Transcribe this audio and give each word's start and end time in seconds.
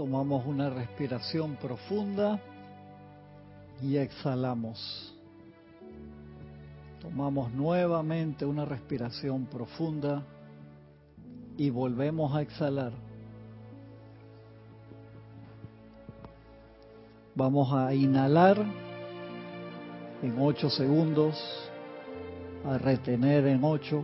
Tomamos 0.00 0.46
una 0.46 0.70
respiración 0.70 1.56
profunda 1.56 2.40
y 3.82 3.98
exhalamos. 3.98 5.14
Tomamos 7.02 7.52
nuevamente 7.52 8.46
una 8.46 8.64
respiración 8.64 9.44
profunda 9.44 10.22
y 11.58 11.68
volvemos 11.68 12.34
a 12.34 12.40
exhalar. 12.40 12.92
Vamos 17.34 17.70
a 17.70 17.92
inhalar 17.92 18.56
en 20.22 20.34
8 20.38 20.70
segundos, 20.70 21.36
a 22.64 22.78
retener 22.78 23.46
en 23.48 23.62
8, 23.62 24.02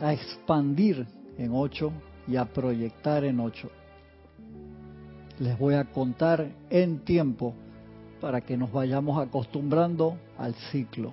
a 0.00 0.12
expandir 0.12 1.06
en 1.38 1.52
8 1.54 1.92
y 2.26 2.36
a 2.36 2.44
proyectar 2.44 3.24
en 3.24 3.40
8. 3.40 3.70
Les 5.40 5.56
voy 5.56 5.74
a 5.74 5.84
contar 5.84 6.48
en 6.68 7.04
tiempo 7.04 7.54
para 8.20 8.40
que 8.40 8.56
nos 8.56 8.72
vayamos 8.72 9.22
acostumbrando 9.22 10.16
al 10.36 10.54
ciclo. 10.72 11.12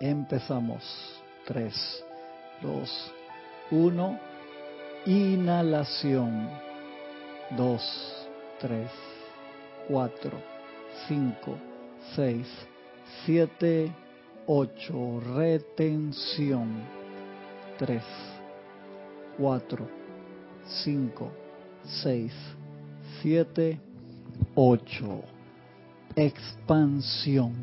Empezamos. 0.00 0.82
3, 1.46 2.04
2, 2.62 3.12
1. 3.72 4.18
Inhalación. 5.06 6.48
2, 7.50 8.28
3, 8.60 8.90
4, 9.88 10.30
5, 11.06 11.56
6, 12.16 12.46
7, 13.26 13.92
8. 14.46 15.20
Retención. 15.36 16.82
3, 17.78 18.02
4, 19.36 19.88
5, 20.84 21.30
6, 21.84 22.32
7, 23.22 23.80
8. 24.54 25.22
Expansión. 26.16 27.54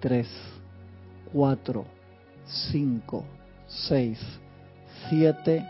3, 0.00 0.28
4, 1.32 1.84
5, 2.72 3.24
6, 3.66 4.18
7, 5.10 5.66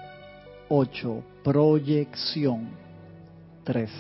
8. 0.69 1.23
Proyección. 1.43 2.69
3, 3.65 3.91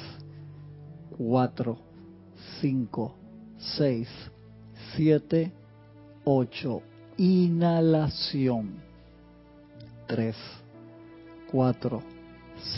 4, 1.17 1.79
5, 2.61 3.15
6, 3.59 4.09
7, 4.97 5.53
8. 6.25 6.83
Inhalación. 7.19 8.83
3, 10.07 10.37
4, 11.51 12.03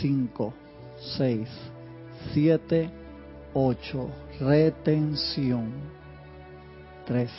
5, 0.01 0.53
6, 1.01 1.49
7, 2.33 2.89
8. 3.53 4.09
Retención. 4.39 5.71
3, 7.05 7.29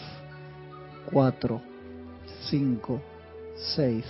4, 1.13 1.61
5, 2.51 3.01
6, 3.77 4.05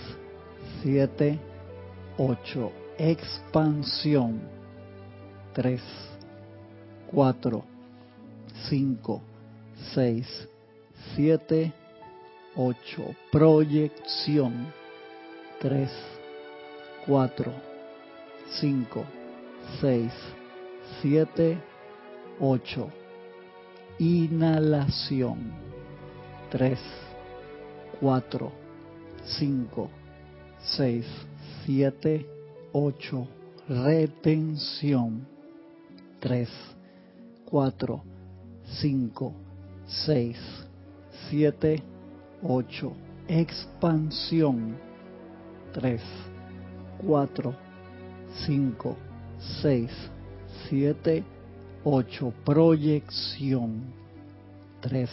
7, 0.82 1.38
8. 2.18 2.72
Expansión. 2.98 4.40
3, 5.52 5.82
4, 7.12 7.64
5, 8.68 9.22
6, 9.94 10.48
7, 11.14 11.72
8. 12.56 13.16
Proyección. 13.30 14.72
3, 15.60 15.90
4, 17.06 17.52
5, 18.60 19.04
6, 19.80 20.12
7, 21.02 21.58
8. 22.40 22.90
Inhalación. 23.98 25.52
3, 26.50 26.78
4, 28.00 28.52
5, 29.24 29.90
6, 30.76 31.06
7, 31.64 32.26
8. 32.72 33.28
Retención. 33.68 35.26
3, 36.20 36.48
4, 37.46 38.02
5, 38.80 39.34
6, 39.86 40.38
7, 41.30 41.82
8. 42.42 42.92
Expansión. 43.28 44.76
3, 45.72 46.02
4, 47.06 47.54
5, 48.46 48.96
6, 49.62 49.90
7, 50.68 51.24
8. 51.84 52.32
Proyección. 52.44 53.92
3, 54.80 55.10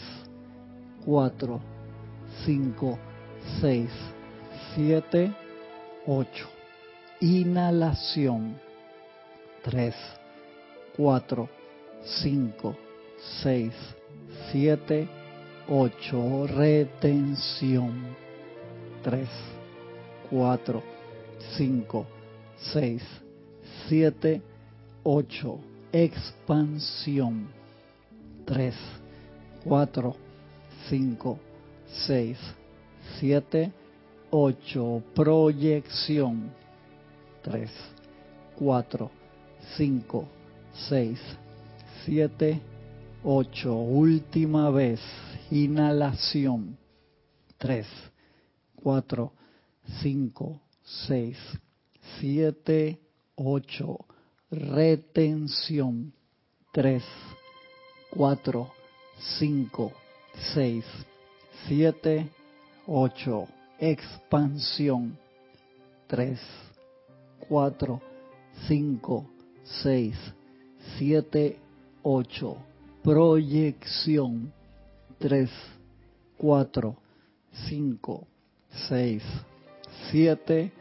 4, 1.04 1.60
5, 2.44 2.98
6, 3.60 3.90
7, 4.74 5.34
8. 6.06 6.48
Inhalación. 7.20 8.58
3, 9.62 9.94
4, 10.96 11.48
5, 12.22 12.76
6, 13.42 13.72
7, 14.52 15.08
8. 15.68 16.46
Retención. 16.46 18.16
3, 19.02 19.28
4, 20.30 20.82
5, 21.56 22.06
6, 22.72 23.02
7, 23.88 24.42
8. 25.02 25.58
Expansión. 25.92 27.48
3, 28.44 28.74
4, 29.64 30.16
5, 30.88 31.38
6, 32.06 32.38
7, 33.18 33.72
8. 34.30 35.02
Proyección. 35.14 36.52
3, 37.42 37.70
4, 38.58 39.10
5, 39.76 40.28
6, 40.88 41.20
7, 42.04 42.60
8. 43.24 43.74
Última 43.74 44.70
vez. 44.70 45.00
Inhalación. 45.50 46.78
3, 47.58 47.86
4, 48.76 49.32
5, 50.02 50.60
6, 51.06 51.36
7, 52.20 52.98
8. 53.00 53.09
Retención. 54.50 56.12
3, 56.72 57.02
4, 58.10 58.70
5, 59.38 59.92
6, 60.52 60.84
7, 61.66 62.28
8. 62.86 63.48
Expansión. 63.78 65.18
3, 66.06 66.38
4, 67.48 68.02
5, 68.68 69.26
6, 69.64 70.16
7, 70.98 71.58
8. 72.02 72.56
Proyección. 73.02 74.52
3, 75.18 75.50
4, 76.36 76.96
5, 77.68 78.26
6, 78.88 79.22
7, 80.10 80.72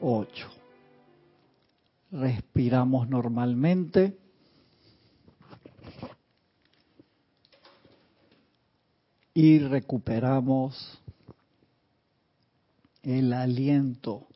8. 0.00 0.55
Respiramos 2.10 3.08
normalmente. 3.08 4.18
Y 9.34 9.58
recuperamos 9.58 11.00
el 13.02 13.32
aliento. 13.32 14.26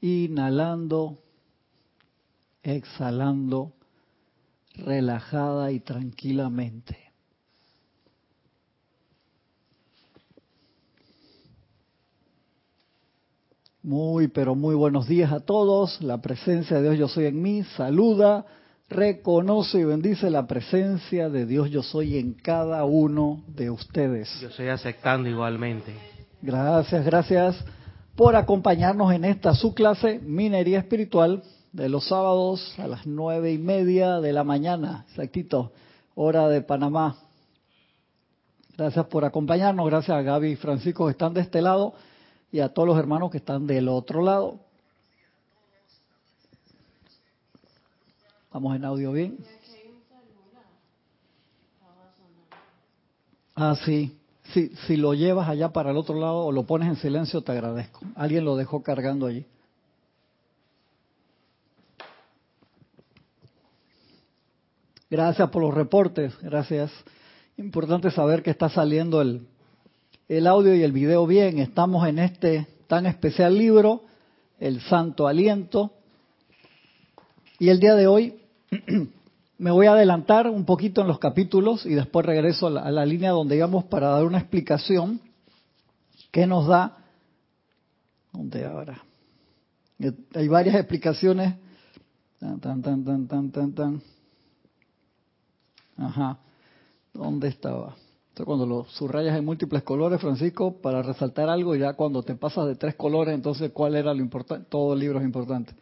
Inhalando, 0.00 1.22
exhalando, 2.62 3.72
relajada 4.74 5.72
y 5.72 5.80
tranquilamente. 5.80 7.03
Muy, 13.84 14.28
pero 14.28 14.54
muy 14.54 14.74
buenos 14.74 15.06
días 15.06 15.30
a 15.30 15.40
todos. 15.40 16.00
La 16.00 16.22
presencia 16.22 16.78
de 16.78 16.84
Dios 16.84 16.98
yo 16.98 17.06
soy 17.06 17.26
en 17.26 17.42
mí. 17.42 17.64
Saluda, 17.76 18.46
reconoce 18.88 19.78
y 19.78 19.84
bendice 19.84 20.30
la 20.30 20.46
presencia 20.46 21.28
de 21.28 21.44
Dios 21.44 21.68
yo 21.68 21.82
soy 21.82 22.16
en 22.16 22.32
cada 22.32 22.86
uno 22.86 23.44
de 23.46 23.68
ustedes. 23.68 24.40
Yo 24.40 24.48
estoy 24.48 24.68
aceptando 24.68 25.28
igualmente. 25.28 25.92
Gracias, 26.40 27.04
gracias 27.04 27.62
por 28.16 28.36
acompañarnos 28.36 29.12
en 29.12 29.26
esta 29.26 29.54
su 29.54 29.74
clase 29.74 30.18
Minería 30.18 30.78
Espiritual 30.78 31.42
de 31.72 31.90
los 31.90 32.08
sábados 32.08 32.74
a 32.78 32.86
las 32.88 33.06
nueve 33.06 33.52
y 33.52 33.58
media 33.58 34.18
de 34.18 34.32
la 34.32 34.44
mañana, 34.44 35.04
exactito, 35.10 35.72
hora 36.14 36.48
de 36.48 36.62
Panamá. 36.62 37.18
Gracias 38.78 39.04
por 39.08 39.26
acompañarnos, 39.26 39.84
gracias 39.84 40.16
a 40.16 40.22
Gaby 40.22 40.52
y 40.52 40.56
Francisco 40.56 41.04
que 41.04 41.10
están 41.10 41.34
de 41.34 41.42
este 41.42 41.60
lado 41.60 41.92
y 42.54 42.60
a 42.60 42.68
todos 42.68 42.86
los 42.86 42.96
hermanos 42.96 43.32
que 43.32 43.38
están 43.38 43.66
del 43.66 43.88
otro 43.88 44.22
lado. 44.22 44.60
Estamos 48.44 48.76
en 48.76 48.84
audio 48.84 49.10
bien. 49.10 49.38
Ah, 53.56 53.74
sí. 53.84 54.16
Si, 54.52 54.68
si 54.86 54.96
lo 54.96 55.14
llevas 55.14 55.48
allá 55.48 55.72
para 55.72 55.90
el 55.90 55.96
otro 55.96 56.14
lado 56.14 56.44
o 56.44 56.52
lo 56.52 56.62
pones 56.62 56.86
en 56.86 56.94
silencio, 56.94 57.42
te 57.42 57.50
agradezco. 57.50 57.98
Alguien 58.14 58.44
lo 58.44 58.54
dejó 58.54 58.84
cargando 58.84 59.26
allí. 59.26 59.44
Gracias 65.10 65.50
por 65.50 65.60
los 65.60 65.74
reportes, 65.74 66.38
gracias. 66.40 66.92
Importante 67.56 68.12
saber 68.12 68.44
que 68.44 68.50
está 68.50 68.68
saliendo 68.68 69.20
el, 69.20 69.44
el 70.28 70.46
audio 70.46 70.74
y 70.74 70.82
el 70.82 70.92
video 70.92 71.26
bien. 71.26 71.58
Estamos 71.58 72.06
en 72.08 72.18
este 72.18 72.66
tan 72.86 73.06
especial 73.06 73.56
libro, 73.56 74.04
El 74.58 74.80
Santo 74.80 75.26
Aliento. 75.26 75.92
Y 77.58 77.68
el 77.68 77.80
día 77.80 77.94
de 77.94 78.06
hoy 78.06 78.40
me 79.58 79.70
voy 79.70 79.86
a 79.86 79.92
adelantar 79.92 80.48
un 80.48 80.64
poquito 80.64 81.02
en 81.02 81.08
los 81.08 81.18
capítulos 81.18 81.84
y 81.86 81.94
después 81.94 82.24
regreso 82.24 82.68
a 82.68 82.90
la, 82.90 83.06
línea 83.06 83.30
donde 83.30 83.56
íbamos 83.56 83.84
para 83.84 84.08
dar 84.08 84.24
una 84.24 84.38
explicación 84.38 85.20
que 86.30 86.46
nos 86.46 86.66
da... 86.66 86.98
¿Dónde 88.32 88.64
ahora? 88.64 89.04
Hay 90.34 90.48
varias 90.48 90.74
explicaciones. 90.74 91.54
Tan, 92.40 92.60
tan, 92.60 92.82
tan, 92.82 93.04
tan, 93.04 93.50
tan, 93.50 93.72
tan. 93.72 94.02
Ajá. 95.96 96.38
¿Dónde 97.12 97.46
estaba? 97.46 97.94
Entonces, 98.34 98.46
cuando 98.46 98.66
lo 98.66 98.84
subrayas 98.86 99.38
en 99.38 99.44
múltiples 99.44 99.84
colores, 99.84 100.20
Francisco, 100.20 100.80
para 100.82 101.02
resaltar 101.02 101.48
algo, 101.48 101.76
ya 101.76 101.92
cuando 101.92 102.24
te 102.24 102.34
pasas 102.34 102.66
de 102.66 102.74
tres 102.74 102.96
colores, 102.96 103.32
entonces, 103.32 103.70
¿cuál 103.70 103.94
era 103.94 104.12
lo 104.12 104.20
importante? 104.20 104.66
Todo 104.68 104.94
el 104.94 104.98
libro 104.98 105.20
es 105.20 105.24
importante. 105.24 105.72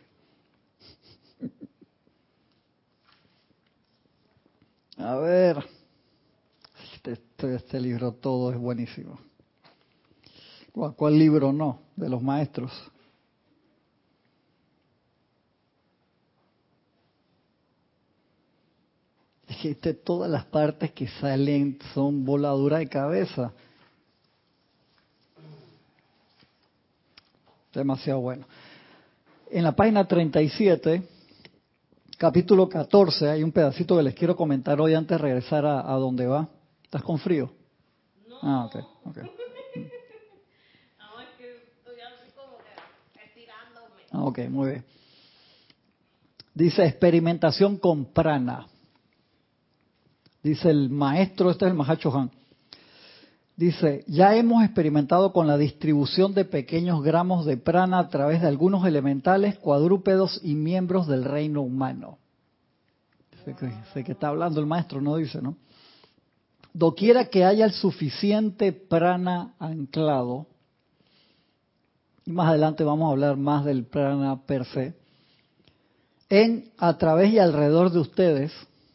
A 4.99 5.15
ver. 5.15 5.65
Este, 6.95 7.13
este, 7.13 7.55
este, 7.55 7.81
libro 7.81 8.13
todo 8.13 8.53
es 8.53 8.59
buenísimo. 8.59 9.19
¿Cuál, 10.73 10.95
¿Cuál 10.95 11.19
libro 11.19 11.55
no? 11.55 11.79
De 11.97 12.11
los 12.11 12.23
maestros. 12.23 12.71
Este, 19.63 19.95
todas 19.95 20.31
las 20.31 20.45
partes 20.47 20.93
que 20.93 21.07
salen 21.09 21.79
son 21.95 22.25
voladura 22.25 22.79
de 22.79 22.89
cabeza. 22.89 23.53
Demasiado 27.73 28.21
bueno. 28.21 28.47
En 29.51 29.65
la 29.65 29.73
página 29.73 30.07
37, 30.07 31.03
capítulo 32.19 32.69
14, 32.69 33.29
hay 33.29 33.43
un 33.43 33.53
pedacito 33.53 33.97
que 33.97 34.03
les 34.03 34.15
quiero 34.15 34.35
comentar 34.35 34.81
hoy 34.81 34.95
antes 34.95 35.19
de 35.19 35.23
regresar 35.23 35.65
a, 35.67 35.81
a 35.81 35.95
donde 35.97 36.27
va. 36.27 36.49
¿Estás 36.85 37.03
con 37.03 37.19
frío? 37.19 37.53
No. 38.29 38.39
Ah, 38.43 38.65
ok, 38.67 38.77
ok. 39.05 39.19
Ah, 44.15 44.25
ok, 44.25 44.41
muy 44.51 44.69
bien. 44.69 44.85
Dice 46.53 46.85
experimentación 46.85 47.79
con 47.79 48.13
prana. 48.13 48.67
Dice 50.43 50.71
el 50.71 50.91
maestro, 50.91 51.51
este 51.51 51.67
es 51.67 51.71
el 51.71 51.77
Mahacho 51.77 52.15
Han. 52.17 52.31
Dice, 53.57 54.05
ya 54.09 54.35
hemos 54.35 54.65
experimentado 54.65 55.33
con 55.33 55.47
la 55.47 55.57
distribución 55.57 56.35
de 56.35 56.45
pequeños 56.45 57.03
gramos 57.03 57.45
de 57.45 57.57
prana 57.59 57.99
a 57.99 58.09
través 58.09 58.41
de 58.41 58.49
algunos 58.49 58.85
elementales, 58.87 59.59
cuadrúpedos 59.59 60.41
y 60.43 60.55
miembros 60.55 61.07
del 61.07 61.25
reino 61.25 61.63
humano. 61.63 62.19
Sé 63.45 64.05
que, 64.05 64.13
está 64.13 64.29
hablando 64.29 64.59
el 64.59 64.67
maestro, 64.67 65.01
no 65.01 65.17
dice, 65.17 65.43
¿no? 65.43 65.57
Doquiera 66.73 67.27
que 67.27 67.45
haya 67.45 67.67
el 67.67 67.73
suficiente 67.73 68.73
prana 68.73 69.55
anclado, 69.59 70.47
y 72.25 72.33
más 72.33 72.49
adelante 72.49 72.85
vamos 72.85 73.09
a 73.09 73.13
hablar 73.13 73.37
más 73.37 73.65
del 73.65 73.85
prana 73.85 74.41
per 74.47 74.65
se, 74.65 74.95
en, 76.31 76.71
a 76.79 76.97
través 76.97 77.33
y 77.33 77.39
alrededor 77.39 77.91
de 77.91 77.99
ustedes, 77.99 78.53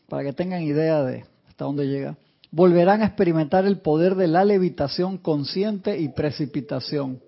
para 0.10 0.24
que 0.24 0.34
tengan 0.34 0.64
idea 0.64 1.04
de 1.04 1.26
hasta 1.58 1.66
dónde 1.66 1.88
llega, 1.88 2.16
volverán 2.52 3.02
a 3.02 3.08
experimentar 3.08 3.66
el 3.66 3.80
poder 3.80 4.14
de 4.14 4.28
la 4.28 4.46
levitación 4.46 5.18
consciente 5.18 5.98
y 5.98 6.10
precipitación. 6.10 7.20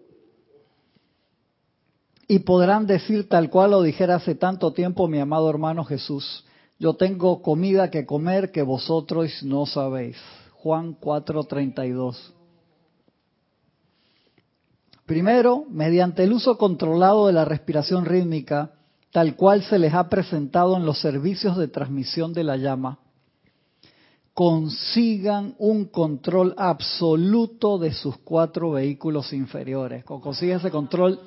Y 2.27 2.37
podrán 2.37 2.85
decir 2.85 3.27
tal 3.27 3.49
cual 3.49 3.71
lo 3.71 3.81
dijera 3.81 4.17
hace 4.17 4.35
tanto 4.35 4.71
tiempo 4.71 5.07
mi 5.07 5.17
amado 5.17 5.49
hermano 5.49 5.83
Jesús, 5.83 6.45
yo 6.77 6.93
tengo 6.93 7.41
comida 7.41 7.89
que 7.89 8.05
comer 8.05 8.51
que 8.51 8.61
vosotros 8.61 9.41
no 9.41 9.65
sabéis. 9.65 10.15
Juan 10.53 10.95
4:32. 10.99 12.31
Primero, 15.07 15.65
mediante 15.71 16.23
el 16.23 16.33
uso 16.33 16.55
controlado 16.59 17.25
de 17.25 17.33
la 17.33 17.45
respiración 17.45 18.05
rítmica, 18.05 18.73
tal 19.11 19.35
cual 19.35 19.63
se 19.63 19.79
les 19.79 19.95
ha 19.95 20.07
presentado 20.07 20.77
en 20.77 20.85
los 20.85 21.01
servicios 21.01 21.57
de 21.57 21.67
transmisión 21.67 22.31
de 22.31 22.43
la 22.43 22.57
llama, 22.57 22.99
consigan 24.39 25.53
un 25.57 25.87
control 25.87 26.53
absoluto 26.55 27.77
de 27.77 27.91
sus 27.91 28.19
cuatro 28.19 28.71
vehículos 28.71 29.33
inferiores. 29.33 30.05
Cuando 30.05 30.23
consigues 30.23 30.59
ese 30.59 30.71
control, 30.71 31.19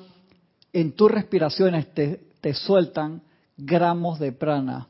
en 0.73 0.93
tus 0.93 1.11
respiraciones 1.11 1.93
te, 1.93 2.31
te 2.41 2.55
sueltan 2.55 3.21
gramos 3.55 4.17
de 4.17 4.31
prana 4.31 4.87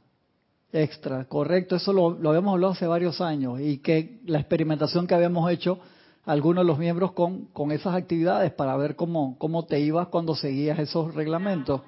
extra, 0.71 1.25
correcto, 1.25 1.75
eso 1.75 1.91
lo, 1.91 2.11
lo, 2.11 2.29
habíamos 2.29 2.53
hablado 2.53 2.71
hace 2.71 2.87
varios 2.87 3.19
años 3.19 3.59
y 3.59 3.79
que 3.79 4.21
la 4.25 4.39
experimentación 4.39 5.05
que 5.05 5.15
habíamos 5.15 5.51
hecho 5.51 5.79
algunos 6.23 6.63
de 6.63 6.67
los 6.67 6.79
miembros 6.79 7.11
con, 7.11 7.47
con 7.47 7.73
esas 7.73 7.93
actividades 7.93 8.53
para 8.53 8.77
ver 8.77 8.95
cómo, 8.95 9.37
cómo 9.37 9.65
te 9.65 9.81
ibas 9.81 10.07
cuando 10.07 10.33
seguías 10.33 10.79
esos 10.79 11.13
reglamentos. 11.13 11.81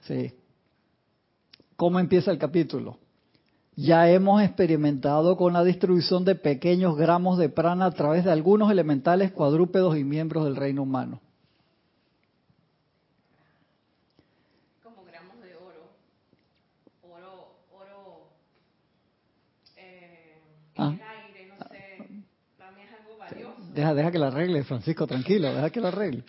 Sí. 0.00 0.32
¿Cómo 1.76 2.00
empieza 2.00 2.32
el 2.32 2.38
capítulo? 2.38 2.98
Ya 3.78 4.08
hemos 4.10 4.40
experimentado 4.42 5.36
con 5.36 5.52
la 5.52 5.62
distribución 5.62 6.24
de 6.24 6.34
pequeños 6.34 6.96
gramos 6.96 7.36
de 7.36 7.50
prana 7.50 7.84
a 7.84 7.90
través 7.90 8.24
de 8.24 8.32
algunos 8.32 8.70
elementales 8.70 9.32
cuadrúpedos 9.32 9.98
y 9.98 10.02
miembros 10.04 10.44
del 10.44 10.56
reino 10.56 10.82
humano. 10.82 11.20
Como 14.82 15.04
gramos 15.04 15.38
de 15.42 15.54
oro. 15.56 15.90
Oro, 17.02 17.48
oro. 17.70 18.28
Eh, 19.76 20.40
Ah. 20.78 20.94
el 20.94 21.00
aire, 21.02 21.52
no 21.58 21.68
sé. 21.68 22.24
También 22.56 22.88
es 22.88 22.94
algo 22.98 23.18
valioso. 23.18 23.56
Deja, 23.74 23.92
deja 23.92 24.10
que 24.10 24.18
la 24.18 24.28
arregle, 24.28 24.64
Francisco, 24.64 25.06
tranquilo, 25.06 25.52
deja 25.52 25.68
que 25.68 25.80
la 25.82 25.88
arregle. 25.88 26.24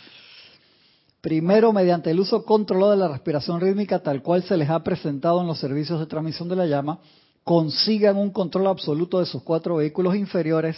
Primero, 1.22 1.72
mediante 1.72 2.12
el 2.12 2.20
uso 2.20 2.44
controlado 2.44 2.92
de 2.92 2.98
la 2.98 3.08
respiración 3.08 3.62
rítmica, 3.62 4.00
tal 4.04 4.22
cual 4.22 4.44
se 4.44 4.58
les 4.58 4.70
ha 4.70 4.84
presentado 4.84 5.40
en 5.40 5.48
los 5.48 5.60
servicios 5.60 5.98
de 6.02 6.08
transmisión 6.08 6.50
de 6.50 6.58
la 6.58 6.66
llama, 6.66 7.00
consigan 7.48 8.18
un 8.18 8.32
control 8.32 8.68
absoluto 8.68 9.22
de 9.22 9.26
sus 9.26 9.42
cuatro 9.42 9.78
vehículos 9.78 10.18
inferiores, 10.18 10.76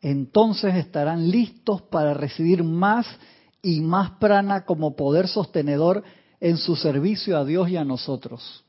entonces 0.00 0.74
estarán 0.74 1.30
listos 1.30 1.82
para 1.82 2.14
recibir 2.14 2.64
más 2.64 3.06
y 3.60 3.82
más 3.82 4.12
prana 4.12 4.64
como 4.64 4.96
poder 4.96 5.28
sostenedor 5.28 6.02
en 6.40 6.56
su 6.56 6.74
servicio 6.74 7.36
a 7.36 7.44
Dios 7.44 7.68
y 7.68 7.76
a 7.76 7.84
nosotros. 7.84 8.64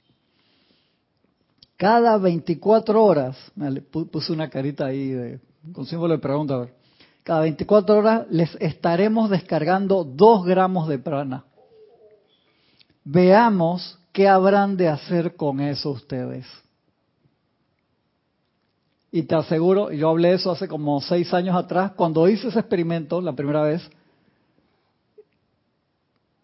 Cada 1.77 2.17
24 2.17 3.01
horas, 3.01 3.37
puse 4.11 4.33
una 4.33 4.49
carita 4.49 4.87
ahí 4.87 5.07
de, 5.07 5.39
con 5.71 5.85
símbolo 5.85 6.15
de 6.15 6.19
pregunta, 6.19 6.55
a 6.55 6.59
ver. 6.59 6.73
cada 7.23 7.39
24 7.41 7.97
horas 7.97 8.27
les 8.29 8.53
estaremos 8.55 9.29
descargando 9.29 10.03
2 10.03 10.45
gramos 10.45 10.89
de 10.89 10.99
prana. 10.99 11.45
Veamos 13.05 13.97
qué 14.11 14.27
habrán 14.27 14.75
de 14.75 14.89
hacer 14.89 15.37
con 15.37 15.61
eso 15.61 15.91
ustedes. 15.91 16.45
Y 19.11 19.23
te 19.23 19.35
aseguro, 19.35 19.91
yo 19.91 20.09
hablé 20.09 20.33
eso 20.33 20.51
hace 20.51 20.67
como 20.67 20.99
seis 21.01 21.33
años 21.33 21.55
atrás, 21.55 21.93
cuando 21.93 22.27
hice 22.27 22.49
ese 22.49 22.59
experimento 22.59 23.21
la 23.21 23.33
primera 23.33 23.61
vez, 23.61 23.89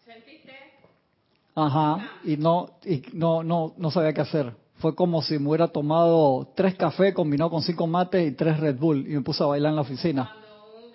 ¿Sentiste? 0.04 0.52
Ajá, 1.54 2.08
y 2.24 2.36
no, 2.36 2.70
y 2.84 3.02
no, 3.12 3.42
no, 3.42 3.74
no 3.76 3.90
sabía 3.90 4.12
qué 4.14 4.22
hacer. 4.22 4.54
Fue 4.76 4.94
como 4.94 5.22
si 5.22 5.38
me 5.38 5.48
hubiera 5.48 5.68
tomado 5.68 6.48
tres 6.54 6.74
cafés 6.74 7.14
combinado 7.14 7.50
con 7.50 7.62
cinco 7.62 7.86
mates 7.86 8.26
y 8.26 8.32
tres 8.32 8.58
Red 8.58 8.76
Bull 8.76 9.06
y 9.06 9.14
me 9.14 9.20
puse 9.20 9.42
a 9.42 9.46
bailar 9.46 9.70
en 9.70 9.76
la 9.76 9.82
oficina. 9.82 10.32
Un 10.76 10.92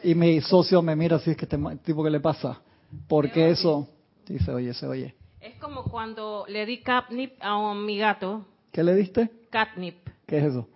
se... 0.00 0.08
Y 0.10 0.14
mi 0.14 0.40
socio 0.40 0.82
me 0.82 0.94
mira 0.94 1.16
así, 1.16 1.30
es 1.30 1.36
que 1.36 1.44
este 1.44 1.58
tipo, 1.84 2.04
¿qué 2.04 2.10
le 2.10 2.20
pasa? 2.20 2.60
Porque 3.08 3.50
eso, 3.50 3.88
sí, 4.26 4.38
se 4.38 4.52
oye, 4.52 4.74
se 4.74 4.86
oye. 4.86 5.14
Es 5.40 5.54
como 5.60 5.84
cuando 5.84 6.44
le 6.48 6.66
di 6.66 6.82
catnip 6.82 7.34
a 7.40 7.74
mi 7.74 7.98
gato. 7.98 8.44
¿Qué 8.72 8.82
le 8.84 8.94
diste? 8.94 9.30
Catnip. 9.50 9.96
¿Qué 10.26 10.38
es 10.38 10.44
eso? 10.44 10.68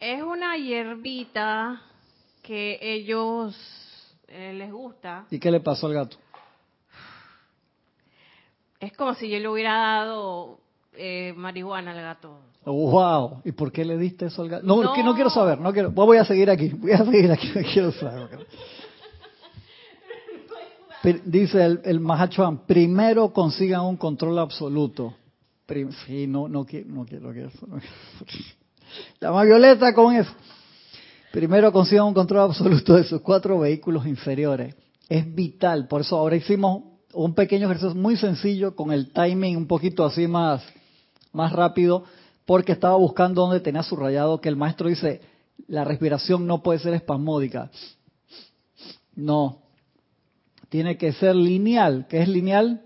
Es 0.00 0.22
una 0.22 0.56
hierbita 0.56 1.82
que 2.42 2.78
ellos 2.80 3.56
eh, 4.28 4.52
les 4.54 4.72
gusta. 4.72 5.26
¿Y 5.30 5.38
qué 5.38 5.50
le 5.50 5.60
pasó 5.60 5.86
al 5.88 5.94
gato? 5.94 6.16
Es 8.80 8.92
como 8.96 9.14
si 9.14 9.28
yo 9.28 9.38
le 9.40 9.48
hubiera 9.48 9.74
dado 9.76 10.60
eh, 10.94 11.32
marihuana 11.36 11.90
al 11.90 12.00
gato. 12.00 12.38
Wow. 12.64 13.40
¿Y 13.44 13.52
por 13.52 13.72
qué 13.72 13.84
le 13.84 13.96
diste 13.98 14.26
eso 14.26 14.42
al 14.42 14.48
gato? 14.50 14.64
No, 14.66 14.82
No. 14.82 14.92
que 14.92 15.02
no 15.02 15.14
quiero 15.14 15.30
saber, 15.30 15.58
no 15.60 15.72
quiero. 15.72 15.90
Voy 15.90 16.16
a 16.18 16.24
seguir 16.24 16.48
aquí, 16.50 16.68
voy 16.68 16.92
a 16.92 17.04
seguir 17.04 17.32
aquí, 17.32 17.50
no 17.54 17.62
quiero 17.62 17.92
saber. 17.92 18.46
Pero 21.02 21.20
Dice 21.24 21.64
el, 21.64 21.80
el 21.84 22.00
primero 22.66 23.32
consigan 23.32 23.82
un 23.82 23.96
control 23.96 24.38
absoluto. 24.38 25.14
Prim- 25.66 25.92
sí, 26.06 26.26
no, 26.26 26.48
no 26.48 26.64
quiero, 26.64 26.88
no 26.88 27.04
quiero 27.04 27.32
que 27.32 27.44
eso. 27.46 27.66
no 27.66 27.78
quiero. 27.78 28.57
Llama 29.20 29.44
Violeta 29.44 29.92
con 29.92 30.14
eso. 30.14 30.30
Primero 31.32 31.72
consigan 31.72 32.06
un 32.06 32.14
control 32.14 32.42
absoluto 32.42 32.94
de 32.94 33.04
sus 33.04 33.20
cuatro 33.20 33.58
vehículos 33.58 34.06
inferiores. 34.06 34.74
Es 35.08 35.34
vital, 35.34 35.88
por 35.88 36.02
eso 36.02 36.16
ahora 36.16 36.36
hicimos 36.36 36.82
un 37.12 37.34
pequeño 37.34 37.66
ejercicio 37.66 37.94
muy 37.94 38.16
sencillo 38.16 38.74
con 38.74 38.92
el 38.92 39.12
timing 39.12 39.56
un 39.56 39.66
poquito 39.66 40.04
así 40.04 40.26
más, 40.26 40.62
más 41.32 41.52
rápido, 41.52 42.04
porque 42.44 42.72
estaba 42.72 42.96
buscando 42.96 43.42
donde 43.42 43.60
tenía 43.60 43.82
subrayado 43.82 44.40
que 44.40 44.48
el 44.48 44.56
maestro 44.56 44.88
dice, 44.88 45.20
la 45.66 45.84
respiración 45.84 46.46
no 46.46 46.62
puede 46.62 46.78
ser 46.78 46.94
espasmódica. 46.94 47.70
No, 49.14 49.62
tiene 50.68 50.96
que 50.96 51.12
ser 51.12 51.34
lineal. 51.34 52.06
¿Qué 52.08 52.22
es 52.22 52.28
lineal? 52.28 52.82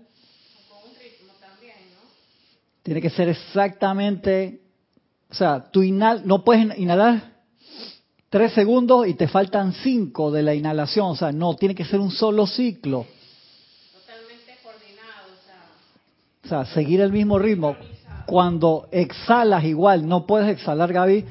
Tiene 2.81 3.01
que 3.01 3.09
ser 3.09 3.29
exactamente, 3.29 4.62
o 5.33 5.35
sea, 5.35 5.71
tú 5.71 5.81
inhal, 5.81 6.21
no 6.25 6.43
puedes 6.43 6.77
inhalar 6.77 7.33
tres 8.29 8.53
segundos 8.53 9.07
y 9.07 9.15
te 9.15 9.27
faltan 9.27 9.73
cinco 9.73 10.29
de 10.29 10.43
la 10.43 10.53
inhalación, 10.53 11.07
o 11.07 11.15
sea, 11.15 11.31
no, 11.31 11.55
tiene 11.55 11.73
que 11.73 11.85
ser 11.85 11.99
un 11.99 12.11
solo 12.11 12.45
ciclo. 12.45 13.07
Totalmente 13.91 14.59
coordinado, 14.61 15.33
o 15.33 15.43
sea, 15.43 16.61
O 16.61 16.65
sea, 16.65 16.75
seguir 16.75 17.01
el 17.01 17.11
mismo 17.11 17.39
ritmo. 17.39 17.75
Cuando 18.27 18.87
exhalas 18.91 19.63
igual, 19.63 20.07
no 20.07 20.27
puedes 20.27 20.49
exhalar, 20.49 20.93
Gaby, 20.93 21.25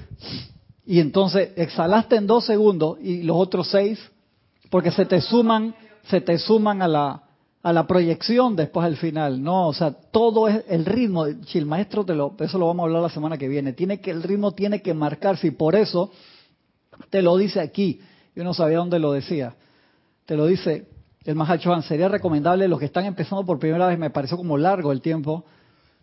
y 0.85 0.99
entonces 0.99 1.53
exhalaste 1.55 2.17
en 2.17 2.27
dos 2.27 2.45
segundos 2.45 2.99
y 3.01 3.23
los 3.23 3.37
otros 3.37 3.71
seis, 3.71 4.01
porque 4.69 4.91
se 4.91 5.07
te 5.07 5.21
suman, 5.21 5.77
se 6.09 6.21
te 6.21 6.39
suman 6.39 6.83
a 6.83 6.89
la 6.89 7.23
a 7.63 7.73
la 7.73 7.87
proyección 7.87 8.57
después 8.57 8.85
al 8.85 8.97
final, 8.97 9.43
no, 9.43 9.69
o 9.69 9.73
sea, 9.73 9.93
todo 9.93 10.49
es 10.49 10.65
el 10.69 10.85
ritmo. 10.85 11.27
Si 11.47 11.59
el 11.59 11.67
maestro 11.67 12.05
te 12.05 12.15
lo, 12.15 12.35
eso 12.41 12.59
lo 12.59 12.67
vamos 12.67 12.83
a 12.83 12.87
hablar 12.87 13.03
la 13.03 13.09
semana 13.09 13.39
que 13.39 13.47
viene. 13.47 13.73
Tiene 13.73 14.01
que 14.01 14.11
el 14.11 14.23
ritmo 14.23 14.53
tiene 14.53 14.83
que 14.83 14.95
marcarse 14.95 15.47
y 15.47 15.51
por 15.53 15.77
eso 15.77 16.11
te 17.11 17.23
lo 17.23 17.37
dice 17.37 17.61
aquí. 17.61 18.01
Yo 18.35 18.43
no 18.43 18.53
sabía 18.53 18.79
dónde 18.79 18.99
lo 18.99 19.13
decía. 19.13 19.55
Te 20.27 20.37
lo 20.37 20.47
dice 20.47 20.89
el 21.25 21.37
Mahachohan. 21.37 21.85
Sería 21.85 22.09
recomendable 22.09 22.67
los 22.67 22.81
que 22.81 22.87
están 22.87 23.05
empezando 23.05 23.47
por 23.47 23.61
primera 23.61 23.87
vez, 23.87 23.99
me 23.99 24.11
pareció 24.11 24.37
como 24.37 24.59
largo 24.59 24.91
el 24.91 25.01
tiempo, 25.01 25.45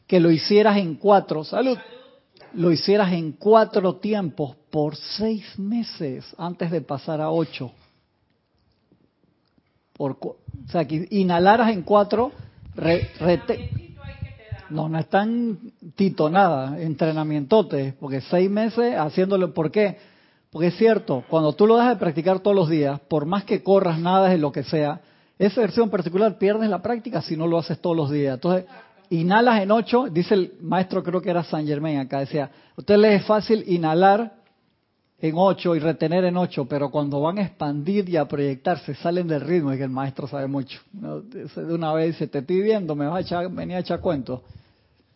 que 0.08 0.22
lo 0.22 0.32
hicieras 0.32 0.78
en 0.78 0.96
cuatro, 0.96 1.44
salud, 1.44 1.78
lo 2.54 2.72
hicieras 2.72 3.12
en 3.12 3.34
cuatro 3.34 3.98
tiempos 3.98 4.56
por 4.70 4.96
seis 4.96 5.60
meses 5.60 6.26
antes 6.38 6.72
de 6.72 6.82
pasar 6.82 7.20
a 7.20 7.32
ocho. 7.32 7.74
Por, 10.00 10.12
o 10.22 10.38
sea, 10.72 10.86
que 10.86 11.10
inhalaras 11.12 11.74
en 11.74 11.82
cuatro, 11.82 12.32
re- 12.74 13.10
rete- 13.20 13.70
no, 14.70 14.88
no 14.88 14.98
es 14.98 15.10
tan 15.10 15.58
tito 15.98 16.30
nada, 16.30 16.80
entrenamientote, 16.82 17.96
porque 18.00 18.22
seis 18.22 18.50
meses 18.50 18.96
haciéndolo, 18.96 19.54
¿por 19.54 19.70
qué? 19.72 19.98
Porque 20.52 20.68
es 20.68 20.78
cierto, 20.78 21.26
cuando 21.30 21.52
tú 21.52 21.68
lo 21.68 21.76
dejas 21.76 21.96
de 21.96 22.00
practicar 22.00 22.40
todos 22.40 22.56
los 22.56 22.70
días, 22.70 22.98
por 23.10 23.26
más 23.26 23.44
que 23.44 23.62
corras 23.62 24.00
nada 24.00 24.30
de 24.30 24.38
lo 24.38 24.54
que 24.54 24.64
sea, 24.64 25.02
esa 25.38 25.60
versión 25.60 25.88
en 25.88 25.92
particular 25.92 26.38
pierdes 26.38 26.70
la 26.70 26.82
práctica 26.82 27.22
si 27.22 27.36
no 27.36 27.46
lo 27.46 27.58
haces 27.58 27.82
todos 27.82 27.98
los 27.98 28.10
días. 28.10 28.36
Entonces, 28.36 28.64
inhalas 29.10 29.62
en 29.62 29.70
ocho, 29.72 30.06
dice 30.10 30.34
el 30.34 30.54
maestro, 30.62 31.04
creo 31.04 31.22
que 31.22 31.30
era 31.30 31.44
San 31.44 31.68
Germain 31.68 32.00
acá, 32.00 32.20
decía, 32.22 32.46
a 32.46 32.80
ustedes 32.80 33.02
les 33.02 33.20
es 33.20 33.28
fácil 33.28 33.66
inhalar 33.68 34.39
en 35.22 35.34
ocho 35.38 35.76
y 35.76 35.80
retener 35.80 36.24
en 36.24 36.38
ocho, 36.38 36.66
pero 36.66 36.90
cuando 36.90 37.20
van 37.20 37.40
a 37.40 37.44
expandir 37.44 38.08
y 38.10 38.18
a 38.18 38.26
proyectarse 38.26 38.96
salen 38.96 39.28
del 39.28 39.42
ritmo, 39.42 39.74
y 39.74 39.78
que 39.78 39.84
el 39.84 39.90
maestro 39.90 40.28
sabe 40.28 40.48
mucho. 40.48 40.80
¿no? 40.94 41.22
De 41.22 41.74
una 41.74 41.94
vez 41.94 42.08
dice, 42.08 42.28
te 42.28 42.40
estoy 42.40 42.62
viendo, 42.62 42.96
me 42.96 43.06
vas 43.06 43.18
a 43.18 43.20
echar, 43.22 43.52
venir 43.52 43.76
a 43.76 43.80
echar 43.80 44.00
cuentos. 44.00 44.42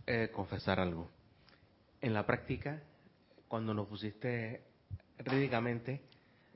eh, 0.05 0.29
confesar 0.33 0.79
algo. 0.79 1.09
En 2.01 2.13
la 2.13 2.25
práctica, 2.25 2.81
cuando 3.47 3.73
nos 3.73 3.87
pusiste 3.87 4.61
rígidamente, 5.19 6.01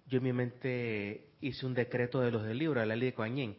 yo 0.07 0.17
en 0.17 0.23
mi 0.23 0.33
mente 0.33 1.29
hice 1.39 1.65
un 1.65 1.73
decreto 1.73 2.19
de 2.19 2.31
los 2.31 2.43
del 2.43 2.57
libro, 2.57 2.81
de 2.81 2.85
la 2.85 2.95
ley 2.95 3.09
de 3.09 3.13
Kuan 3.13 3.35
Yin, 3.35 3.57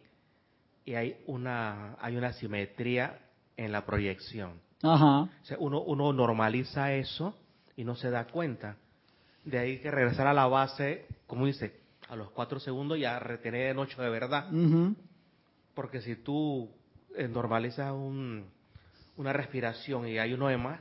y 0.85 0.93
hay 0.93 1.17
una, 1.25 1.95
hay 1.99 2.15
una 2.15 2.33
simetría 2.33 3.19
en 3.57 3.71
la 3.71 3.85
proyección. 3.85 4.53
Ajá. 4.83 5.21
O 5.21 5.45
sea, 5.45 5.57
uno, 5.59 5.81
uno 5.81 6.13
normaliza 6.13 6.93
eso 6.93 7.35
y 7.75 7.83
no 7.83 7.95
se 7.95 8.09
da 8.09 8.25
cuenta. 8.25 8.77
De 9.49 9.57
ahí 9.57 9.79
que 9.79 9.89
regresar 9.89 10.27
a 10.27 10.33
la 10.33 10.45
base, 10.45 11.07
como 11.25 11.47
dice, 11.47 11.73
a 12.07 12.15
los 12.15 12.29
cuatro 12.31 12.59
segundos 12.59 12.99
y 12.99 13.05
a 13.05 13.17
retener 13.17 13.71
en 13.71 13.79
ocho 13.79 14.01
de 14.01 14.09
verdad. 14.09 14.47
Porque 15.73 16.01
si 16.01 16.17
tú 16.17 16.69
eh, 17.15 17.27
normalizas 17.27 17.91
un, 17.91 18.45
una 19.17 19.33
respiración 19.33 20.07
y 20.07 20.19
hay 20.19 20.33
uno 20.33 20.49
de 20.49 20.57
más, 20.57 20.79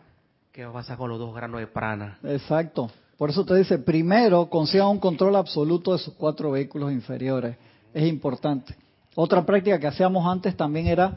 ¿qué 0.53 0.65
va 0.65 0.71
a 0.71 0.75
pasar 0.75 0.99
con 0.99 1.09
los 1.09 1.19
dos 1.19 1.35
granos 1.35 1.61
de 1.61 1.67
prana? 1.67 2.19
Exacto. 2.25 2.91
Por 3.17 3.31
eso 3.31 3.45
te 3.45 3.55
dice, 3.55 3.79
primero 3.79 4.51
consiga 4.51 4.87
un 4.87 4.99
control 4.99 5.37
absoluto 5.37 5.93
de 5.93 5.99
sus 5.99 6.15
cuatro 6.15 6.51
vehículos 6.51 6.93
inferiores. 6.93 7.57
Es 7.95 8.07
importante. 8.07 8.77
Otra 9.15 9.47
práctica 9.47 9.81
que 9.81 9.87
hacíamos 9.87 10.27
antes 10.27 10.57
también 10.57 10.87
era 10.87 11.15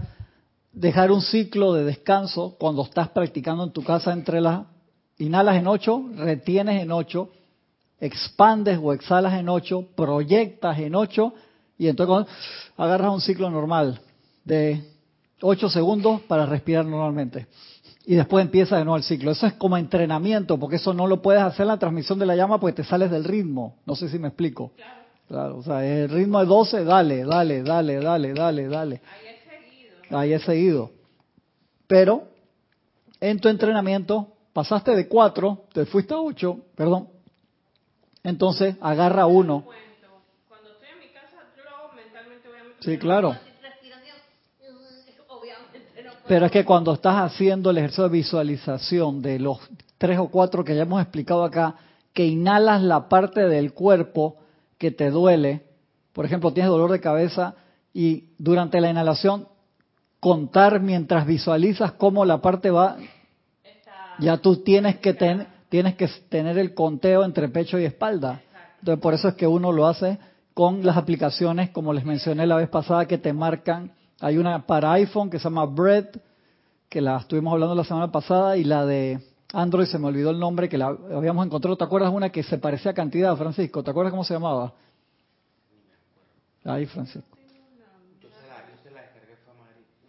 dejar 0.72 1.12
un 1.12 1.22
ciclo 1.22 1.74
de 1.74 1.84
descanso 1.84 2.56
cuando 2.58 2.84
estás 2.84 3.10
practicando 3.10 3.66
en 3.66 3.72
tu 3.72 3.84
casa 3.84 4.14
entre 4.14 4.40
las... 4.40 4.66
Inhalas 5.18 5.58
en 5.58 5.68
ocho, 5.68 6.04
retienes 6.16 6.82
en 6.82 6.92
ocho, 6.92 7.30
expandes 8.02 8.80
o 8.82 8.92
exhalas 8.92 9.36
en 9.36 9.48
ocho, 9.48 9.86
proyectas 9.96 10.80
en 10.80 10.96
ocho 10.96 11.34
y 11.78 11.88
entonces 11.88 12.28
agarras 12.76 13.14
un 13.14 13.22
ciclo 13.22 13.50
normal 13.50 14.02
de 14.44 14.84
ocho 15.42 15.70
segundos 15.70 16.22
para 16.22 16.46
respirar 16.46 16.86
normalmente. 16.86 17.48
Y 18.06 18.16
después 18.16 18.44
empieza 18.44 18.78
de 18.78 18.84
nuevo 18.84 18.98
el 18.98 19.04
ciclo. 19.04 19.32
Eso 19.32 19.46
es 19.46 19.54
como 19.54 19.78
entrenamiento, 19.78 20.60
porque 20.60 20.78
eso 20.78 20.94
no 20.94 21.06
lo 21.06 21.22
puedes 21.22 21.44
hacer 21.44 21.62
en 21.62 21.68
la 21.68 21.78
transmisión 21.78 22.18
de 22.18 22.26
la 22.26 22.36
llama 22.36 22.60
porque 22.60 22.78
te 22.78 22.84
sales 22.84 23.12
del 23.12 23.24
ritmo. 23.24 23.78
No 23.86 23.96
sé 23.96 24.10
si 24.10 24.18
me 24.18 24.28
explico. 24.28 24.72
Claro, 25.28 25.60
o 25.60 25.64
sea, 25.64 25.86
el 25.86 26.10
ritmo 26.10 26.40
de 26.40 26.46
12, 26.48 26.84
dale, 26.84 27.24
dale, 27.24 27.62
dale, 27.64 28.00
dale, 28.00 28.34
dale, 28.34 28.68
dale. 28.68 29.02
ahí 29.06 29.24
es 29.28 29.44
seguido. 29.46 30.18
Ahí 30.18 30.34
es 30.34 30.42
seguido. 30.42 30.92
Pero 31.88 32.24
en 33.20 33.40
tu 33.40 33.48
entrenamiento 33.48 34.28
pasaste 34.52 34.96
de 34.96 35.08
4, 35.08 35.66
te 35.72 35.86
fuiste 35.86 36.14
a 36.14 36.20
8, 36.20 36.58
perdón. 36.76 37.08
Entonces 38.24 38.76
agarra 38.82 39.26
uno. 39.26 39.64
Sí, 42.80 42.98
claro. 42.98 43.36
Pero 46.28 46.46
es 46.46 46.52
que 46.52 46.66
cuando 46.66 46.94
estás 46.94 47.16
haciendo 47.16 47.70
el 47.72 47.78
ejercicio 47.78 48.04
de 48.06 48.10
visualización 48.10 49.22
de 49.22 49.40
los 49.40 49.60
tres 49.98 50.18
o 50.20 50.30
cuatro 50.30 50.64
que 50.64 50.76
ya 50.76 50.84
hemos 50.84 51.02
explicado 51.02 51.44
acá, 51.44 51.76
que 52.14 52.26
inhalas 52.26 52.82
la 52.82 53.10
parte 53.10 53.48
del 53.48 53.74
cuerpo 53.74 54.38
que 54.78 54.92
te 54.92 55.10
duele, 55.10 55.64
por 56.14 56.26
ejemplo, 56.26 56.54
tienes 56.54 56.70
dolor 56.70 56.92
de 56.92 57.00
cabeza 57.00 57.56
y 57.94 58.26
durante 58.38 58.80
la 58.82 58.90
inhalación 58.90 59.48
contar 60.20 60.80
mientras 60.80 61.26
visualizas 61.26 61.94
cómo 61.94 62.26
la 62.26 62.42
parte 62.42 62.70
va, 62.72 62.98
ya 64.20 64.38
tú 64.38 64.58
tienes 64.58 64.98
que 64.98 65.14
ten- 65.14 65.48
tienes 65.72 65.96
que 65.96 66.06
tener 66.28 66.58
el 66.58 66.74
conteo 66.74 67.24
entre 67.24 67.48
pecho 67.48 67.80
y 67.80 67.86
espalda. 67.86 68.42
Entonces 68.80 69.02
por 69.02 69.14
eso 69.14 69.30
es 69.30 69.36
que 69.36 69.48
uno 69.48 69.72
lo 69.72 69.88
hace 69.88 70.20
con 70.54 70.86
las 70.86 70.98
aplicaciones, 70.98 71.70
como 71.70 71.94
les 71.94 72.04
mencioné 72.04 72.46
la 72.46 72.58
vez 72.58 72.68
pasada, 72.68 73.06
que 73.06 73.18
te 73.18 73.32
marcan. 73.32 73.94
Hay 74.20 74.38
una 74.38 74.68
para 74.68 74.92
iPhone 74.92 75.30
que 75.30 75.40
se 75.40 75.46
llama 75.46 75.66
Breath, 75.66 76.18
que 76.90 77.00
la 77.00 77.16
estuvimos 77.16 77.54
hablando 77.54 77.74
la 77.74 77.86
semana 77.86 78.12
pasada, 78.12 78.58
y 78.58 78.66
la 78.66 78.86
de 78.86 79.22
Android 79.54 79.86
se 79.86 79.98
me 79.98 80.08
olvidó 80.08 80.32
el 80.32 80.40
nombre, 80.40 80.68
que 80.68 80.78
la 80.78 80.88
habíamos 80.88 81.46
encontrado. 81.46 81.78
¿Te 81.78 81.86
acuerdas 81.86 82.12
una 82.12 82.30
que 82.30 82.44
se 82.44 82.58
parecía 82.58 82.92
a 82.92 82.94
cantidad, 82.94 83.34
Francisco? 83.38 83.82
¿Te 83.82 83.92
acuerdas 83.92 84.12
cómo 84.12 84.26
se 84.26 84.34
llamaba? 84.34 84.74
Ahí, 86.66 86.86
Francisco. 86.86 87.38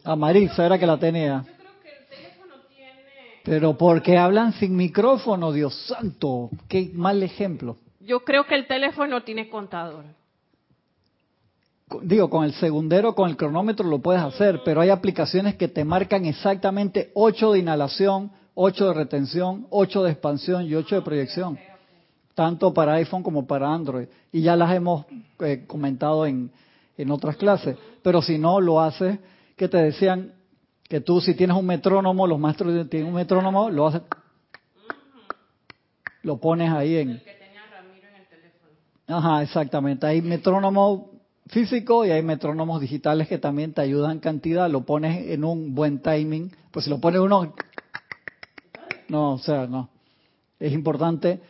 A 0.03 0.17
Maritza 0.17 0.67
era 0.67 0.77
que 0.77 0.87
la 0.87 0.99
tenía. 0.99 1.45
Yo 1.47 1.55
creo 1.55 1.81
que 1.81 1.89
el 1.89 2.07
teléfono 2.09 2.55
tiene. 2.69 3.32
Pero 3.45 3.77
porque 3.77 4.17
hablan 4.17 4.53
sin 4.55 4.77
micrófono, 4.77 5.53
Dios 5.53 5.75
santo. 5.87 6.51
Qué 6.69 6.91
mal 6.95 7.23
ejemplo. 7.23 7.77
Yo 8.01 8.21
creo 8.21 8.45
que 8.47 8.55
el 8.55 8.67
teléfono 8.67 9.23
tiene 9.23 9.49
contador. 9.49 10.05
Digo, 12.03 12.31
con 12.31 12.45
el 12.45 12.55
segundero, 12.55 13.15
con 13.15 13.29
el 13.29 13.37
cronómetro 13.37 13.87
lo 13.87 13.99
puedes 13.99 14.23
hacer, 14.23 14.63
pero 14.65 14.81
hay 14.81 14.89
aplicaciones 14.89 15.57
que 15.57 15.69
te 15.69 15.85
marcan 15.85 16.25
exactamente 16.25 17.11
8 17.15 17.53
de 17.53 17.59
inhalación, 17.59 18.33
8 18.55 18.89
de 18.89 18.95
retención, 18.95 19.67
8 19.71 20.03
de 20.05 20.11
expansión 20.13 20.67
y 20.67 20.75
8 20.75 20.97
de 20.97 21.03
proyección. 21.03 21.59
Tanto 22.35 22.73
para 22.73 22.95
iPhone 22.95 23.23
como 23.23 23.47
para 23.47 23.73
Android. 23.73 24.07
Y 24.33 24.41
ya 24.41 24.57
las 24.57 24.75
hemos 24.75 25.05
eh, 25.41 25.65
comentado 25.67 26.25
en, 26.25 26.51
en 26.97 27.11
otras 27.11 27.37
clases. 27.37 27.77
Pero 28.03 28.23
si 28.23 28.39
no 28.39 28.61
lo 28.61 28.81
haces, 28.81 29.19
que 29.57 29.69
te 29.69 29.77
decían, 29.77 30.33
Que 30.89 31.01
tú 31.01 31.21
si 31.21 31.35
tienes 31.35 31.57
un 31.57 31.67
metrónomo, 31.67 32.27
los 32.27 32.39
maestros 32.39 32.89
tienen 32.91 33.09
un 33.09 33.15
metrónomo, 33.15 33.71
lo 33.71 33.87
haces, 33.87 34.03
lo 36.23 36.39
pones 36.39 36.71
ahí 36.71 36.97
en... 36.97 37.19
que 37.19 37.33
tenía 37.33 37.63
Ramiro 37.71 38.09
en 38.09 38.21
el 38.21 38.27
teléfono. 38.29 38.73
Ajá, 39.09 39.43
exactamente. 39.43 40.07
Hay 40.07 40.23
metrónomo 40.23 41.11
físico 41.49 42.05
y 42.07 42.11
hay 42.11 42.23
metrónomos 42.23 42.81
digitales 42.81 43.29
que 43.29 43.39
también 43.39 43.73
te 43.73 43.81
ayudan 43.81 44.21
cantidad. 44.21 44.71
Lo 44.71 44.83
pones 44.83 45.29
en 45.29 45.45
un 45.45 45.75
buen 45.75 46.01
timing. 46.01 46.53
Pues 46.71 46.85
si 46.85 46.91
lo 46.91 46.99
pones 46.99 47.21
uno... 47.21 47.55
No, 49.09 49.35
o 49.35 49.39
sea, 49.39 49.67
no. 49.67 49.91
Es 50.59 50.73
importante. 50.73 51.41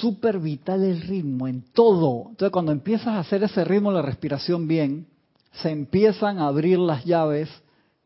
Súper 0.00 0.38
vital 0.38 0.82
el 0.82 1.02
ritmo 1.02 1.46
en 1.46 1.62
todo. 1.72 2.30
Entonces 2.30 2.50
cuando 2.50 2.72
empiezas 2.72 3.08
a 3.08 3.20
hacer 3.20 3.44
ese 3.44 3.64
ritmo, 3.64 3.92
la 3.92 4.02
respiración 4.02 4.66
bien, 4.66 5.06
se 5.52 5.70
empiezan 5.70 6.38
a 6.38 6.48
abrir 6.48 6.78
las 6.78 7.04
llaves 7.04 7.48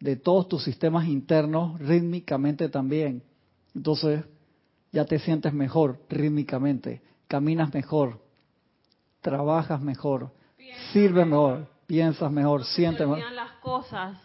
de 0.03 0.17
todos 0.17 0.49
tus 0.49 0.65
sistemas 0.65 1.07
internos 1.07 1.79
rítmicamente 1.79 2.69
también. 2.69 3.23
Entonces 3.73 4.25
ya 4.91 5.05
te 5.05 5.21
sientes 5.21 5.53
mejor 5.55 6.01
rítmicamente, 6.11 7.03
caminas 7.29 7.73
mejor, 7.73 8.21
trabajas 9.21 9.81
mejor, 9.81 10.33
sirves 10.93 11.25
mejor, 11.25 11.69
piensas 11.87 12.33
mejor, 12.33 12.65
sientes 12.65 13.07
mejor. 13.07 13.31
las 13.31 13.53
cosas. 13.61 14.19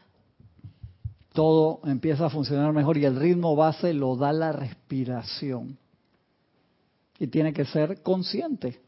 Todo 1.31 1.81
empieza 1.85 2.25
a 2.25 2.29
funcionar 2.31 2.73
mejor 2.73 2.97
y 2.97 3.05
el 3.05 3.15
ritmo 3.15 3.55
base 3.55 3.93
lo 3.93 4.15
da 4.15 4.33
la 4.33 4.51
respiración. 4.51 5.77
Y 7.19 7.27
tiene 7.27 7.53
que 7.53 7.65
ser 7.65 8.01
consciente. 8.01 8.81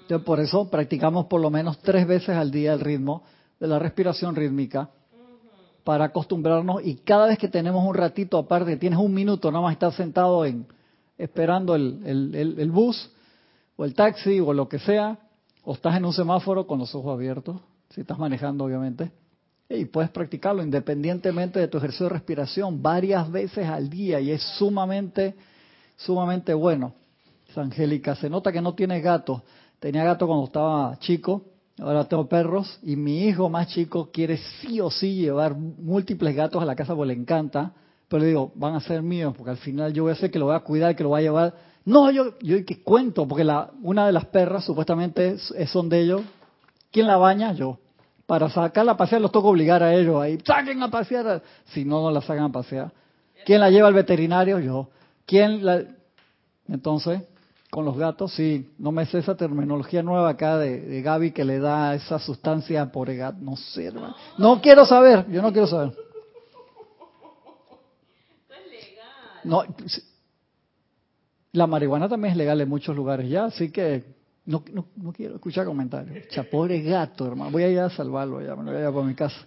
Entonces, 0.00 0.24
por 0.24 0.40
eso 0.40 0.70
practicamos 0.70 1.26
por 1.26 1.42
lo 1.42 1.50
menos 1.50 1.78
tres 1.80 2.06
veces 2.06 2.30
al 2.30 2.50
día 2.50 2.72
el 2.72 2.80
ritmo 2.80 3.24
de 3.60 3.66
la 3.66 3.78
respiración 3.78 4.34
rítmica 4.34 4.88
para 5.86 6.06
acostumbrarnos 6.06 6.84
y 6.84 6.96
cada 6.96 7.28
vez 7.28 7.38
que 7.38 7.46
tenemos 7.46 7.86
un 7.86 7.94
ratito 7.94 8.38
aparte, 8.38 8.76
tienes 8.76 8.98
un 8.98 9.14
minuto, 9.14 9.52
nada 9.52 9.62
más 9.62 9.72
estás 9.72 9.94
sentado 9.94 10.44
en 10.44 10.66
esperando 11.16 11.76
el, 11.76 12.34
el- 12.34 12.70
bus 12.72 13.08
o 13.76 13.84
el 13.84 13.94
taxi 13.94 14.40
o 14.40 14.52
lo 14.52 14.68
que 14.68 14.80
sea, 14.80 15.16
o 15.62 15.74
estás 15.74 15.94
en 15.96 16.04
un 16.04 16.12
semáforo 16.12 16.66
con 16.66 16.80
los 16.80 16.92
ojos 16.92 17.12
abiertos, 17.14 17.60
si 17.90 18.00
estás 18.00 18.18
manejando 18.18 18.64
obviamente, 18.64 19.12
y 19.68 19.84
puedes 19.84 20.10
practicarlo 20.10 20.60
independientemente 20.64 21.60
de 21.60 21.68
tu 21.68 21.78
ejercicio 21.78 22.06
de 22.06 22.14
respiración 22.14 22.82
varias 22.82 23.30
veces 23.30 23.68
al 23.68 23.88
día 23.88 24.18
y 24.18 24.32
es 24.32 24.42
sumamente, 24.58 25.36
sumamente 25.96 26.52
bueno. 26.52 26.94
Angélica, 27.54 28.16
se 28.16 28.28
nota 28.28 28.50
que 28.50 28.60
no 28.60 28.74
tienes 28.74 29.02
gatos. 29.04 29.40
Tenía 29.78 30.02
gato 30.02 30.26
cuando 30.26 30.46
estaba 30.46 30.98
chico, 30.98 31.44
ahora 31.78 32.04
tengo 32.04 32.26
perros 32.28 32.78
y 32.82 32.96
mi 32.96 33.24
hijo 33.24 33.48
más 33.48 33.68
chico 33.68 34.10
quiere 34.12 34.38
sí 34.38 34.80
o 34.80 34.90
sí 34.90 35.14
llevar 35.14 35.54
múltiples 35.54 36.34
gatos 36.34 36.62
a 36.62 36.66
la 36.66 36.74
casa 36.76 36.94
porque 36.94 37.14
le 37.14 37.20
encanta, 37.20 37.72
pero 38.08 38.20
le 38.22 38.28
digo, 38.28 38.52
van 38.54 38.74
a 38.74 38.80
ser 38.80 39.02
míos 39.02 39.34
porque 39.36 39.50
al 39.50 39.56
final 39.58 39.92
yo 39.92 40.04
voy 40.04 40.12
a 40.12 40.16
ser 40.16 40.30
que 40.30 40.38
lo 40.38 40.46
voy 40.46 40.54
a 40.56 40.60
cuidar, 40.60 40.94
que 40.96 41.02
lo 41.02 41.10
voy 41.10 41.20
a 41.20 41.24
llevar. 41.24 41.54
No, 41.84 42.10
yo, 42.10 42.36
yo 42.40 42.64
que 42.64 42.82
cuento, 42.82 43.28
porque 43.28 43.44
la, 43.44 43.70
una 43.82 44.06
de 44.06 44.12
las 44.12 44.24
perras 44.26 44.64
supuestamente 44.64 45.34
es- 45.34 45.70
son 45.70 45.88
de 45.88 46.00
ellos. 46.00 46.22
¿Quién 46.90 47.06
la 47.06 47.16
baña? 47.16 47.52
Yo. 47.52 47.78
Para 48.26 48.48
sacarla 48.50 48.92
a 48.92 48.96
pasear 48.96 49.20
los 49.20 49.30
toca 49.30 49.46
obligar 49.48 49.82
a 49.84 49.94
ellos 49.94 50.20
ahí. 50.20 50.38
¡Saquen 50.44 50.82
a 50.82 50.90
pasear! 50.90 51.42
Si 51.66 51.84
no, 51.84 52.02
no 52.02 52.10
la 52.10 52.20
sacan 52.22 52.44
a 52.44 52.52
pasear. 52.52 52.90
¿Quién 53.44 53.60
la 53.60 53.70
lleva 53.70 53.86
al 53.86 53.94
veterinario? 53.94 54.58
Yo. 54.58 54.88
¿Quién 55.26 55.64
la...? 55.64 55.82
Entonces, 56.68 57.22
con 57.76 57.84
los 57.84 57.98
gatos, 57.98 58.32
sí. 58.32 58.70
No 58.78 58.90
me 58.90 59.04
sé 59.04 59.18
esa 59.18 59.36
terminología 59.36 60.02
nueva 60.02 60.30
acá 60.30 60.56
de, 60.56 61.02
Gaby 61.02 61.32
que 61.32 61.44
le 61.44 61.58
da 61.58 61.94
esa 61.94 62.18
sustancia 62.18 62.90
por 62.90 63.10
el 63.10 63.18
gato. 63.18 63.36
No 63.38 63.54
sé. 63.54 63.92
No 64.38 64.62
quiero 64.62 64.86
saber. 64.86 65.26
Yo 65.30 65.42
no 65.42 65.52
quiero 65.52 65.66
saber. 65.66 65.92
No, 69.44 69.62
la 71.52 71.66
marihuana 71.66 72.08
también 72.08 72.32
es 72.32 72.38
legal 72.38 72.58
en 72.62 72.68
muchos 72.70 72.96
lugares 72.96 73.28
ya, 73.28 73.44
así 73.44 73.70
que 73.70 74.04
no, 74.46 74.64
no, 74.72 74.86
no 74.96 75.12
quiero 75.12 75.34
escuchar 75.34 75.66
comentarios. 75.66 76.28
Cha, 76.28 76.44
pobre 76.44 76.80
gato, 76.80 77.26
hermano. 77.26 77.50
Voy 77.50 77.64
a 77.64 77.68
ir 77.68 77.78
a 77.78 77.90
salvarlo 77.90 78.40
ya, 78.40 78.56
me 78.56 78.64
lo 78.64 78.70
voy 78.70 78.76
a 78.76 78.78
llevar 78.78 78.94
para 78.94 79.06
mi 79.06 79.14
casa. 79.14 79.46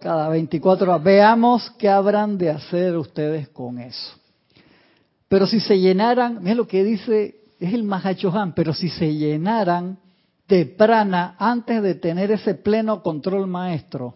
Cada 0.00 0.28
24 0.28 0.92
horas. 0.92 1.02
Veamos 1.02 1.72
qué 1.72 1.88
habrán 1.88 2.38
de 2.38 2.50
hacer 2.50 2.96
ustedes 2.96 3.48
con 3.48 3.80
eso. 3.80 4.21
Pero 5.32 5.46
si 5.46 5.60
se 5.60 5.80
llenaran, 5.80 6.40
mira 6.42 6.56
lo 6.56 6.66
que 6.68 6.84
dice, 6.84 7.36
es 7.58 7.72
el 7.72 7.84
Mahachohan, 7.84 8.52
pero 8.52 8.74
si 8.74 8.90
se 8.90 9.14
llenaran 9.14 9.96
de 10.46 10.66
prana 10.66 11.36
antes 11.38 11.82
de 11.82 11.94
tener 11.94 12.30
ese 12.30 12.54
pleno 12.54 13.02
control 13.02 13.46
maestro, 13.46 14.14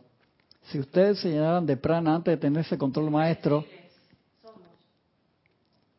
si 0.65 0.79
ustedes 0.79 1.19
se 1.21 1.31
llenaran 1.31 1.65
de 1.65 1.79
prana 1.79 2.17
antes 2.17 2.33
de 2.33 2.37
tener 2.37 2.67
ese 2.67 2.77
control 2.77 3.11
maestro, 3.11 3.65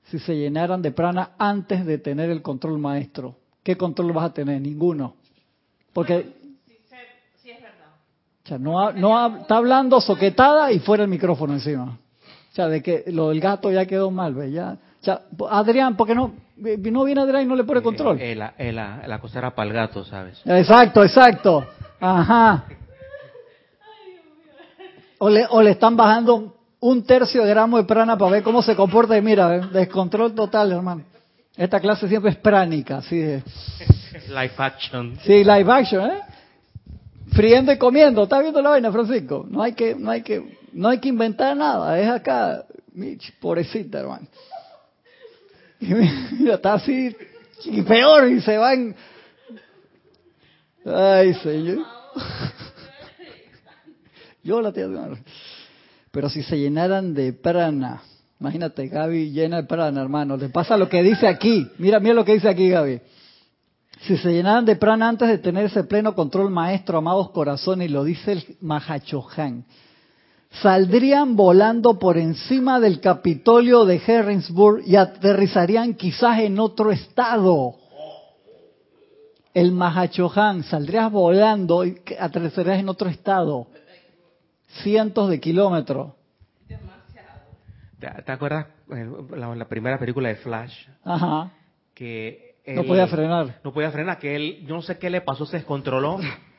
si 0.04 0.20
se 0.20 0.36
llenaran 0.36 0.84
de 0.84 0.92
prana 0.92 1.32
antes 1.40 1.84
de 1.84 1.98
tener 1.98 2.30
el 2.30 2.44
control 2.44 2.78
maestro, 2.78 3.38
¿qué 3.64 3.76
control 3.76 4.12
vas 4.14 4.26
a 4.26 4.34
tener? 4.36 4.62
Ninguno. 4.62 5.16
Porque 5.94 6.32
o 8.46 8.48
sea, 8.48 8.60
no, 8.60 8.80
ha- 8.80 8.94
no 8.94 9.18
ha- 9.18 9.40
está 9.40 9.58
hablando 9.58 10.00
soquetada 10.00 10.72
y 10.72 10.78
fuera 10.78 11.06
el 11.06 11.10
micrófono 11.10 11.54
encima. 11.56 11.98
O 12.52 12.56
sea, 12.56 12.68
de 12.68 12.84
que 12.84 13.06
lo 13.08 13.30
del 13.30 13.40
gato 13.40 13.72
ya 13.72 13.88
quedó 13.88 14.12
mal, 14.12 14.36
¿ve? 14.36 14.52
Ya, 14.52 14.78
sea, 15.08 15.22
Adrián, 15.50 15.96
¿por 15.96 16.08
qué 16.08 16.16
no, 16.16 16.34
no 16.58 17.04
viene 17.04 17.22
Adrián 17.22 17.44
y 17.44 17.46
no 17.46 17.56
le 17.56 17.64
pone 17.64 17.82
control? 17.82 18.20
Eh, 18.20 18.32
eh, 18.32 18.36
la, 18.36 18.54
eh, 18.58 18.72
la, 18.72 19.04
la 19.08 19.20
cosa 19.20 19.40
era 19.40 19.56
para 19.56 19.68
el 19.68 19.74
gato, 19.74 20.04
¿sabes? 20.04 20.42
Exacto, 20.46 21.04
exacto. 21.04 21.66
Ajá. 22.00 22.66
O 25.20 25.30
le, 25.30 25.46
o 25.50 25.62
le 25.62 25.72
están 25.72 25.96
bajando 25.96 26.56
un 26.80 27.04
tercio 27.04 27.44
de 27.44 27.50
gramo 27.50 27.78
de 27.78 27.86
prana 27.86 28.18
para 28.18 28.32
ver 28.32 28.44
cómo 28.44 28.62
se 28.62 28.76
comporta 28.76 29.18
y 29.18 29.22
mira, 29.22 29.56
¿eh? 29.56 29.62
descontrol 29.72 30.36
total, 30.36 30.72
hermano. 30.72 31.04
Esta 31.56 31.80
clase 31.80 32.08
siempre 32.08 32.32
es 32.32 32.38
pránica, 32.38 32.98
así 32.98 33.18
de... 33.18 33.44
Life 34.30 34.56
action. 34.58 35.18
Sí, 35.24 35.44
live 35.44 35.72
action, 35.72 36.12
¿eh? 36.12 36.22
Friendo 37.32 37.72
y 37.72 37.78
comiendo, 37.78 38.24
¿estás 38.24 38.42
viendo 38.42 38.62
la 38.62 38.72
vaina, 38.72 38.92
Francisco? 38.92 39.46
No 39.50 39.62
hay 39.62 39.74
que, 39.74 39.96
no 39.96 40.12
hay 40.12 40.22
que, 40.22 40.58
no 40.74 40.90
hay 40.90 41.00
que 41.00 41.10
inventar 41.10 41.56
nada, 41.56 42.00
es 42.00 42.10
acá, 42.10 42.64
Mitch, 42.94 43.34
pobrecita, 43.40 44.00
hermano. 44.00 44.28
Y 45.80 45.94
mira, 46.40 46.56
está 46.56 46.74
así, 46.74 47.16
y 47.66 47.82
peor, 47.84 48.28
y 48.30 48.42
se 48.42 48.58
van. 48.58 48.96
Ay, 50.86 51.34
señor. 51.36 51.80
Yo 54.44 54.62
la 54.62 54.72
tengo. 54.72 55.18
Pero 56.12 56.30
si 56.30 56.42
se 56.42 56.58
llenaran 56.58 57.14
de 57.14 57.34
prana, 57.34 58.02
imagínate, 58.40 58.88
Gaby 58.88 59.32
llena 59.32 59.58
de 59.58 59.68
prana, 59.68 60.02
hermano, 60.02 60.38
le 60.38 60.50
pasa 60.50 60.78
lo 60.78 60.88
que 60.88 61.04
dice 61.04 61.28
aquí. 61.28 61.68
Mira, 61.78 62.00
mira 62.00 62.14
lo 62.14 62.26
que 62.26 62.34
dice 62.34 62.50
aquí, 62.50 62.70
Gaby. 62.70 63.02
Si 64.02 64.18
se 64.18 64.32
llenaran 64.32 64.66
de 64.66 64.76
prana 64.76 65.10
antes 65.10 65.28
de 65.28 65.38
tener 65.40 65.66
ese 65.66 65.84
pleno 65.84 66.16
control 66.16 66.50
maestro, 66.50 67.00
amados 67.00 67.32
corazones, 67.32 67.90
y 67.90 67.92
lo 67.92 68.04
dice 68.04 68.32
el 68.32 68.58
Mahachohan, 68.62 69.66
saldrían 70.50 71.36
volando 71.36 72.00
por 72.00 72.18
encima 72.18 72.80
del 72.80 73.00
Capitolio 73.00 73.86
de 73.86 74.02
Harrisburg 74.06 74.84
y 74.86 74.96
aterrizarían 74.96 75.94
quizás 75.94 76.40
en 76.40 76.60
otro 76.60 76.92
estado. 76.92 77.76
El 79.54 79.72
Mahachohan, 79.72 80.64
saldrías 80.64 81.12
volando 81.12 81.84
y 81.84 82.00
aterrizarías 82.20 82.80
en 82.80 82.90
otro 82.90 83.10
estado. 83.10 83.68
Cientos 84.84 85.30
de 85.30 85.40
kilómetros. 85.40 86.14
¿Te, 88.00 88.32
acuerdas 88.32 88.68
eh, 88.92 89.10
la, 89.36 89.56
la 89.56 89.68
primera 89.68 89.98
película 89.98 90.30
de 90.30 90.36
Flash? 90.36 90.88
Ajá. 91.04 91.52
Que 91.96 92.58
No 92.68 92.84
podía 92.84 93.08
frenar. 93.08 93.60
No 93.64 93.74
podía 93.74 93.90
frenar, 93.90 94.20
que 94.20 94.36
él, 94.36 94.66
yo 94.68 94.76
no 94.76 94.84
sé 94.84 95.00
qué 95.00 95.10
le 95.10 95.22
pasó, 95.22 95.46
se 95.48 95.58
descontroló. 95.58 96.20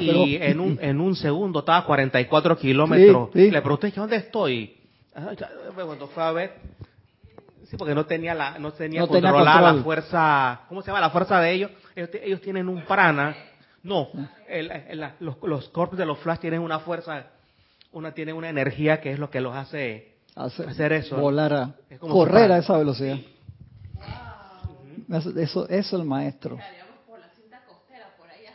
y 0.00 0.36
en 0.36 0.60
un, 0.60 0.78
en 0.80 1.00
un 1.00 1.14
segundo 1.16 1.60
estaba 1.60 1.78
a 1.78 1.84
44 1.84 2.56
kilómetros. 2.58 3.30
Sí, 3.32 3.46
sí. 3.46 3.50
Le 3.50 3.60
pregunté, 3.62 3.90
¿dónde 3.90 4.16
estoy? 4.16 4.76
Ah, 5.14 5.30
Cuando 5.74 6.06
fue 6.08 6.22
a 6.22 6.32
ver, 6.32 6.54
sí, 7.68 7.76
porque 7.76 7.94
no 7.94 8.06
tenía 8.06 8.34
la, 8.34 8.58
no 8.58 8.72
tenía 8.72 9.00
No 9.00 9.08
controlada 9.08 9.52
control. 9.60 9.76
la 9.76 9.82
fuerza, 9.82 10.60
¿cómo 10.68 10.82
se 10.82 10.88
llama? 10.88 11.00
La 11.00 11.10
fuerza 11.10 11.40
de 11.40 11.52
ellos. 11.52 11.70
Ellos, 11.96 12.10
ellos 12.22 12.40
tienen 12.40 12.68
un 12.68 12.82
prana. 12.82 13.34
No, 13.82 14.08
el- 14.48 14.70
los, 15.20 15.36
los 15.42 15.68
corpos 15.70 15.98
de 15.98 16.04
los 16.06 16.18
Flash 16.18 16.38
tienen 16.40 16.60
una 16.60 16.80
fuerza, 16.80 17.24
una 17.92 18.12
tienen 18.12 18.34
una 18.36 18.48
energía 18.50 19.00
que 19.00 19.10
es 19.12 19.18
lo 19.18 19.30
que 19.30 19.40
los 19.40 19.54
hace 19.56 20.10
Hacer, 20.36 20.68
Hacer 20.68 20.92
eso. 20.92 21.16
Volar 21.16 21.52
a, 21.52 21.74
Es 21.90 21.98
correr 21.98 22.52
a 22.52 22.58
esa 22.58 22.76
velocidad. 22.78 23.18
Eso, 25.12 25.30
eso, 25.30 25.38
eso 25.40 25.66
es 25.68 25.92
el 25.92 26.04
maestro. 26.04 26.56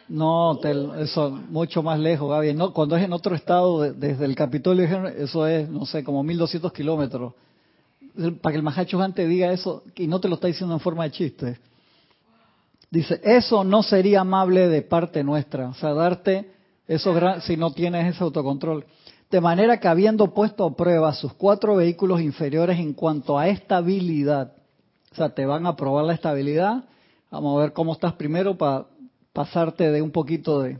No, 0.08 0.60
te- 0.62 1.02
eso 1.02 1.32
mucho 1.50 1.82
más 1.82 2.00
lejos, 2.00 2.30
Gaby. 2.30 2.54
No, 2.54 2.74
cuando 2.74 2.96
es 2.96 3.04
en 3.04 3.13
otro 3.13 3.36
estado, 3.36 3.82
de- 3.82 3.94
desde 3.94 4.26
el 4.26 4.36
Capitolio, 4.36 4.86
eso 5.08 5.48
es, 5.48 5.68
no 5.70 5.86
sé, 5.86 6.04
como 6.04 6.24
1200 6.24 6.72
kilómetros. 6.72 7.34
Para 8.41 8.54
que 8.54 8.58
el 8.58 8.63
Mahacho 8.63 9.00
te 9.13 9.28
diga 9.28 9.52
eso, 9.52 9.84
y 9.96 10.08
no 10.08 10.20
te 10.22 10.30
lo 10.30 10.36
está 10.36 10.48
diciendo 10.48 10.74
en 10.76 10.80
forma 10.80 11.04
de 11.06 11.12
chiste. 11.12 11.60
Dice, 12.91 13.20
eso 13.24 13.63
no 13.63 13.84
sería 13.84 14.22
amable 14.22 14.70
de 14.70 14.82
parte 14.84 15.24
nuestra. 15.24 15.70
O 15.70 15.74
sea, 15.74 15.94
darte 15.94 16.52
Eso 16.88 17.15
gra- 17.15 17.39
si 17.41 17.58
no 17.58 17.72
tienes 17.72 18.13
ese 18.13 18.24
autocontrol. 18.24 18.86
De 19.32 19.41
manera 19.41 19.80
que 19.80 19.88
habiendo 19.88 20.36
puesto 20.36 20.63
a 20.65 20.76
prueba 20.76 21.12
sus 21.13 21.34
cuatro 21.34 21.76
vehículos 21.78 22.22
inferiores 22.22 22.78
en 22.80 22.94
cuanto 22.94 23.39
a 23.39 23.48
estabilidad, 23.50 24.54
o 25.12 25.15
sea, 25.15 25.30
te 25.34 25.48
van 25.48 25.65
a 25.65 25.76
probar 25.76 26.06
la 26.06 26.13
estabilidad, 26.13 26.84
vamos 27.32 27.58
a 27.58 27.62
ver 27.63 27.74
cómo 27.74 27.94
estás 27.94 28.13
primero 28.13 28.56
para 28.56 28.86
pasarte 29.36 29.91
de 29.91 30.02
un 30.02 30.12
poquito 30.12 30.62
de... 30.62 30.80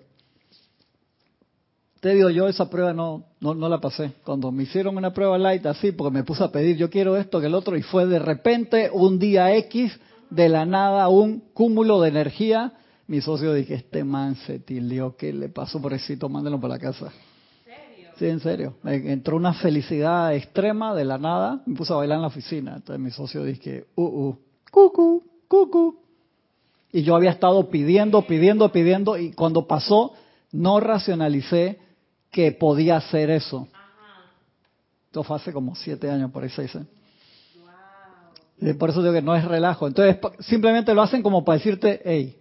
Te 2.00 2.14
digo, 2.14 2.30
yo 2.30 2.48
esa 2.48 2.70
prueba 2.70 2.94
no, 2.94 3.26
no, 3.42 3.54
no 3.54 3.68
la 3.68 3.82
pasé. 3.82 4.14
Cuando 4.24 4.52
me 4.52 4.64
hicieron 4.64 4.96
una 4.96 5.14
prueba 5.14 5.38
light 5.38 5.66
así, 5.66 5.92
porque 5.92 6.14
me 6.14 6.24
puse 6.24 6.44
a 6.44 6.52
pedir, 6.52 6.78
yo 6.78 6.90
quiero 6.90 7.18
esto, 7.18 7.42
que 7.42 7.48
el 7.48 7.56
otro, 7.56 7.76
y 7.76 7.82
fue 7.82 8.06
de 8.06 8.20
repente 8.20 8.90
un 8.94 9.20
día 9.20 9.54
X, 9.58 10.00
de 10.30 10.48
la 10.48 10.66
nada, 10.66 11.10
un 11.10 11.42
cúmulo 11.54 12.00
de 12.00 12.10
energía. 12.10 12.74
Mi 13.08 13.20
socio 13.20 13.54
dije, 13.54 13.74
este 13.74 14.04
man 14.04 14.36
se 14.36 14.60
tilió, 14.60 15.18
¿qué 15.18 15.34
le 15.34 15.50
pasó 15.50 15.82
por 15.82 15.94
eso? 15.94 16.30
Mándelo 16.30 16.60
para 16.60 16.76
la 16.76 16.80
casa. 16.80 17.12
Sí, 18.18 18.28
en 18.28 18.40
serio. 18.40 18.76
Me 18.84 18.96
entró 19.12 19.36
una 19.36 19.54
felicidad 19.54 20.34
extrema 20.34 20.96
de 20.96 21.04
la 21.04 21.18
nada. 21.18 21.62
Me 21.66 21.76
puse 21.76 21.92
a 21.92 21.98
bailar 21.98 22.16
en 22.18 22.22
la 22.22 22.28
oficina. 22.28 22.76
Entonces 22.78 23.04
mi 23.04 23.12
socio 23.12 23.44
dije, 23.44 23.88
uh, 23.96 24.04
uh, 24.04 24.38
cucu, 24.72 25.24
cucu. 25.50 26.05
Y 26.96 27.04
yo 27.04 27.14
había 27.14 27.32
estado 27.32 27.70
pidiendo, 27.70 28.22
pidiendo, 28.22 28.72
pidiendo. 28.72 29.18
Y 29.18 29.34
cuando 29.34 29.68
pasó, 29.68 30.14
no 30.54 30.80
racionalicé 30.80 31.78
que 32.32 32.54
podía 32.54 32.96
hacer 32.96 33.30
eso. 33.32 33.68
Esto 35.08 35.22
fue 35.22 35.36
hace 35.36 35.52
como 35.52 35.76
siete 35.76 36.10
años, 36.10 36.32
por 36.32 36.44
ahí 36.44 36.50
seis 36.50 36.74
años. 36.74 36.88
Y 38.62 38.72
por 38.76 38.92
eso 38.92 39.02
digo 39.02 39.14
que 39.14 39.22
no 39.22 39.36
es 39.36 39.44
relajo. 39.44 39.88
Entonces, 39.88 40.16
simplemente 40.40 40.94
lo 40.94 41.02
hacen 41.02 41.22
como 41.22 41.44
para 41.44 41.58
decirte, 41.58 42.02
hey, 42.06 42.40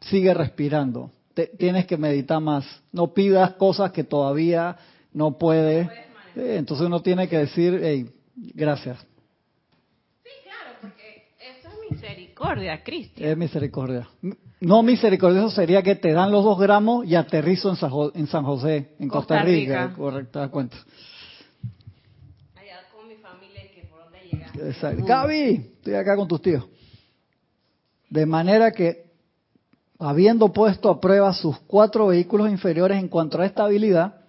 sigue 0.00 0.32
respirando. 0.32 1.10
Te- 1.34 1.48
tienes 1.48 1.86
que 1.86 1.96
meditar 1.96 2.40
más. 2.40 2.64
No 2.92 3.08
pidas 3.14 3.54
cosas 3.54 3.90
que 3.90 4.04
todavía 4.04 4.76
no 5.12 5.38
puedes. 5.38 5.88
Eh, 6.36 6.54
entonces 6.56 6.86
uno 6.86 7.02
tiene 7.02 7.28
que 7.28 7.38
decir, 7.38 7.80
hey, 7.82 8.08
gracias. 8.54 9.04
Sí, 10.22 10.30
claro, 10.44 10.78
porque 10.80 11.32
eso 11.40 11.68
es 11.68 11.90
misericordia, 12.36 12.82
Cristian. 12.82 13.30
Es 13.30 13.36
misericordia. 13.36 14.08
No 14.60 14.82
misericordioso 14.82 15.50
sería 15.50 15.82
que 15.82 15.94
te 15.96 16.12
dan 16.12 16.30
los 16.30 16.44
dos 16.44 16.58
gramos 16.58 17.06
y 17.06 17.14
aterrizo 17.14 17.70
en 17.70 17.76
San, 17.76 17.90
Jo- 17.90 18.12
en 18.14 18.26
San 18.26 18.44
José, 18.44 18.94
en 18.98 19.08
Costa, 19.08 19.36
Costa 19.36 19.42
Rica. 19.42 19.86
Rica. 19.86 19.96
Correcto, 19.96 20.32
te 20.32 20.38
das 20.40 20.50
cuenta. 20.50 20.76
Allá 22.54 22.78
con 22.94 23.08
mi 23.08 23.14
familia 23.16 23.64
y 23.64 23.68
que 23.74 23.86
por 23.88 24.00
dónde 24.04 24.18
llegar. 24.30 24.50
Exacto. 24.68 25.04
Gaby, 25.04 25.50
estoy 25.78 25.94
acá 25.94 26.16
con 26.16 26.28
tus 26.28 26.42
tíos. 26.42 26.64
De 28.10 28.24
manera 28.26 28.70
que, 28.72 29.10
habiendo 29.98 30.52
puesto 30.52 30.90
a 30.90 31.00
prueba 31.00 31.32
sus 31.32 31.58
cuatro 31.60 32.08
vehículos 32.08 32.50
inferiores 32.50 32.98
en 32.98 33.08
cuanto 33.08 33.40
a 33.40 33.46
estabilidad, 33.46 34.20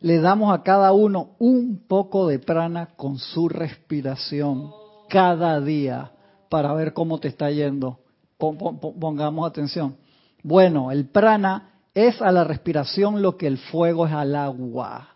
le 0.00 0.18
damos 0.20 0.54
a 0.54 0.62
cada 0.62 0.92
uno 0.92 1.30
un 1.38 1.84
poco 1.88 2.26
de 2.28 2.38
prana 2.38 2.90
con 2.96 3.18
su 3.18 3.48
respiración 3.48 4.70
cada 5.08 5.60
día 5.60 6.12
para 6.48 6.72
ver 6.74 6.92
cómo 6.92 7.18
te 7.18 7.28
está 7.28 7.50
yendo. 7.50 7.98
Pon- 8.36 8.56
pon- 8.58 8.78
pon- 8.78 8.98
Pongamos 8.98 9.48
atención. 9.48 9.96
Bueno, 10.42 10.90
el 10.92 11.06
prana 11.06 11.70
es 11.94 12.20
a 12.22 12.30
la 12.30 12.44
respiración 12.44 13.22
lo 13.22 13.36
que 13.36 13.46
el 13.46 13.58
fuego 13.58 14.06
es 14.06 14.12
al 14.12 14.34
agua. 14.36 15.08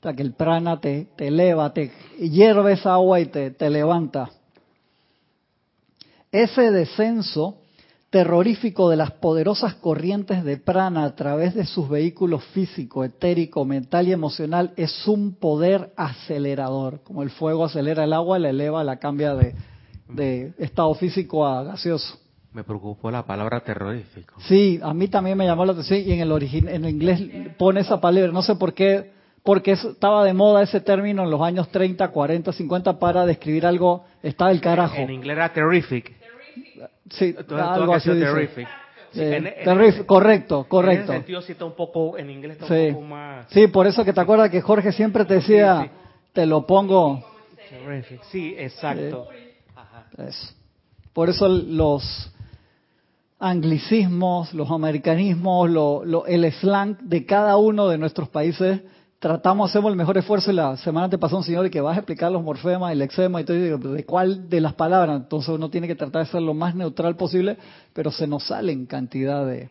O 0.00 0.02
sea, 0.02 0.14
que 0.14 0.22
el 0.22 0.32
prana 0.32 0.80
te, 0.80 1.08
te 1.16 1.28
eleva, 1.28 1.72
te 1.72 1.90
hierve 2.18 2.72
esa 2.72 2.94
agua 2.94 3.20
y 3.20 3.26
te, 3.26 3.50
te 3.50 3.70
levanta. 3.70 4.30
Ese 6.32 6.70
descenso 6.70 7.58
terrorífico 8.10 8.88
de 8.90 8.96
las 8.96 9.10
poderosas 9.12 9.74
corrientes 9.74 10.44
de 10.44 10.56
prana 10.56 11.04
a 11.04 11.14
través 11.16 11.54
de 11.54 11.64
sus 11.66 11.88
vehículos 11.88 12.44
físico, 12.46 13.02
etérico, 13.02 13.64
mental 13.64 14.06
y 14.08 14.12
emocional 14.12 14.72
es 14.76 15.06
un 15.08 15.34
poder 15.34 15.92
acelerador. 15.96 17.00
Como 17.02 17.22
el 17.22 17.30
fuego 17.30 17.64
acelera 17.64 18.04
el 18.04 18.12
agua, 18.12 18.38
la 18.38 18.50
eleva, 18.50 18.84
la 18.84 18.98
cambia 18.98 19.34
de, 19.34 19.54
de 20.08 20.52
estado 20.58 20.94
físico 20.94 21.46
a 21.46 21.62
gaseoso. 21.64 22.18
Me 22.52 22.62
preocupó 22.62 23.10
la 23.10 23.24
palabra 23.24 23.60
terrorífico. 23.60 24.34
Sí, 24.42 24.78
a 24.82 24.94
mí 24.94 25.08
también 25.08 25.36
me 25.36 25.44
llamó 25.44 25.64
la 25.64 25.72
atención 25.72 26.00
y 26.00 26.12
en 26.12 26.20
el 26.20 26.30
origin, 26.30 26.68
en 26.68 26.84
el 26.84 26.90
inglés 26.94 27.20
pone 27.58 27.80
esa 27.80 28.00
palabra, 28.00 28.30
no 28.30 28.42
sé 28.42 28.54
por 28.54 28.74
qué, 28.74 29.12
porque 29.42 29.72
estaba 29.72 30.24
de 30.24 30.32
moda 30.34 30.62
ese 30.62 30.80
término 30.80 31.24
en 31.24 31.30
los 31.30 31.40
años 31.40 31.68
30, 31.70 32.08
40, 32.08 32.52
50 32.52 32.98
para 32.98 33.26
describir 33.26 33.66
algo, 33.66 34.04
estaba 34.22 34.52
el 34.52 34.60
carajo. 34.60 34.94
En 34.96 35.10
inglés 35.10 35.36
era 35.36 35.52
terrific. 35.52 36.12
Sí, 37.10 37.32
Todo, 37.32 37.44
todo 37.44 37.62
algo 37.72 37.92
que 37.92 37.96
así 37.96 38.08
terrific. 38.10 38.68
Sí, 39.12 39.20
Eh, 39.20 39.36
en- 39.36 39.46
en- 39.46 39.64
terrific, 39.64 40.06
correcto, 40.06 40.54
En 40.56 40.60
ese 40.62 40.68
correcto. 40.68 41.12
sentido 41.12 41.42
sí 41.42 41.52
está 41.52 41.64
un 41.64 41.74
poco, 41.76 42.16
en 42.18 42.30
inglés 42.30 42.52
está 42.60 42.66
Sí. 42.68 42.86
un 42.88 42.94
poco 42.94 43.06
más... 43.06 43.46
Sí, 43.50 43.66
por 43.68 43.86
eso 43.86 44.04
que 44.04 44.12
te 44.12 44.20
acuerdas 44.20 44.50
que 44.50 44.60
Jorge 44.60 44.92
siempre 44.92 45.24
te 45.24 45.34
decía, 45.34 45.82
Sí, 45.82 45.90
te 46.32 46.46
lo 46.46 46.66
pongo. 46.66 47.22
Terrific. 47.68 48.22
Sí, 48.30 48.54
exacto. 48.58 49.28
Eso. 50.18 50.54
Por 51.12 51.30
eso 51.30 51.48
los 51.48 52.30
anglicismos, 53.38 54.54
los 54.54 54.70
americanismos, 54.70 55.68
lo- 55.70 56.04
lo- 56.04 56.26
el 56.26 56.50
slang 56.52 56.96
de 57.02 57.26
cada 57.26 57.56
uno 57.56 57.88
de 57.88 57.98
nuestros 57.98 58.28
países, 58.28 58.80
tratamos, 59.18 59.70
hacemos 59.70 59.90
el 59.90 59.96
mejor 59.96 60.18
esfuerzo. 60.18 60.52
La 60.52 60.76
semana 60.76 61.08
te 61.08 61.18
pasó 61.18 61.36
un 61.36 61.42
señor 61.44 61.68
que 61.70 61.80
vas 61.80 61.96
a 61.96 62.00
explicar 62.00 62.30
los 62.32 62.42
morfemas, 62.42 62.92
el 62.92 63.02
eczema 63.02 63.40
y 63.40 63.44
todo, 63.44 63.56
y 63.56 63.94
¿de 63.94 64.04
cuál 64.04 64.48
de 64.48 64.60
las 64.60 64.74
palabras? 64.74 65.16
Entonces 65.20 65.48
uno 65.50 65.68
tiene 65.70 65.86
que 65.86 65.94
tratar 65.94 66.24
de 66.24 66.30
ser 66.30 66.42
lo 66.42 66.54
más 66.54 66.74
neutral 66.74 67.16
posible, 67.16 67.56
pero 67.92 68.10
se 68.10 68.26
nos 68.26 68.44
salen 68.46 68.86
cantidad 68.86 69.46
de... 69.46 69.70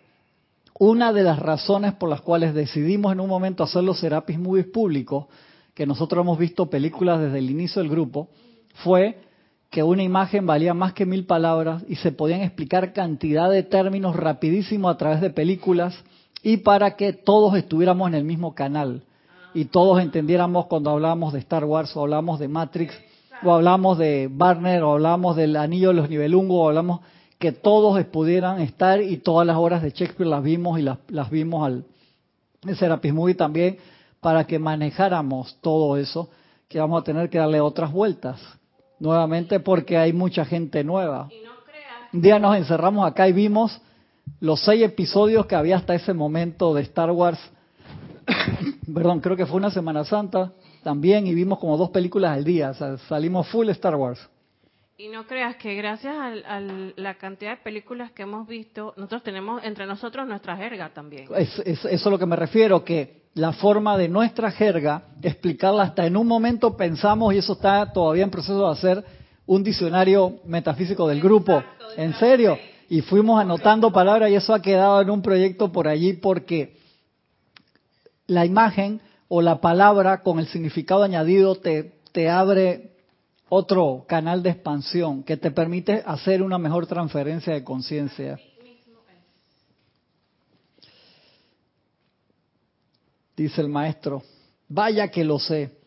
Una 0.79 1.13
de 1.13 1.21
las 1.23 1.38
razones 1.38 1.93
por 1.93 2.10
las 2.10 2.21
cuales 2.21 2.56
decidimos 2.56 3.13
en 3.13 3.19
un 3.19 3.29
momento 3.29 3.63
hacer 3.63 3.84
los 3.84 3.99
Serapis 3.99 4.39
Movies 4.39 4.65
públicos, 4.67 5.27
que 5.75 5.86
nosotros 5.86 6.23
hemos 6.23 6.38
visto 6.38 6.67
películas 6.69 7.19
desde 7.21 7.38
el 7.38 7.49
inicio 7.49 7.82
del 7.82 7.91
grupo, 7.91 8.29
fue 8.84 9.19
que 9.73 9.81
una 9.81 10.03
imagen 10.03 10.45
valía 10.45 10.75
más 10.75 10.93
que 10.93 11.03
mil 11.03 11.25
palabras 11.25 11.83
y 11.89 11.95
se 11.95 12.12
podían 12.12 12.41
explicar 12.41 12.93
cantidad 12.93 13.49
de 13.49 13.63
términos 13.63 14.15
rapidísimo 14.15 14.88
a 14.88 14.97
través 14.97 15.19
de 15.19 15.31
películas 15.31 15.95
y 16.43 16.57
para 16.57 16.95
que 16.95 17.12
todos 17.12 17.57
estuviéramos 17.57 18.07
en 18.07 18.13
el 18.13 18.23
mismo 18.23 18.53
canal 18.53 19.01
y 19.51 19.65
todos 19.65 19.99
entendiéramos 19.99 20.67
cuando 20.67 20.91
hablábamos 20.91 21.33
de 21.33 21.39
Star 21.39 21.65
Wars 21.65 21.97
o 21.97 22.01
hablamos 22.01 22.38
de 22.39 22.49
Matrix 22.49 22.93
o 23.41 23.51
hablamos 23.51 23.97
de 23.97 24.29
Barner 24.31 24.83
o 24.83 24.91
hablamos 24.91 25.36
del 25.36 25.55
Anillo 25.55 25.88
de 25.88 25.95
los 25.95 26.07
Nibelungos 26.07 26.55
o 26.55 26.67
hablamos 26.67 26.99
que 27.39 27.51
todos 27.51 27.99
pudieran 28.05 28.62
estar 28.62 29.01
y 29.01 29.17
todas 29.17 29.47
las 29.47 29.57
obras 29.57 29.81
de 29.81 29.89
Shakespeare 29.89 30.29
las 30.29 30.43
vimos 30.43 30.77
y 30.77 30.83
las, 30.83 30.99
las 31.07 31.31
vimos 31.31 31.65
al 31.65 31.83
Serapis 32.75 33.12
Movie 33.12 33.33
también 33.33 33.77
para 34.21 34.45
que 34.45 34.59
manejáramos 34.59 35.57
todo 35.62 35.97
eso 35.97 36.29
que 36.69 36.79
vamos 36.79 37.01
a 37.01 37.03
tener 37.03 37.31
que 37.31 37.39
darle 37.39 37.59
otras 37.59 37.91
vueltas 37.91 38.39
nuevamente 38.99 39.60
porque 39.60 39.97
hay 39.97 40.13
mucha 40.13 40.45
gente 40.45 40.84
nueva. 40.84 41.27
Y 41.32 41.43
no 41.43 41.51
creas 41.65 42.13
Un 42.13 42.21
día 42.21 42.39
nos 42.39 42.56
encerramos 42.56 43.06
acá 43.06 43.27
y 43.27 43.34
vimos 43.34 43.82
los 44.39 44.62
seis 44.63 44.84
episodios 44.84 45.45
que 45.45 45.56
había 45.56 45.77
hasta 45.77 45.95
ese 45.95 46.13
momento 46.13 46.73
de 46.73 46.82
Star 46.84 47.12
Wars. 47.12 47.39
Perdón, 48.93 49.19
creo 49.19 49.36
que 49.36 49.45
fue 49.45 49.58
una 49.58 49.71
Semana 49.71 50.03
Santa 50.06 50.51
también 50.84 51.27
y 51.27 51.34
vimos 51.34 51.60
como 51.60 51.77
dos 51.77 51.89
películas 51.89 52.32
al 52.32 52.43
día. 52.43 52.71
O 52.71 52.73
sea, 52.73 52.97
salimos 53.10 53.47
full 53.47 53.69
Star 53.69 53.95
Wars. 53.95 54.19
Y 54.97 55.08
no 55.08 55.25
creas 55.25 55.56
que 55.56 55.73
gracias 55.73 56.15
a 56.15 56.60
la 56.95 57.15
cantidad 57.15 57.58
de 57.58 57.63
películas 57.63 58.12
que 58.12 58.23
hemos 58.23 58.47
visto, 58.47 58.93
nosotros 58.95 59.23
tenemos 59.23 59.63
entre 59.63 59.88
nosotros 59.88 60.27
nuestra 60.27 60.56
jerga 60.56 60.89
también. 60.93 61.27
Es, 61.36 61.58
es- 61.60 61.79
eso 61.79 61.88
es 61.89 62.08
a 62.08 62.10
lo 62.12 62.19
que 62.19 62.27
me 62.27 62.36
refiero, 62.36 62.84
que 62.86 63.23
la 63.34 63.51
forma 63.53 63.97
de 63.97 64.08
nuestra 64.08 64.51
jerga, 64.51 65.06
explicarla 65.23 65.84
hasta 65.84 66.06
en 66.06 66.15
un 66.15 66.27
momento 66.27 66.77
pensamos, 66.77 67.34
y 67.34 67.39
eso 67.39 67.53
está 67.53 67.91
todavía 67.91 68.23
en 68.23 68.29
proceso 68.29 68.65
de 68.67 68.71
hacer, 68.71 69.03
un 69.47 69.63
diccionario 69.63 70.39
metafísico 70.45 71.08
del 71.08 71.19
grupo. 71.19 71.63
¿En 71.97 72.13
serio? 72.13 72.58
Y 72.88 73.01
fuimos 73.01 73.41
anotando 73.41 73.91
palabras 73.91 74.29
y 74.29 74.36
eso 74.36 74.53
ha 74.53 74.62
quedado 74.62 75.01
en 75.01 75.10
un 75.10 75.21
proyecto 75.23 75.71
por 75.71 75.88
allí 75.88 76.13
porque 76.13 76.77
la 78.27 78.45
imagen 78.45 79.01
o 79.27 79.41
la 79.41 79.60
palabra 79.60 80.21
con 80.21 80.38
el 80.39 80.47
significado 80.47 81.03
añadido 81.03 81.56
te, 81.56 81.95
te 82.12 82.29
abre 82.29 82.91
otro 83.56 84.04
canal 84.08 84.42
de 84.42 84.50
expansión 84.50 85.22
que 85.24 85.38
te 85.38 85.52
permite 85.52 86.02
hacer 86.08 86.42
una 86.42 86.58
mejor 86.58 86.88
transferencia 86.88 87.54
de 87.54 87.63
conciencia. 87.63 88.39
Dice 93.38 93.62
el 93.62 93.70
maestro, 93.70 94.24
vaya 94.68 95.10
que 95.10 95.24
lo 95.24 95.38
sé, 95.38 95.78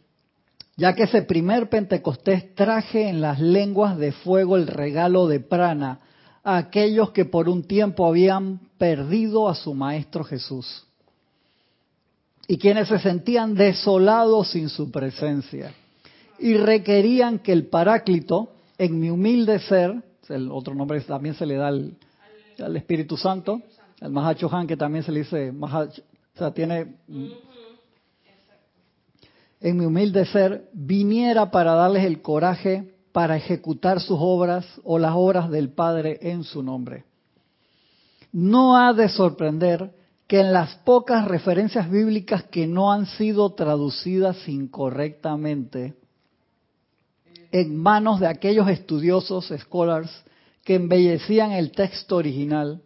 ya 0.76 0.94
que 0.94 1.04
ese 1.04 1.22
primer 1.22 1.68
Pentecostés 1.68 2.54
traje 2.54 3.08
en 3.08 3.20
las 3.20 3.40
lenguas 3.40 3.98
de 3.98 4.12
fuego 4.12 4.56
el 4.56 4.68
regalo 4.68 5.26
de 5.26 5.40
prana 5.40 6.00
a 6.44 6.58
aquellos 6.58 7.10
que 7.10 7.24
por 7.24 7.48
un 7.48 7.64
tiempo 7.64 8.06
habían 8.06 8.60
perdido 8.78 9.48
a 9.48 9.56
su 9.56 9.74
Maestro 9.74 10.22
Jesús 10.22 10.86
y 12.46 12.58
quienes 12.58 12.86
se 12.86 13.00
sentían 13.00 13.54
desolados 13.54 14.50
sin 14.50 14.68
su 14.68 14.92
presencia 14.92 15.72
y 16.38 16.56
requerían 16.56 17.38
que 17.38 17.52
el 17.52 17.66
Paráclito, 17.66 18.52
en 18.78 18.98
mi 18.98 19.10
humilde 19.10 19.58
ser, 19.60 20.02
el 20.28 20.50
otro 20.50 20.74
nombre 20.74 21.00
también 21.02 21.34
se 21.34 21.46
le 21.46 21.56
da 21.56 21.68
al, 21.68 21.96
Espíritu 22.76 23.16
Santo, 23.16 23.62
al 24.00 24.10
Mahacho 24.10 24.48
Han, 24.54 24.66
que 24.66 24.76
también 24.76 25.04
se 25.04 25.12
le 25.12 25.20
dice 25.20 25.50
O 25.50 25.88
sea, 26.34 26.50
tiene... 26.52 26.96
En 29.60 29.78
mi 29.78 29.86
humilde 29.86 30.26
ser, 30.26 30.68
viniera 30.72 31.50
para 31.50 31.74
darles 31.74 32.04
el 32.04 32.20
coraje 32.20 32.94
para 33.12 33.36
ejecutar 33.36 34.00
sus 34.00 34.18
obras 34.20 34.66
o 34.84 34.98
las 34.98 35.12
obras 35.14 35.50
del 35.50 35.70
Padre 35.70 36.18
en 36.20 36.44
su 36.44 36.62
nombre. 36.62 37.04
No 38.32 38.76
ha 38.76 38.92
de 38.92 39.08
sorprender 39.08 39.90
que 40.26 40.40
en 40.40 40.52
las 40.52 40.74
pocas 40.76 41.26
referencias 41.26 41.90
bíblicas 41.90 42.44
que 42.44 42.66
no 42.66 42.92
han 42.92 43.06
sido 43.06 43.54
traducidas 43.54 44.48
incorrectamente, 44.48 45.94
en 47.60 47.76
manos 47.76 48.20
de 48.20 48.26
aquellos 48.26 48.68
estudiosos, 48.68 49.50
scholars, 49.58 50.10
que 50.62 50.74
embellecían 50.74 51.52
el 51.52 51.72
texto 51.72 52.16
original, 52.16 52.82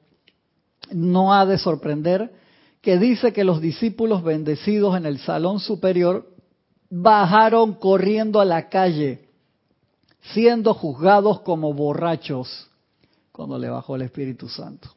no 0.92 1.34
ha 1.34 1.44
de 1.44 1.58
sorprender 1.58 2.32
que 2.80 2.98
dice 2.98 3.32
que 3.32 3.42
los 3.42 3.60
discípulos 3.60 4.22
bendecidos 4.22 4.96
en 4.96 5.06
el 5.06 5.18
salón 5.18 5.58
superior 5.58 6.28
bajaron 6.88 7.74
corriendo 7.74 8.40
a 8.40 8.44
la 8.44 8.68
calle, 8.68 9.28
siendo 10.32 10.72
juzgados 10.72 11.40
como 11.40 11.74
borrachos 11.74 12.70
cuando 13.32 13.58
le 13.58 13.68
bajó 13.68 13.96
el 13.96 14.02
Espíritu 14.02 14.48
Santo. 14.48 14.88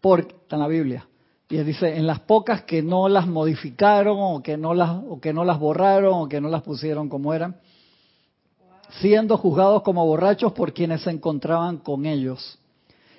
Porque 0.00 0.34
está 0.34 0.56
en 0.56 0.62
la 0.62 0.68
Biblia. 0.68 1.06
Y 1.48 1.58
dice, 1.58 1.96
en 1.96 2.06
las 2.06 2.20
pocas 2.20 2.62
que 2.62 2.82
no 2.82 3.08
las 3.08 3.26
modificaron 3.26 4.16
o 4.18 4.42
que 4.42 4.56
no 4.56 4.74
las, 4.74 4.90
o 5.08 5.20
que 5.20 5.32
no 5.32 5.44
las 5.44 5.58
borraron 5.58 6.14
o 6.14 6.28
que 6.28 6.40
no 6.40 6.48
las 6.48 6.62
pusieron 6.62 7.08
como 7.08 7.34
eran, 7.34 7.60
siendo 9.00 9.36
juzgados 9.36 9.82
como 9.82 10.06
borrachos 10.06 10.52
por 10.52 10.72
quienes 10.72 11.02
se 11.02 11.10
encontraban 11.10 11.78
con 11.78 12.06
ellos. 12.06 12.58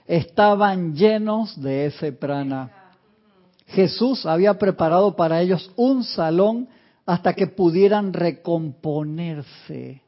Estaban 0.06 0.96
llenos 0.96 1.60
de 1.62 1.88
ese 1.88 2.12
prana. 2.12 2.92
Jesús 3.68 4.26
había 4.26 4.58
preparado 4.60 5.16
para 5.16 5.42
ellos 5.42 5.72
un 5.76 6.04
salón 6.04 6.68
hasta 7.06 7.34
que 7.34 7.48
pudieran 7.48 8.14
recomponerse. 8.14 10.02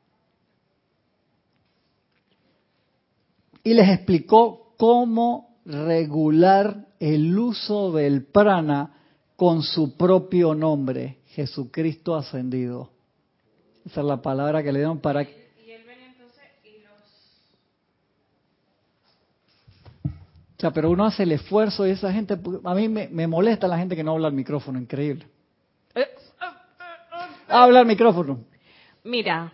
Y 3.64 3.74
les 3.74 3.90
explicó 3.90 4.74
cómo 4.78 5.56
regular 5.66 6.86
el 7.00 7.38
uso 7.38 7.92
del 7.92 8.26
prana 8.26 8.92
con 9.36 9.64
su 9.64 9.98
propio 9.98 10.54
nombre, 10.54 11.18
Jesucristo 11.28 12.16
ascendido. 12.16 12.92
Esa 13.86 14.02
es 14.02 14.06
la 14.06 14.22
palabra 14.22 14.64
que 14.64 14.72
le 14.72 14.80
dieron 14.80 15.00
para 15.00 15.26
O 20.58 20.62
sea, 20.62 20.72
pero 20.72 20.90
uno 20.90 21.06
hace 21.06 21.24
el 21.24 21.34
esfuerzo 21.34 21.86
y 21.86 21.92
esa 21.92 22.14
gente, 22.14 22.38
a 22.64 22.74
mí 22.74 22.88
me, 22.88 23.28
molesta 23.28 23.68
la 23.68 23.78
gente 23.78 23.96
que 23.96 24.04
no 24.04 24.14
habla 24.14 24.28
al 24.28 24.34
micrófono, 24.34 24.80
increíble. 24.80 25.28
Habla 27.48 27.82
al 27.82 27.86
micrófono. 27.86 28.40
Mira, 29.04 29.52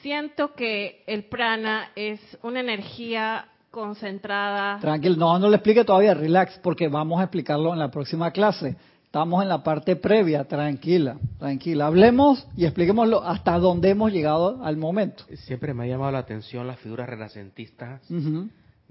siento 0.00 0.54
que 0.54 1.04
el 1.06 1.24
prana 1.24 1.90
es 1.94 2.20
una 2.42 2.60
energía 2.60 3.46
concentrada. 3.70 4.78
Tranquilo, 4.80 5.16
no, 5.16 5.38
no 5.38 5.48
le 5.48 5.56
explique 5.56 5.84
todavía, 5.84 6.14
relax, 6.14 6.58
porque 6.62 6.88
vamos 6.88 7.20
a 7.20 7.24
explicarlo 7.24 7.72
en 7.72 7.78
la 7.78 7.90
próxima 7.90 8.30
clase. 8.30 8.76
Estamos 9.04 9.42
en 9.42 9.50
la 9.50 9.62
parte 9.62 9.96
previa, 9.96 10.44
tranquila, 10.44 11.18
tranquila. 11.38 11.86
Hablemos 11.86 12.48
y 12.56 12.64
expliquémoslo 12.64 13.22
hasta 13.22 13.58
dónde 13.58 13.90
hemos 13.90 14.10
llegado 14.10 14.64
al 14.64 14.78
momento. 14.78 15.24
Siempre 15.34 15.74
me 15.74 15.84
ha 15.84 15.86
llamado 15.86 16.12
la 16.12 16.20
atención 16.20 16.66
las 16.66 16.78
figuras 16.78 17.10
renacentistas 17.10 18.00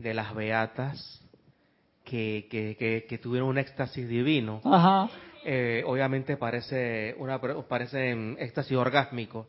de 0.01 0.13
las 0.13 0.33
beatas 0.35 1.21
que, 2.03 2.47
que, 3.07 3.17
tuvieron 3.19 3.49
un 3.49 3.57
éxtasis 3.57 4.07
divino. 4.07 4.61
Eh, 5.43 5.83
obviamente 5.87 6.37
parece 6.37 7.15
una 7.17 7.39
parece 7.39 8.35
éxtasis 8.39 8.77
orgásmico. 8.77 9.47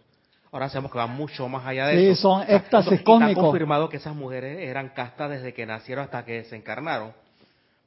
Ahora 0.51 0.69
sabemos 0.69 0.93
que 0.93 0.99
va 0.99 1.07
mucho 1.07 1.49
más 1.49 1.67
allá 1.67 1.87
de 1.87 2.11
eso. 2.11 2.15
Sí, 2.15 2.23
son 2.23 2.43
éxtasis 2.43 3.03
cósmicos. 3.03 3.31
Está 3.31 3.41
confirmado 3.41 3.89
que 3.89 3.97
esas 3.97 4.15
mujeres 4.15 4.59
eran 4.61 4.91
castas 4.91 5.31
desde 5.31 5.55
que 5.55 5.67
nacieron 5.67 6.05
hasta 6.05 6.25
que 6.25 6.45
se 6.45 6.57
encarnaron. 6.57 7.13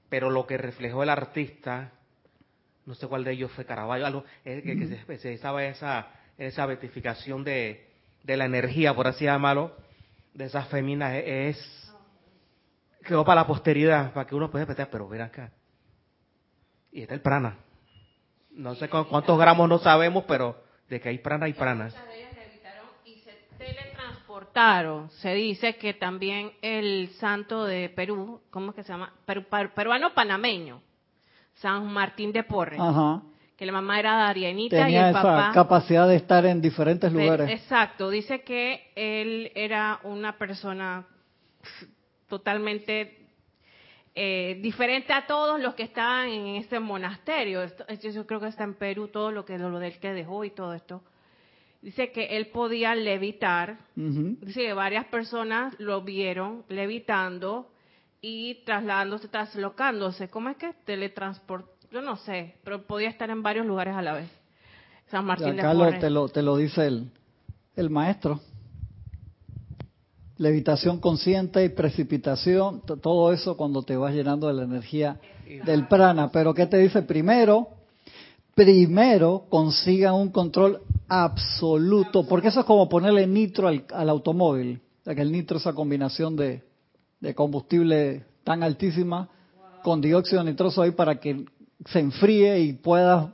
Pero 0.09 0.29
lo 0.29 0.45
que 0.45 0.57
reflejó 0.57 1.03
el 1.03 1.09
artista, 1.09 1.91
no 2.85 2.95
sé 2.95 3.07
cuál 3.07 3.23
de 3.23 3.33
ellos 3.33 3.51
fue 3.51 3.65
Caravaggio, 3.65 4.05
algo 4.05 4.23
que, 4.43 4.61
que 4.61 4.87
se 4.87 4.95
especializaba 4.95 5.63
esa, 5.65 6.07
esa 6.37 6.65
beatificación 6.65 7.43
de, 7.43 7.87
de 8.23 8.37
la 8.37 8.45
energía, 8.45 8.93
por 8.93 9.07
así 9.07 9.25
llamarlo, 9.25 9.75
de 10.33 10.45
esas 10.45 10.67
féminas, 10.67 11.13
es 11.15 11.84
quedó 13.05 13.23
para 13.23 13.41
la 13.41 13.47
posteridad, 13.47 14.11
para 14.11 14.27
que 14.27 14.35
uno 14.35 14.51
pueda 14.51 14.65
pensar, 14.65 14.89
pero 14.91 15.07
ven 15.07 15.21
acá. 15.21 15.51
Y 16.91 17.01
está 17.01 17.13
el 17.13 17.21
prana. 17.21 17.57
No 18.51 18.75
sé 18.75 18.89
cuántos 18.89 19.37
gramos 19.37 19.69
no 19.69 19.79
sabemos, 19.79 20.25
pero 20.27 20.61
de 20.89 20.99
que 20.99 21.09
hay 21.09 21.17
prana, 21.19 21.45
hay 21.45 21.53
prana. 21.53 21.85
Muchas 21.85 22.07
de 22.07 22.19
ellas 22.19 22.33
levitaron 22.35 22.87
y 23.05 23.15
se 23.19 23.31
teletransportaron. 23.57 25.09
Se 25.11 25.33
dice 25.33 25.75
que 25.77 25.93
también 25.93 26.51
el 26.61 27.09
santo 27.19 27.65
de 27.65 27.89
Perú, 27.89 28.41
¿cómo 28.49 28.69
es 28.69 28.75
que 28.75 28.83
se 28.83 28.93
llama? 28.93 29.13
peruano 29.25 30.13
panameño, 30.13 30.81
San 31.55 31.91
Martín 31.91 32.31
de 32.31 32.43
Porres. 32.43 32.79
Que 33.57 33.65
la 33.65 33.71
mamá 33.71 33.99
era 33.99 34.15
Darianita 34.17 34.89
y 34.89 34.95
el 34.97 35.13
papá. 35.13 35.45
esa 35.45 35.53
capacidad 35.53 36.07
de 36.09 36.17
estar 36.17 36.45
en 36.45 36.61
diferentes 36.61 37.11
lugares. 37.11 37.49
Exacto. 37.49 38.09
Dice 38.09 38.41
que 38.41 38.91
él 38.95 39.51
era 39.55 40.01
una 40.03 40.37
persona 40.37 41.05
totalmente 42.27 43.25
eh, 44.13 44.59
diferente 44.61 45.11
a 45.11 45.27
todos 45.27 45.59
los 45.59 45.75
que 45.75 45.83
estaban 45.83 46.29
en 46.29 46.55
ese 46.55 46.79
monasterio. 46.79 47.61
Esto, 47.61 47.85
yo 48.09 48.25
creo 48.25 48.39
que 48.39 48.47
está 48.47 48.63
en 48.63 48.75
Perú 48.75 49.09
todo 49.09 49.31
lo 49.31 49.45
que 49.45 49.57
lo 49.57 49.77
del 49.79 49.99
que 49.99 50.13
dejó 50.13 50.43
y 50.45 50.51
todo 50.51 50.73
esto. 50.73 51.01
Dice 51.81 52.11
que 52.11 52.37
él 52.37 52.47
podía 52.47 52.95
levitar. 52.95 53.77
Dice 53.95 54.61
que 54.61 54.73
varias 54.73 55.05
personas 55.05 55.75
lo 55.79 56.01
vieron 56.01 56.63
levitando 56.69 57.69
y 58.21 58.63
trasladándose, 58.65 59.27
traslocándose. 59.27 60.29
¿Cómo 60.29 60.49
es 60.49 60.57
que 60.57 60.73
teletransport? 60.85 61.67
Yo 61.91 62.01
no 62.01 62.15
sé, 62.15 62.55
pero 62.63 62.81
podía 62.87 63.09
estar 63.09 63.29
en 63.29 63.43
varios 63.43 63.67
lugares 63.67 63.95
a 63.95 64.01
la 64.01 64.13
vez. 64.13 64.31
San 65.07 65.25
Martín 65.25 65.57
de 65.57 65.61
Porres. 65.61 65.99
Te 65.99 66.09
lo, 66.09 66.29
te 66.29 66.41
lo 66.41 66.57
dice 66.57 66.87
el, 66.87 67.11
el 67.75 67.89
maestro 67.91 68.39
levitación 70.37 70.99
consciente 70.99 71.63
y 71.63 71.69
precipitación, 71.69 72.81
todo 73.01 73.31
eso 73.31 73.55
cuando 73.55 73.83
te 73.83 73.95
vas 73.95 74.13
llenando 74.13 74.47
de 74.47 74.53
la 74.53 74.63
energía 74.63 75.19
del 75.65 75.87
prana. 75.87 76.31
Pero 76.31 76.53
¿qué 76.53 76.65
te 76.65 76.77
dice? 76.77 77.01
Primero, 77.03 77.69
primero 78.53 79.45
consigan 79.49 80.15
un 80.15 80.29
control 80.29 80.81
absoluto, 81.07 82.27
porque 82.27 82.49
eso 82.49 82.61
es 82.61 82.65
como 82.65 82.89
ponerle 82.89 83.27
nitro 83.27 83.67
al, 83.67 84.09
automóvil, 84.09 84.81
ya 85.05 85.15
que 85.15 85.21
el 85.21 85.31
nitro 85.31 85.57
es 85.57 85.63
esa 85.63 85.73
combinación 85.73 86.35
de, 86.35 86.63
de 87.19 87.35
combustible 87.35 88.25
tan 88.43 88.63
altísima 88.63 89.29
con 89.83 90.01
dióxido 90.01 90.43
nitroso 90.43 90.81
ahí 90.81 90.91
para 90.91 91.19
que 91.19 91.45
se 91.85 91.99
enfríe 91.99 92.59
y 92.59 92.73
puedas 92.73 93.29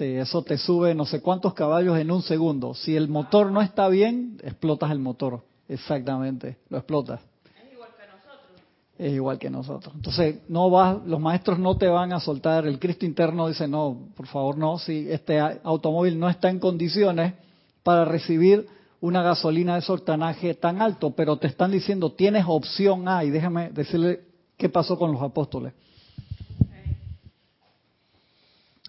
Sí, 0.00 0.06
eso 0.16 0.40
te 0.40 0.56
sube 0.56 0.94
no 0.94 1.04
sé 1.04 1.20
cuántos 1.20 1.52
caballos 1.52 1.98
en 1.98 2.10
un 2.10 2.22
segundo. 2.22 2.72
Si 2.72 2.96
el 2.96 3.06
motor 3.10 3.52
no 3.52 3.60
está 3.60 3.86
bien, 3.88 4.40
explotas 4.42 4.90
el 4.92 4.98
motor. 4.98 5.42
Exactamente, 5.68 6.56
lo 6.70 6.78
explotas. 6.78 7.20
Es 7.44 7.70
igual 7.70 7.90
que 7.98 8.06
nosotros. 8.06 8.62
Es 8.96 9.12
igual 9.12 9.38
que 9.38 9.50
nosotros. 9.50 9.94
Entonces, 9.94 10.38
no 10.48 10.70
vas, 10.70 11.04
los 11.04 11.20
maestros 11.20 11.58
no 11.58 11.76
te 11.76 11.86
van 11.86 12.14
a 12.14 12.20
soltar. 12.20 12.66
El 12.66 12.78
Cristo 12.78 13.04
interno 13.04 13.46
dice, 13.46 13.68
no, 13.68 14.08
por 14.16 14.26
favor, 14.26 14.56
no. 14.56 14.78
Si 14.78 15.06
este 15.10 15.38
automóvil 15.38 16.18
no 16.18 16.30
está 16.30 16.48
en 16.48 16.60
condiciones 16.60 17.34
para 17.82 18.06
recibir 18.06 18.66
una 19.02 19.22
gasolina 19.22 19.74
de 19.74 19.82
sortanaje 19.82 20.54
tan 20.54 20.80
alto, 20.80 21.10
pero 21.10 21.36
te 21.36 21.46
están 21.46 21.72
diciendo, 21.72 22.12
tienes 22.12 22.46
opción 22.48 23.06
A. 23.06 23.22
Y 23.22 23.28
déjame 23.28 23.68
decirle 23.68 24.22
qué 24.56 24.70
pasó 24.70 24.98
con 24.98 25.12
los 25.12 25.20
apóstoles. 25.20 25.74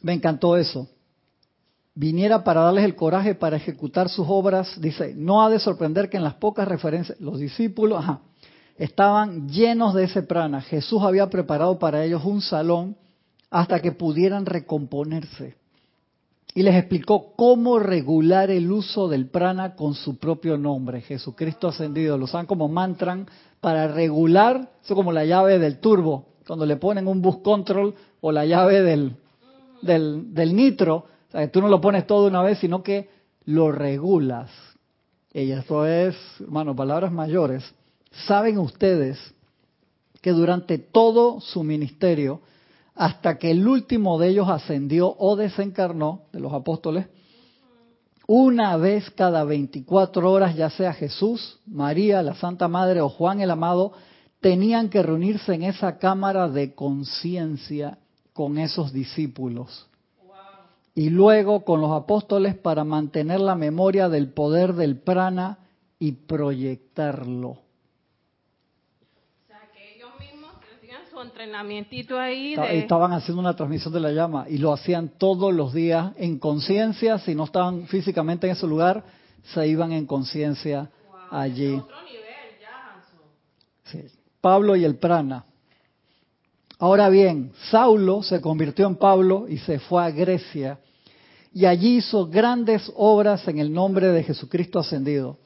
Me 0.03 0.13
encantó 0.13 0.55
eso 0.55 0.87
viniera 1.93 2.43
para 2.43 2.61
darles 2.61 2.85
el 2.85 2.95
coraje 2.95 3.35
para 3.35 3.57
ejecutar 3.57 4.09
sus 4.09 4.25
obras, 4.29 4.79
dice, 4.79 5.13
no 5.15 5.43
ha 5.43 5.49
de 5.49 5.59
sorprender 5.59 6.09
que 6.09 6.17
en 6.17 6.23
las 6.23 6.35
pocas 6.35 6.67
referencias, 6.67 7.19
los 7.19 7.39
discípulos 7.39 8.03
estaban 8.77 9.49
llenos 9.49 9.93
de 9.93 10.05
ese 10.05 10.23
prana. 10.23 10.61
Jesús 10.61 11.01
había 11.03 11.29
preparado 11.29 11.77
para 11.79 12.03
ellos 12.03 12.23
un 12.25 12.41
salón 12.41 12.95
hasta 13.49 13.81
que 13.81 13.91
pudieran 13.91 14.45
recomponerse. 14.45 15.55
Y 16.53 16.63
les 16.63 16.75
explicó 16.75 17.33
cómo 17.35 17.79
regular 17.79 18.51
el 18.51 18.71
uso 18.71 19.07
del 19.07 19.27
prana 19.27 19.75
con 19.75 19.93
su 19.93 20.17
propio 20.17 20.57
nombre, 20.57 21.01
Jesucristo 21.01 21.69
ascendido. 21.69 22.17
Lo 22.17 22.25
usan 22.25 22.45
como 22.45 22.67
mantra 22.67 23.25
para 23.61 23.87
regular, 23.87 24.69
eso 24.83 24.95
como 24.95 25.13
la 25.13 25.23
llave 25.23 25.59
del 25.59 25.79
turbo, 25.79 26.25
cuando 26.45 26.65
le 26.65 26.75
ponen 26.75 27.07
un 27.07 27.21
bus 27.21 27.37
control 27.37 27.95
o 28.19 28.31
la 28.33 28.45
llave 28.45 28.81
del, 28.81 29.15
del 29.81 30.55
nitro, 30.55 31.05
tú 31.51 31.61
no 31.61 31.67
lo 31.67 31.81
pones 31.81 32.07
todo 32.07 32.23
de 32.23 32.29
una 32.29 32.41
vez, 32.41 32.59
sino 32.59 32.83
que 32.83 33.09
lo 33.45 33.71
regulas. 33.71 34.49
Y 35.33 35.51
esto 35.51 35.85
es, 35.85 36.15
hermano, 36.39 36.75
palabras 36.75 37.11
mayores. 37.11 37.63
Saben 38.27 38.57
ustedes 38.57 39.17
que 40.21 40.31
durante 40.31 40.77
todo 40.77 41.39
su 41.39 41.63
ministerio, 41.63 42.41
hasta 42.95 43.37
que 43.37 43.51
el 43.51 43.67
último 43.67 44.19
de 44.19 44.29
ellos 44.29 44.49
ascendió 44.49 45.15
o 45.17 45.35
desencarnó, 45.35 46.23
de 46.31 46.39
los 46.39 46.53
apóstoles, 46.53 47.07
una 48.27 48.77
vez 48.77 49.09
cada 49.11 49.43
24 49.43 50.31
horas, 50.31 50.55
ya 50.55 50.69
sea 50.69 50.93
Jesús, 50.93 51.59
María, 51.65 52.21
la 52.21 52.35
Santa 52.35 52.67
Madre 52.67 53.01
o 53.01 53.09
Juan 53.09 53.41
el 53.41 53.51
Amado, 53.51 53.93
tenían 54.39 54.89
que 54.89 55.03
reunirse 55.03 55.53
en 55.53 55.63
esa 55.63 55.97
cámara 55.97 56.47
de 56.47 56.73
conciencia 56.73 57.97
con 58.33 58.57
esos 58.57 58.93
discípulos. 58.93 59.87
Y 60.93 61.09
luego 61.09 61.63
con 61.63 61.79
los 61.79 61.91
apóstoles 61.91 62.55
para 62.55 62.83
mantener 62.83 63.39
la 63.39 63.55
memoria 63.55 64.09
del 64.09 64.29
poder 64.33 64.73
del 64.73 64.97
prana 64.97 65.59
y 65.99 66.11
proyectarlo. 66.11 67.49
O 67.49 67.59
sea, 69.47 69.69
que 69.73 69.95
ellos 69.95 70.09
mismos 70.19 70.51
hacían 70.77 71.01
su 71.09 71.21
entrenamiento 71.21 72.19
ahí. 72.19 72.55
De... 72.55 72.79
Estaban 72.79 73.13
haciendo 73.13 73.39
una 73.39 73.55
transmisión 73.55 73.93
de 73.93 74.01
la 74.01 74.11
llama 74.11 74.47
y 74.49 74.57
lo 74.57 74.73
hacían 74.73 75.09
todos 75.17 75.53
los 75.53 75.73
días 75.73 76.11
en 76.17 76.39
conciencia. 76.39 77.19
Si 77.19 77.35
no 77.35 77.45
estaban 77.45 77.87
físicamente 77.87 78.47
en 78.47 78.53
ese 78.53 78.67
lugar, 78.67 79.05
se 79.43 79.65
iban 79.67 79.93
en 79.93 80.05
conciencia 80.05 80.89
allí. 81.29 81.75
Otro 81.75 82.01
nivel 82.03 82.59
ya, 82.59 83.01
sí. 83.85 84.05
Pablo 84.41 84.75
y 84.75 84.83
el 84.83 84.97
prana. 84.97 85.45
Ahora 86.81 87.09
bien, 87.09 87.51
Saulo 87.69 88.23
se 88.23 88.41
convirtió 88.41 88.87
en 88.87 88.95
Pablo 88.95 89.45
y 89.47 89.59
se 89.59 89.77
fue 89.77 90.03
a 90.03 90.09
Grecia 90.09 90.79
y 91.53 91.67
allí 91.67 91.97
hizo 91.97 92.25
grandes 92.25 92.91
obras 92.95 93.47
en 93.47 93.59
el 93.59 93.71
nombre 93.71 94.07
de 94.07 94.23
Jesucristo 94.23 94.79
ascendido, 94.79 95.37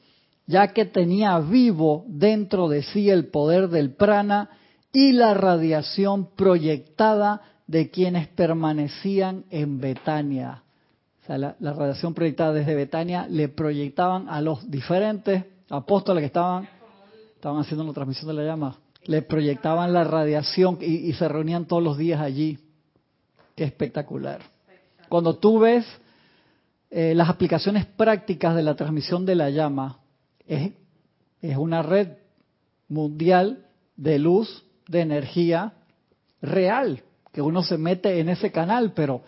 ya 0.46 0.68
que 0.68 0.86
tenía 0.86 1.38
vivo 1.40 2.06
dentro 2.08 2.70
de 2.70 2.82
sí 2.84 3.10
el 3.10 3.26
poder 3.26 3.68
del 3.68 3.92
prana 3.92 4.48
y 4.94 5.12
la 5.12 5.34
radiación 5.34 6.30
proyectada 6.34 7.42
de 7.66 7.90
quienes 7.90 8.28
permanecían 8.28 9.44
en 9.50 9.78
Betania. 9.78 10.62
O 11.22 11.26
sea, 11.26 11.36
la, 11.36 11.54
radiación 11.60 12.14
proyectada 12.14 12.54
desde 12.54 12.74
Betania 12.74 13.26
le 13.28 13.50
proyectaban 13.50 14.30
a 14.30 14.40
los 14.40 14.70
diferentes 14.70 15.44
apóstoles 15.68 16.22
que 16.22 16.28
estaban, 16.28 16.66
estaban 17.34 17.60
haciendo 17.60 17.84
la 17.84 17.92
transmisión 17.92 18.28
de 18.28 18.42
la 18.42 18.44
llama 18.44 18.78
le 19.06 19.22
proyectaban 19.22 19.92
la 19.92 20.04
radiación 20.04 20.78
y, 20.80 21.12
se 21.12 21.28
reunían 21.28 21.66
todos 21.66 21.82
los 21.82 21.96
días 21.96 22.20
allí. 22.20 22.58
Qué 23.54 23.64
espectacular. 23.64 24.40
Cuando 25.08 25.36
tú 25.36 25.60
ves 25.60 25.86
eh, 26.90 27.14
las 27.14 27.28
aplicaciones 27.28 27.86
prácticas 27.86 28.54
de 28.56 28.62
la 28.62 28.74
transmisión 28.74 29.24
de 29.24 29.34
la 29.34 29.50
llama, 29.50 30.00
es, 30.46 30.72
es 31.40 31.56
una 31.56 31.82
red 31.82 32.08
mundial 32.88 33.66
de 33.96 34.18
luz, 34.18 34.64
de 34.88 35.00
energía 35.00 35.72
real, 36.42 37.02
que 37.32 37.40
uno 37.40 37.62
se 37.62 37.78
mete 37.78 38.20
en 38.20 38.28
ese 38.28 38.52
canal, 38.52 38.92
pero 38.92 39.22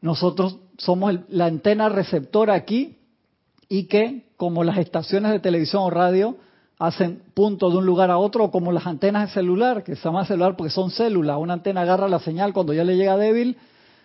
nosotros 0.00 0.58
somos 0.78 1.14
la 1.28 1.46
antena 1.46 1.88
receptora 1.88 2.54
aquí 2.54 2.98
y 3.68 3.84
que, 3.84 4.26
como 4.36 4.64
las 4.64 4.78
estaciones 4.78 5.32
de 5.32 5.40
televisión 5.40 5.82
o 5.82 5.90
radio, 5.90 6.36
hacen 6.80 7.22
punto 7.34 7.70
de 7.70 7.76
un 7.76 7.84
lugar 7.84 8.10
a 8.10 8.16
otro, 8.16 8.50
como 8.50 8.72
las 8.72 8.86
antenas 8.86 9.28
de 9.28 9.34
celular, 9.34 9.84
que 9.84 9.94
se 9.96 10.02
llama 10.02 10.24
celular 10.24 10.56
porque 10.56 10.72
son 10.72 10.90
células. 10.90 11.36
Una 11.38 11.52
antena 11.52 11.82
agarra 11.82 12.08
la 12.08 12.20
señal 12.20 12.54
cuando 12.54 12.72
ya 12.72 12.84
le 12.84 12.96
llega 12.96 13.18
débil, 13.18 13.58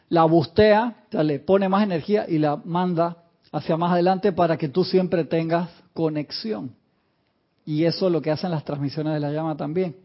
la 0.09 0.25
bustea, 0.25 1.05
le 1.11 1.39
pone 1.39 1.69
más 1.69 1.83
energía 1.83 2.25
y 2.27 2.37
la 2.37 2.57
manda 2.65 3.23
hacia 3.53 3.77
más 3.77 3.93
adelante 3.93 4.33
para 4.33 4.57
que 4.57 4.67
tú 4.67 4.83
siempre 4.83 5.23
tengas 5.23 5.69
conexión. 5.93 6.75
Y 7.65 7.85
eso 7.85 8.07
es 8.07 8.11
lo 8.11 8.21
que 8.21 8.29
hacen 8.29 8.51
las 8.51 8.65
transmisiones 8.65 9.13
de 9.13 9.21
la 9.21 9.31
llama 9.31 9.55
también. 9.55 9.95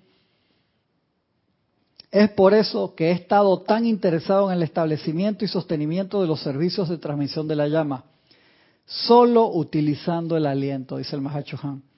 Es 2.13 2.31
por 2.31 2.55
eso 2.55 2.95
que 2.95 3.09
he 3.09 3.13
estado 3.13 3.63
tan 3.63 3.85
interesado 3.85 4.49
en 4.49 4.59
el 4.59 4.63
establecimiento 4.63 5.45
y 5.45 5.49
sostenimiento 5.49 6.21
de 6.21 6.29
los 6.29 6.41
servicios 6.41 6.89
de 6.89 6.99
transmisión 6.99 7.49
de 7.49 7.57
la 7.57 7.67
llama, 7.67 8.05
solo 8.87 9.49
utilizando 9.49 10.37
el 10.37 10.47
aliento, 10.47 10.99
dice 10.99 11.17
el 11.17 11.23
Mahacho 11.23 11.59
Han. 11.61 11.90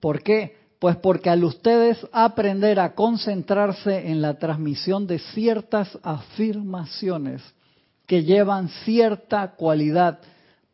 ¿Por 0.00 0.22
qué? 0.22 0.56
Pues 0.78 0.96
porque 0.96 1.30
al 1.30 1.42
ustedes 1.44 2.06
aprender 2.12 2.78
a 2.80 2.94
concentrarse 2.94 4.10
en 4.10 4.20
la 4.20 4.38
transmisión 4.38 5.06
de 5.06 5.18
ciertas 5.18 5.98
afirmaciones 6.02 7.42
que 8.06 8.24
llevan 8.24 8.68
cierta 8.84 9.52
cualidad, 9.56 10.20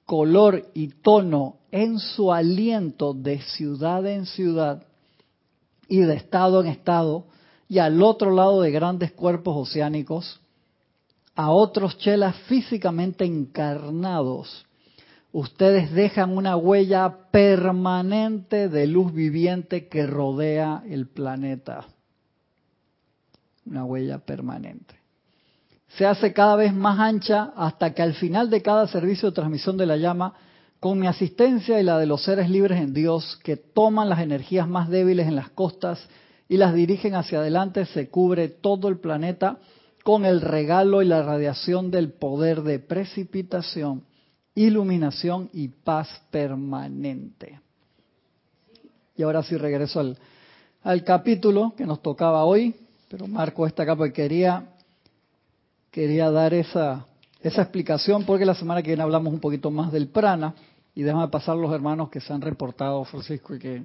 color 0.05 0.67
y 0.75 0.89
tono 0.89 1.57
en 1.71 1.99
su 1.99 2.33
aliento 2.33 3.15
de 3.15 3.41
ciudad 3.41 4.07
en 4.07 4.27
ciudad 4.27 4.83
y 5.89 6.01
de 6.01 6.15
estado 6.15 6.61
en 6.61 6.69
estado, 6.69 7.27
y 7.69 7.79
al 7.79 8.03
otro 8.03 8.31
lado 8.31 8.63
de 8.63 8.71
grandes 8.71 9.13
cuerpos 9.13 9.69
oceánicos, 9.69 10.41
a 11.35 11.51
otros 11.51 11.99
chelas 11.99 12.37
físicamente 12.47 13.25
encarnados 13.25 14.67
ustedes 15.33 15.93
dejan 15.93 16.37
una 16.37 16.57
huella 16.57 17.31
permanente 17.31 18.69
de 18.69 18.87
luz 18.87 19.13
viviente 19.13 19.89
que 19.89 20.07
rodea 20.07 20.83
el 20.89 21.09
planeta. 21.09 21.87
Una 23.65 23.85
huella 23.85 24.19
permanente. 24.19 24.95
Se 25.97 26.07
hace 26.07 26.33
cada 26.33 26.57
vez 26.57 26.75
más 26.75 26.99
ancha 26.99 27.53
hasta 27.57 27.95
que 27.95 28.03
al 28.03 28.15
final 28.15 28.51
de 28.51 28.63
cada 28.63 28.87
servicio 28.87 29.31
de 29.31 29.35
transmisión 29.35 29.77
de 29.77 29.87
la 29.87 29.97
llama, 29.97 30.35
con 30.81 30.99
mi 30.99 31.07
asistencia 31.07 31.81
y 31.81 31.85
la 31.85 31.99
de 31.99 32.07
los 32.07 32.25
seres 32.25 32.51
libres 32.51 32.81
en 32.81 32.93
Dios, 32.93 33.39
que 33.45 33.57
toman 33.57 34.09
las 34.09 34.21
energías 34.21 34.69
más 34.69 34.89
débiles 34.89 35.29
en 35.29 35.37
las 35.37 35.51
costas 35.51 36.09
y 36.49 36.57
las 36.57 36.75
dirigen 36.75 37.15
hacia 37.15 37.39
adelante, 37.39 37.87
se 37.87 38.09
cubre 38.09 38.49
todo 38.49 38.89
el 38.89 38.99
planeta 38.99 39.59
con 40.03 40.25
el 40.25 40.41
regalo 40.41 41.01
y 41.01 41.07
la 41.07 41.23
radiación 41.23 41.91
del 41.91 42.13
poder 42.13 42.63
de 42.63 42.81
precipitación 42.81 44.03
iluminación 44.55 45.49
y 45.53 45.69
paz 45.69 46.09
permanente. 46.31 47.61
Y 49.17 49.23
ahora 49.23 49.43
sí 49.43 49.57
regreso 49.57 50.01
al, 50.01 50.19
al 50.83 51.05
capítulo 51.05 51.75
que 51.77 51.87
nos 51.87 52.03
tocaba 52.03 52.45
hoy, 52.45 52.75
pero 53.09 53.27
marco 53.27 53.67
esta 53.67 53.83
acá 53.83 53.97
porque 53.97 54.13
quería, 54.13 54.67
quería 55.91 56.31
dar 56.31 56.55
esa, 56.55 57.07
esa 57.41 57.63
explicación 57.63 58.25
porque 58.25 58.45
la 58.45 58.55
semana 58.55 58.83
que 58.83 58.89
viene 58.89 59.03
hablamos 59.03 59.33
un 59.33 59.41
poquito 59.41 59.71
más 59.71 59.93
del 59.93 60.09
prana 60.09 60.55
y 60.95 61.03
déjame 61.03 61.29
pasar 61.29 61.57
los 61.57 61.73
hermanos 61.73 62.11
que 62.11 62.21
se 62.21 62.33
han 62.33 62.41
reportado, 62.41 63.05
Francisco, 63.05 63.55
y 63.55 63.59
que... 63.59 63.83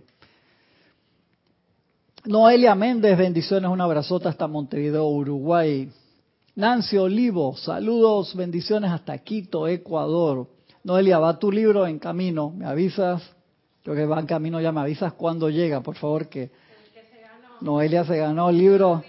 Noelia 2.26 2.76
Méndez, 2.76 3.18
bendiciones, 3.18 3.72
un 3.72 3.80
abrazota 3.80 4.28
hasta 4.28 4.48
Montevideo, 4.48 5.08
Uruguay. 5.08 5.90
Nancy 6.56 6.98
Olivo, 6.98 7.56
saludos, 7.56 8.36
bendiciones 8.36 8.92
hasta 8.92 9.18
Quito, 9.20 9.68
Ecuador. 9.68 10.48
Noelia, 10.88 11.20
va 11.20 11.38
tu 11.38 11.52
libro 11.52 11.86
en 11.86 12.00
camino, 12.00 12.50
me 12.50 12.66
avisas, 12.66 13.22
creo 13.84 13.94
que 13.94 14.06
va 14.06 14.22
en 14.22 14.26
camino 14.26 14.62
ya, 14.62 14.72
me 14.72 14.80
avisas 14.80 15.12
cuando 15.12 15.50
llega, 15.50 15.82
por 15.82 15.98
favor, 15.98 16.30
que 16.30 16.50
Noelia 17.60 18.06
se 18.06 18.16
ganó 18.16 18.50
el 18.50 18.58
libro, 18.58 19.04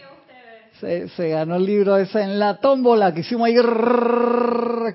se, 0.81 1.29
ganó 1.29 1.55
el 1.55 1.65
libro 1.65 1.97
ese 1.97 2.21
en 2.21 2.41
la 2.41 2.59
tómbola 2.59 3.15
que 3.15 3.21
hicimos 3.21 3.47
ahí 3.47 3.55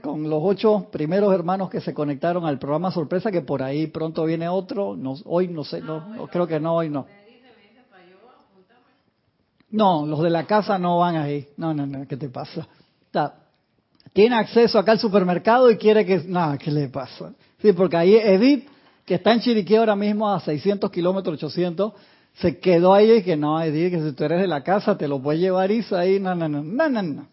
con 0.01 0.29
los 0.29 0.41
ocho 0.43 0.89
primeros 0.91 1.33
hermanos 1.33 1.69
que 1.69 1.79
se 1.79 1.93
conectaron 1.93 2.45
al 2.45 2.59
programa 2.59 2.91
sorpresa, 2.91 3.31
que 3.31 3.39
por 3.39 3.63
ahí 3.63 3.87
pronto 3.87 4.25
viene 4.25 4.49
otro, 4.49 4.97
no, 4.97 5.15
hoy 5.23 5.47
no 5.47 5.63
sé, 5.63 5.79
no, 5.79 6.27
creo 6.29 6.47
que 6.47 6.59
no, 6.59 6.75
hoy 6.75 6.89
no. 6.89 7.05
No, 9.69 10.05
los 10.05 10.21
de 10.21 10.29
la 10.29 10.45
casa 10.45 10.77
no 10.77 10.99
van 10.99 11.15
ahí. 11.15 11.47
No, 11.55 11.73
no, 11.73 11.87
no, 11.87 12.05
¿qué 12.07 12.17
te 12.17 12.27
pasa? 12.27 12.67
Está, 13.05 13.42
tiene 14.13 14.35
acceso 14.35 14.77
acá 14.77 14.93
al 14.93 14.99
supermercado 14.99 15.69
y 15.71 15.77
quiere 15.77 16.05
que... 16.05 16.19
Nada, 16.25 16.57
¿qué 16.57 16.71
le 16.71 16.87
pasa? 16.87 17.33
Sí, 17.61 17.73
porque 17.73 17.97
ahí 17.97 18.15
Edith, 18.15 18.67
que 19.05 19.15
está 19.15 19.33
en 19.33 19.41
Chiriquí 19.41 19.75
ahora 19.75 19.95
mismo 19.95 20.31
a 20.31 20.39
600 20.39 20.91
kilómetros, 20.91 21.35
800, 21.35 21.93
se 22.35 22.59
quedó 22.59 22.93
ahí 22.93 23.11
y 23.11 23.23
que 23.23 23.35
no, 23.35 23.61
Edith, 23.61 23.91
que 23.91 24.01
si 24.01 24.11
tú 24.13 24.23
eres 24.23 24.39
de 24.39 24.47
la 24.47 24.63
casa 24.63 24.97
te 24.97 25.07
lo 25.07 25.21
puedes 25.21 25.41
llevar 25.41 25.71
Isa 25.71 25.99
ahí, 25.99 26.19
no, 26.19 26.35
no, 26.35 26.47
no, 26.47 26.63
no, 26.63 26.89
no, 26.89 27.01
no. 27.01 27.27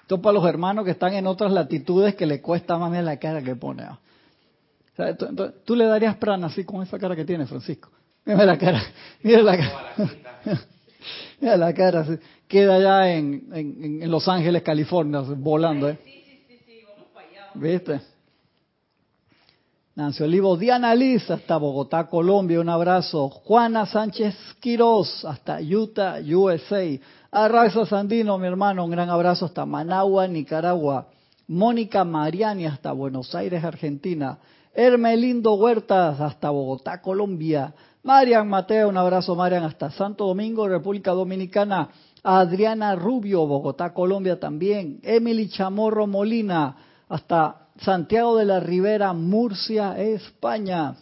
Esto 0.00 0.20
para 0.22 0.34
los 0.34 0.46
hermanos 0.46 0.84
que 0.84 0.92
están 0.92 1.14
en 1.14 1.26
otras 1.26 1.52
latitudes 1.52 2.14
que 2.14 2.26
le 2.26 2.40
cuesta 2.40 2.78
más 2.78 2.90
bien 2.90 3.04
la 3.04 3.16
cara 3.16 3.42
que 3.42 3.54
pone. 3.56 3.84
O 3.84 3.98
sea, 4.96 5.16
tú, 5.16 5.76
le 5.76 5.84
darías 5.86 6.16
prana 6.16 6.48
así 6.48 6.64
con 6.64 6.82
esa 6.82 6.98
cara 6.98 7.16
que 7.16 7.24
tiene, 7.24 7.46
Francisco. 7.46 7.90
Mira 8.24 8.44
la 8.44 8.58
cara, 8.58 8.82
mira 9.22 9.42
la 9.42 9.56
cara. 9.56 9.94
mira 11.40 11.56
la 11.56 11.74
cara, 11.74 12.06
queda 12.46 12.74
allá 12.74 13.12
en, 13.14 13.48
en, 13.52 14.02
en 14.02 14.10
Los 14.10 14.28
Ángeles, 14.28 14.62
California, 14.62 15.20
volando, 15.20 15.88
¿eh? 15.88 15.98
¿Viste? 17.54 18.00
Nancy 19.96 20.22
Olivo, 20.22 20.56
Diana 20.56 20.94
Liz, 20.94 21.30
hasta 21.30 21.56
Bogotá, 21.56 22.06
Colombia, 22.06 22.60
un 22.60 22.68
abrazo. 22.68 23.28
Juana 23.28 23.86
Sánchez 23.86 24.34
Quiroz, 24.60 25.24
hasta 25.24 25.60
Utah, 25.60 26.18
USA. 26.20 26.98
Arraza 27.30 27.84
Sandino, 27.84 28.38
mi 28.38 28.46
hermano, 28.46 28.84
un 28.84 28.90
gran 28.90 29.10
abrazo 29.10 29.46
hasta 29.46 29.66
Managua, 29.66 30.26
Nicaragua. 30.28 31.08
Mónica 31.48 32.04
Mariani, 32.04 32.66
hasta 32.66 32.92
Buenos 32.92 33.34
Aires, 33.34 33.64
Argentina. 33.64 34.38
Hermelindo 34.72 35.54
Huertas, 35.54 36.20
hasta 36.20 36.50
Bogotá, 36.50 37.02
Colombia. 37.02 37.74
Marian 38.02 38.48
Mateo, 38.48 38.88
un 38.88 38.96
abrazo 38.96 39.34
Marian, 39.34 39.64
hasta 39.64 39.90
Santo 39.90 40.26
Domingo, 40.26 40.68
República 40.68 41.10
Dominicana. 41.10 41.90
Adriana 42.22 42.94
Rubio, 42.94 43.46
Bogotá, 43.46 43.92
Colombia 43.92 44.38
también. 44.38 45.00
Emily 45.02 45.48
Chamorro 45.48 46.06
Molina, 46.06 46.76
hasta 47.10 47.66
Santiago 47.80 48.36
de 48.36 48.44
la 48.44 48.60
Ribera, 48.60 49.12
Murcia, 49.12 49.98
España. 49.98 50.94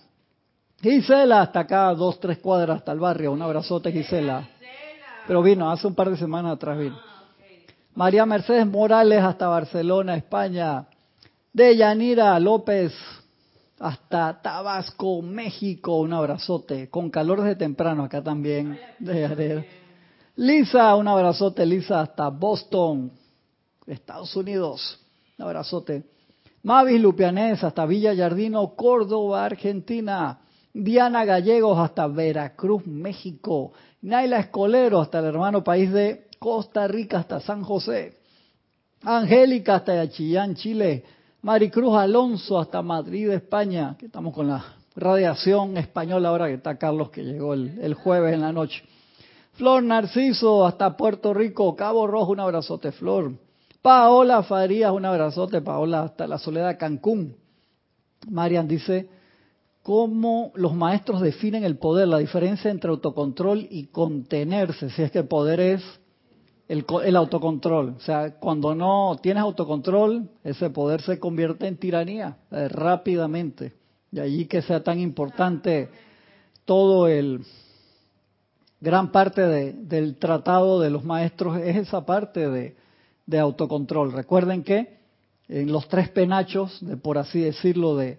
Gisela, 0.81 1.43
hasta 1.43 1.61
acá, 1.61 1.93
dos, 1.95 2.19
tres 2.19 2.39
cuadras 2.39 2.79
hasta 2.79 2.93
el 2.93 2.99
barrio. 2.99 3.33
Un 3.33 3.43
abrazote, 3.43 3.93
Gisela. 3.93 4.49
Pero 5.27 5.43
vino, 5.43 5.71
hace 5.71 5.87
un 5.87 5.95
par 5.95 6.09
de 6.09 6.17
semanas 6.17 6.53
atrás 6.55 6.79
vino. 6.79 6.99
María 7.95 8.25
Mercedes 8.25 8.67
Morales, 8.67 9.23
hasta 9.23 9.49
Barcelona, 9.49 10.17
España. 10.17 10.87
De 11.53 11.77
Yanira 11.77 12.39
López, 12.41 12.95
hasta 13.79 14.41
Tabasco, 14.41 15.21
México. 15.21 15.99
Un 15.99 16.15
abrazote. 16.15 16.89
Con 16.89 17.11
calor 17.11 17.43
desde 17.43 17.57
temprano 17.57 18.05
acá 18.05 18.23
también. 18.23 18.79
De 18.99 19.67
Lisa, 20.37 20.95
un 20.95 21.07
abrazote, 21.07 21.67
Lisa, 21.67 22.01
hasta 22.01 22.29
Boston, 22.29 23.13
Estados 23.87 24.35
Unidos. 24.37 25.05
Un 25.39 25.45
abrazote. 25.45 26.03
Mavis 26.65 27.01
Lupianés, 27.01 27.63
hasta 27.63 27.87
Villa 27.87 28.13
Yardino, 28.13 28.75
Córdoba, 28.75 29.45
Argentina. 29.45 30.41
Diana 30.75 31.25
Gallegos, 31.25 31.79
hasta 31.79 32.09
Veracruz, 32.09 32.85
México. 32.87 33.73
Naila 34.03 34.41
Escolero, 34.41 35.01
hasta 35.01 35.21
el 35.21 35.27
hermano 35.27 35.63
país 35.63 35.93
de 35.93 36.27
Costa 36.41 36.89
Rica, 36.89 37.21
hasta 37.21 37.41
San 37.41 37.63
José. 37.63 38.15
Angélica, 39.03 39.77
hasta 39.77 40.09
Chillán, 40.09 40.57
Chile. 40.57 41.05
Maricruz 41.43 41.97
Alonso, 41.97 42.59
hasta 42.59 42.83
Madrid, 42.83 43.31
España. 43.31 43.97
Que 43.97 44.07
estamos 44.07 44.35
con 44.35 44.49
la 44.49 44.65
radiación 44.97 45.77
española 45.77 46.31
ahora 46.31 46.49
que 46.49 46.55
está 46.55 46.77
Carlos, 46.77 47.11
que 47.11 47.23
llegó 47.23 47.55
el, 47.55 47.79
el 47.81 47.95
jueves 47.95 48.35
en 48.35 48.41
la 48.41 48.53
noche. 48.53 48.83
Flor 49.53 49.85
Narciso, 49.85 50.67
hasta 50.67 50.97
Puerto 50.97 51.33
Rico. 51.33 51.77
Cabo 51.77 52.09
Rojo, 52.09 52.33
un 52.33 52.41
abrazote, 52.41 52.91
Flor. 52.91 53.33
Paola 53.83 54.43
Farías, 54.43 54.93
un 54.93 55.05
abrazote, 55.05 55.61
Paola, 55.61 56.03
hasta 56.03 56.27
la 56.27 56.39
Soledad 56.39 56.79
Cancún. 56.79 57.37
Marian 58.29 58.67
dice, 58.67 59.09
¿cómo 59.83 60.53
los 60.55 60.75
maestros 60.75 61.21
definen 61.21 61.65
el 61.65 61.79
poder? 61.79 62.09
La 62.09 62.19
diferencia 62.19 62.71
entre 62.71 62.91
autocontrol 62.91 63.67
y 63.71 63.87
contenerse, 63.87 64.91
si 64.91 65.03
es 65.03 65.11
que 65.11 65.21
el 65.21 65.29
poder 65.29 65.61
es 65.61 65.83
el, 66.69 67.17
autocontrol. 67.17 67.95
O 67.97 68.01
sea, 68.01 68.39
cuando 68.39 68.75
no 68.75 69.17
tienes 69.23 69.43
autocontrol, 69.43 70.29
ese 70.45 70.71
poder 70.71 71.01
se 71.01 71.19
convierte 71.19 71.67
en 71.67 71.77
tiranía 71.77 72.37
eh, 72.51 72.69
rápidamente. 72.69 73.75
De 74.11 74.21
allí 74.21 74.47
que 74.47 74.63
sea 74.63 74.83
tan 74.83 74.99
importante 74.99 75.89
todo 76.65 77.09
el... 77.09 77.45
Gran 78.81 79.11
parte 79.11 79.43
de, 79.43 79.73
del 79.73 80.17
tratado 80.19 80.79
de 80.79 80.91
los 80.91 81.05
maestros 81.05 81.59
es 81.59 81.77
esa 81.77 82.07
parte 82.07 82.49
de 82.49 82.77
de 83.29 83.39
autocontrol. 83.39 84.11
Recuerden 84.13 84.65
que 84.65 84.99
en 85.47 85.71
los 85.71 85.87
tres 85.87 86.09
penachos, 86.09 86.77
de, 86.81 86.97
por 86.97 87.19
así 87.19 87.41
decirlo, 87.41 87.95
de, 87.95 88.19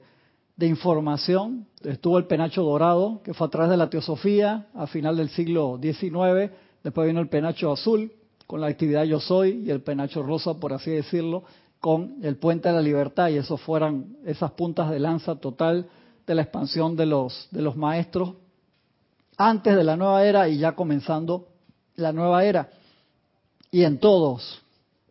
de 0.55 0.68
información, 0.68 1.68
estuvo 1.84 2.18
el 2.18 2.28
penacho 2.28 2.64
dorado, 2.64 3.22
que 3.24 3.34
fue 3.34 3.47
a 3.47 3.49
través 3.49 3.70
de 3.70 3.78
la 3.78 3.89
teosofía 3.89 4.68
a 4.74 4.88
final 4.88 5.18
del 5.18 5.30
siglo 5.30 5.78
XIX, 5.82 6.51
después 6.84 7.07
vino 7.07 7.20
el 7.20 7.28
penacho 7.28 7.74
azul, 7.74 8.14
con 8.47 8.62
la 8.62 8.68
actividad 8.68 9.03
Yo 9.03 9.20
Soy, 9.20 9.64
y 9.66 9.70
el 9.70 9.82
penacho 9.82 10.24
rosa, 10.24 10.53
por 10.53 10.72
así 10.72 10.91
decirlo, 10.91 11.43
con 11.82 12.18
el 12.24 12.38
puente 12.38 12.70
de 12.70 12.76
la 12.76 12.82
libertad, 12.82 13.30
y 13.30 13.38
esos 13.38 13.60
fueran 13.62 14.16
esas 14.26 14.51
puntas 14.51 14.89
de 14.89 14.99
lanza 14.99 15.36
total 15.36 15.88
de 16.26 16.36
la 16.36 16.43
expansión 16.43 16.95
de 16.95 17.07
los, 17.07 17.49
de 17.51 17.62
los 17.62 17.76
maestros 17.76 18.36
antes 19.39 19.74
de 19.74 19.86
la 19.86 19.95
nueva 19.95 20.26
era 20.26 20.49
y 20.49 20.57
ya 20.57 20.74
comenzando 20.74 21.47
la 21.95 22.12
nueva 22.12 22.43
era. 22.43 22.70
Y 23.72 23.84
en 23.84 23.97
todos, 23.97 24.62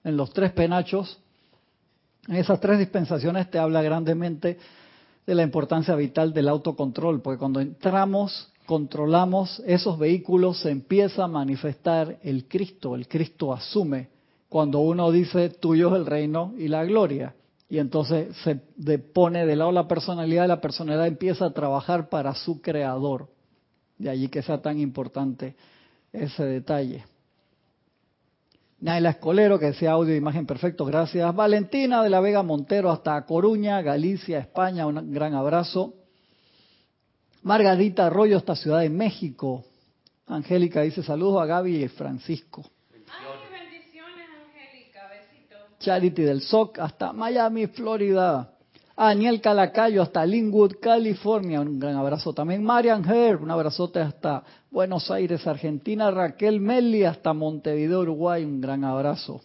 en 0.08 0.16
los 0.16 0.32
tres 0.32 0.52
penachos, 0.52 1.18
en 2.26 2.36
esas 2.36 2.60
tres 2.60 2.78
dispensaciones 2.78 3.50
te 3.50 3.58
habla 3.58 3.82
grandemente 3.82 4.58
de 5.26 5.34
la 5.34 5.42
importancia 5.42 5.94
vital 5.94 6.32
del 6.32 6.48
autocontrol, 6.48 7.20
porque 7.20 7.38
cuando 7.38 7.60
entramos, 7.60 8.50
controlamos 8.66 9.62
esos 9.66 9.98
vehículos, 9.98 10.60
se 10.60 10.70
empieza 10.70 11.24
a 11.24 11.28
manifestar 11.28 12.18
el 12.22 12.48
Cristo, 12.48 12.94
el 12.94 13.06
Cristo 13.06 13.52
asume, 13.52 14.08
cuando 14.48 14.80
uno 14.80 15.10
dice 15.10 15.50
tuyo 15.50 15.88
es 15.90 15.96
el 15.96 16.06
reino 16.06 16.54
y 16.56 16.68
la 16.68 16.84
gloria, 16.84 17.34
y 17.68 17.76
entonces 17.76 18.34
se 18.42 18.98
pone 18.98 19.44
de 19.44 19.56
lado 19.56 19.72
la 19.72 19.86
personalidad, 19.86 20.48
la 20.48 20.62
personalidad 20.62 21.06
empieza 21.06 21.44
a 21.44 21.52
trabajar 21.52 22.08
para 22.08 22.34
su 22.34 22.62
creador, 22.62 23.28
de 23.98 24.08
allí 24.08 24.28
que 24.28 24.40
sea 24.40 24.62
tan 24.62 24.80
importante 24.80 25.54
ese 26.14 26.44
detalle. 26.44 27.04
Naila 28.80 29.10
Escolero, 29.10 29.58
que 29.58 29.66
decía 29.66 29.90
audio 29.90 30.14
e 30.14 30.16
imagen 30.16 30.46
perfecto, 30.46 30.84
gracias. 30.84 31.34
Valentina 31.34 32.02
de 32.02 32.10
la 32.10 32.20
Vega 32.20 32.44
Montero, 32.44 32.90
hasta 32.90 33.24
Coruña, 33.26 33.82
Galicia, 33.82 34.38
España, 34.38 34.86
un 34.86 35.12
gran 35.12 35.34
abrazo. 35.34 35.94
Margarita 37.42 38.06
Arroyo, 38.06 38.36
hasta 38.36 38.54
Ciudad 38.54 38.80
de 38.80 38.90
México. 38.90 39.64
Angélica 40.28 40.82
dice 40.82 41.02
saludos 41.02 41.42
a 41.42 41.46
Gaby 41.46 41.84
y 41.84 41.88
Francisco. 41.88 42.70
Ay, 42.92 43.26
bendiciones, 43.50 44.26
Angélica, 44.46 45.08
besitos. 45.08 45.78
Charity 45.80 46.22
del 46.22 46.40
SOC, 46.42 46.78
hasta 46.78 47.12
Miami, 47.12 47.66
Florida. 47.66 48.57
Aniel 49.00 49.40
Calacayo 49.40 50.02
hasta 50.02 50.26
Linwood, 50.26 50.72
California. 50.80 51.60
Un 51.60 51.78
gran 51.78 51.94
abrazo 51.94 52.32
también. 52.32 52.64
Marian 52.64 53.04
Herb, 53.08 53.42
un 53.42 53.50
abrazote 53.50 54.00
hasta 54.00 54.42
Buenos 54.72 55.08
Aires, 55.10 55.46
Argentina. 55.46 56.10
Raquel 56.10 56.58
Melli 56.60 57.04
hasta 57.04 57.32
Montevideo, 57.32 58.00
Uruguay. 58.00 58.44
Un 58.44 58.60
gran 58.60 58.82
abrazo. 58.84 59.40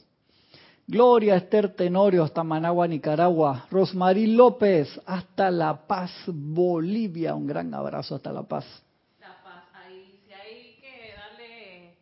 Gloria 0.88 1.36
Esther 1.36 1.76
Tenorio 1.76 2.24
hasta 2.24 2.44
Managua, 2.44 2.88
Nicaragua. 2.88 3.68
Rosmarie 3.70 4.28
López 4.28 5.00
hasta 5.06 5.52
La 5.52 5.86
Paz, 5.86 6.12
Bolivia. 6.28 7.36
Un 7.36 7.46
gran 7.46 7.72
abrazo 7.76 8.16
hasta 8.16 8.34
La 8.34 8.42
Paz. 8.44 8.66
La 9.22 9.36
Paz, 9.44 9.64
ahí 9.86 10.20
sí 10.26 10.34
hay 10.34 10.76
que 10.82 11.14
darle... 11.16 11.94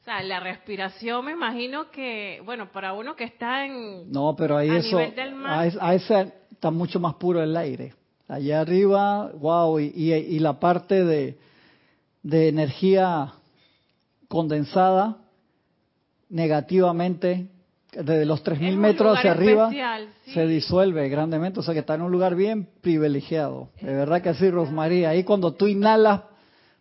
O 0.00 0.04
sea, 0.04 0.22
la 0.22 0.38
respiración 0.38 1.24
me 1.24 1.32
imagino 1.32 1.90
que, 1.90 2.40
bueno, 2.44 2.70
para 2.70 2.92
uno 2.92 3.16
que 3.16 3.24
está 3.24 3.66
en... 3.66 4.10
No, 4.12 4.36
pero 4.36 4.56
ahí 4.56 4.70
a 4.70 4.76
eso... 4.78 4.96
nivel 5.00 5.14
del 5.16 5.34
mar. 5.34 5.58
A, 5.58 5.66
es- 5.66 5.78
a 5.80 5.94
ese 5.94 6.32
está 6.58 6.72
mucho 6.72 6.98
más 6.98 7.14
puro 7.14 7.40
el 7.40 7.56
aire. 7.56 7.94
Allá 8.26 8.60
arriba, 8.62 9.30
wow, 9.32 9.78
y, 9.78 9.92
y- 9.94 10.12
y 10.12 10.38
la 10.40 10.58
parte 10.58 11.04
de, 11.04 11.38
de 12.24 12.48
energía 12.48 13.32
condensada 14.26 15.18
negativamente 16.28 17.46
desde 17.92 18.26
los 18.26 18.42
3.000 18.42 18.68
Es 18.70 18.74
un 18.74 18.80
metros 18.80 19.16
hacia 19.16 19.30
arriba 19.30 19.64
especial, 19.66 20.08
sí. 20.24 20.32
se 20.32 20.46
disuelve 20.48 21.08
grandemente, 21.08 21.60
o 21.60 21.62
sea 21.62 21.72
que 21.74 21.80
está 21.80 21.94
en 21.94 22.02
un 22.02 22.10
lugar 22.10 22.34
bien 22.34 22.68
privilegiado. 22.80 23.68
De 23.80 23.94
verdad 23.94 24.20
que 24.20 24.34
sí, 24.34 24.50
Rosmaría. 24.50 25.10
Ahí 25.10 25.22
cuando 25.22 25.54
tú 25.54 25.68
inhalas 25.68 26.22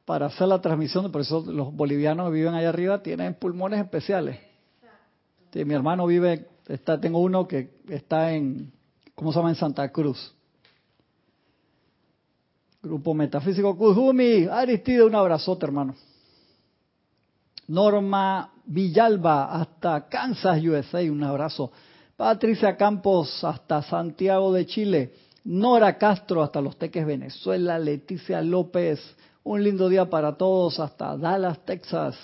para 0.05 0.25
hacer 0.25 0.47
la 0.47 0.59
transmisión, 0.59 1.11
por 1.11 1.21
eso 1.21 1.45
los 1.47 1.71
bolivianos 1.73 2.27
que 2.29 2.33
viven 2.33 2.55
allá 2.55 2.69
arriba 2.69 3.03
tienen 3.03 3.35
pulmones 3.35 3.79
especiales. 3.79 4.39
Sí, 5.53 5.63
mi 5.65 5.75
hermano 5.75 6.07
vive, 6.07 6.47
está, 6.67 6.99
tengo 6.99 7.19
uno 7.19 7.47
que 7.47 7.69
está 7.89 8.33
en, 8.33 8.71
¿cómo 9.17 9.33
se 9.33 9.39
llama? 9.39 9.49
En 9.49 9.55
Santa 9.55 9.91
Cruz. 9.91 10.31
Grupo 12.83 13.15
Metafísico 13.15 13.75
Kuzumi, 13.75 14.45
Aristide, 14.45 15.03
un 15.03 15.15
abrazote, 15.15 15.65
hermano. 15.65 15.95
Norma 17.67 18.51
Villalba, 18.65 19.51
hasta 19.59 20.07
Kansas, 20.07 20.63
USA, 20.63 21.01
un 21.11 21.23
abrazo. 21.23 21.71
Patricia 22.15 22.77
Campos, 22.77 23.43
hasta 23.43 23.81
Santiago 23.81 24.53
de 24.53 24.67
Chile. 24.67 25.13
Nora 25.45 25.97
Castro, 25.97 26.43
hasta 26.43 26.61
Los 26.61 26.77
Teques, 26.77 27.05
Venezuela. 27.05 27.79
Leticia 27.79 28.41
López, 28.41 28.99
un 29.43 29.63
lindo 29.63 29.89
día 29.89 30.09
para 30.09 30.37
todos, 30.37 30.79
hasta 30.79 31.17
Dallas, 31.17 31.65
Texas. 31.65 32.15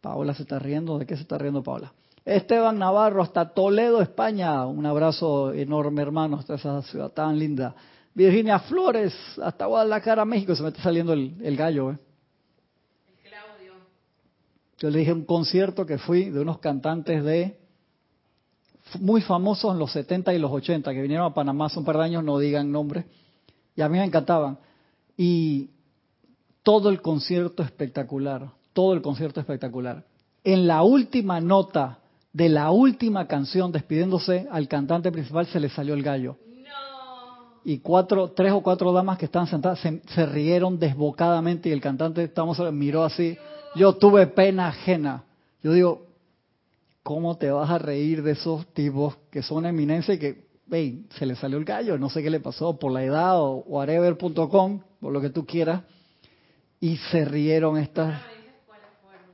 Paola 0.00 0.34
se 0.34 0.42
está 0.42 0.58
riendo. 0.58 0.98
¿De 0.98 1.06
qué 1.06 1.16
se 1.16 1.22
está 1.22 1.36
riendo 1.36 1.62
Paola? 1.62 1.92
Esteban 2.24 2.78
Navarro, 2.78 3.22
hasta 3.22 3.50
Toledo, 3.52 4.00
España. 4.00 4.66
Un 4.66 4.86
abrazo 4.86 5.52
enorme, 5.52 6.02
hermano, 6.02 6.38
hasta 6.38 6.54
esa 6.54 6.82
ciudad 6.82 7.10
tan 7.10 7.38
linda. 7.38 7.74
Virginia 8.14 8.60
Flores, 8.60 9.14
hasta 9.42 9.66
Guadalajara, 9.66 10.24
México. 10.24 10.54
Se 10.54 10.62
me 10.62 10.68
está 10.70 10.82
saliendo 10.82 11.12
el, 11.12 11.34
el 11.42 11.56
gallo, 11.56 11.90
¿eh? 11.90 11.98
Claudio. 13.22 13.72
Yo 14.78 14.90
le 14.90 15.00
dije 15.00 15.12
un 15.12 15.24
concierto 15.24 15.84
que 15.84 15.98
fui 15.98 16.30
de 16.30 16.40
unos 16.40 16.58
cantantes 16.58 17.22
de 17.22 17.58
muy 19.00 19.20
famosos 19.20 19.72
en 19.72 19.78
los 19.78 19.92
70 19.92 20.34
y 20.34 20.38
los 20.38 20.50
80 20.50 20.92
que 20.92 21.02
vinieron 21.02 21.26
a 21.26 21.34
Panamá 21.34 21.66
hace 21.66 21.78
un 21.78 21.84
par 21.84 21.96
de 21.96 22.04
años, 22.04 22.24
no 22.24 22.38
digan 22.38 22.70
nombres, 22.70 23.04
y 23.74 23.82
a 23.82 23.88
mí 23.88 23.98
me 23.98 24.04
encantaban. 24.04 24.58
Y 25.16 25.70
todo 26.62 26.90
el 26.90 27.02
concierto 27.02 27.62
espectacular, 27.62 28.50
todo 28.72 28.94
el 28.94 29.02
concierto 29.02 29.40
espectacular. 29.40 30.04
En 30.42 30.66
la 30.66 30.82
última 30.82 31.40
nota 31.40 31.98
de 32.34 32.48
la 32.48 32.72
última 32.72 33.26
canción, 33.28 33.70
despidiéndose 33.72 34.48
al 34.50 34.66
cantante 34.66 35.12
principal, 35.12 35.46
se 35.46 35.60
le 35.60 35.70
salió 35.70 35.94
el 35.94 36.02
gallo. 36.02 36.36
No. 36.46 37.60
Y 37.64 37.78
cuatro, 37.78 38.32
tres 38.32 38.52
o 38.52 38.60
cuatro 38.60 38.92
damas 38.92 39.18
que 39.18 39.26
estaban 39.26 39.46
sentadas 39.46 39.78
se, 39.78 40.02
se 40.08 40.26
rieron 40.26 40.78
desbocadamente 40.78 41.68
y 41.68 41.72
el 41.72 41.80
cantante 41.80 42.24
estamos, 42.24 42.60
miró 42.72 43.04
así. 43.04 43.38
Yo 43.76 43.94
tuve 43.94 44.26
pena 44.26 44.68
ajena. 44.68 45.22
Yo 45.62 45.72
digo, 45.72 46.06
¿cómo 47.04 47.36
te 47.36 47.52
vas 47.52 47.70
a 47.70 47.78
reír 47.78 48.24
de 48.24 48.32
esos 48.32 48.66
tipos 48.74 49.16
que 49.30 49.42
son 49.42 49.64
eminencia 49.64 50.14
y 50.14 50.18
que, 50.18 50.48
hey, 50.72 51.06
se 51.16 51.26
le 51.26 51.36
salió 51.36 51.56
el 51.56 51.64
gallo, 51.64 51.98
no 51.98 52.10
sé 52.10 52.20
qué 52.20 52.30
le 52.30 52.40
pasó, 52.40 52.76
por 52.80 52.90
la 52.90 53.04
edad 53.04 53.40
o 53.40 53.62
whatever.com, 53.66 54.80
por 55.00 55.12
lo 55.12 55.20
que 55.20 55.30
tú 55.30 55.46
quieras, 55.46 55.82
y 56.80 56.96
se 57.12 57.24
rieron 57.24 57.78
estas... 57.78 58.20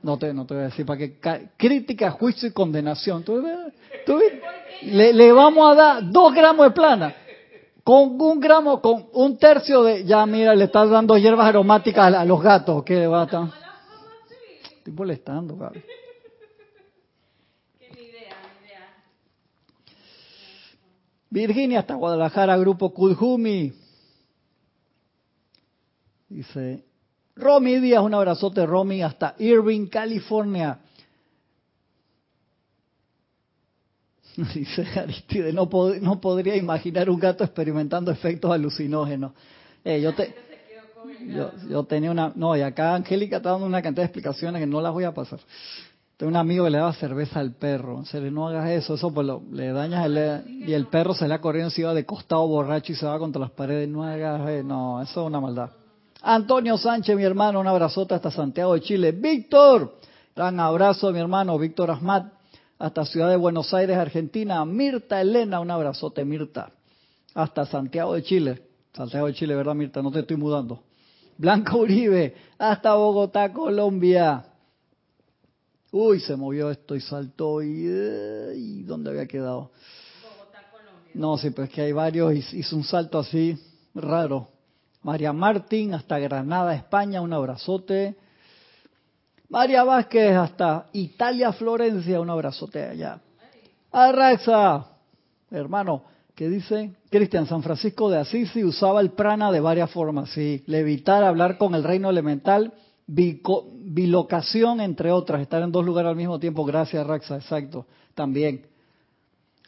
No 0.03 0.17
te, 0.17 0.33
no 0.33 0.45
te 0.45 0.53
voy 0.55 0.63
a 0.63 0.65
decir 0.67 0.85
para 0.85 0.97
qué. 0.97 1.17
Crítica, 1.57 2.11
juicio 2.11 2.49
y 2.49 2.51
condenación. 2.51 3.23
¿Tú, 3.23 3.43
tú, 4.05 4.19
le, 4.83 5.13
le 5.13 5.31
vamos 5.31 5.71
a 5.71 5.75
dar 5.75 6.11
dos 6.11 6.33
gramos 6.33 6.65
de 6.65 6.71
plana 6.71 7.15
con 7.83 8.21
un 8.21 8.39
gramo, 8.39 8.81
con 8.81 9.07
un 9.13 9.37
tercio 9.37 9.83
de, 9.83 10.05
ya 10.05 10.25
mira, 10.25 10.55
le 10.55 10.65
estás 10.65 10.89
dando 10.89 11.17
hierbas 11.17 11.47
aromáticas 11.47 12.13
a, 12.13 12.25
los 12.25 12.41
gatos, 12.41 12.83
¿qué 12.83 13.07
va 13.07 13.23
estar? 13.23 13.49
Estoy 14.77 14.93
molestando, 14.93 15.55
idea. 15.55 15.71
Virginia 21.29 21.79
hasta 21.79 21.95
Guadalajara, 21.95 22.57
grupo 22.57 22.93
Kudjumi. 22.93 23.73
Dice, 26.29 26.85
Romy 27.41 27.79
Díaz, 27.79 28.03
un 28.03 28.13
abrazote 28.13 28.65
Romy 28.65 29.01
hasta 29.01 29.35
Irving, 29.39 29.87
California. 29.87 30.79
Dice 34.53 34.87
Aristide, 34.97 35.51
no, 35.51 35.67
no 36.01 36.21
podría 36.21 36.55
imaginar 36.55 37.09
un 37.09 37.19
gato 37.19 37.43
experimentando 37.43 38.11
efectos 38.11 38.51
alucinógenos. 38.51 39.33
Eh, 39.83 39.99
yo, 39.99 40.13
te, 40.13 40.33
yo, 41.67 41.83
tenía 41.83 42.11
una... 42.11 42.31
No, 42.35 42.55
y 42.55 42.61
acá 42.61 42.95
Angélica 42.95 43.37
está 43.37 43.51
dando 43.51 43.65
una 43.65 43.81
cantidad 43.81 44.03
de 44.03 44.07
explicaciones 44.07 44.59
que 44.61 44.67
no 44.67 44.79
las 44.79 44.93
voy 44.93 45.05
a 45.05 45.13
pasar. 45.13 45.39
Tengo 46.17 46.29
un 46.29 46.37
amigo 46.37 46.65
que 46.65 46.69
le 46.69 46.77
daba 46.77 46.93
cerveza 46.93 47.39
al 47.39 47.53
perro. 47.53 48.03
No 48.31 48.47
hagas 48.47 48.69
eso, 48.69 48.93
eso 48.93 49.11
pues 49.11 49.25
lo, 49.25 49.41
le 49.51 49.71
dañas 49.71 50.05
el, 50.05 50.43
y 50.67 50.73
el 50.73 50.85
perro 50.85 51.15
se 51.15 51.27
le 51.27 51.33
ha 51.33 51.41
corriendo, 51.41 51.71
se 51.71 51.81
iba 51.81 51.95
de 51.95 52.05
costado 52.05 52.47
borracho 52.47 52.91
y 52.91 52.95
se 52.95 53.07
va 53.07 53.17
contra 53.17 53.41
las 53.41 53.51
paredes. 53.51 53.89
No 53.89 54.03
hagas, 54.03 54.47
eh, 54.47 54.63
no, 54.63 55.01
eso 55.01 55.21
es 55.21 55.27
una 55.27 55.39
maldad. 55.39 55.80
Antonio 56.21 56.77
Sánchez, 56.77 57.15
mi 57.15 57.23
hermano, 57.23 57.59
un 57.59 57.67
abrazote 57.67 58.13
hasta 58.13 58.29
Santiago 58.29 58.75
de 58.75 58.81
Chile. 58.81 59.11
Víctor, 59.11 59.97
gran 60.35 60.59
abrazo, 60.59 61.11
mi 61.11 61.19
hermano, 61.19 61.57
Víctor 61.57 61.89
Asmat 61.91 62.31
hasta 62.77 63.05
Ciudad 63.05 63.29
de 63.29 63.35
Buenos 63.35 63.73
Aires, 63.73 63.97
Argentina. 63.97 64.63
Mirta 64.65 65.21
Elena, 65.21 65.59
un 65.59 65.69
abrazote, 65.69 66.25
Mirta. 66.25 66.71
Hasta 67.33 67.65
Santiago 67.65 68.13
de 68.13 68.23
Chile. 68.23 68.61
Santiago 68.93 69.27
de 69.27 69.33
Chile, 69.33 69.55
¿verdad, 69.55 69.75
Mirta? 69.75 70.01
No 70.01 70.11
te 70.11 70.19
estoy 70.19 70.37
mudando. 70.37 70.83
Blanca 71.37 71.75
Uribe, 71.75 72.35
hasta 72.57 72.93
Bogotá, 72.93 73.51
Colombia. 73.51 74.45
Uy, 75.91 76.19
se 76.19 76.35
movió 76.35 76.69
esto 76.69 76.95
y 76.95 77.01
saltó 77.01 77.61
y, 77.61 77.67
y 77.67 78.83
¿dónde 78.83 79.09
había 79.09 79.27
quedado? 79.27 79.71
Bogotá, 80.21 80.69
Colombia. 80.71 81.11
No, 81.15 81.37
sí, 81.37 81.49
pues 81.49 81.69
que 81.69 81.81
hay 81.81 81.91
varios, 81.91 82.53
hizo 82.53 82.75
un 82.75 82.83
salto 82.83 83.19
así 83.19 83.57
raro. 83.95 84.49
María 85.03 85.33
Martín, 85.33 85.93
hasta 85.93 86.19
Granada, 86.19 86.75
España, 86.75 87.21
un 87.21 87.33
abrazote. 87.33 88.15
María 89.49 89.83
Vázquez 89.83 90.35
hasta 90.35 90.87
Italia, 90.93 91.51
Florencia, 91.51 92.21
un 92.21 92.29
abrazote 92.29 92.83
allá. 92.83 93.19
Arraxa, 93.91 94.85
hermano, 95.49 96.03
¿qué 96.35 96.47
dice? 96.47 96.93
Cristian, 97.09 97.45
San 97.45 97.61
Francisco 97.61 98.09
de 98.09 98.19
Asís 98.19 98.55
usaba 98.55 99.01
el 99.01 99.11
prana 99.11 99.51
de 99.51 99.59
varias 99.59 99.91
formas, 99.91 100.29
sí, 100.29 100.63
levitar, 100.67 101.23
hablar 101.23 101.57
con 101.57 101.75
el 101.75 101.83
reino 101.83 102.09
elemental, 102.09 102.73
bilocación, 103.05 104.79
entre 104.79 105.11
otras, 105.11 105.41
estar 105.41 105.61
en 105.61 105.71
dos 105.73 105.85
lugares 105.85 106.11
al 106.11 106.15
mismo 106.15 106.39
tiempo, 106.39 106.63
gracias 106.63 107.05
Raxa, 107.05 107.35
exacto, 107.35 107.85
también 108.15 108.67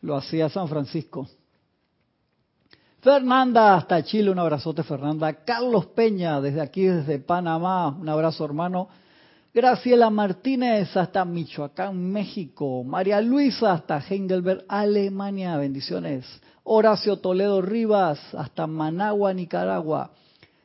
lo 0.01 0.15
hacía 0.15 0.47
San 0.47 0.69
Francisco. 0.69 1.27
Fernanda, 3.03 3.75
hasta 3.75 4.01
Chile, 4.01 4.31
un 4.31 4.39
abrazote 4.39 4.81
Fernanda. 4.81 5.33
Carlos 5.43 5.87
Peña, 5.87 6.39
desde 6.39 6.61
aquí, 6.61 6.85
desde 6.85 7.19
Panamá, 7.19 7.89
un 7.89 8.07
abrazo 8.07 8.45
hermano. 8.45 8.87
Graciela 9.53 10.09
Martínez 10.09 10.95
hasta 10.95 11.25
Michoacán, 11.25 12.11
México. 12.13 12.81
María 12.85 13.19
Luisa 13.19 13.73
hasta 13.73 13.99
Heidelberg, 13.99 14.63
Alemania. 14.69 15.57
Bendiciones. 15.57 16.25
Horacio 16.63 17.17
Toledo 17.17 17.61
Rivas 17.61 18.21
hasta 18.35 18.67
Managua, 18.67 19.33
Nicaragua. 19.33 20.11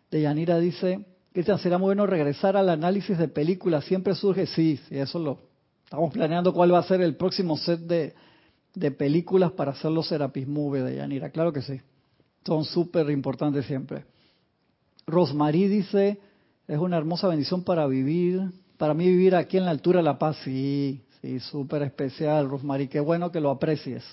Deyanira 0.08 0.60
dice, 0.60 1.04
Cristian, 1.32 1.58
será 1.58 1.76
muy 1.76 1.86
bueno 1.86 2.06
regresar 2.06 2.56
al 2.56 2.68
análisis 2.68 3.18
de 3.18 3.26
películas. 3.26 3.84
Siempre 3.84 4.14
surge, 4.14 4.46
sí, 4.46 4.78
sí, 4.88 4.96
eso 4.96 5.18
lo 5.18 5.40
estamos 5.82 6.12
planeando 6.12 6.52
cuál 6.52 6.72
va 6.72 6.78
a 6.78 6.84
ser 6.84 7.00
el 7.00 7.16
próximo 7.16 7.56
set 7.56 7.80
de, 7.80 8.14
películas 8.92 9.50
para 9.50 9.72
hacer 9.72 9.90
los 9.90 10.06
Serapis 10.06 10.46
Movie 10.46 10.82
de 10.82 10.94
Yanira. 10.94 11.30
Claro 11.30 11.52
que 11.52 11.62
sí. 11.62 11.80
Son 12.44 12.64
súper 12.64 13.10
importantes 13.10 13.66
siempre. 13.66 14.04
Rosmarie 15.06 15.68
dice, 15.68 16.20
es 16.66 16.78
una 16.78 16.96
hermosa 16.96 17.28
bendición 17.28 17.64
para 17.64 17.86
vivir 17.86 18.50
para 18.78 18.94
mí 18.94 19.06
vivir 19.06 19.34
aquí 19.34 19.58
en 19.58 19.64
la 19.64 19.72
altura 19.72 19.98
de 19.98 20.04
La 20.04 20.18
Paz, 20.18 20.38
sí, 20.44 21.02
sí, 21.20 21.40
súper 21.40 21.82
especial, 21.82 22.48
Rosmarie, 22.48 22.88
qué 22.88 23.00
bueno 23.00 23.30
que 23.30 23.40
lo 23.40 23.50
aprecies. 23.50 24.04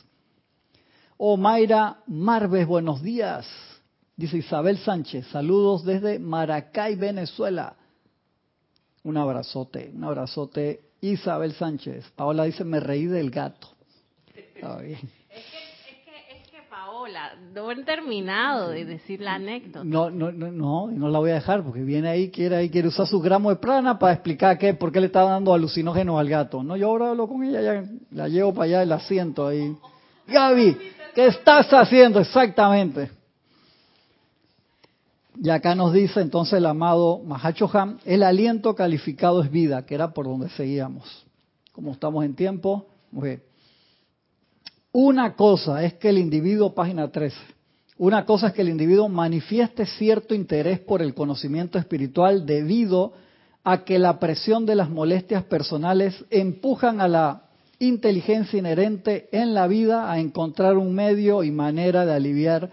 Oh, 1.17 1.37
Mayra 1.37 1.99
Marves, 2.07 2.67
buenos 2.67 3.01
días. 3.01 3.47
Dice 4.17 4.37
Isabel 4.37 4.79
Sánchez, 4.79 5.27
saludos 5.27 5.85
desde 5.85 6.19
Maracay, 6.19 6.95
Venezuela. 6.95 7.75
Un 9.03 9.17
abrazote, 9.17 9.91
un 9.93 10.03
abrazote. 10.03 10.81
Isabel 10.99 11.53
Sánchez. 11.53 12.09
Paola 12.15 12.45
dice, 12.45 12.63
me 12.63 12.79
reí 12.79 13.05
del 13.05 13.29
gato. 13.29 13.67
Está 14.33 14.79
bien 14.79 14.97
no 17.53 17.69
han 17.69 17.85
terminado 17.85 18.69
de 18.69 18.85
decir 18.85 19.21
la 19.21 19.35
anécdota. 19.35 19.83
No, 19.83 20.09
no, 20.09 20.31
no, 20.31 20.51
no, 20.51 20.87
no 20.91 21.09
la 21.09 21.19
voy 21.19 21.31
a 21.31 21.35
dejar 21.35 21.63
porque 21.63 21.81
viene 21.81 22.09
ahí, 22.09 22.31
quiere 22.31 22.55
ahí, 22.55 22.69
quiere 22.69 22.87
usar 22.87 23.07
su 23.07 23.19
gramo 23.19 23.49
de 23.49 23.57
prana 23.57 23.97
para 23.99 24.13
explicar 24.13 24.57
qué, 24.57 24.73
por 24.73 24.91
qué 24.91 24.99
le 24.99 25.07
está 25.07 25.23
dando 25.23 25.53
alucinógenos 25.53 26.19
al 26.19 26.29
gato. 26.29 26.63
No, 26.63 26.75
yo 26.75 26.87
ahora 26.87 27.11
hablo 27.11 27.27
con 27.27 27.43
ella, 27.43 27.61
ya 27.61 27.83
la 28.11 28.27
llevo 28.27 28.53
para 28.53 28.65
allá, 28.65 28.83
el 28.83 28.91
asiento 28.91 29.47
ahí. 29.47 29.75
Gaby, 30.27 30.77
¿qué 31.13 31.27
estás 31.27 31.67
haciendo 31.71 32.19
exactamente? 32.19 33.11
Y 35.37 35.49
acá 35.49 35.75
nos 35.75 35.91
dice 35.93 36.21
entonces 36.21 36.53
el 36.53 36.65
amado 36.65 37.19
Mahacho 37.19 37.69
Ham, 37.73 37.99
el 38.05 38.23
aliento 38.23 38.73
calificado 38.73 39.43
es 39.43 39.51
vida, 39.51 39.85
que 39.85 39.95
era 39.95 40.13
por 40.13 40.25
donde 40.25 40.49
seguíamos. 40.49 41.25
Como 41.73 41.91
estamos 41.91 42.23
en 42.23 42.35
tiempo, 42.35 42.87
muy 43.11 43.29
bien. 43.29 43.54
Una 44.97 45.35
cosa 45.35 45.83
es 45.83 45.95
que 45.95 46.07
el 46.07 46.17
individuo, 46.17 46.73
página 46.73 47.11
13, 47.11 47.35
una 47.97 48.23
cosa 48.25 48.47
es 48.47 48.53
que 48.53 48.61
el 48.61 48.69
individuo 48.69 49.09
manifieste 49.09 49.85
cierto 49.85 50.33
interés 50.33 50.79
por 50.79 51.01
el 51.01 51.13
conocimiento 51.13 51.77
espiritual 51.77 52.45
debido 52.45 53.11
a 53.65 53.83
que 53.83 53.99
la 53.99 54.19
presión 54.19 54.65
de 54.65 54.75
las 54.75 54.89
molestias 54.89 55.43
personales 55.43 56.23
empujan 56.29 57.01
a 57.01 57.09
la 57.09 57.41
inteligencia 57.77 58.57
inherente 58.57 59.27
en 59.33 59.53
la 59.53 59.67
vida 59.67 60.09
a 60.09 60.17
encontrar 60.17 60.77
un 60.77 60.95
medio 60.95 61.43
y 61.43 61.51
manera 61.51 62.05
de 62.05 62.13
aliviar 62.13 62.69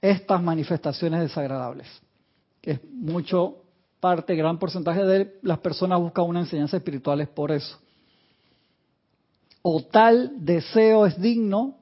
estas 0.00 0.42
manifestaciones 0.42 1.20
desagradables. 1.20 1.88
es 2.62 2.80
mucho 2.90 3.64
parte, 4.00 4.34
gran 4.34 4.58
porcentaje 4.58 5.04
de 5.04 5.34
las 5.42 5.58
personas 5.58 6.00
buscan 6.00 6.24
una 6.24 6.40
enseñanza 6.40 6.78
espiritual 6.78 7.28
por 7.28 7.52
eso 7.52 7.78
o 9.68 9.82
tal 9.82 10.44
deseo 10.44 11.06
es 11.06 11.20
digno 11.20 11.74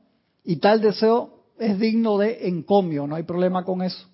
y 0.42 0.56
tal 0.56 0.80
deseo 0.80 1.44
es 1.58 1.78
digno 1.78 2.16
de 2.16 2.48
encomio, 2.48 3.06
no 3.06 3.14
hay 3.14 3.24
problema 3.24 3.62
con 3.62 3.82
eso. 3.82 4.08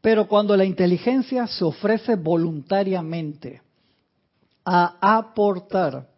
Pero 0.00 0.28
cuando 0.28 0.56
la 0.56 0.64
inteligencia 0.64 1.48
se 1.48 1.64
ofrece 1.64 2.14
voluntariamente 2.14 3.62
a 4.64 5.16
aportar 5.16 6.08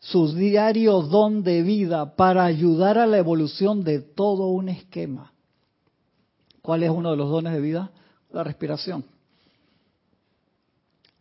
su 0.00 0.34
diario 0.34 1.02
don 1.02 1.44
de 1.44 1.62
vida 1.62 2.16
para 2.16 2.44
ayudar 2.46 2.98
a 2.98 3.06
la 3.06 3.18
evolución 3.18 3.84
de 3.84 4.00
todo 4.00 4.48
un 4.48 4.70
esquema, 4.70 5.32
¿cuál 6.62 6.82
es 6.82 6.90
uno 6.90 7.12
de 7.12 7.16
los 7.16 7.30
dones 7.30 7.52
de 7.52 7.60
vida? 7.60 7.92
La 8.32 8.42
respiración. 8.42 9.04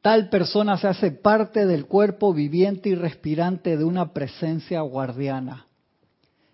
Tal 0.06 0.30
persona 0.30 0.78
se 0.78 0.88
hace 0.88 1.10
parte 1.10 1.66
del 1.66 1.88
cuerpo 1.88 2.32
viviente 2.32 2.90
y 2.90 2.94
respirante 2.94 3.76
de 3.76 3.84
una 3.84 4.14
presencia 4.14 4.82
guardiana. 4.82 5.66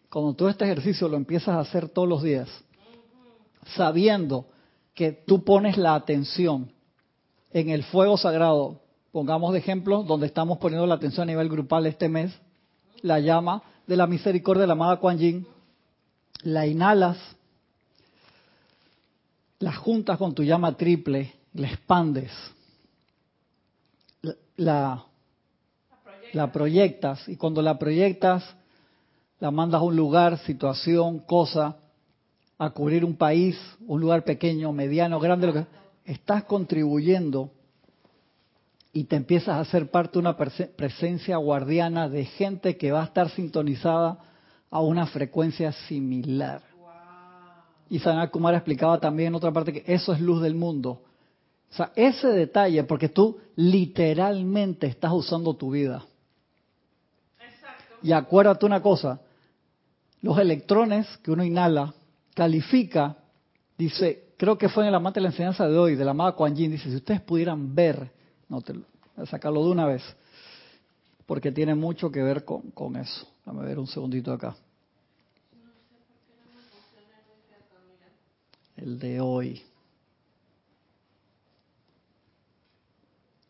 Cuando 0.10 0.34
todo 0.36 0.48
este 0.48 0.64
ejercicio 0.64 1.10
lo 1.10 1.18
empiezas 1.18 1.50
a 1.50 1.60
hacer 1.60 1.90
todos 1.90 2.08
los 2.08 2.24
días, 2.24 2.48
sabiendo 3.76 4.46
que 4.94 5.12
tú 5.12 5.44
pones 5.44 5.76
la 5.76 5.96
atención 5.96 6.72
en 7.52 7.68
el 7.68 7.84
fuego 7.84 8.16
sagrado, 8.16 8.80
pongamos 9.12 9.52
de 9.52 9.60
ejemplo, 9.60 10.04
donde 10.04 10.28
estamos 10.28 10.58
poniendo 10.58 10.88
la 10.88 10.96
atención 10.96 11.24
a 11.28 11.34
nivel 11.34 11.50
grupal 11.50 11.86
este 11.88 12.08
mes, 12.08 12.32
la 13.02 13.20
llama 13.20 13.64
de 13.86 13.98
la 13.98 14.08
misericordia 14.08 14.62
de 14.62 14.68
la 14.68 14.74
amada 14.76 14.96
Kuan 15.02 15.18
Yin, 15.18 15.46
la 16.44 16.66
inhalas, 16.68 17.18
la 19.60 19.74
juntas 19.74 20.18
con 20.18 20.34
tu 20.34 20.42
llama 20.42 20.78
triple, 20.78 21.34
la 21.54 21.68
expandes 21.68 22.32
la, 24.56 25.06
la 26.34 26.52
proyectas 26.52 27.28
y 27.28 27.38
cuando 27.38 27.62
la 27.62 27.78
proyectas 27.78 28.44
la 29.40 29.52
mandas 29.52 29.82
a 29.82 29.84
un 29.84 29.96
lugar, 29.96 30.38
situación, 30.40 31.20
cosa, 31.20 31.78
a 32.58 32.70
cubrir 32.70 33.04
un 33.04 33.16
país, 33.16 33.60
un 33.88 34.00
lugar 34.00 34.24
pequeño, 34.24 34.72
mediano, 34.72 35.20
grande, 35.20 35.48
lo 35.48 35.54
que 35.54 35.66
estás 36.06 36.44
contribuyendo 36.44 37.50
y 38.94 39.06
te 39.06 39.16
empiezas 39.16 39.56
a 39.56 39.62
hacer 39.62 39.90
parte 39.90 40.14
de 40.14 40.20
una 40.20 40.38
presencia 40.38 41.38
guardiana 41.38 42.10
de 42.10 42.26
gente 42.26 42.78
que 42.78 42.92
va 42.92 43.02
a 43.02 43.06
estar 43.06 43.30
sintonizada 43.30 44.20
a 44.70 44.82
una 44.82 45.08
frecuencia 45.08 45.72
similar. 45.72 46.62
Y 47.90 48.00
Sanat 48.00 48.32
Kumara 48.32 48.58
explicaba 48.58 49.00
también 49.00 49.30
en 49.30 49.36
otra 49.36 49.52
parte 49.52 49.74
que 49.74 49.84
eso 49.94 50.14
es 50.14 50.22
luz 50.22 50.42
del 50.42 50.56
mundo. 50.56 51.02
O 51.72 51.74
sea, 51.74 51.92
ese 51.96 52.28
detalle, 52.28 52.84
porque 52.84 53.10
tú 53.10 53.40
literalmente 53.56 54.88
estás 54.88 55.14
usando 55.14 55.54
tu 55.54 55.72
vida. 55.72 56.06
Y 58.04 58.12
acuérdate 58.12 58.66
una 58.66 58.82
cosa, 58.82 59.22
los 60.22 60.38
electrones 60.38 61.08
que 61.24 61.32
uno 61.32 61.44
inhala 61.44 61.94
califica, 62.34 63.18
dice, 63.78 64.34
creo 64.38 64.58
que 64.58 64.68
fue 64.68 64.84
en 64.84 64.90
el 64.90 64.96
amante 64.96 65.20
de 65.20 65.24
la 65.24 65.30
enseñanza 65.30 65.68
de 65.68 65.78
hoy, 65.78 65.96
de 65.96 66.04
la 66.04 66.12
amada 66.12 66.34
Kuan 66.34 66.56
Yin, 66.56 66.72
dice, 66.72 66.90
si 66.90 66.96
ustedes 66.96 67.22
pudieran 67.22 67.74
ver, 67.74 68.12
no 68.50 68.62
te 68.62 68.74
voy 68.74 68.84
a 69.16 69.26
sacarlo 69.26 69.64
de 69.64 69.72
una 69.72 69.86
vez, 69.86 70.04
porque 71.26 71.52
tiene 71.52 71.76
mucho 71.76 72.12
que 72.12 72.22
ver 72.22 72.44
con, 72.44 72.72
con 72.72 72.98
eso. 72.98 73.28
Dame 73.46 73.64
ver 73.64 73.80
un 73.80 73.88
segundito 73.88 74.34
acá. 74.34 74.56
El 78.76 79.00
de 79.00 79.22
hoy. 79.22 79.62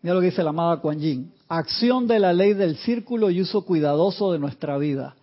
Mira 0.02 0.16
lo 0.16 0.22
que 0.22 0.28
dice 0.28 0.44
la 0.44 0.50
amada 0.50 0.78
Kuan. 0.78 1.32
Acción 1.48 2.08
de 2.08 2.20
la 2.20 2.34
ley 2.34 2.54
del 2.54 2.78
círculo 2.78 3.30
y 3.30 3.42
uso 3.42 3.64
cuidadoso 3.64 4.32
de 4.32 4.40
nuestra 4.40 4.78
vida. 4.78 5.16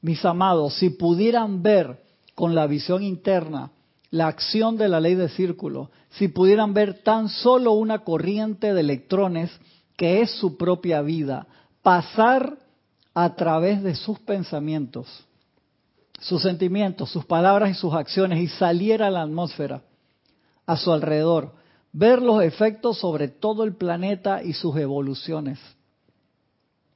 Mis 0.00 0.24
amados, 0.24 0.74
si 0.74 0.90
pudieran 0.90 1.62
ver 1.62 2.00
con 2.34 2.54
la 2.54 2.66
visión 2.66 3.02
interna 3.02 3.70
la 4.10 4.28
acción 4.28 4.76
de 4.78 4.88
la 4.88 5.00
ley 5.00 5.14
de 5.14 5.28
círculo, 5.28 5.90
si 6.10 6.28
pudieran 6.28 6.72
ver 6.72 7.02
tan 7.02 7.28
solo 7.28 7.72
una 7.72 7.98
corriente 8.00 8.72
de 8.72 8.80
electrones 8.80 9.50
que 9.96 10.22
es 10.22 10.30
su 10.30 10.56
propia 10.56 11.02
vida, 11.02 11.46
pasar 11.82 12.56
a 13.12 13.34
través 13.34 13.82
de 13.82 13.94
sus 13.94 14.18
pensamientos, 14.20 15.08
sus 16.20 16.42
sentimientos, 16.42 17.10
sus 17.10 17.24
palabras 17.26 17.70
y 17.70 17.74
sus 17.74 17.92
acciones 17.92 18.40
y 18.40 18.48
saliera 18.48 19.08
a 19.08 19.10
la 19.10 19.22
atmósfera 19.22 19.82
a 20.64 20.76
su 20.76 20.92
alrededor, 20.92 21.52
ver 21.98 22.22
los 22.22 22.44
efectos 22.44 22.98
sobre 22.98 23.26
todo 23.26 23.64
el 23.64 23.74
planeta 23.74 24.44
y 24.44 24.52
sus 24.52 24.76
evoluciones, 24.76 25.58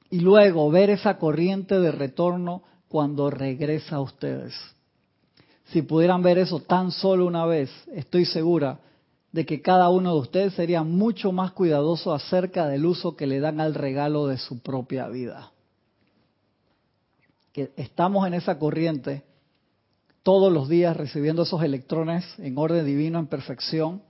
y 0.09 0.21
luego 0.21 0.71
ver 0.71 0.89
esa 0.89 1.17
corriente 1.17 1.77
de 1.77 1.91
retorno 1.91 2.63
cuando 2.87 3.29
regresa 3.29 3.97
a 3.97 4.01
ustedes. 4.01 4.53
Si 5.65 5.81
pudieran 5.81 6.21
ver 6.21 6.37
eso 6.37 6.59
tan 6.61 6.91
solo 6.91 7.25
una 7.25 7.45
vez, 7.45 7.69
estoy 7.93 8.25
segura 8.25 8.79
de 9.33 9.45
que 9.45 9.61
cada 9.61 9.89
uno 9.89 10.13
de 10.13 10.21
ustedes 10.21 10.53
sería 10.53 10.83
mucho 10.83 11.33
más 11.33 11.51
cuidadoso 11.51 12.13
acerca 12.13 12.67
del 12.67 12.85
uso 12.85 13.17
que 13.17 13.27
le 13.27 13.41
dan 13.41 13.59
al 13.59 13.73
regalo 13.73 14.27
de 14.27 14.37
su 14.37 14.61
propia 14.61 15.09
vida. 15.09 15.51
Que 17.51 17.71
estamos 17.75 18.25
en 18.25 18.35
esa 18.35 18.57
corriente 18.57 19.23
todos 20.21 20.53
los 20.53 20.69
días 20.69 20.95
recibiendo 20.95 21.41
esos 21.41 21.61
electrones 21.61 22.23
en 22.37 22.57
orden 22.57 22.85
divino, 22.85 23.19
en 23.19 23.27
perfección, 23.27 24.01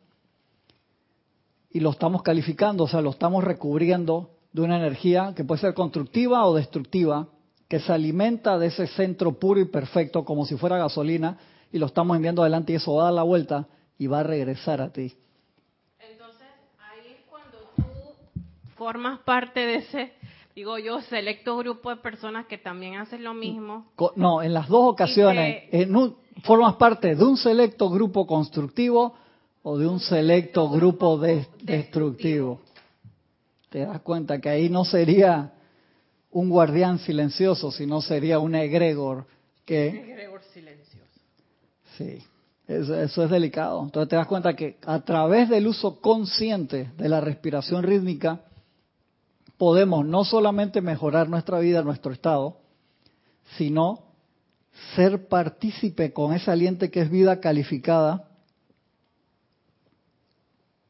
y 1.74 1.80
lo 1.80 1.90
estamos 1.90 2.22
calificando, 2.22 2.84
o 2.84 2.88
sea, 2.88 3.02
lo 3.02 3.10
estamos 3.10 3.44
recubriendo 3.44 4.30
de 4.54 4.62
una 4.62 4.78
energía 4.78 5.34
que 5.36 5.44
puede 5.44 5.60
ser 5.60 5.74
constructiva 5.74 6.46
o 6.46 6.54
destructiva, 6.56 7.28
que 7.68 7.80
se 7.80 7.92
alimenta 7.92 8.60
de 8.60 8.68
ese 8.68 8.86
centro 8.86 9.40
puro 9.40 9.60
y 9.60 9.66
perfecto 9.66 10.24
como 10.24 10.46
si 10.46 10.56
fuera 10.56 10.78
gasolina 10.78 11.40
y 11.72 11.80
lo 11.80 11.88
estamos 11.88 12.16
enviando 12.16 12.44
adelante 12.44 12.72
y 12.72 12.76
eso 12.76 12.94
va 12.94 13.02
a 13.02 13.06
dar 13.06 13.14
la 13.14 13.24
vuelta 13.24 13.68
y 13.98 14.06
va 14.06 14.20
a 14.20 14.24
regresar 14.24 14.80
a 14.82 14.94
ti. 14.94 15.18
Entonces, 16.00 16.48
ahí 16.78 17.14
es 17.14 17.26
cuando 17.28 17.58
tú 17.76 17.84
formas 18.76 19.22
parte 19.22 19.62
de 19.62 19.76
ese, 19.78 20.14
digo 20.56 20.78
yo, 20.78 21.02
selecto 21.02 21.58
grupo 21.58 21.90
de 21.90 21.96
personas 21.96 22.46
que 22.46 22.60
también 22.60 22.98
hacen 22.98 23.24
lo 23.24 23.34
mismo. 23.34 23.88
No, 24.16 24.44
en 24.44 24.54
las 24.54 24.68
dos 24.68 24.92
ocasiones, 24.92 25.64
en 25.72 26.16
formas 26.44 26.76
parte 26.76 27.16
de 27.16 27.24
un 27.24 27.38
selecto 27.38 27.90
grupo 27.90 28.28
constructivo 28.28 29.16
o 29.64 29.78
de 29.78 29.88
un 29.88 30.00
selecto 30.00 30.70
grupo 30.70 31.18
destructivo. 31.18 32.62
Te 33.70 33.80
das 33.80 34.02
cuenta 34.02 34.40
que 34.40 34.50
ahí 34.50 34.70
no 34.70 34.86
sería 34.86 35.54
un 36.32 36.50
guardián 36.50 37.00
silencioso, 37.00 37.72
sino 37.72 38.02
sería 38.02 38.40
un 38.40 38.56
egregor 38.56 39.26
que... 39.66 39.88
Egregor 39.88 40.42
silencioso. 40.54 41.08
Sí, 41.98 42.20
eso, 42.68 43.00
eso, 43.00 43.24
es 43.24 43.30
delicado. 43.30 43.82
Entonces 43.84 44.10
te 44.10 44.16
das 44.18 44.28
cuenta 44.28 44.56
que 44.56 44.78
a 44.86 45.00
través 45.00 45.50
del 45.50 45.68
uso 45.68 46.02
consciente 46.02 46.92
de 46.98 47.10
la 47.10 47.22
respiración 47.22 47.84
rítmica, 47.84 48.42
podemos 49.58 50.06
no 50.06 50.26
solamente 50.26 50.82
mejorar 50.82 51.30
nuestra 51.30 51.60
vida, 51.60 51.84
nuestro 51.84 52.12
estado, 52.12 52.58
sino 53.58 54.08
ser 54.96 55.28
partícipe 55.28 56.12
con 56.12 56.34
ese 56.34 56.52
aliente 56.52 56.92
que 56.92 57.02
es 57.02 57.10
vida 57.10 57.40
calificada 57.40 58.33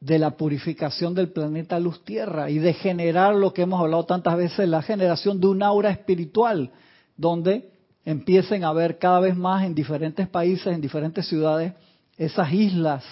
de 0.04 0.18
la 0.18 0.32
purificación 0.36 1.14
del 1.14 1.30
planeta 1.30 1.80
luz 1.80 2.04
tierra 2.04 2.50
y 2.50 2.58
de 2.58 2.74
generar 2.74 3.34
lo 3.34 3.54
que 3.54 3.62
hemos 3.62 3.80
hablado 3.80 4.04
tantas 4.04 4.36
veces, 4.36 4.68
la 4.68 4.82
generación 4.82 5.40
de 5.40 5.46
un 5.46 5.62
aura 5.62 5.88
espiritual, 5.88 6.70
donde 7.16 7.70
empiecen 8.04 8.64
a 8.64 8.72
ver 8.74 8.98
cada 8.98 9.18
vez 9.20 9.34
más 9.34 9.64
en 9.64 9.74
diferentes 9.74 10.28
países, 10.28 10.66
en 10.66 10.82
diferentes 10.82 11.26
ciudades, 11.26 11.72
esas 12.18 12.52
islas 12.52 13.02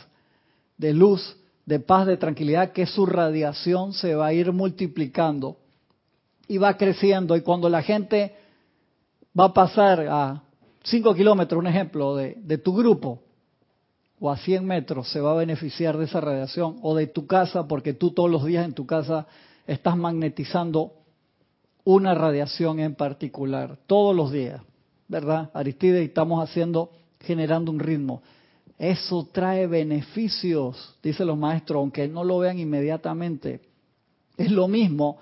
de 0.77 0.93
luz, 0.93 1.35
de 1.65 1.81
paz, 1.81 2.07
de 2.07 2.19
tranquilidad, 2.19 2.73
que 2.73 2.85
su 2.85 3.07
radiación 3.07 3.95
se 3.95 4.15
va 4.15 4.27
a 4.27 4.35
ir 4.35 4.53
multiplicando 4.53 5.57
y 6.47 6.59
va 6.59 6.77
creciendo. 6.77 7.37
Y 7.37 7.41
cuando 7.41 7.71
la 7.71 7.81
gente 7.81 8.35
va 9.39 9.47
a 9.47 9.55
pasar 9.55 10.07
a 10.11 10.43
5 10.83 11.15
kilómetros, 11.15 11.59
un 11.59 11.69
ejemplo, 11.69 12.17
de, 12.17 12.35
de 12.37 12.59
tu 12.59 12.75
grupo, 12.75 13.23
o 14.25 14.31
a 14.31 14.37
100 14.37 14.65
metros 14.65 15.11
se 15.11 15.21
va 15.21 15.33
a 15.33 15.35
beneficiar 15.35 15.99
de 15.99 16.05
esa 16.05 16.21
radiación 16.21 16.77
o 16.83 16.95
de 16.95 17.09
tu 17.09 17.27
casa 17.27 17.67
porque 17.67 17.93
tú 17.93 18.13
todos 18.13 18.31
los 18.31 18.45
días 18.45 18.65
en 18.65 18.73
tu 18.73 18.87
casa 18.87 19.27
estás 19.67 19.97
magnetizando 19.97 20.93
una 21.83 22.15
radiación 22.15 22.79
en 22.79 22.95
particular, 22.95 23.79
todos 23.89 24.15
los 24.15 24.31
días, 24.31 24.63
¿verdad? 25.09 25.51
Aristide, 25.53 26.05
estamos 26.05 26.41
haciendo, 26.41 26.93
generando 27.19 27.73
un 27.73 27.81
ritmo. 27.81 28.23
Eso 28.79 29.29
trae 29.33 29.67
beneficios, 29.67 30.97
dicen 31.03 31.27
los 31.27 31.37
maestros, 31.37 31.81
aunque 31.81 32.07
no 32.07 32.23
lo 32.23 32.39
vean 32.39 32.61
inmediatamente. 32.61 33.61
Es 34.37 34.53
lo 34.53 34.69
mismo 34.69 35.19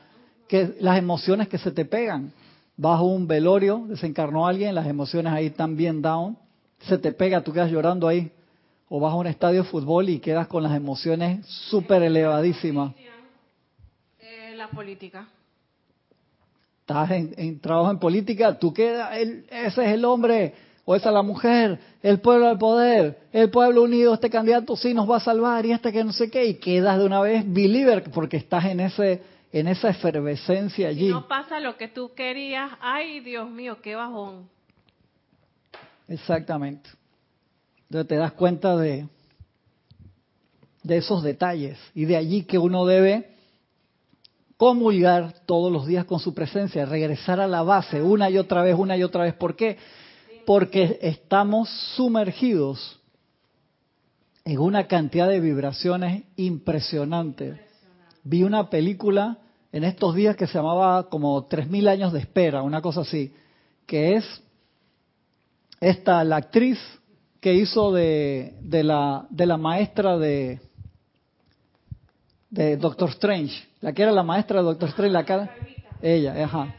que 0.47 0.75
las 0.79 0.99
emociones 0.99 1.49
que 1.49 1.57
se 1.57 1.71
te 1.71 1.87
pegan. 1.87 2.33
Bajo 2.77 3.05
un 3.05 3.27
velorio, 3.27 3.83
desencarnó 3.89 4.47
alguien, 4.47 4.75
las 4.75 4.87
emociones 4.87 5.33
ahí 5.33 5.47
están 5.47 5.75
bien 5.75 6.03
down, 6.03 6.37
se 6.81 6.99
te 6.99 7.13
pega, 7.13 7.43
tú 7.43 7.55
quedas 7.55 7.71
llorando 7.71 8.07
ahí, 8.07 8.31
o 8.93 8.99
vas 8.99 9.13
a 9.13 9.17
un 9.17 9.29
estadio 9.29 9.63
de 9.63 9.69
fútbol 9.69 10.09
y 10.09 10.19
quedas 10.19 10.49
con 10.49 10.65
las 10.65 10.75
emociones 10.75 11.47
súper 11.47 12.03
elevadísimas. 12.03 12.93
Eh, 14.19 14.53
la 14.57 14.69
política. 14.69 15.29
Estás 16.81 17.13
en, 17.13 17.61
trabajo 17.61 17.93
en 17.93 18.01
política, 18.01 18.59
tú 18.59 18.75
quedas, 18.75 19.17
ese 19.17 19.45
es 19.85 19.93
el 19.93 20.05
hombre 20.05 20.55
o 20.85 20.97
esa 20.97 21.11
es 21.11 21.15
la 21.15 21.23
mujer, 21.23 21.79
el 22.03 22.21
pueblo 22.21 22.49
al 22.49 22.59
poder, 22.59 23.21
el 23.31 23.49
pueblo 23.49 23.85
unido, 23.85 24.13
este 24.13 24.29
candidato 24.29 24.75
sí 24.75 24.93
nos 24.93 25.09
va 25.09 25.19
a 25.19 25.21
salvar 25.21 25.65
y 25.65 25.71
este 25.71 25.93
que 25.93 26.03
no 26.03 26.13
sé 26.13 26.29
qué, 26.29 26.47
y 26.47 26.55
quedas 26.55 26.99
de 26.99 27.07
una 27.07 27.21
vez 27.21 27.45
believer 27.47 28.11
porque 28.13 28.39
estás 28.39 28.65
en 28.65 28.81
ese 28.81 29.23
en 29.53 29.69
esa 29.69 29.91
efervescencia 29.91 30.89
allí. 30.89 31.09
no 31.09 31.29
pasa 31.29 31.61
lo 31.61 31.77
que 31.77 31.87
tú 31.87 32.13
querías, 32.17 32.73
ay 32.81 33.21
Dios 33.21 33.49
mío, 33.49 33.79
qué 33.81 33.95
bajón. 33.95 34.49
Exactamente. 36.09 36.91
Te 37.91 38.17
das 38.17 38.33
cuenta 38.33 38.77
de, 38.77 39.09
de 40.85 40.97
esos 40.97 41.25
detalles 41.25 41.77
y 41.93 42.05
de 42.05 42.17
allí 42.17 42.45
que 42.45 42.57
uno 42.57 42.87
debe 42.87 43.35
comulgar 44.57 45.35
todos 45.47 45.73
los 45.73 45.87
días 45.87 46.05
con 46.05 46.21
su 46.21 46.33
presencia, 46.33 46.87
regresar 46.87 47.41
a 47.41 47.49
la 47.49 47.63
base 47.63 48.01
una 48.01 48.31
y 48.31 48.39
otra 48.39 48.63
vez, 48.63 48.77
una 48.79 48.97
y 48.97 49.03
otra 49.03 49.25
vez. 49.25 49.35
¿Por 49.35 49.57
qué? 49.57 49.77
Porque 50.47 50.99
estamos 51.03 51.69
sumergidos 51.97 53.01
en 54.45 54.59
una 54.59 54.87
cantidad 54.87 55.29
de 55.29 55.41
vibraciones 55.41 56.25
impresionante. 56.37 57.61
Vi 58.23 58.45
una 58.45 58.71
película 58.71 59.39
en 59.73 59.83
estos 59.83 60.15
días 60.15 60.37
que 60.37 60.47
se 60.47 60.55
llamaba 60.55 61.09
como 61.09 61.49
3.000 61.49 61.89
años 61.89 62.13
de 62.13 62.21
espera, 62.21 62.63
una 62.63 62.81
cosa 62.83 63.01
así, 63.01 63.35
que 63.87 64.17
es 64.17 64.43
esta, 65.81 66.23
la 66.23 66.37
actriz 66.37 66.79
que 67.41 67.55
hizo 67.55 67.93
de, 67.93 68.55
de, 68.61 68.85
la, 68.85 69.27
de 69.31 69.47
la 69.47 69.57
maestra 69.57 70.19
de, 70.19 70.61
de 72.51 72.77
Doctor 72.77 73.11
Strange, 73.11 73.67
la 73.81 73.93
que 73.93 74.03
era 74.03 74.13
la 74.13 74.23
maestra 74.23 74.59
de 74.61 74.65
Doctor 74.65 74.91
Strange, 74.91 75.13
la 75.13 75.25
cara, 75.25 75.51
ella, 76.03 76.45
ajá, 76.45 76.75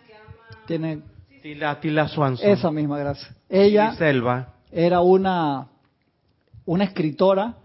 tiene 0.68 1.02
Tila, 1.42 1.80
Tila 1.80 2.08
Swanson. 2.08 2.48
esa 2.50 2.72
misma 2.72 3.00
gracia. 3.00 3.36
Ella 3.50 3.96
Selva. 3.96 4.54
era 4.72 5.02
una 5.02 5.68
una 6.66 6.84
escritora 6.84 7.58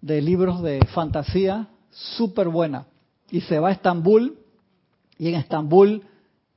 de 0.00 0.22
libros 0.22 0.62
de 0.62 0.80
fantasía 0.94 1.66
súper 1.90 2.48
buena 2.48 2.86
y 3.30 3.40
se 3.40 3.58
va 3.58 3.68
a 3.68 3.72
Estambul 3.72 4.38
y 5.18 5.28
en 5.28 5.34
Estambul 5.34 6.02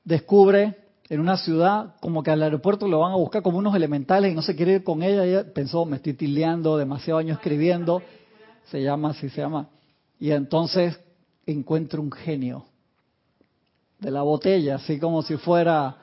descubre 0.03 0.77
en 1.10 1.20
una 1.20 1.38
ciudad 1.38 1.95
como 1.99 2.22
que 2.22 2.30
al 2.30 2.43
aeropuerto 2.43 2.88
lo 2.88 2.99
van 2.99 3.14
a 3.14 3.16
buscar 3.16 3.41
como 3.41 3.57
unos 3.57 3.76
elementales 3.76 4.32
y 4.32 4.36
no 4.36 4.43
se 4.43 4.55
quiere 4.55 4.74
ir 4.74 4.84
con 4.84 5.01
ella. 5.01 5.26
Ella 5.26 5.43
pensó, 5.53 5.84
me 5.86 5.97
estoy 5.97 6.14
tileando 6.14 6.78
demasiado 6.78 7.20
años 7.20 7.38
escribiendo. 7.38 8.03
Se 8.66 8.82
llama 8.84 9.10
así, 9.10 9.30
se 9.30 9.41
llama. 9.41 9.68
Y 10.20 10.32
entonces 10.32 10.99
encuentra 11.47 11.99
un 11.99 12.12
genio 12.12 12.66
de 13.99 14.12
la 14.12 14.22
botella, 14.22 14.76
así 14.76 14.99
como 14.99 15.22
si 15.24 15.36
fuera... 15.38 15.97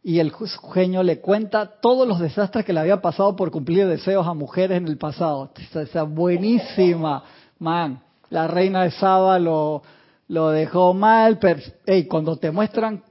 Y 0.00 0.20
el 0.20 0.32
genio 0.72 1.02
le 1.02 1.20
cuenta 1.20 1.80
todos 1.80 2.06
los 2.06 2.20
desastres 2.20 2.64
que 2.64 2.72
le 2.72 2.80
había 2.80 3.02
pasado 3.02 3.34
por 3.36 3.50
cumplir 3.50 3.86
deseos 3.86 4.26
a 4.26 4.32
mujeres 4.32 4.78
en 4.78 4.86
el 4.88 4.96
pasado. 4.96 5.50
Esa 5.74 6.04
buenísima, 6.04 7.24
man. 7.58 8.00
La 8.30 8.46
reina 8.46 8.84
de 8.84 8.92
Saba 8.92 9.38
lo, 9.38 9.82
lo 10.28 10.50
dejó 10.50 10.94
mal, 10.94 11.38
pero 11.38 11.60
hey, 11.84 12.06
cuando 12.06 12.36
te 12.36 12.50
muestran 12.50 13.02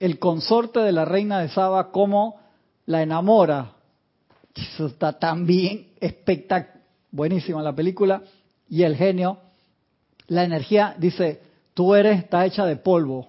el 0.00 0.18
consorte 0.18 0.80
de 0.80 0.92
la 0.92 1.04
reina 1.04 1.40
de 1.40 1.48
Saba, 1.48 1.90
cómo 1.90 2.36
la 2.86 3.02
enamora, 3.02 3.72
está 4.54 5.18
tan 5.18 5.46
bien, 5.46 5.88
espectacular, 6.00 6.78
buenísima 7.10 7.62
la 7.62 7.74
película, 7.74 8.22
y 8.68 8.82
el 8.82 8.96
genio, 8.96 9.38
la 10.26 10.44
energía, 10.44 10.94
dice, 10.98 11.40
tú 11.74 11.94
eres, 11.94 12.18
está 12.18 12.44
hecha 12.44 12.66
de 12.66 12.76
polvo, 12.76 13.28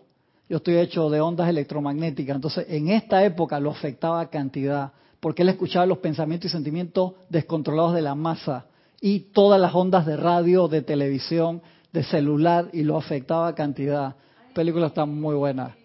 yo 0.50 0.58
estoy 0.58 0.78
hecho 0.78 1.10
de 1.10 1.22
ondas 1.22 1.48
electromagnéticas, 1.48 2.36
entonces 2.36 2.66
en 2.70 2.90
esta 2.90 3.24
época 3.24 3.60
lo 3.60 3.72
afectaba 3.72 4.30
cantidad, 4.30 4.92
porque 5.20 5.44
él 5.44 5.50
escuchaba 5.50 5.86
los 5.86 6.00
pensamientos 6.00 6.50
y 6.50 6.54
sentimientos 6.54 7.14
descontrolados 7.30 7.94
de 7.94 8.02
la 8.02 8.16
masa. 8.16 8.66
Y 9.02 9.20
todas 9.32 9.60
las 9.60 9.74
ondas 9.76 10.06
de 10.06 10.18
radio, 10.18 10.68
de 10.68 10.82
televisión, 10.82 11.62
de 11.92 12.04
celular 12.04 12.70
y 12.74 12.84
lo 12.84 12.98
afectaba 12.98 13.54
cantidad. 13.56 14.16
La 14.48 14.54
película 14.54 14.88
está 14.88 15.06
muy 15.06 15.36
buena, 15.36 15.76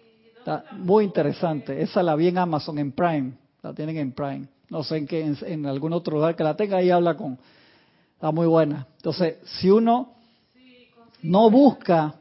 está 0.45 0.63
muy 0.75 1.05
interesante. 1.05 1.81
Esa 1.81 2.03
la 2.03 2.15
vi 2.15 2.27
en 2.27 2.37
Amazon, 2.37 2.77
en 2.77 2.91
Prime, 2.91 3.33
la 3.63 3.73
tienen 3.73 3.97
en 3.97 4.11
Prime. 4.11 4.47
No 4.69 4.83
sé 4.83 4.97
en 4.97 5.07
qué, 5.07 5.25
en, 5.25 5.35
en 5.43 5.65
algún 5.65 5.91
otro 5.91 6.17
lugar 6.17 6.35
que 6.35 6.43
la 6.43 6.55
tenga, 6.55 6.77
ahí 6.77 6.91
habla 6.91 7.17
con. 7.17 7.39
Está 8.13 8.31
muy 8.31 8.45
buena. 8.45 8.85
Entonces, 8.97 9.37
si 9.59 9.71
uno 9.71 10.13
no 11.23 11.49
busca 11.49 12.13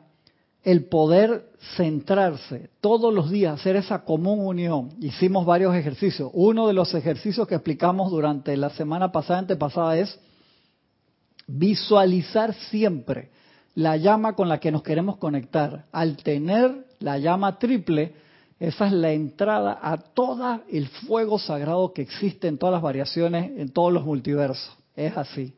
el 0.63 0.87
poder 0.87 1.51
centrarse 1.77 2.71
todos 2.81 3.13
los 3.13 3.31
días, 3.31 3.61
hacer 3.61 3.77
esa 3.77 4.05
común 4.05 4.41
unión, 4.41 4.95
hicimos 5.01 5.45
varios 5.45 5.75
ejercicios. 5.75 6.31
Uno 6.33 6.67
de 6.67 6.73
los 6.73 6.95
ejercicios 6.95 7.47
que 7.47 7.57
explicamos 7.57 8.11
durante 8.11 8.57
la 8.57 8.71
semana 8.71 9.13
pasada, 9.13 9.41
antepasada, 9.41 9.99
es 9.99 10.19
visualizar 11.47 12.55
siempre 12.55 13.29
la 13.75 13.99
llama 13.99 14.35
con 14.35 14.49
la 14.49 14.61
que 14.61 14.73
nos 14.73 14.83
queremos 14.83 15.19
conectar. 15.19 15.85
Al 15.93 16.17
tener 16.17 16.87
la 17.05 17.19
llama 17.19 17.59
triple, 17.59 18.15
esa 18.59 18.87
es 18.87 18.93
la 18.93 19.13
entrada 19.13 19.79
a 19.83 19.99
todo 19.99 20.63
el 20.71 20.89
fuego 20.89 21.39
sagrado 21.39 21.93
que 21.93 22.01
existe 22.01 22.49
en 22.49 22.57
todas 22.57 22.73
las 22.73 22.83
variaciones, 22.83 23.53
en 23.59 23.69
todos 23.69 23.93
los 23.93 24.05
multiversos. 24.05 24.75
Es 24.97 25.15
así. 25.15 25.53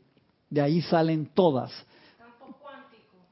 De 0.51 0.61
ahí 0.61 0.83
salen 0.83 1.27
todas. 1.27 1.71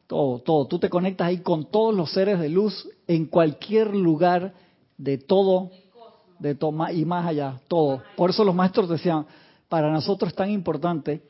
Todo, 0.06 0.38
todo. 0.38 0.66
Tú 0.68 0.78
te 0.78 0.88
conectas 0.88 1.26
ahí 1.26 1.38
con 1.38 1.64
todos 1.64 1.92
los 1.92 2.12
seres 2.12 2.38
de 2.38 2.48
luz 2.48 2.88
en 3.08 3.26
cualquier 3.26 3.96
lugar 3.96 4.54
de 4.96 5.18
todo, 5.18 5.70
de 6.38 6.54
toma 6.54 6.92
y 6.92 7.04
más 7.04 7.26
allá, 7.26 7.60
todo. 7.66 8.00
Por 8.16 8.30
eso 8.30 8.44
los 8.44 8.54
maestros 8.54 8.88
decían, 8.88 9.26
para 9.68 9.90
nosotros 9.90 10.28
es 10.28 10.36
tan 10.36 10.50
importante 10.50 11.20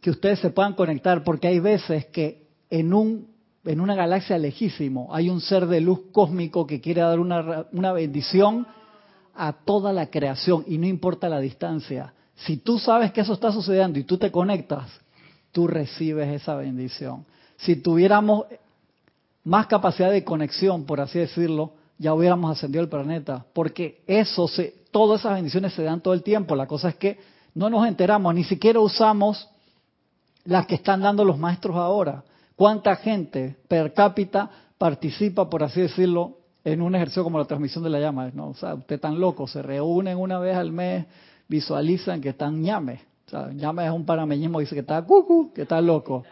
que 0.00 0.08
ustedes 0.08 0.38
se 0.38 0.48
puedan 0.48 0.72
conectar, 0.72 1.22
porque 1.22 1.48
hay 1.48 1.60
veces 1.60 2.06
que 2.06 2.46
en 2.70 2.94
un 2.94 3.31
en 3.64 3.80
una 3.80 3.94
galaxia 3.94 4.38
lejísimo 4.38 5.08
hay 5.14 5.30
un 5.30 5.40
ser 5.40 5.66
de 5.66 5.80
luz 5.80 6.00
cósmico 6.12 6.66
que 6.66 6.80
quiere 6.80 7.00
dar 7.00 7.20
una, 7.20 7.66
una 7.72 7.92
bendición 7.92 8.66
a 9.34 9.52
toda 9.52 9.92
la 9.92 10.10
creación 10.10 10.64
y 10.66 10.78
no 10.78 10.86
importa 10.86 11.28
la 11.28 11.40
distancia. 11.40 12.12
Si 12.34 12.56
tú 12.56 12.78
sabes 12.78 13.12
que 13.12 13.20
eso 13.20 13.32
está 13.32 13.52
sucediendo 13.52 13.98
y 13.98 14.04
tú 14.04 14.18
te 14.18 14.30
conectas, 14.30 14.90
tú 15.52 15.66
recibes 15.66 16.28
esa 16.28 16.56
bendición. 16.56 17.24
Si 17.56 17.76
tuviéramos 17.76 18.46
más 19.44 19.66
capacidad 19.66 20.10
de 20.10 20.24
conexión, 20.24 20.84
por 20.84 21.00
así 21.00 21.18
decirlo, 21.18 21.74
ya 21.98 22.14
hubiéramos 22.14 22.50
ascendido 22.50 22.82
el 22.82 22.90
planeta, 22.90 23.44
porque 23.52 24.02
eso 24.06 24.48
se, 24.48 24.74
todas 24.90 25.20
esas 25.20 25.34
bendiciones 25.34 25.72
se 25.72 25.82
dan 25.82 26.00
todo 26.00 26.14
el 26.14 26.22
tiempo. 26.22 26.56
La 26.56 26.66
cosa 26.66 26.88
es 26.88 26.96
que 26.96 27.18
no 27.54 27.70
nos 27.70 27.86
enteramos, 27.86 28.34
ni 28.34 28.44
siquiera 28.44 28.80
usamos 28.80 29.48
las 30.44 30.66
que 30.66 30.74
están 30.74 31.00
dando 31.00 31.24
los 31.24 31.38
maestros 31.38 31.76
ahora. 31.76 32.24
¿Cuánta 32.62 32.94
gente 32.94 33.56
per 33.66 33.92
cápita 33.92 34.48
participa, 34.78 35.50
por 35.50 35.64
así 35.64 35.80
decirlo, 35.80 36.38
en 36.62 36.80
un 36.80 36.94
ejercicio 36.94 37.24
como 37.24 37.36
la 37.40 37.44
transmisión 37.44 37.82
de 37.82 37.90
la 37.90 37.98
llama? 37.98 38.30
¿no? 38.32 38.50
O 38.50 38.54
sea, 38.54 38.74
usted 38.74 39.00
tan 39.00 39.18
loco, 39.18 39.48
se 39.48 39.62
reúnen 39.62 40.16
una 40.16 40.38
vez 40.38 40.56
al 40.56 40.70
mes, 40.70 41.04
visualizan 41.48 42.20
que 42.20 42.28
están 42.28 42.62
ñame. 42.62 43.00
O 43.26 43.30
sea, 43.30 43.48
ñame 43.48 43.84
es 43.84 43.90
un 43.90 44.06
panameñismo, 44.06 44.60
dice 44.60 44.76
que 44.76 44.82
está 44.82 45.02
cucu, 45.02 45.52
que 45.52 45.62
está 45.62 45.80
loco. 45.80 46.22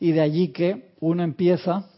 Y 0.00 0.10
de 0.10 0.20
allí 0.20 0.48
que 0.48 0.90
uno 0.98 1.22
empieza 1.22 1.88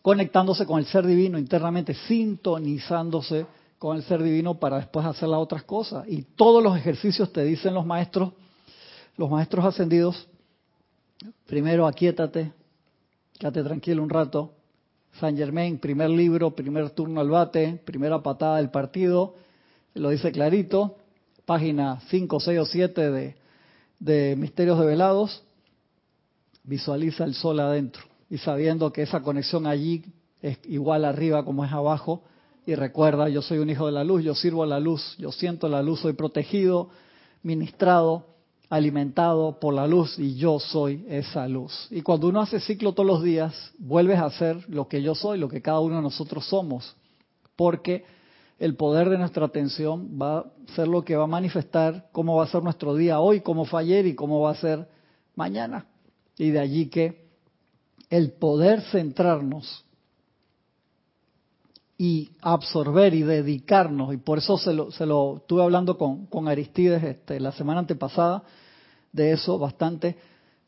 conectándose 0.00 0.64
con 0.64 0.78
el 0.78 0.86
ser 0.86 1.04
divino 1.06 1.38
internamente, 1.38 1.92
sintonizándose 1.92 3.44
con 3.78 3.98
el 3.98 4.04
ser 4.04 4.22
divino 4.22 4.54
para 4.54 4.78
después 4.78 5.04
hacer 5.04 5.28
las 5.28 5.38
otras 5.38 5.64
cosas. 5.64 6.08
Y 6.08 6.22
todos 6.22 6.62
los 6.62 6.78
ejercicios 6.78 7.30
te 7.30 7.44
dicen 7.44 7.74
los 7.74 7.84
maestros, 7.84 8.32
los 9.18 9.28
maestros 9.28 9.66
ascendidos, 9.66 10.26
primero 11.46 11.86
aquíétate, 11.86 12.52
quédate 13.38 13.62
tranquilo 13.62 14.02
un 14.02 14.10
rato. 14.10 14.52
San 15.20 15.36
Germain, 15.36 15.78
primer 15.78 16.10
libro, 16.10 16.54
primer 16.54 16.90
turno 16.90 17.20
al 17.20 17.28
bate, 17.28 17.80
primera 17.84 18.20
patada 18.22 18.56
del 18.56 18.70
partido, 18.70 19.36
lo 19.94 20.10
dice 20.10 20.32
clarito, 20.32 20.96
página 21.44 22.00
5, 22.08 22.40
6 22.40 22.58
o 22.58 22.66
7 22.66 23.10
de, 23.12 23.36
de 24.00 24.34
Misterios 24.36 24.78
Develados, 24.80 25.44
visualiza 26.64 27.24
el 27.24 27.34
sol 27.34 27.60
adentro 27.60 28.02
y 28.28 28.38
sabiendo 28.38 28.92
que 28.92 29.02
esa 29.02 29.20
conexión 29.20 29.68
allí 29.68 30.04
es 30.42 30.58
igual 30.64 31.04
arriba 31.04 31.44
como 31.44 31.64
es 31.64 31.72
abajo, 31.72 32.24
y 32.66 32.74
recuerda, 32.74 33.28
yo 33.28 33.42
soy 33.42 33.58
un 33.58 33.68
hijo 33.68 33.86
de 33.86 33.92
la 33.92 34.04
luz, 34.04 34.24
yo 34.24 34.34
sirvo 34.34 34.62
a 34.62 34.66
la 34.66 34.80
luz, 34.80 35.16
yo 35.18 35.30
siento 35.32 35.68
la 35.68 35.82
luz, 35.82 36.00
soy 36.00 36.14
protegido, 36.14 36.88
ministrado, 37.42 38.26
alimentado 38.74 39.60
por 39.60 39.72
la 39.72 39.86
luz 39.86 40.18
y 40.18 40.34
yo 40.34 40.58
soy 40.58 41.04
esa 41.08 41.46
luz. 41.46 41.86
Y 41.90 42.02
cuando 42.02 42.28
uno 42.28 42.40
hace 42.40 42.58
ciclo 42.58 42.92
todos 42.92 43.06
los 43.06 43.22
días, 43.22 43.54
vuelves 43.78 44.18
a 44.18 44.30
ser 44.30 44.68
lo 44.68 44.88
que 44.88 45.00
yo 45.00 45.14
soy, 45.14 45.38
lo 45.38 45.48
que 45.48 45.62
cada 45.62 45.78
uno 45.78 45.96
de 45.96 46.02
nosotros 46.02 46.44
somos, 46.46 46.96
porque 47.54 48.04
el 48.58 48.74
poder 48.74 49.10
de 49.10 49.18
nuestra 49.18 49.46
atención 49.46 50.18
va 50.20 50.38
a 50.38 50.44
ser 50.74 50.88
lo 50.88 51.04
que 51.04 51.14
va 51.14 51.24
a 51.24 51.28
manifestar 51.28 52.08
cómo 52.10 52.36
va 52.36 52.44
a 52.44 52.48
ser 52.48 52.64
nuestro 52.64 52.96
día 52.96 53.20
hoy, 53.20 53.42
cómo 53.42 53.64
fue 53.64 53.80
ayer 53.80 54.06
y 54.06 54.16
cómo 54.16 54.40
va 54.40 54.50
a 54.50 54.56
ser 54.56 54.88
mañana. 55.36 55.86
Y 56.36 56.50
de 56.50 56.58
allí 56.58 56.86
que 56.86 57.28
el 58.10 58.32
poder 58.32 58.80
centrarnos 58.90 59.84
y 61.96 62.32
absorber 62.40 63.14
y 63.14 63.22
dedicarnos, 63.22 64.12
y 64.12 64.16
por 64.16 64.38
eso 64.38 64.58
se 64.58 64.72
lo, 64.72 64.90
se 64.90 65.06
lo 65.06 65.36
estuve 65.36 65.62
hablando 65.62 65.96
con, 65.96 66.26
con 66.26 66.48
Aristides 66.48 67.04
este, 67.04 67.38
la 67.38 67.52
semana 67.52 67.78
antepasada, 67.78 68.42
de 69.14 69.32
eso 69.32 69.58
bastante, 69.58 70.16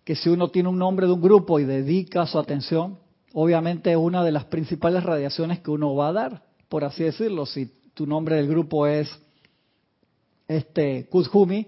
que 0.04 0.14
si 0.14 0.30
uno 0.30 0.48
tiene 0.48 0.68
un 0.68 0.78
nombre 0.78 1.06
de 1.06 1.12
un 1.12 1.20
grupo 1.20 1.58
y 1.58 1.64
dedica 1.64 2.26
su 2.26 2.38
atención, 2.38 2.98
obviamente 3.34 3.90
es 3.90 3.96
una 3.96 4.22
de 4.24 4.30
las 4.30 4.44
principales 4.44 5.02
radiaciones 5.02 5.60
que 5.60 5.72
uno 5.72 5.94
va 5.94 6.08
a 6.08 6.12
dar, 6.12 6.42
por 6.68 6.84
así 6.84 7.02
decirlo. 7.02 7.44
Si 7.44 7.66
tu 7.92 8.06
nombre 8.06 8.36
del 8.36 8.46
grupo 8.46 8.86
es 8.86 9.10
este 10.46 11.08
Kuzhumi 11.08 11.66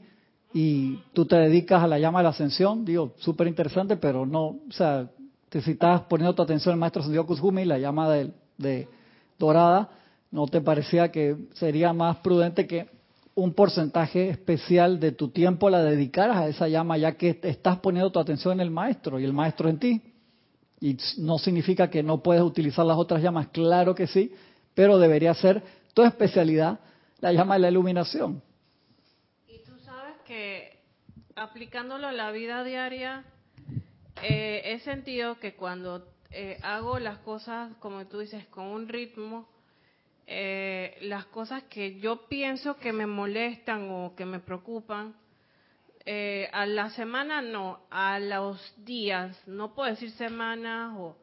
y 0.55 0.99
tú 1.13 1.27
te 1.27 1.35
dedicas 1.37 1.83
a 1.83 1.89
la 1.89 1.99
llama 1.99 2.21
de 2.21 2.25
la 2.25 2.31
ascensión, 2.31 2.85
digo, 2.85 3.13
súper 3.19 3.49
interesante, 3.49 3.97
pero 3.97 4.25
no, 4.25 4.47
o 4.47 4.71
sea, 4.71 5.11
si 5.51 5.73
estás 5.73 6.03
poniendo 6.03 6.35
tu 6.35 6.43
atención 6.43 6.75
al 6.75 6.79
maestro 6.79 7.01
ascendido 7.01 7.27
Kuzhumi, 7.27 7.65
la 7.65 7.79
llama 7.79 8.09
de, 8.09 8.31
de 8.57 8.89
dorada, 9.37 9.91
¿no 10.31 10.47
te 10.47 10.61
parecía 10.61 11.11
que 11.11 11.37
sería 11.55 11.93
más 11.93 12.19
prudente 12.19 12.69
que 12.69 12.98
un 13.39 13.55
porcentaje 13.55 14.31
especial 14.31 14.99
de 14.99 15.13
tu 15.13 15.29
tiempo 15.29 15.71
la 15.71 15.85
dedicaras 15.85 16.39
a 16.39 16.49
esa 16.49 16.67
llama, 16.67 16.99
ya 16.99 17.13
que 17.13 17.39
estás 17.45 17.79
poniendo 17.79 18.11
tu 18.11 18.19
atención 18.19 18.55
en 18.55 18.61
el 18.61 18.73
maestro 18.73 19.21
y 19.21 19.25
el 19.25 19.33
maestro 19.33 19.69
en 19.69 19.79
ti? 19.79 20.03
Y 20.81 20.97
no 21.19 21.39
significa 21.39 21.89
que 21.89 22.03
no 22.03 22.21
puedes 22.21 22.43
utilizar 22.43 22.85
las 22.85 22.99
otras 22.99 23.23
llamas, 23.23 23.47
claro 23.49 23.95
que 23.95 24.09
sí, 24.09 24.35
pero 24.75 24.99
debería 24.99 25.33
ser 25.35 25.63
tu 25.95 26.03
especialidad 26.03 26.81
la 27.21 27.33
llama 27.33 27.55
de 27.55 27.61
la 27.61 27.69
iluminación. 27.69 28.43
Y 29.47 29.59
tú 29.61 29.79
sabes 29.85 30.17
que 30.27 30.81
aplicándolo 31.37 32.09
a 32.09 32.13
la 32.13 32.33
vida 32.33 32.65
diaria, 32.65 33.23
eh, 34.21 34.63
he 34.65 34.81
sentido 34.81 35.39
que 35.39 35.55
cuando 35.55 36.09
eh, 36.33 36.59
hago 36.63 36.99
las 36.99 37.19
cosas, 37.19 37.73
como 37.79 38.05
tú 38.09 38.19
dices, 38.19 38.47
con 38.47 38.67
un 38.67 38.89
ritmo, 38.89 39.49
eh, 40.31 40.99
las 41.01 41.25
cosas 41.27 41.63
que 41.65 41.99
yo 42.01 42.29
pienso 42.29 42.77
que 42.77 42.93
me 42.93 43.07
molestan 43.07 43.89
o 43.91 44.15
que 44.15 44.27
me 44.27 44.41
preocupan, 44.41 45.17
eh, 46.05 46.51
a 46.53 46.67
la 46.67 46.91
semana 46.91 47.41
no, 47.41 47.81
a 47.91 48.19
los 48.19 48.75
días, 48.85 49.43
no 49.49 49.75
puedo 49.75 49.89
decir 49.89 50.11
semanas 50.11 50.95
o 50.99 51.17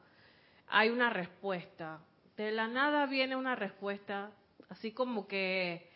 hay 0.69 0.89
una 0.89 1.11
respuesta. 1.11 1.99
De 2.35 2.51
la 2.51 2.67
nada 2.67 3.05
viene 3.05 3.35
una 3.35 3.55
respuesta, 3.55 4.31
así 4.69 4.91
como 4.91 5.27
que 5.27 5.87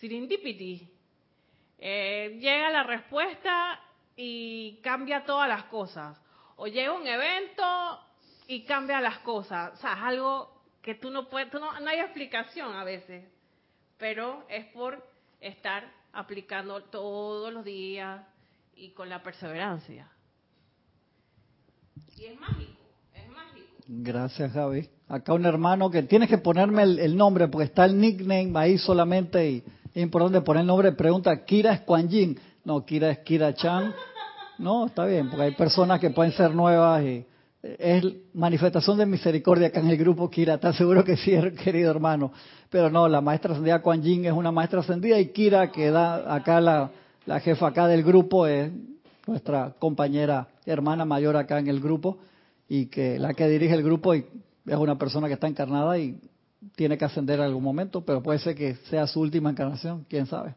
serendipity. 0.00 0.90
Eh, 1.78 2.36
llega 2.40 2.70
la 2.70 2.82
respuesta 2.82 3.80
y 4.16 4.80
cambia 4.82 5.24
todas 5.24 5.48
las 5.48 5.64
cosas. 5.66 6.20
O 6.56 6.66
llega 6.66 6.92
un 6.92 7.06
evento 7.06 8.00
y 8.48 8.64
cambia 8.64 9.00
las 9.00 9.18
cosas. 9.18 9.74
O 9.74 9.76
sea, 9.76 9.92
es 9.92 10.02
algo 10.02 10.55
que 10.86 10.94
tú 10.94 11.10
no 11.10 11.28
puedes, 11.28 11.52
no, 11.52 11.80
no 11.80 11.90
hay 11.90 11.98
explicación 11.98 12.72
a 12.72 12.84
veces, 12.84 13.24
pero 13.98 14.44
es 14.48 14.66
por 14.66 15.04
estar 15.40 15.82
aplicando 16.12 16.80
todos 16.84 17.52
los 17.52 17.64
días 17.64 18.22
y 18.76 18.90
con 18.90 19.08
la 19.08 19.20
perseverancia. 19.20 20.08
Y 22.16 22.26
es 22.26 22.38
mágico, 22.38 22.80
es 23.12 23.28
mágico. 23.28 23.66
Gracias, 23.88 24.52
Javi. 24.52 24.88
Acá 25.08 25.32
un 25.32 25.44
hermano 25.44 25.90
que 25.90 26.04
tienes 26.04 26.28
que 26.28 26.38
ponerme 26.38 26.84
el, 26.84 27.16
nombre 27.16 27.48
porque 27.48 27.64
está 27.64 27.84
el 27.84 28.00
nickname 28.00 28.52
ahí 28.54 28.78
solamente 28.78 29.50
y 29.50 29.64
es 29.92 30.02
importante 30.02 30.40
poner 30.42 30.60
el 30.60 30.68
nombre. 30.68 30.92
Pregunta, 30.92 31.44
Kira 31.44 31.72
es 31.72 31.80
Kuan. 31.80 32.08
No, 32.64 32.84
Kira 32.84 33.10
es 33.10 33.18
Kira 33.18 33.52
Chan. 33.54 33.92
No, 34.58 34.86
está 34.86 35.04
bien, 35.04 35.30
porque 35.30 35.46
hay 35.46 35.54
personas 35.56 35.98
que 35.98 36.10
pueden 36.10 36.30
ser 36.30 36.54
nuevas 36.54 37.02
y 37.02 37.26
es 37.78 38.04
manifestación 38.34 38.98
de 38.98 39.06
misericordia 39.06 39.68
acá 39.68 39.80
en 39.80 39.90
el 39.90 39.96
grupo 39.96 40.30
Kira, 40.30 40.54
está 40.54 40.72
seguro 40.72 41.04
que 41.04 41.16
sí, 41.16 41.32
querido 41.64 41.90
hermano. 41.90 42.32
Pero 42.70 42.90
no, 42.90 43.08
la 43.08 43.20
maestra 43.20 43.52
ascendida 43.52 43.82
Kuan 43.82 44.02
Yin 44.02 44.26
es 44.26 44.32
una 44.32 44.52
maestra 44.52 44.80
ascendida 44.80 45.18
y 45.18 45.28
Kira, 45.28 45.70
que 45.70 45.90
da 45.90 46.34
acá 46.34 46.60
la, 46.60 46.90
la 47.26 47.40
jefa 47.40 47.68
acá 47.68 47.86
del 47.86 48.02
grupo, 48.02 48.46
es 48.46 48.70
nuestra 49.26 49.74
compañera 49.78 50.48
hermana 50.64 51.04
mayor 51.04 51.36
acá 51.36 51.58
en 51.58 51.68
el 51.68 51.80
grupo 51.80 52.18
y 52.68 52.86
que 52.86 53.18
la 53.18 53.34
que 53.34 53.48
dirige 53.48 53.74
el 53.74 53.82
grupo 53.82 54.14
y 54.14 54.24
es 54.66 54.76
una 54.76 54.98
persona 54.98 55.28
que 55.28 55.34
está 55.34 55.46
encarnada 55.46 55.98
y 55.98 56.18
tiene 56.74 56.98
que 56.98 57.04
ascender 57.04 57.38
en 57.38 57.46
algún 57.46 57.62
momento, 57.62 58.04
pero 58.04 58.22
puede 58.22 58.38
ser 58.38 58.54
que 58.54 58.76
sea 58.90 59.06
su 59.06 59.20
última 59.20 59.50
encarnación, 59.50 60.04
quién 60.08 60.26
sabe. 60.26 60.54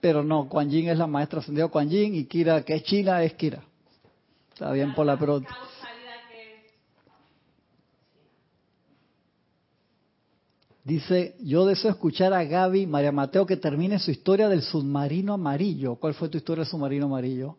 Pero 0.00 0.24
no, 0.24 0.48
Kuan 0.48 0.68
Yin 0.68 0.88
es 0.88 0.98
la 0.98 1.06
maestra 1.06 1.40
ascendida 1.40 1.68
Kuan 1.68 1.88
Yin 1.88 2.14
y 2.14 2.24
Kira, 2.24 2.62
que 2.62 2.74
es 2.74 2.82
China, 2.82 3.22
es 3.22 3.34
Kira. 3.34 3.62
Está 4.52 4.72
bien 4.72 4.94
por 4.94 5.06
la 5.06 5.16
pregunta. 5.16 5.48
Dice, 10.84 11.36
yo 11.40 11.64
deseo 11.64 11.92
escuchar 11.92 12.32
a 12.32 12.42
Gaby, 12.42 12.88
María 12.88 13.12
Mateo, 13.12 13.46
que 13.46 13.56
termine 13.56 14.00
su 14.00 14.10
historia 14.10 14.48
del 14.48 14.62
submarino 14.62 15.34
amarillo. 15.34 15.94
¿Cuál 15.94 16.14
fue 16.14 16.28
tu 16.28 16.38
historia 16.38 16.64
del 16.64 16.70
submarino 16.70 17.06
amarillo? 17.06 17.56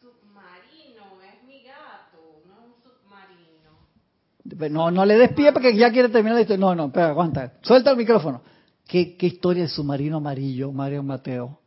Submarino, 0.00 1.20
es 1.22 1.44
mi 1.44 1.60
gato, 1.62 2.42
no 2.46 2.66
un 2.66 2.74
submarino. 2.84 4.70
No, 4.70 4.92
no 4.92 5.04
le 5.04 5.16
des 5.16 5.32
pie 5.32 5.52
porque 5.52 5.76
ya 5.76 5.90
quiere 5.90 6.08
terminar 6.08 6.36
la 6.36 6.42
historia. 6.42 6.60
No, 6.60 6.74
no, 6.76 6.86
espera, 6.86 7.08
aguanta. 7.08 7.54
Suelta 7.62 7.90
el 7.90 7.96
micrófono. 7.96 8.42
¿Qué, 8.86 9.16
qué 9.16 9.26
historia 9.26 9.64
del 9.64 9.70
submarino 9.70 10.18
amarillo, 10.18 10.70
María 10.70 11.02
Mateo? 11.02 11.58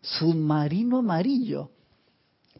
Submarino 0.00 0.98
amarillo. 0.98 1.70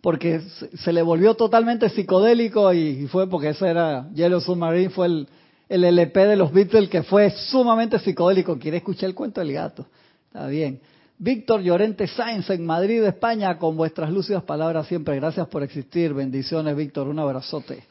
Porque 0.01 0.43
se, 0.43 0.77
se 0.77 0.93
le 0.93 1.03
volvió 1.03 1.35
totalmente 1.35 1.89
psicodélico 1.89 2.73
y, 2.73 2.79
y 2.79 3.07
fue 3.09 3.29
porque 3.29 3.49
ese 3.49 3.67
era, 3.67 4.09
Yellow 4.15 4.41
Submarine 4.41 4.91
fue 4.91 5.07
el, 5.07 5.29
el 5.69 5.85
LP 5.85 6.27
de 6.27 6.37
los 6.37 6.53
Beatles 6.53 6.89
que 6.89 7.03
fue 7.03 7.31
sumamente 7.31 7.99
psicodélico. 7.99 8.59
Quiere 8.59 8.79
escuchar 8.79 9.09
el 9.09 9.15
cuento 9.15 9.41
del 9.41 9.53
gato. 9.53 9.87
Está 10.29 10.47
bien. 10.47 10.81
Víctor 11.19 11.63
Llorente 11.63 12.07
Sáenz 12.07 12.51
en 12.51 12.67
Madrid, 12.67 13.03
España, 13.03 13.59
con 13.59 13.77
vuestras 13.77 14.11
lúcidas 14.11 14.43
palabras 14.43 14.87
siempre. 14.87 15.17
Gracias 15.17 15.49
por 15.49 15.63
existir. 15.63 16.13
Bendiciones, 16.13 16.77
Víctor. 16.77 17.09
Un 17.09 17.19
abrazote. 17.19 17.85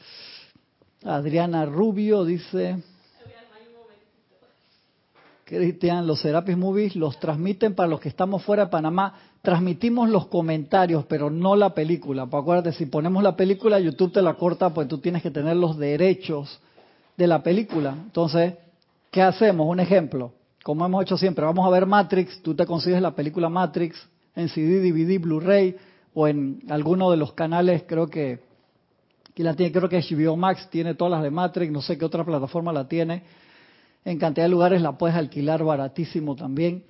Adriana 1.03 1.65
Rubio 1.65 2.23
dice. 2.23 2.77
Cristian, 5.43 6.07
los 6.07 6.21
Serapis 6.21 6.57
Movies 6.57 6.95
los 6.95 7.19
transmiten 7.19 7.75
para 7.75 7.87
los 7.87 7.99
que 7.99 8.09
estamos 8.09 8.43
fuera 8.43 8.65
de 8.65 8.71
Panamá. 8.71 9.13
Transmitimos 9.43 10.09
los 10.09 10.25
comentarios, 10.25 11.05
pero 11.05 11.29
no 11.29 11.55
la 11.55 11.75
película. 11.75 12.25
Pues 12.25 12.41
acuérdate, 12.41 12.73
si 12.73 12.87
ponemos 12.87 13.21
la 13.21 13.35
película, 13.35 13.79
YouTube 13.79 14.11
te 14.11 14.23
la 14.23 14.33
corta, 14.33 14.73
pues 14.73 14.87
tú 14.87 14.97
tienes 14.97 15.21
que 15.21 15.29
tener 15.29 15.55
los 15.55 15.77
derechos 15.77 16.59
de 17.17 17.27
la 17.27 17.41
película. 17.41 17.91
Entonces, 17.91 18.55
¿qué 19.11 19.21
hacemos? 19.21 19.67
Un 19.67 19.79
ejemplo, 19.79 20.33
como 20.63 20.85
hemos 20.85 21.03
hecho 21.03 21.17
siempre, 21.17 21.45
vamos 21.45 21.65
a 21.65 21.69
ver 21.69 21.85
Matrix, 21.85 22.41
tú 22.41 22.55
te 22.55 22.65
consigues 22.65 23.01
la 23.01 23.11
película 23.11 23.49
Matrix 23.49 23.95
en 24.35 24.49
CD, 24.49 24.79
DVD, 24.79 25.19
Blu-ray 25.21 25.75
o 26.13 26.27
en 26.27 26.63
alguno 26.69 27.11
de 27.11 27.17
los 27.17 27.33
canales, 27.33 27.83
creo 27.87 28.07
que, 28.07 28.39
que 29.33 29.43
la 29.43 29.53
tiene, 29.53 29.71
creo 29.71 29.89
que 29.89 30.01
HBO 30.01 30.35
Max 30.35 30.67
tiene 30.69 30.95
todas 30.95 31.11
las 31.11 31.23
de 31.23 31.31
Matrix, 31.31 31.71
no 31.71 31.81
sé 31.81 31.97
qué 31.97 32.05
otra 32.05 32.23
plataforma 32.23 32.73
la 32.73 32.87
tiene. 32.87 33.23
En 34.03 34.19
cantidad 34.19 34.45
de 34.45 34.49
lugares 34.49 34.81
la 34.81 34.97
puedes 34.97 35.15
alquilar 35.15 35.63
baratísimo 35.63 36.35
también. 36.35 36.83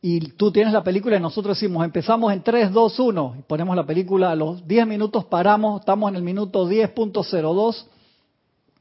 Y 0.00 0.20
tú 0.20 0.52
tienes 0.52 0.72
la 0.72 0.84
película 0.84 1.16
y 1.16 1.20
nosotros 1.20 1.58
decimos, 1.58 1.84
empezamos 1.84 2.32
en 2.32 2.42
3, 2.42 2.72
2, 2.72 3.00
1, 3.00 3.36
y 3.40 3.42
ponemos 3.42 3.74
la 3.74 3.84
película, 3.84 4.30
a 4.30 4.36
los 4.36 4.66
10 4.66 4.86
minutos 4.86 5.24
paramos, 5.24 5.80
estamos 5.80 6.08
en 6.10 6.16
el 6.16 6.22
minuto 6.22 6.68
10.02 6.68 7.84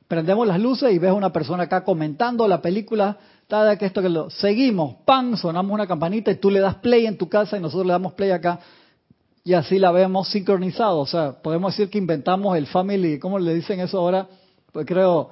prendemos 0.07 0.47
las 0.47 0.59
luces 0.59 0.93
y 0.93 0.99
ves 0.99 1.11
a 1.11 1.13
una 1.13 1.33
persona 1.33 1.63
acá 1.63 1.83
comentando 1.83 2.47
la 2.47 2.61
película, 2.61 3.17
tal 3.47 3.77
que 3.77 3.85
esto 3.85 4.01
que 4.01 4.09
lo 4.09 4.29
seguimos, 4.29 4.95
pan, 5.05 5.37
sonamos 5.37 5.73
una 5.73 5.87
campanita 5.87 6.31
y 6.31 6.35
tú 6.35 6.49
le 6.49 6.59
das 6.59 6.75
play 6.75 7.05
en 7.05 7.17
tu 7.17 7.27
casa 7.27 7.57
y 7.57 7.59
nosotros 7.59 7.85
le 7.85 7.93
damos 7.93 8.13
play 8.13 8.31
acá. 8.31 8.59
Y 9.43 9.53
así 9.53 9.79
la 9.79 9.91
vemos 9.91 10.29
sincronizado, 10.29 10.99
o 10.99 11.05
sea, 11.05 11.33
podemos 11.41 11.73
decir 11.73 11.89
que 11.89 11.97
inventamos 11.97 12.57
el 12.57 12.67
family, 12.67 13.19
¿cómo 13.19 13.39
le 13.39 13.53
dicen 13.53 13.79
eso 13.79 13.99
ahora? 13.99 14.27
Pues 14.71 14.85
creo 14.85 15.31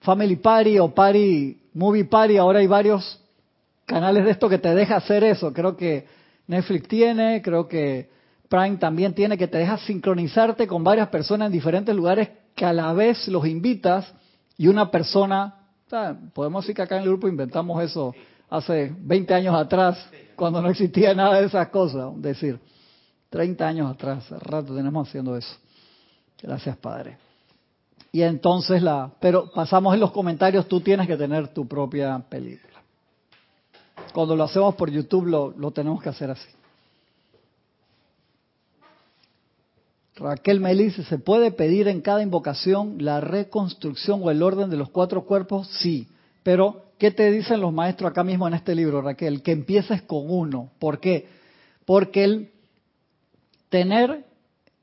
family 0.00 0.36
party 0.36 0.78
o 0.78 0.94
party 0.94 1.58
movie 1.74 2.04
party, 2.04 2.36
ahora 2.36 2.60
hay 2.60 2.66
varios 2.66 3.20
canales 3.86 4.24
de 4.24 4.30
esto 4.30 4.48
que 4.48 4.58
te 4.58 4.74
deja 4.74 4.96
hacer 4.96 5.24
eso, 5.24 5.52
creo 5.52 5.76
que 5.76 6.06
Netflix 6.46 6.88
tiene, 6.88 7.42
creo 7.42 7.68
que 7.68 8.08
Prime 8.48 8.76
también 8.76 9.14
tiene 9.14 9.36
que 9.36 9.48
te 9.48 9.58
deja 9.58 9.78
sincronizarte 9.78 10.66
con 10.66 10.84
varias 10.84 11.08
personas 11.08 11.46
en 11.46 11.52
diferentes 11.52 11.94
lugares 11.94 12.28
que 12.54 12.64
a 12.64 12.72
la 12.72 12.92
vez 12.92 13.28
los 13.28 13.46
invitas 13.46 14.12
y 14.56 14.68
una 14.68 14.90
persona, 14.90 15.54
podemos 16.32 16.64
decir 16.64 16.76
que 16.76 16.82
acá 16.82 16.96
en 16.96 17.02
el 17.02 17.08
grupo 17.08 17.28
inventamos 17.28 17.82
eso 17.82 18.14
hace 18.48 18.94
20 18.98 19.34
años 19.34 19.54
atrás, 19.54 20.08
cuando 20.36 20.62
no 20.62 20.68
existía 20.68 21.14
nada 21.14 21.40
de 21.40 21.46
esas 21.46 21.68
cosas, 21.68 22.10
decir, 22.16 22.58
30 23.30 23.66
años 23.66 23.90
atrás, 23.90 24.30
rato 24.30 24.74
tenemos 24.74 25.08
haciendo 25.08 25.36
eso. 25.36 25.56
Gracias, 26.40 26.76
Padre. 26.76 27.18
Y 28.12 28.22
entonces 28.22 28.80
la, 28.80 29.10
pero 29.18 29.50
pasamos 29.50 29.92
en 29.94 30.00
los 30.00 30.12
comentarios, 30.12 30.68
tú 30.68 30.80
tienes 30.80 31.08
que 31.08 31.16
tener 31.16 31.48
tu 31.48 31.66
propia 31.66 32.18
película. 32.28 32.80
Cuando 34.12 34.36
lo 34.36 34.44
hacemos 34.44 34.76
por 34.76 34.88
YouTube 34.88 35.26
lo, 35.26 35.50
lo 35.50 35.72
tenemos 35.72 36.00
que 36.00 36.10
hacer 36.10 36.30
así. 36.30 36.48
Raquel 40.16 40.60
Melise, 40.60 41.02
¿se 41.04 41.18
puede 41.18 41.50
pedir 41.50 41.88
en 41.88 42.00
cada 42.00 42.22
invocación 42.22 42.96
la 43.00 43.20
reconstrucción 43.20 44.20
o 44.22 44.30
el 44.30 44.42
orden 44.42 44.70
de 44.70 44.76
los 44.76 44.90
cuatro 44.90 45.24
cuerpos? 45.24 45.68
Sí, 45.80 46.06
pero 46.44 46.84
¿qué 46.98 47.10
te 47.10 47.30
dicen 47.32 47.60
los 47.60 47.72
maestros 47.72 48.10
acá 48.10 48.22
mismo 48.22 48.46
en 48.46 48.54
este 48.54 48.76
libro, 48.76 49.02
Raquel? 49.02 49.42
Que 49.42 49.52
empieces 49.52 50.02
con 50.02 50.30
uno. 50.30 50.70
¿Por 50.78 51.00
qué? 51.00 51.26
Porque 51.84 52.24
el 52.24 52.50
tener 53.68 54.24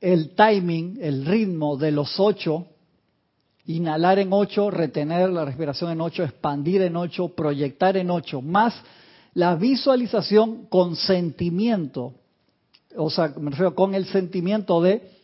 el 0.02 0.34
timing, 0.34 0.98
el 1.00 1.24
ritmo 1.24 1.78
de 1.78 1.92
los 1.92 2.20
ocho, 2.20 2.66
inhalar 3.64 4.18
en 4.18 4.32
ocho, 4.32 4.70
retener 4.70 5.30
la 5.30 5.44
respiración 5.44 5.92
en 5.92 6.00
ocho, 6.00 6.24
expandir 6.24 6.82
en 6.82 6.96
ocho, 6.96 7.28
proyectar 7.28 7.96
en 7.96 8.10
ocho, 8.10 8.42
más 8.42 8.74
la 9.32 9.54
visualización 9.54 10.66
con 10.66 10.96
sentimiento, 10.96 12.14
o 12.96 13.08
sea, 13.08 13.32
me 13.38 13.50
refiero 13.50 13.74
con 13.74 13.94
el 13.94 14.04
sentimiento 14.06 14.82
de 14.82 15.21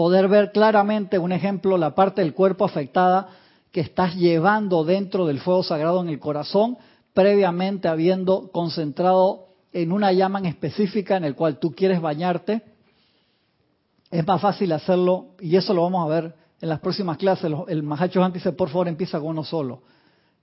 poder 0.00 0.28
ver 0.28 0.50
claramente, 0.50 1.18
un 1.18 1.30
ejemplo, 1.30 1.76
la 1.76 1.94
parte 1.94 2.22
del 2.22 2.32
cuerpo 2.32 2.64
afectada 2.64 3.28
que 3.70 3.82
estás 3.82 4.14
llevando 4.14 4.82
dentro 4.82 5.26
del 5.26 5.40
fuego 5.40 5.62
sagrado 5.62 6.00
en 6.00 6.08
el 6.08 6.18
corazón, 6.18 6.78
previamente 7.12 7.86
habiendo 7.86 8.50
concentrado 8.50 9.48
en 9.74 9.92
una 9.92 10.10
llama 10.14 10.38
en 10.38 10.46
específica 10.46 11.18
en 11.18 11.24
el 11.24 11.34
cual 11.34 11.58
tú 11.58 11.72
quieres 11.72 12.00
bañarte. 12.00 12.62
Es 14.10 14.26
más 14.26 14.40
fácil 14.40 14.72
hacerlo, 14.72 15.34
y 15.38 15.54
eso 15.56 15.74
lo 15.74 15.82
vamos 15.82 16.06
a 16.06 16.14
ver 16.14 16.34
en 16.62 16.70
las 16.70 16.80
próximas 16.80 17.18
clases. 17.18 17.52
El 17.68 17.82
Mahacho 17.82 18.24
antes 18.24 18.42
dice, 18.42 18.56
por 18.56 18.70
favor, 18.70 18.88
empieza 18.88 19.18
con 19.18 19.28
uno 19.28 19.44
solo. 19.44 19.82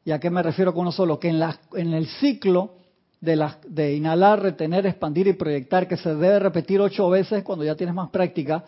¿Y 0.06 0.12
a 0.12 0.20
qué 0.20 0.30
me 0.30 0.44
refiero 0.44 0.72
con 0.72 0.82
uno 0.82 0.92
solo? 0.92 1.20
Que 1.20 1.30
en, 1.30 1.40
la, 1.40 1.60
en 1.74 1.96
el 1.96 2.06
ciclo 2.06 2.76
de, 3.22 3.36
la, 3.36 3.58
de 3.68 3.96
inhalar, 3.96 4.40
retener, 4.40 4.86
expandir 4.86 5.26
y 5.26 5.34
proyectar, 5.34 5.88
que 5.88 5.98
se 5.98 6.10
debe 6.10 6.38
repetir 6.38 6.80
ocho 6.80 7.10
veces 7.10 7.44
cuando 7.44 7.66
ya 7.66 7.74
tienes 7.74 7.96
más 7.96 8.12
práctica, 8.12 8.64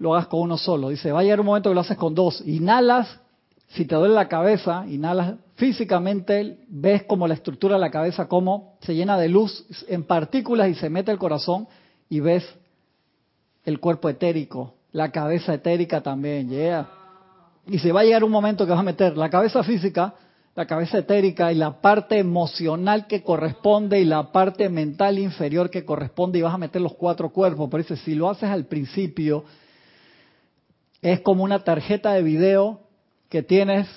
lo 0.00 0.14
hagas 0.14 0.26
con 0.26 0.40
uno 0.40 0.56
solo. 0.56 0.88
Dice, 0.88 1.12
va 1.12 1.20
a 1.20 1.22
llegar 1.22 1.38
un 1.38 1.46
momento 1.46 1.70
que 1.70 1.74
lo 1.74 1.82
haces 1.82 1.96
con 1.96 2.14
dos. 2.14 2.42
Inhalas, 2.46 3.20
si 3.68 3.84
te 3.84 3.94
duele 3.94 4.14
la 4.14 4.28
cabeza, 4.28 4.84
inhalas 4.88 5.34
físicamente, 5.54 6.58
ves 6.68 7.04
como 7.04 7.28
la 7.28 7.34
estructura 7.34 7.74
de 7.74 7.80
la 7.80 7.90
cabeza, 7.90 8.26
cómo 8.26 8.78
se 8.80 8.94
llena 8.94 9.18
de 9.18 9.28
luz 9.28 9.64
en 9.86 10.04
partículas 10.04 10.70
y 10.70 10.74
se 10.74 10.88
mete 10.88 11.12
el 11.12 11.18
corazón 11.18 11.68
y 12.08 12.18
ves 12.20 12.44
el 13.64 13.78
cuerpo 13.78 14.08
etérico, 14.08 14.74
la 14.92 15.12
cabeza 15.12 15.52
etérica 15.52 16.00
también, 16.00 16.48
yeah. 16.48 16.88
Y 17.66 17.78
se 17.78 17.92
va 17.92 18.00
a 18.00 18.04
llegar 18.04 18.24
un 18.24 18.30
momento 18.30 18.64
que 18.64 18.72
vas 18.72 18.80
a 18.80 18.84
meter 18.84 19.18
la 19.18 19.28
cabeza 19.28 19.62
física, 19.62 20.14
la 20.56 20.66
cabeza 20.66 20.98
etérica 20.98 21.52
y 21.52 21.56
la 21.56 21.80
parte 21.82 22.18
emocional 22.18 23.06
que 23.06 23.22
corresponde 23.22 24.00
y 24.00 24.06
la 24.06 24.32
parte 24.32 24.70
mental 24.70 25.18
inferior 25.18 25.68
que 25.68 25.84
corresponde 25.84 26.38
y 26.38 26.42
vas 26.42 26.54
a 26.54 26.58
meter 26.58 26.80
los 26.80 26.94
cuatro 26.94 27.28
cuerpos. 27.28 27.68
Por 27.68 27.80
eso 27.80 27.94
si 27.96 28.14
lo 28.14 28.30
haces 28.30 28.48
al 28.48 28.64
principio, 28.64 29.44
es 31.02 31.20
como 31.20 31.44
una 31.44 31.64
tarjeta 31.64 32.12
de 32.12 32.22
video 32.22 32.80
que 33.28 33.42
tienes 33.42 33.88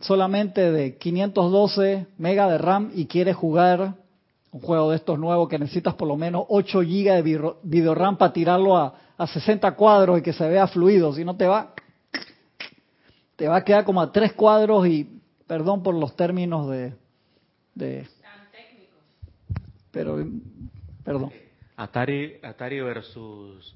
solamente 0.00 0.72
de 0.72 0.96
512 0.96 2.06
mega 2.18 2.48
de 2.48 2.58
RAM 2.58 2.90
y 2.94 3.06
quieres 3.06 3.36
jugar 3.36 3.94
un 4.50 4.60
juego 4.60 4.90
de 4.90 4.96
estos 4.96 5.18
nuevos 5.18 5.48
que 5.48 5.58
necesitas 5.58 5.94
por 5.94 6.08
lo 6.08 6.16
menos 6.16 6.44
8 6.48 6.82
gigas 6.82 7.22
de 7.22 7.54
video 7.62 7.94
RAM 7.94 8.16
para 8.16 8.32
tirarlo 8.32 8.76
a, 8.76 8.94
a 9.16 9.26
60 9.26 9.72
cuadros 9.76 10.18
y 10.18 10.22
que 10.22 10.32
se 10.32 10.48
vea 10.48 10.66
fluido, 10.66 11.12
si 11.14 11.24
no 11.24 11.36
te 11.36 11.46
va 11.46 11.74
te 13.36 13.48
va 13.48 13.56
a 13.56 13.64
quedar 13.64 13.84
como 13.84 14.00
a 14.00 14.10
tres 14.10 14.32
cuadros 14.32 14.86
y 14.86 15.20
perdón 15.46 15.82
por 15.82 15.94
los 15.94 16.16
términos 16.16 16.68
de, 16.70 16.94
de 17.74 18.08
pero 19.90 20.26
perdón. 21.04 21.32
Atari 21.76 22.38
Atari 22.42 22.80
versus 22.80 23.74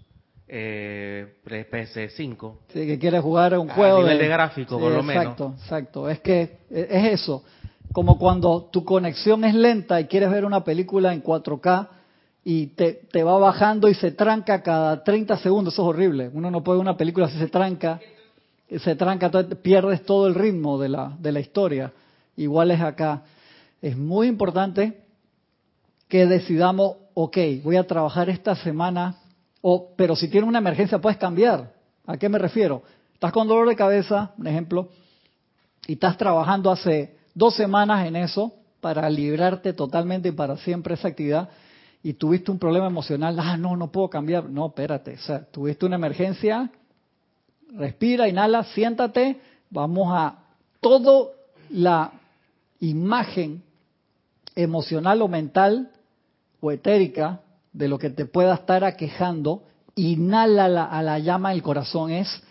eh, 0.52 1.34
PS5 1.46 2.54
sí 2.72 2.86
que 2.86 2.98
quiere 2.98 3.20
jugar 3.20 3.56
un 3.58 3.68
juego 3.68 3.98
a 3.98 4.02
nivel 4.02 4.18
de, 4.18 4.28
gráfico 4.28 4.78
por 4.78 4.92
lo 4.92 5.02
menos 5.02 5.22
exacto 5.22 5.54
exacto 5.56 6.08
es 6.08 6.20
que 6.20 6.58
es 6.70 7.20
eso 7.20 7.44
como 7.92 8.18
cuando 8.18 8.68
tu 8.72 8.84
conexión 8.84 9.44
es 9.44 9.54
lenta 9.54 10.00
y 10.00 10.06
quieres 10.06 10.30
ver 10.30 10.44
una 10.44 10.64
película 10.64 11.12
en 11.12 11.22
4K 11.22 11.88
y 12.44 12.68
te, 12.68 12.92
te 13.10 13.22
va 13.22 13.38
bajando 13.38 13.88
y 13.88 13.94
se 13.94 14.12
tranca 14.12 14.62
cada 14.62 15.04
30 15.04 15.36
segundos, 15.38 15.74
eso 15.74 15.82
es 15.82 15.88
horrible. 15.88 16.30
Uno 16.32 16.50
no 16.50 16.62
puede 16.62 16.78
ver 16.78 16.82
una 16.82 16.96
película 16.96 17.28
si 17.28 17.36
se 17.36 17.48
tranca 17.48 18.00
se 18.78 18.94
tranca, 18.94 19.30
pierdes 19.62 20.04
todo 20.04 20.28
el 20.28 20.34
ritmo 20.34 20.78
de 20.78 20.88
la, 20.88 21.16
de 21.18 21.32
la 21.32 21.40
historia. 21.40 21.92
Igual 22.36 22.70
es 22.70 22.80
acá. 22.80 23.22
Es 23.82 23.96
muy 23.96 24.28
importante 24.28 25.02
que 26.08 26.26
decidamos, 26.26 26.96
ok, 27.14 27.36
voy 27.64 27.76
a 27.76 27.86
trabajar 27.86 28.30
esta 28.30 28.54
semana, 28.54 29.16
o, 29.62 29.90
pero 29.96 30.16
si 30.16 30.28
tienes 30.28 30.48
una 30.48 30.58
emergencia 30.58 30.98
puedes 30.98 31.18
cambiar. 31.18 31.72
¿A 32.06 32.16
qué 32.16 32.28
me 32.28 32.38
refiero? 32.38 32.82
Estás 33.14 33.32
con 33.32 33.46
dolor 33.46 33.68
de 33.68 33.76
cabeza, 33.76 34.32
un 34.38 34.46
ejemplo, 34.46 34.88
y 35.86 35.94
estás 35.94 36.16
trabajando 36.16 36.70
hace 36.70 37.16
dos 37.34 37.54
semanas 37.54 38.06
en 38.06 38.16
eso 38.16 38.54
para 38.80 39.08
librarte 39.10 39.72
totalmente 39.72 40.30
y 40.30 40.32
para 40.32 40.56
siempre 40.56 40.94
esa 40.94 41.08
actividad 41.08 41.48
y 42.02 42.14
tuviste 42.14 42.50
un 42.50 42.58
problema 42.58 42.86
emocional, 42.86 43.38
ah, 43.38 43.56
no, 43.58 43.76
no 43.76 43.92
puedo 43.92 44.08
cambiar. 44.08 44.48
No, 44.48 44.68
espérate, 44.68 45.14
o 45.14 45.18
sea, 45.18 45.44
tuviste 45.44 45.84
una 45.84 45.96
emergencia 45.96 46.70
respira, 47.72 48.28
inhala, 48.28 48.64
siéntate, 48.64 49.40
vamos 49.70 50.08
a 50.10 50.38
toda 50.80 51.30
la 51.70 52.12
imagen 52.80 53.62
emocional 54.54 55.22
o 55.22 55.28
mental 55.28 55.90
o 56.60 56.72
etérica 56.72 57.40
de 57.72 57.88
lo 57.88 57.98
que 57.98 58.10
te 58.10 58.26
pueda 58.26 58.54
estar 58.54 58.84
aquejando, 58.84 59.64
inhala 59.94 60.84
a 60.84 61.02
la 61.02 61.18
llama 61.18 61.50
del 61.50 61.62
corazón. 61.62 62.10
Es 62.10 62.42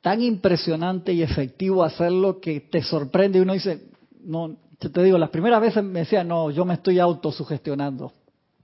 tan 0.00 0.22
impresionante 0.22 1.12
y 1.12 1.22
efectivo 1.22 1.82
hacerlo 1.84 2.40
que 2.40 2.60
te 2.60 2.82
sorprende 2.82 3.38
y 3.38 3.42
uno 3.42 3.54
dice, 3.54 3.88
no, 4.24 4.56
te 4.78 5.02
digo, 5.02 5.18
las 5.18 5.30
primeras 5.30 5.60
veces 5.60 5.82
me 5.82 6.00
decía, 6.00 6.24
no, 6.24 6.50
yo 6.50 6.64
me 6.64 6.74
estoy 6.74 6.98
autosugestionando. 6.98 8.12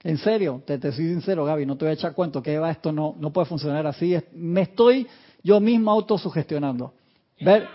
En 0.02 0.18
serio, 0.18 0.62
te, 0.66 0.78
te 0.78 0.92
soy 0.92 1.08
sincero, 1.08 1.44
Gaby, 1.44 1.64
no 1.64 1.76
te 1.76 1.86
voy 1.86 1.90
a 1.90 1.94
echar 1.94 2.12
cuento 2.14 2.42
que 2.42 2.58
va, 2.58 2.70
esto 2.70 2.92
no, 2.92 3.16
no 3.18 3.32
puede 3.32 3.46
funcionar 3.46 3.86
así. 3.86 4.14
Me 4.34 4.62
estoy 4.62 5.06
yo 5.42 5.60
mismo 5.60 5.90
autosugestionando. 5.90 6.92
Ver, 7.40 7.66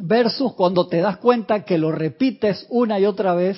versus 0.00 0.54
cuando 0.54 0.88
te 0.88 0.98
das 0.98 1.18
cuenta 1.18 1.64
que 1.64 1.78
lo 1.78 1.92
repites 1.92 2.66
una 2.70 2.98
y 2.98 3.06
otra 3.06 3.34
vez 3.34 3.56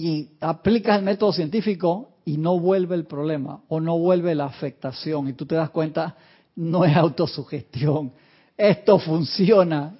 y 0.00 0.30
aplicas 0.40 0.98
el 0.98 1.04
método 1.04 1.32
científico 1.32 2.10
y 2.24 2.36
no 2.36 2.58
vuelve 2.58 2.94
el 2.94 3.04
problema 3.04 3.60
o 3.68 3.80
no 3.80 3.98
vuelve 3.98 4.34
la 4.34 4.46
afectación. 4.46 5.28
Y 5.28 5.34
tú 5.34 5.46
te 5.46 5.54
das 5.54 5.70
cuenta, 5.70 6.16
no 6.56 6.84
es 6.84 6.96
autosugestión, 6.96 8.12
esto 8.56 8.98
funciona. 8.98 9.94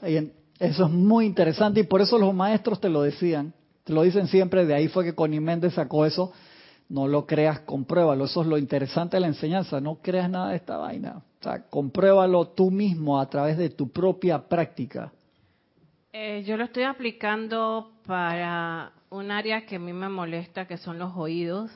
Eso 0.59 0.85
es 0.85 0.91
muy 0.91 1.27
interesante 1.27 1.81
y 1.81 1.85
por 1.85 2.01
eso 2.01 2.19
los 2.19 2.35
maestros 2.35 2.81
te 2.81 2.89
lo 2.89 3.03
decían, 3.03 3.53
te 3.85 3.93
lo 3.93 4.03
dicen 4.03 4.27
siempre, 4.27 4.67
de 4.67 4.75
ahí 4.75 4.89
fue 4.89 5.05
que 5.05 5.15
Connie 5.15 5.41
Méndez 5.41 5.75
sacó 5.75 6.05
eso, 6.05 6.33
no 6.89 7.09
lo 7.09 7.27
creas, 7.27 7.61
compruébalo, 7.61 8.27
eso 8.27 8.43
es 8.43 8.47
lo 8.47 8.59
interesante 8.59 9.17
de 9.17 9.21
la 9.21 9.29
enseñanza, 9.29 9.81
no 9.81 9.97
creas 10.03 10.29
nada 10.29 10.51
de 10.51 10.57
esta 10.57 10.77
vaina, 10.77 11.23
o 11.41 11.43
sea, 11.43 11.63
compruébalo 11.69 12.49
tú 12.49 12.71
mismo 12.71 13.19
a 13.19 13.31
través 13.31 13.57
de 13.57 13.71
tu 13.71 13.91
propia 13.91 14.47
práctica. 14.49 15.13
Eh, 16.13 16.43
yo 16.45 16.57
lo 16.57 16.65
estoy 16.65 16.83
aplicando 16.83 17.93
para 18.07 18.93
un 19.11 19.31
área 19.31 19.67
que 19.67 19.77
a 19.77 19.79
mí 19.79 19.93
me 19.93 20.09
molesta, 20.09 20.67
que 20.67 20.77
son 20.77 20.99
los 20.99 21.17
oídos. 21.17 21.71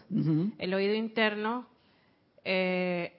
El 0.59 0.75
oído 0.75 0.95
interno. 0.95 1.67
Eh, 2.45 3.13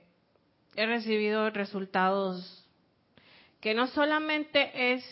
he 0.75 0.85
recibido 0.85 1.49
resultados 1.49 2.65
que 3.59 3.73
no 3.73 3.87
solamente 3.87 4.93
es 4.93 5.03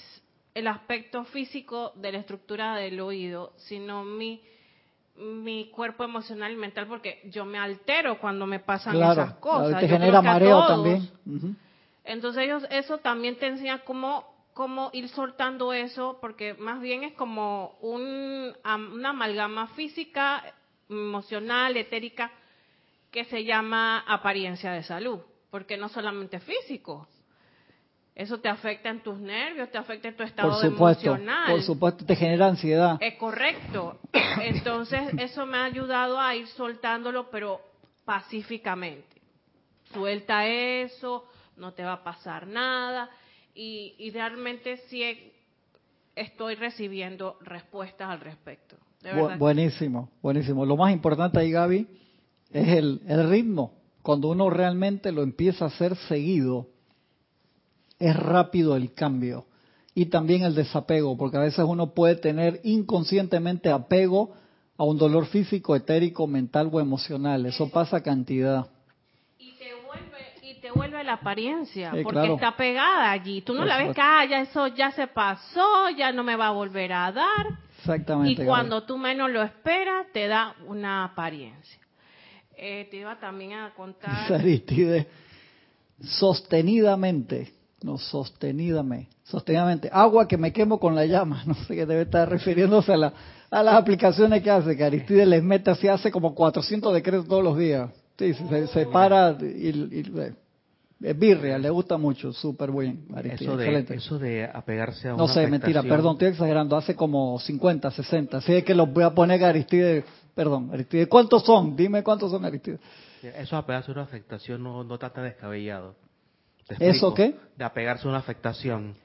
el 0.54 0.68
aspecto 0.68 1.24
físico 1.26 1.92
de 1.96 2.12
la 2.12 2.20
estructura 2.20 2.76
del 2.76 3.00
oído, 3.00 3.54
sino 3.58 4.04
mi 4.04 4.42
mi 5.16 5.70
cuerpo 5.70 6.04
emocional 6.04 6.52
y 6.52 6.56
mental 6.56 6.88
porque 6.88 7.22
yo 7.26 7.46
me 7.46 7.60
altero 7.60 8.18
cuando 8.20 8.48
me 8.48 8.60
pasan 8.60 8.96
esas 8.96 9.36
cosas. 9.36 9.80
Te 9.80 9.88
genera 9.88 10.22
mareo 10.22 10.66
también. 10.68 11.10
Entonces 12.04 12.44
ellos 12.44 12.66
eso 12.70 12.98
también 12.98 13.38
te 13.38 13.48
enseña 13.48 13.80
cómo 13.80 14.33
cómo 14.54 14.90
ir 14.94 15.10
soltando 15.10 15.74
eso 15.74 16.18
porque 16.22 16.54
más 16.54 16.82
bien 16.82 17.04
es 17.04 17.14
como 17.14 17.78
un, 17.82 18.54
una 18.64 19.10
amalgama 19.10 19.68
física, 19.70 20.44
emocional, 20.90 21.76
etérica 21.78 22.32
que 23.12 23.26
se 23.26 23.44
llama 23.44 24.00
apariencia 24.08 24.72
de 24.72 24.84
salud, 24.84 25.20
porque 25.52 25.78
no 25.78 25.90
solamente 25.90 26.40
físico, 26.40 27.08
eso 28.16 28.40
te 28.40 28.50
afecta 28.50 28.90
en 28.90 29.02
tus 29.02 29.20
nervios, 29.20 29.72
te 29.72 29.78
afecta 29.78 30.08
en 30.08 30.16
tu 30.16 30.24
estado 30.24 30.62
emocional. 30.64 31.52
Por 31.52 31.64
supuesto, 31.64 32.06
te 32.06 32.16
genera 32.16 32.48
ansiedad. 32.48 32.98
Es 33.00 33.16
correcto. 33.16 34.00
Entonces, 34.42 35.02
eso 35.18 35.46
me 35.48 35.58
ha 35.58 35.64
ayudado 35.64 36.20
a 36.20 36.36
ir 36.36 36.48
soltándolo, 36.48 37.32
pero 37.32 37.60
pacíficamente. 38.06 39.22
Suelta 39.92 40.46
eso, 40.46 41.26
no 41.58 41.74
te 41.74 41.84
va 41.84 41.94
a 41.94 42.04
pasar 42.04 42.46
nada. 42.46 43.10
Y, 43.56 44.10
realmente 44.12 44.78
sí 44.90 45.04
estoy 46.16 46.56
recibiendo 46.56 47.38
respuestas 47.42 48.10
al 48.10 48.20
respecto. 48.20 48.76
buenísimo, 49.38 50.10
buenísimo. 50.22 50.66
Lo 50.66 50.78
más 50.78 50.92
importante 50.92 51.40
ahí, 51.40 51.52
Gaby, 51.52 51.88
es 52.52 52.68
el, 52.70 53.02
el 53.08 53.30
ritmo. 53.30 53.74
Cuando 54.02 54.30
uno 54.30 54.50
realmente 54.50 55.12
lo 55.12 55.24
empieza 55.24 55.66
a 55.66 55.68
hacer 55.70 55.96
seguido, 55.96 56.68
es 58.00 58.16
rápido 58.16 58.76
el 58.76 58.94
cambio 58.94 59.46
y 59.96 60.08
también 60.08 60.44
el 60.44 60.56
desapego, 60.56 61.16
porque 61.18 61.38
a 61.38 61.42
veces 61.42 61.64
uno 61.68 61.94
puede 61.94 62.16
tener 62.16 62.60
inconscientemente 62.64 63.70
apego 63.70 64.34
a 64.78 64.84
un 64.84 64.98
dolor 64.98 65.28
físico, 65.28 65.76
etérico, 65.76 66.26
mental 66.28 66.70
o 66.72 66.80
emocional. 66.80 67.46
Eso 67.46 67.70
pasa 67.70 68.02
cantidad. 68.02 68.68
Y 69.38 69.52
te 69.54 69.70
vuelve, 69.86 70.33
y 70.74 70.80
te 70.80 70.80
vuelve 70.80 71.04
la 71.04 71.14
apariencia, 71.14 71.94
porque 72.04 72.34
está 72.34 72.56
pegada 72.56 73.12
allí. 73.12 73.42
Tú 73.42 73.54
no 73.54 73.66
la 73.66 73.78
ves 73.78 73.96
que, 73.96 74.02
ah, 74.02 74.26
ya 74.26 74.42
eso 74.42 74.68
ya 74.68 74.92
se 74.92 75.08
pasó, 75.08 75.90
ya 75.98 76.12
no 76.12 76.24
me 76.24 76.36
va 76.36 76.48
a 76.48 76.52
volver 76.52 76.92
a 76.94 77.12
dar. 77.12 77.60
Exactamente. 77.80 78.44
Y 78.44 78.46
cuando 78.46 78.84
tú 78.84 78.98
menos 78.98 79.30
lo 79.30 79.44
esperas, 79.44 80.08
te 80.14 80.28
da 80.28 80.56
una 80.68 81.06
apariencia. 81.06 81.80
Eh, 82.56 82.88
te 82.90 82.98
iba 82.98 83.20
también 83.20 83.54
a 83.54 83.74
contar. 83.74 84.28
sostenidamente 86.02 87.54
no, 87.84 87.98
sostenidamente. 87.98 89.12
Sostenidamente. 89.24 89.90
Agua 89.92 90.28
que 90.28 90.38
me 90.38 90.52
quemo 90.52 90.80
con 90.80 90.96
la 90.96 91.06
llama. 91.06 91.44
No 91.48 91.54
sé 91.54 91.76
qué 91.76 91.86
debe 91.86 92.04
estar 92.04 92.30
refiriéndose 92.30 92.94
a, 92.94 92.98
la, 92.98 93.14
a 93.52 93.62
las 93.62 93.76
aplicaciones 93.76 94.42
que 94.42 94.50
hace. 94.50 94.76
Que 94.76 94.84
Aristide 94.84 95.26
les 95.26 95.44
mete 95.44 95.70
así, 95.70 95.88
hace 95.88 96.10
como 96.10 96.34
400 96.34 96.94
decretos 96.94 97.28
todos 97.28 97.44
los 97.44 97.58
días. 97.58 97.92
Sí, 98.18 98.34
se, 98.34 98.68
se 98.68 98.86
para 98.86 99.36
y, 99.42 99.70
y, 99.70 100.34
birria, 101.00 101.58
le 101.58 101.70
gusta 101.70 101.98
mucho, 101.98 102.32
súper 102.34 102.72
bien. 102.72 103.06
Eso, 103.24 103.58
de, 103.58 103.86
eso 103.90 104.20
de 104.20 104.46
apegarse 104.46 105.10
a 105.10 105.14
No 105.14 105.28
sé, 105.28 105.48
mentira, 105.48 105.84
perdón, 105.84 106.14
estoy 106.14 106.30
exagerando, 106.30 106.78
hace 106.78 106.96
como 106.96 107.40
50, 107.40 107.92
60. 107.92 108.38
Así 108.38 108.54
es 108.54 108.64
que 108.64 108.74
los 108.74 108.92
voy 108.92 109.04
a 109.04 109.10
poner 109.12 109.44
a 109.44 109.50
Aristide, 109.50 110.06
perdón, 110.34 110.70
Aristide, 110.74 111.08
¿cuántos 111.08 111.44
son? 111.44 111.76
Dime 111.76 112.04
cuántos 112.04 112.32
son 112.32 112.46
Aristide. 112.46 112.80
Eso 113.22 113.56
apegarse 113.58 113.92
a 113.92 113.94
una 113.94 114.04
afectación 114.04 114.62
no, 114.64 114.84
no 114.84 114.96
está 114.96 115.10
tan 115.10 115.24
descabellado. 115.24 115.96
¿Te 116.68 116.90
¿Eso 116.90 117.14
qué? 117.14 117.36
De 117.58 117.64
apegarse 117.64 118.08
a 118.08 118.10
una 118.10 118.20
afectación. 118.20 118.96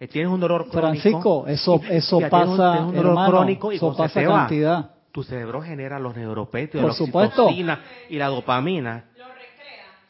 Eh, 0.00 0.06
tienes 0.06 0.30
un 0.30 0.38
dolor 0.40 0.68
crónico. 0.68 0.80
Francisco, 1.00 1.46
eso, 1.48 1.80
eso 1.90 2.20
ya 2.20 2.30
tienes 2.30 2.48
un- 2.48 2.56
pasa, 2.56 2.72
tienes 2.72 2.88
un 2.90 2.94
dolor 2.96 3.10
hermano, 3.12 3.30
crónico 3.30 3.72
y 3.72 3.76
eso 3.76 3.96
pasa 3.96 4.20
te 4.20 4.26
va, 4.26 4.36
cantidad. 4.40 4.90
Tu 5.10 5.22
cerebro 5.24 5.60
genera 5.60 5.98
los 5.98 6.14
neuropéptidos, 6.14 6.96
Por 7.10 7.18
la 7.18 7.26
oxitocina 7.26 7.80
y 8.08 8.16
la 8.16 8.26
dopamina. 8.28 9.06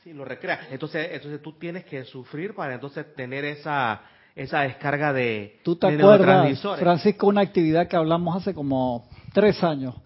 Sí, 0.08 0.14
lo 0.14 0.24
recrea. 0.24 0.68
Entonces, 0.70 1.06
entonces 1.12 1.42
tú 1.42 1.52
tienes 1.58 1.84
que 1.84 2.02
sufrir 2.04 2.54
para 2.54 2.72
entonces 2.72 3.14
tener 3.14 3.44
esa 3.44 4.00
esa 4.34 4.60
descarga 4.60 5.12
de, 5.12 5.58
¿Tú 5.62 5.76
te 5.76 5.88
de 5.88 5.98
acuerdas. 5.98 6.58
Francisco, 6.78 7.26
una 7.26 7.42
actividad 7.42 7.88
que 7.88 7.96
hablamos 7.96 8.36
hace 8.36 8.54
como 8.54 9.06
tres 9.34 9.62
años 9.62 9.96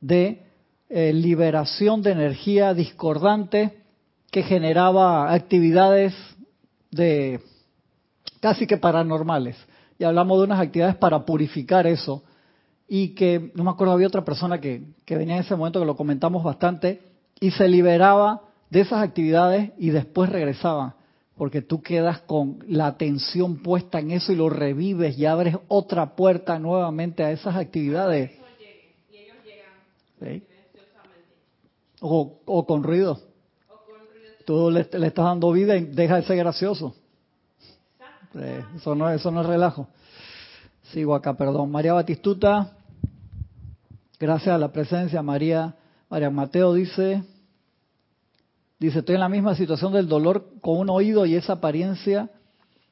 de 0.00 0.42
eh, 0.88 1.12
liberación 1.12 2.02
de 2.02 2.10
energía 2.10 2.74
discordante 2.74 3.84
que 4.32 4.42
generaba 4.42 5.32
actividades 5.32 6.12
de 6.90 7.40
casi 8.40 8.66
que 8.66 8.78
paranormales? 8.78 9.56
Y 9.96 10.02
hablamos 10.02 10.38
de 10.38 10.44
unas 10.44 10.60
actividades 10.60 10.96
para 10.96 11.24
purificar 11.24 11.86
eso 11.86 12.24
y 12.88 13.14
que, 13.14 13.52
no 13.54 13.62
me 13.62 13.70
acuerdo, 13.70 13.92
había 13.92 14.08
otra 14.08 14.24
persona 14.24 14.60
que, 14.60 14.82
que 15.04 15.16
venía 15.16 15.36
en 15.36 15.42
ese 15.42 15.54
momento 15.54 15.78
que 15.78 15.86
lo 15.86 15.94
comentamos 15.94 16.42
bastante 16.42 17.00
y 17.38 17.52
se 17.52 17.68
liberaba 17.68 18.45
de 18.70 18.80
esas 18.80 19.02
actividades 19.02 19.72
y 19.78 19.90
después 19.90 20.30
regresaba, 20.30 20.96
porque 21.36 21.62
tú 21.62 21.82
quedas 21.82 22.20
con 22.20 22.58
la 22.68 22.86
atención 22.86 23.62
puesta 23.62 24.00
en 24.00 24.10
eso 24.10 24.32
y 24.32 24.36
lo 24.36 24.48
revives 24.48 25.18
y 25.18 25.26
abres 25.26 25.56
otra 25.68 26.16
puerta 26.16 26.58
nuevamente 26.58 27.22
a 27.22 27.30
esas 27.30 27.56
actividades. 27.56 28.32
¿Sí? 30.20 30.42
O, 32.00 32.40
o 32.44 32.66
con 32.66 32.82
ruido. 32.82 33.20
Tú 34.44 34.70
le, 34.70 34.88
le 34.92 35.06
estás 35.06 35.24
dando 35.24 35.50
vida 35.52 35.76
y 35.76 35.84
deja 35.84 36.16
de 36.16 36.22
ser 36.22 36.36
gracioso. 36.36 36.94
Sí, 38.32 38.40
eso 38.76 38.94
no, 38.94 39.10
eso 39.10 39.30
no 39.30 39.40
es 39.40 39.46
relajo. 39.46 39.88
Sigo 40.92 41.14
acá, 41.14 41.34
perdón. 41.34 41.70
María 41.70 41.94
Batistuta, 41.94 42.76
gracias 44.20 44.54
a 44.54 44.58
la 44.58 44.72
presencia. 44.72 45.20
María, 45.22 45.74
María 46.08 46.30
Mateo 46.30 46.74
dice, 46.74 47.24
dice, 48.78 49.00
estoy 49.00 49.14
en 49.14 49.20
la 49.20 49.28
misma 49.28 49.54
situación 49.54 49.92
del 49.92 50.08
dolor 50.08 50.46
con 50.60 50.78
un 50.78 50.90
oído 50.90 51.26
y 51.26 51.34
esa 51.34 51.54
apariencia 51.54 52.30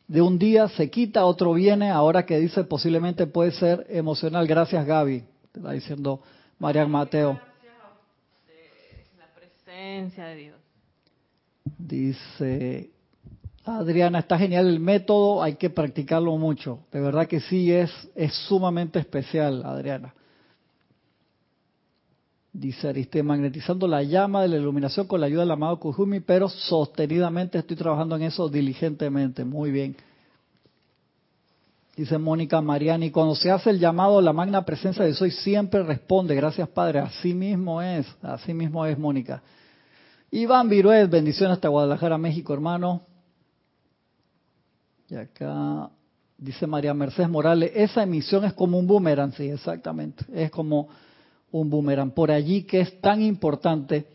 de 0.06 0.20
un 0.20 0.38
día 0.38 0.68
se 0.68 0.90
quita, 0.90 1.24
otro 1.24 1.54
viene, 1.54 1.90
ahora 1.90 2.26
que 2.26 2.38
dice 2.38 2.64
posiblemente 2.64 3.26
puede 3.26 3.52
ser 3.52 3.86
emocional. 3.88 4.46
Gracias 4.46 4.84
Gaby, 4.86 5.24
te 5.52 5.60
va 5.60 5.72
diciendo 5.72 6.20
María 6.58 6.86
Mateo. 6.86 7.40
La 9.18 9.26
presencia 9.34 10.26
de 10.26 10.36
Dios. 10.36 10.56
Dice 11.78 12.90
Adriana, 13.64 14.18
está 14.18 14.38
genial 14.38 14.66
el 14.68 14.78
método, 14.78 15.42
hay 15.42 15.54
que 15.54 15.70
practicarlo 15.70 16.36
mucho. 16.36 16.80
De 16.92 17.00
verdad 17.00 17.26
que 17.26 17.40
sí, 17.40 17.72
es, 17.72 17.90
es 18.14 18.34
sumamente 18.46 18.98
especial, 18.98 19.64
Adriana. 19.64 20.12
Dice 22.54 22.86
Ariste, 22.86 23.20
magnetizando 23.20 23.88
la 23.88 24.04
llama 24.04 24.42
de 24.42 24.46
la 24.46 24.56
iluminación 24.58 25.08
con 25.08 25.20
la 25.20 25.26
ayuda 25.26 25.40
del 25.40 25.50
amado 25.50 25.80
Kujumi, 25.80 26.20
pero 26.20 26.48
sostenidamente 26.48 27.58
estoy 27.58 27.76
trabajando 27.76 28.14
en 28.14 28.22
eso 28.22 28.48
diligentemente. 28.48 29.44
Muy 29.44 29.72
bien. 29.72 29.96
Dice 31.96 32.16
Mónica 32.16 32.60
Mariani, 32.60 33.10
cuando 33.10 33.34
se 33.34 33.50
hace 33.50 33.70
el 33.70 33.80
llamado 33.80 34.20
la 34.20 34.32
magna 34.32 34.64
presencia 34.64 35.04
de 35.04 35.14
soy, 35.14 35.32
siempre 35.32 35.82
responde, 35.82 36.36
gracias 36.36 36.68
Padre, 36.68 37.00
así 37.00 37.34
mismo 37.34 37.82
es, 37.82 38.06
así 38.22 38.54
mismo 38.54 38.86
es 38.86 38.96
Mónica. 38.96 39.42
Iván 40.30 40.68
Viruet, 40.68 41.10
bendiciones 41.10 41.54
hasta 41.54 41.66
Guadalajara, 41.66 42.18
México, 42.18 42.54
hermano. 42.54 43.02
Y 45.08 45.16
acá 45.16 45.90
dice 46.38 46.68
María 46.68 46.94
Mercedes 46.94 47.28
Morales, 47.28 47.72
esa 47.74 48.04
emisión 48.04 48.44
es 48.44 48.52
como 48.52 48.78
un 48.78 48.86
boomerang, 48.86 49.32
sí, 49.32 49.48
exactamente, 49.48 50.24
es 50.32 50.52
como 50.52 50.88
un 51.60 51.70
boomerang. 51.70 52.10
Por 52.10 52.30
allí 52.30 52.62
que 52.62 52.80
es 52.80 53.00
tan 53.00 53.22
importante 53.22 54.06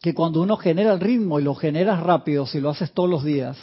que 0.00 0.14
cuando 0.14 0.42
uno 0.42 0.56
genera 0.56 0.92
el 0.92 1.00
ritmo 1.00 1.40
y 1.40 1.42
lo 1.42 1.54
generas 1.54 2.02
rápido, 2.02 2.46
si 2.46 2.60
lo 2.60 2.70
haces 2.70 2.92
todos 2.92 3.08
los 3.08 3.24
días, 3.24 3.56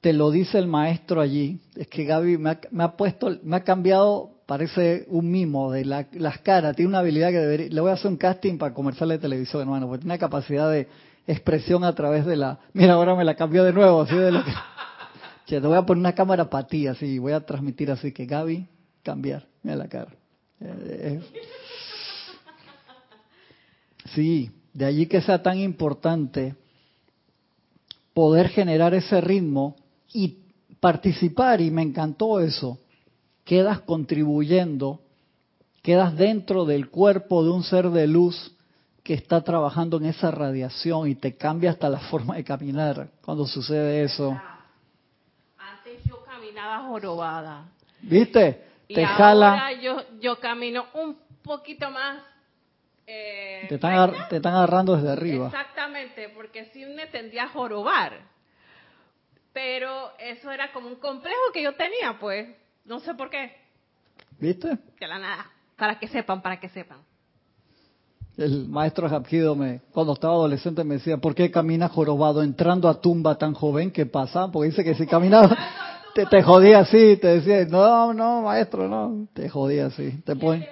te 0.00 0.12
lo 0.12 0.30
dice 0.30 0.58
el 0.58 0.66
maestro 0.66 1.20
allí. 1.20 1.60
Es 1.76 1.86
que 1.86 2.04
Gaby 2.04 2.36
me 2.38 2.50
ha, 2.82 2.96
puesto, 2.96 3.38
me 3.44 3.56
ha 3.56 3.60
cambiado, 3.64 4.30
parece 4.46 5.06
un 5.08 5.30
mimo 5.30 5.70
de 5.70 5.84
la- 5.84 6.08
las 6.12 6.38
caras. 6.38 6.74
Tiene 6.74 6.88
una 6.88 6.98
habilidad 6.98 7.30
que 7.30 7.38
debería. 7.38 7.68
Le 7.70 7.80
voy 7.80 7.90
a 7.90 7.94
hacer 7.94 8.10
un 8.10 8.16
casting 8.16 8.58
para 8.58 8.74
comercial 8.74 9.08
de 9.08 9.18
televisión, 9.18 9.62
hermano, 9.62 9.86
porque 9.86 10.00
tiene 10.02 10.14
una 10.14 10.18
capacidad 10.18 10.70
de 10.70 10.88
expresión 11.28 11.84
a 11.84 11.94
través 11.94 12.26
de 12.26 12.36
la. 12.36 12.58
Mira, 12.72 12.94
ahora 12.94 13.14
me 13.14 13.24
la 13.24 13.36
cambió 13.36 13.62
de 13.64 13.72
nuevo, 13.72 14.02
así 14.02 14.16
de 14.16 14.32
lo 14.32 14.44
que. 14.44 14.50
Te 15.46 15.60
voy 15.60 15.76
a 15.76 15.82
poner 15.86 16.00
una 16.00 16.12
cámara 16.12 16.50
para 16.50 16.66
ti, 16.66 16.88
así, 16.88 17.20
voy 17.20 17.32
a 17.32 17.40
transmitir 17.46 17.88
así 17.92 18.10
que 18.10 18.26
Gaby, 18.26 18.66
cambiar, 19.04 19.46
mira 19.62 19.76
la 19.76 19.86
cara. 19.86 20.10
Eh, 20.60 21.20
eh. 21.20 21.20
Sí, 24.14 24.50
de 24.72 24.84
allí 24.84 25.06
que 25.06 25.20
sea 25.20 25.42
tan 25.42 25.58
importante 25.58 26.54
poder 28.14 28.48
generar 28.48 28.94
ese 28.94 29.20
ritmo 29.20 29.76
y 30.12 30.38
participar, 30.80 31.60
y 31.60 31.70
me 31.70 31.82
encantó 31.82 32.40
eso, 32.40 32.78
quedas 33.44 33.80
contribuyendo, 33.80 35.00
quedas 35.82 36.16
dentro 36.16 36.64
del 36.64 36.88
cuerpo 36.88 37.44
de 37.44 37.50
un 37.50 37.62
ser 37.62 37.90
de 37.90 38.06
luz 38.06 38.54
que 39.02 39.14
está 39.14 39.42
trabajando 39.42 39.98
en 39.98 40.06
esa 40.06 40.30
radiación 40.30 41.08
y 41.08 41.14
te 41.14 41.36
cambia 41.36 41.70
hasta 41.70 41.88
la 41.88 42.00
forma 42.00 42.36
de 42.36 42.44
caminar 42.44 43.10
cuando 43.24 43.46
sucede 43.46 44.02
eso. 44.02 44.36
Antes 45.58 46.02
yo 46.04 46.24
caminaba 46.24 46.88
jorobada. 46.88 47.68
¿Viste? 48.02 48.65
Y 48.88 48.94
Te 48.94 49.04
ahora 49.04 49.16
jala, 49.16 49.72
yo, 49.72 50.02
yo 50.20 50.38
camino 50.40 50.86
un 50.94 51.16
poquito 51.42 51.90
más. 51.90 52.18
eh, 53.06 53.66
te 53.68 53.76
están, 53.76 53.92
agar- 53.94 54.28
te 54.28 54.36
están 54.36 54.54
agarrando 54.54 54.96
desde 54.96 55.10
arriba. 55.12 55.46
Exactamente, 55.46 56.28
porque 56.30 56.70
sí 56.72 56.84
me 56.86 57.06
tendía 57.06 57.44
a 57.44 57.48
jorobar. 57.48 58.12
Pero 59.52 60.10
eso 60.18 60.50
era 60.50 60.72
como 60.72 60.88
un 60.88 60.96
complejo 60.96 61.40
que 61.52 61.62
yo 61.62 61.74
tenía, 61.74 62.18
pues. 62.20 62.48
No 62.84 63.00
sé 63.00 63.14
por 63.14 63.30
qué. 63.30 63.56
¿Viste? 64.38 64.76
De 65.00 65.06
la 65.08 65.18
nada. 65.18 65.50
Para 65.76 65.98
que 65.98 66.08
sepan, 66.08 66.42
para 66.42 66.60
que 66.60 66.68
sepan. 66.68 66.98
El 68.36 68.68
maestro 68.68 69.08
Japkido 69.08 69.56
me, 69.56 69.80
cuando 69.92 70.12
estaba 70.12 70.34
adolescente 70.34 70.84
me 70.84 70.94
decía, 70.96 71.16
¿por 71.16 71.34
qué 71.34 71.50
caminas 71.50 71.90
jorobado 71.90 72.42
entrando 72.42 72.86
a 72.88 73.00
tumba 73.00 73.38
tan 73.38 73.54
joven? 73.54 73.90
¿Qué 73.90 74.04
pasa? 74.04 74.48
Porque 74.52 74.68
dice 74.68 74.84
que 74.84 74.94
si 74.94 75.06
caminaba, 75.06 75.56
te, 76.16 76.24
te 76.24 76.42
jodía 76.42 76.78
así, 76.78 77.18
te 77.18 77.40
decía, 77.40 77.66
no, 77.66 78.14
no, 78.14 78.40
maestro, 78.40 78.88
no, 78.88 79.28
te 79.34 79.50
jodía 79.50 79.86
así, 79.86 80.12
te 80.24 80.34
pone, 80.34 80.66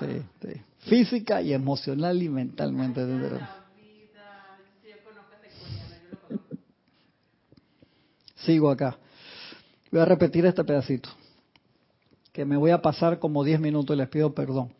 sí, 0.00 0.22
sí. 0.42 0.60
física 0.80 1.40
y 1.40 1.52
emocional 1.52 2.20
y 2.20 2.28
mentalmente. 2.28 3.04
te 3.04 3.12
endereza. 3.12 3.50
Sigo 8.34 8.68
acá. 8.68 8.98
Voy 9.92 10.00
a 10.00 10.04
repetir 10.04 10.44
este 10.44 10.64
pedacito, 10.64 11.08
que 12.32 12.44
me 12.44 12.56
voy 12.56 12.72
a 12.72 12.82
pasar 12.82 13.20
como 13.20 13.44
10 13.44 13.60
minutos 13.60 13.94
y 13.94 13.98
les 13.98 14.08
pido 14.08 14.34
perdón. 14.34 14.72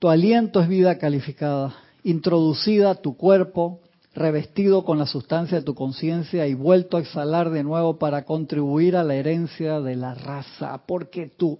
Tu 0.00 0.08
aliento 0.08 0.60
es 0.60 0.66
vida 0.66 0.98
calificada, 0.98 1.72
introducida 2.02 2.90
a 2.90 2.94
tu 2.96 3.16
cuerpo, 3.16 3.80
revestido 4.14 4.84
con 4.84 4.98
la 4.98 5.06
sustancia 5.06 5.58
de 5.58 5.64
tu 5.64 5.74
conciencia 5.74 6.46
y 6.46 6.54
vuelto 6.54 6.96
a 6.96 7.00
exhalar 7.00 7.50
de 7.50 7.64
nuevo 7.64 7.98
para 7.98 8.24
contribuir 8.24 8.96
a 8.96 9.04
la 9.04 9.14
herencia 9.14 9.80
de 9.80 9.96
la 9.96 10.14
raza, 10.14 10.82
porque 10.86 11.28
tu 11.28 11.58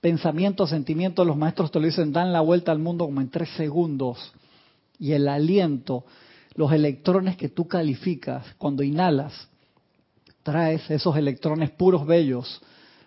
pensamiento, 0.00 0.66
sentimiento, 0.66 1.24
los 1.24 1.36
maestros 1.36 1.70
te 1.70 1.78
lo 1.78 1.86
dicen, 1.86 2.12
dan 2.12 2.32
la 2.32 2.40
vuelta 2.40 2.72
al 2.72 2.78
mundo 2.78 3.04
como 3.04 3.20
en 3.20 3.28
tres 3.28 3.50
segundos. 3.50 4.32
Y 4.98 5.12
el 5.12 5.28
aliento, 5.28 6.04
los 6.54 6.72
electrones 6.72 7.36
que 7.36 7.48
tú 7.48 7.68
calificas 7.68 8.46
cuando 8.56 8.82
inhalas, 8.82 9.48
traes 10.42 10.90
esos 10.90 11.16
electrones 11.16 11.70
puros 11.70 12.06
bellos 12.06 12.62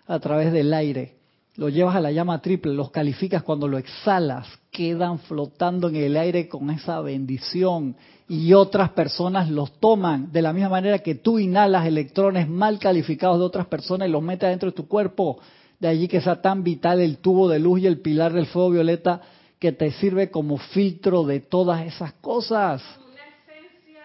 a 0.06 0.20
través 0.20 0.52
del 0.52 0.72
aire, 0.72 1.16
los 1.56 1.72
llevas 1.72 1.94
a 1.94 2.00
la 2.00 2.10
llama 2.10 2.40
triple, 2.40 2.72
los 2.72 2.90
calificas 2.90 3.42
cuando 3.42 3.68
lo 3.68 3.78
exhalas, 3.78 4.48
quedan 4.70 5.20
flotando 5.20 5.88
en 5.88 5.96
el 5.96 6.16
aire 6.16 6.48
con 6.48 6.68
esa 6.70 7.00
bendición 7.00 7.96
y 8.28 8.52
otras 8.54 8.90
personas 8.90 9.48
los 9.48 9.78
toman 9.78 10.32
de 10.32 10.42
la 10.42 10.52
misma 10.52 10.70
manera 10.70 10.98
que 10.98 11.14
tú 11.14 11.38
inhalas 11.38 11.86
electrones 11.86 12.48
mal 12.48 12.78
calificados 12.78 13.38
de 13.38 13.44
otras 13.44 13.66
personas 13.66 14.08
y 14.08 14.10
los 14.10 14.22
metes 14.22 14.48
dentro 14.48 14.70
de 14.70 14.76
tu 14.76 14.88
cuerpo. 14.88 15.38
De 15.78 15.88
allí 15.88 16.08
que 16.08 16.20
sea 16.20 16.40
tan 16.40 16.64
vital 16.64 17.00
el 17.00 17.18
tubo 17.18 17.48
de 17.48 17.58
luz 17.58 17.80
y 17.80 17.86
el 17.86 18.00
pilar 18.00 18.32
del 18.32 18.46
fuego 18.46 18.70
violeta 18.70 19.20
que 19.58 19.72
te 19.72 19.92
sirve 19.92 20.30
como 20.30 20.58
filtro 20.58 21.24
de 21.24 21.40
todas 21.40 21.86
esas 21.86 22.14
cosas. 22.14 22.82
Una 22.98 23.22
esencia 23.28 24.02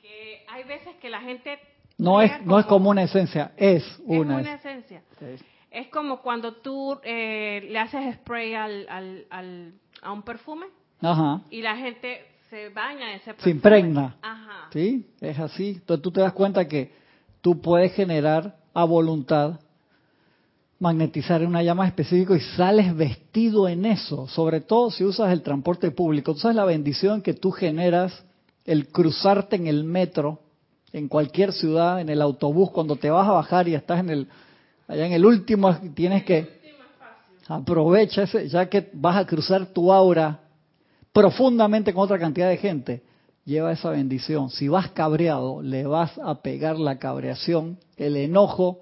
que 0.00 0.44
hay 0.48 0.64
veces 0.64 0.96
que 1.00 1.10
la 1.10 1.20
gente... 1.20 1.58
No 1.96 2.22
es, 2.22 2.30
no 2.44 2.58
es 2.58 2.66
como 2.66 2.90
una 2.90 3.02
esencia, 3.02 3.52
es 3.56 3.84
es 3.84 4.00
una. 4.06 4.36
una 4.36 4.54
esencia. 4.54 5.02
Es 5.20 5.42
como 5.90 6.20
cuando 6.22 6.54
tú 6.54 6.98
eh, 7.04 7.66
le 7.70 7.78
haces 7.78 8.14
spray 8.16 8.54
al, 8.54 8.86
al, 8.88 9.26
al- 9.30 9.74
a 10.02 10.12
un 10.12 10.22
perfume 10.22 10.66
Ajá. 11.00 11.42
Y 11.50 11.60
la 11.62 11.76
gente 11.76 12.20
se 12.50 12.70
baña 12.70 13.10
en 13.10 13.16
ese 13.16 13.26
perfume. 13.34 13.44
Se 13.44 13.50
impregna. 13.50 14.16
Ajá. 14.20 14.68
¿Sí? 14.72 15.06
Es 15.20 15.38
así. 15.38 15.68
Entonces 15.76 16.02
tú 16.02 16.10
te 16.10 16.20
das 16.20 16.32
cuenta 16.32 16.66
que 16.66 16.92
tú 17.40 17.60
puedes 17.60 17.92
generar 17.94 18.56
a 18.74 18.84
voluntad, 18.84 19.60
magnetizar 20.80 21.42
en 21.42 21.48
una 21.48 21.62
llama 21.62 21.86
específica 21.86 22.34
y 22.36 22.40
sales 22.56 22.96
vestido 22.96 23.68
en 23.68 23.84
eso. 23.86 24.26
Sobre 24.28 24.60
todo 24.60 24.90
si 24.90 25.04
usas 25.04 25.30
el 25.32 25.42
transporte 25.42 25.90
público. 25.90 26.32
Tú 26.34 26.40
sabes 26.40 26.56
la 26.56 26.64
bendición 26.64 27.22
que 27.22 27.34
tú 27.34 27.50
generas 27.50 28.24
el 28.64 28.88
cruzarte 28.88 29.56
en 29.56 29.66
el 29.66 29.84
metro, 29.84 30.40
en 30.92 31.08
cualquier 31.08 31.52
ciudad, 31.52 32.00
en 32.00 32.08
el 32.08 32.20
autobús, 32.22 32.70
cuando 32.70 32.96
te 32.96 33.10
vas 33.10 33.28
a 33.28 33.32
bajar 33.32 33.68
y 33.68 33.74
estás 33.74 34.00
en 34.00 34.10
el, 34.10 34.28
allá 34.88 35.06
en 35.06 35.12
el 35.12 35.24
último, 35.24 35.76
tienes 35.94 36.24
que 36.24 36.58
aprovecha 37.46 38.22
ese, 38.22 38.48
ya 38.48 38.68
que 38.68 38.90
vas 38.94 39.16
a 39.16 39.26
cruzar 39.26 39.66
tu 39.66 39.92
aura 39.92 40.40
profundamente 41.12 41.92
con 41.92 42.04
otra 42.04 42.18
cantidad 42.18 42.48
de 42.48 42.56
gente, 42.56 43.02
lleva 43.44 43.72
esa 43.72 43.90
bendición. 43.90 44.50
Si 44.50 44.68
vas 44.68 44.90
cabreado, 44.90 45.62
le 45.62 45.86
vas 45.86 46.18
a 46.18 46.42
pegar 46.42 46.78
la 46.78 46.98
cabreación, 46.98 47.78
el 47.96 48.16
enojo 48.16 48.80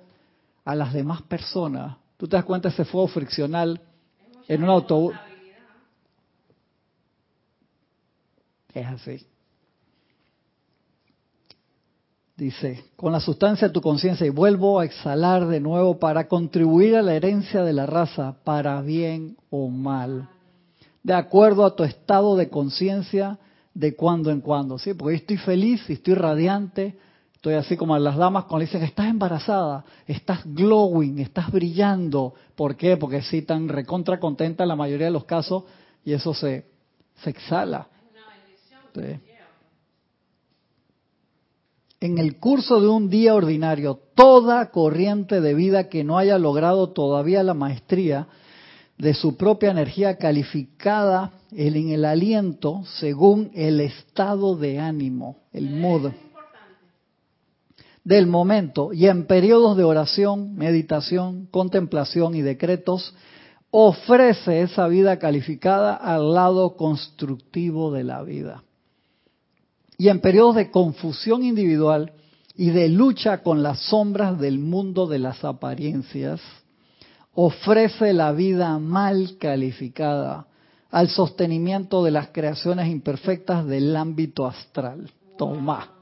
a 0.65 0.75
las 0.75 0.93
demás 0.93 1.23
personas. 1.23 1.97
¿Tú 2.17 2.27
te 2.27 2.37
das 2.37 2.45
cuenta 2.45 2.69
ese 2.69 2.85
fuego 2.85 3.09
friccional 3.09 3.81
en 4.49 4.63
un 4.63 4.71
autobús? 4.71 5.15
Es 8.75 8.87
así. 8.87 9.27
Dice, 12.37 12.85
con 12.97 13.13
la 13.13 13.21
sustancia 13.21 13.69
de 13.69 13.73
tu 13.73 13.81
conciencia 13.81 14.27
y 14.27 14.31
vuelvo 14.31 14.79
a 14.79 14.85
exhalar 14.85 15.47
de 15.47 15.59
nuevo 15.59 15.99
para 15.99 16.29
contribuir 16.29 16.95
a 16.95 17.01
la 17.01 17.15
herencia 17.15 17.65
de 17.65 17.73
la 17.73 17.87
raza, 17.87 18.37
para 18.45 18.83
bien 18.83 19.39
o 19.49 19.69
mal, 19.71 20.29
de 21.03 21.15
acuerdo 21.15 21.65
a 21.65 21.75
tu 21.75 21.83
estado 21.83 22.37
de 22.37 22.51
conciencia 22.51 23.39
de 23.73 23.97
cuando 23.97 24.31
en 24.31 24.43
cuando, 24.43 24.79
¿sí? 24.79 24.93
Porque 24.93 25.17
estoy 25.17 25.39
feliz 25.39 25.89
estoy 25.89 26.13
radiante, 26.13 26.99
estoy 27.33 27.55
así 27.55 27.75
como 27.75 27.95
a 27.95 27.99
las 27.99 28.17
damas 28.17 28.45
cuando 28.45 28.67
dicen, 28.67 28.83
estás 28.83 29.07
embarazada, 29.07 29.87
estás 30.07 30.41
glowing, 30.45 31.21
estás 31.21 31.51
brillando. 31.51 32.35
¿Por 32.55 32.77
qué? 32.77 32.99
Porque 32.99 33.23
sí, 33.23 33.43
tan 33.43 33.67
recontra 33.67 34.21
contenta 34.21 34.63
en 34.63 34.69
la 34.69 34.77
mayoría 34.77 35.07
de 35.07 35.13
los 35.13 35.25
casos 35.25 35.65
y 36.05 36.13
eso 36.13 36.35
se, 36.35 36.67
se 37.23 37.31
exhala. 37.31 37.87
Sí 38.95 39.36
en 42.07 42.19
el 42.19 42.39
curso 42.39 42.81
de 42.81 42.87
un 42.87 43.11
día 43.11 43.35
ordinario, 43.35 43.99
toda 44.15 44.71
corriente 44.71 45.41
de 45.41 45.55
vida 45.55 45.89
que 45.89 46.05
no 46.05 46.19
haya 46.19 46.39
logrado 46.39 46.91
todavía 46.91 47.43
la 47.43 47.53
maestría 47.53 48.29
de 48.97 49.13
su 49.13 49.37
propia 49.37 49.73
energía 49.73 50.17
calificada 50.17 51.33
en 51.51 51.91
el 51.91 52.05
aliento 52.05 52.85
según 53.01 53.51
el 53.55 53.81
estado 53.81 54.57
de 54.57 54.79
ánimo, 54.79 55.39
el 55.53 55.69
mood 55.69 56.13
del 58.05 58.29
momento 58.29 58.93
y 58.93 59.09
en 59.09 59.27
periodos 59.27 59.77
de 59.77 59.83
oración, 59.83 60.55
meditación, 60.55 61.47
contemplación 61.51 62.37
y 62.37 62.43
decretos, 62.43 63.17
ofrece 63.73 64.63
esa 64.63 64.87
vida 64.87 65.19
calificada 65.19 65.97
al 65.97 66.33
lado 66.33 66.77
constructivo 66.77 67.91
de 67.91 68.05
la 68.05 68.23
vida 68.23 68.63
y 69.99 70.09
en 70.09 70.21
periodos 70.21 70.57
de 70.57 70.71
confusión 70.71 71.43
individual 71.43 72.13
y 72.55 72.71
de 72.71 72.89
lucha 72.89 73.43
con 73.43 73.63
las 73.63 73.81
sombras 73.81 74.39
del 74.39 74.59
mundo 74.59 75.07
de 75.07 75.19
las 75.19 75.45
apariencias, 75.45 76.41
ofrece 77.35 78.13
la 78.13 78.33
vida 78.33 78.79
mal 78.79 79.37
calificada 79.39 80.47
al 80.91 81.09
sostenimiento 81.09 82.03
de 82.05 82.11
las 82.11 82.29
creaciones 82.29 82.89
imperfectas 82.89 83.67
del 83.67 83.95
ámbito 83.97 84.47
astral. 84.47 85.11
Toma. 85.37 85.93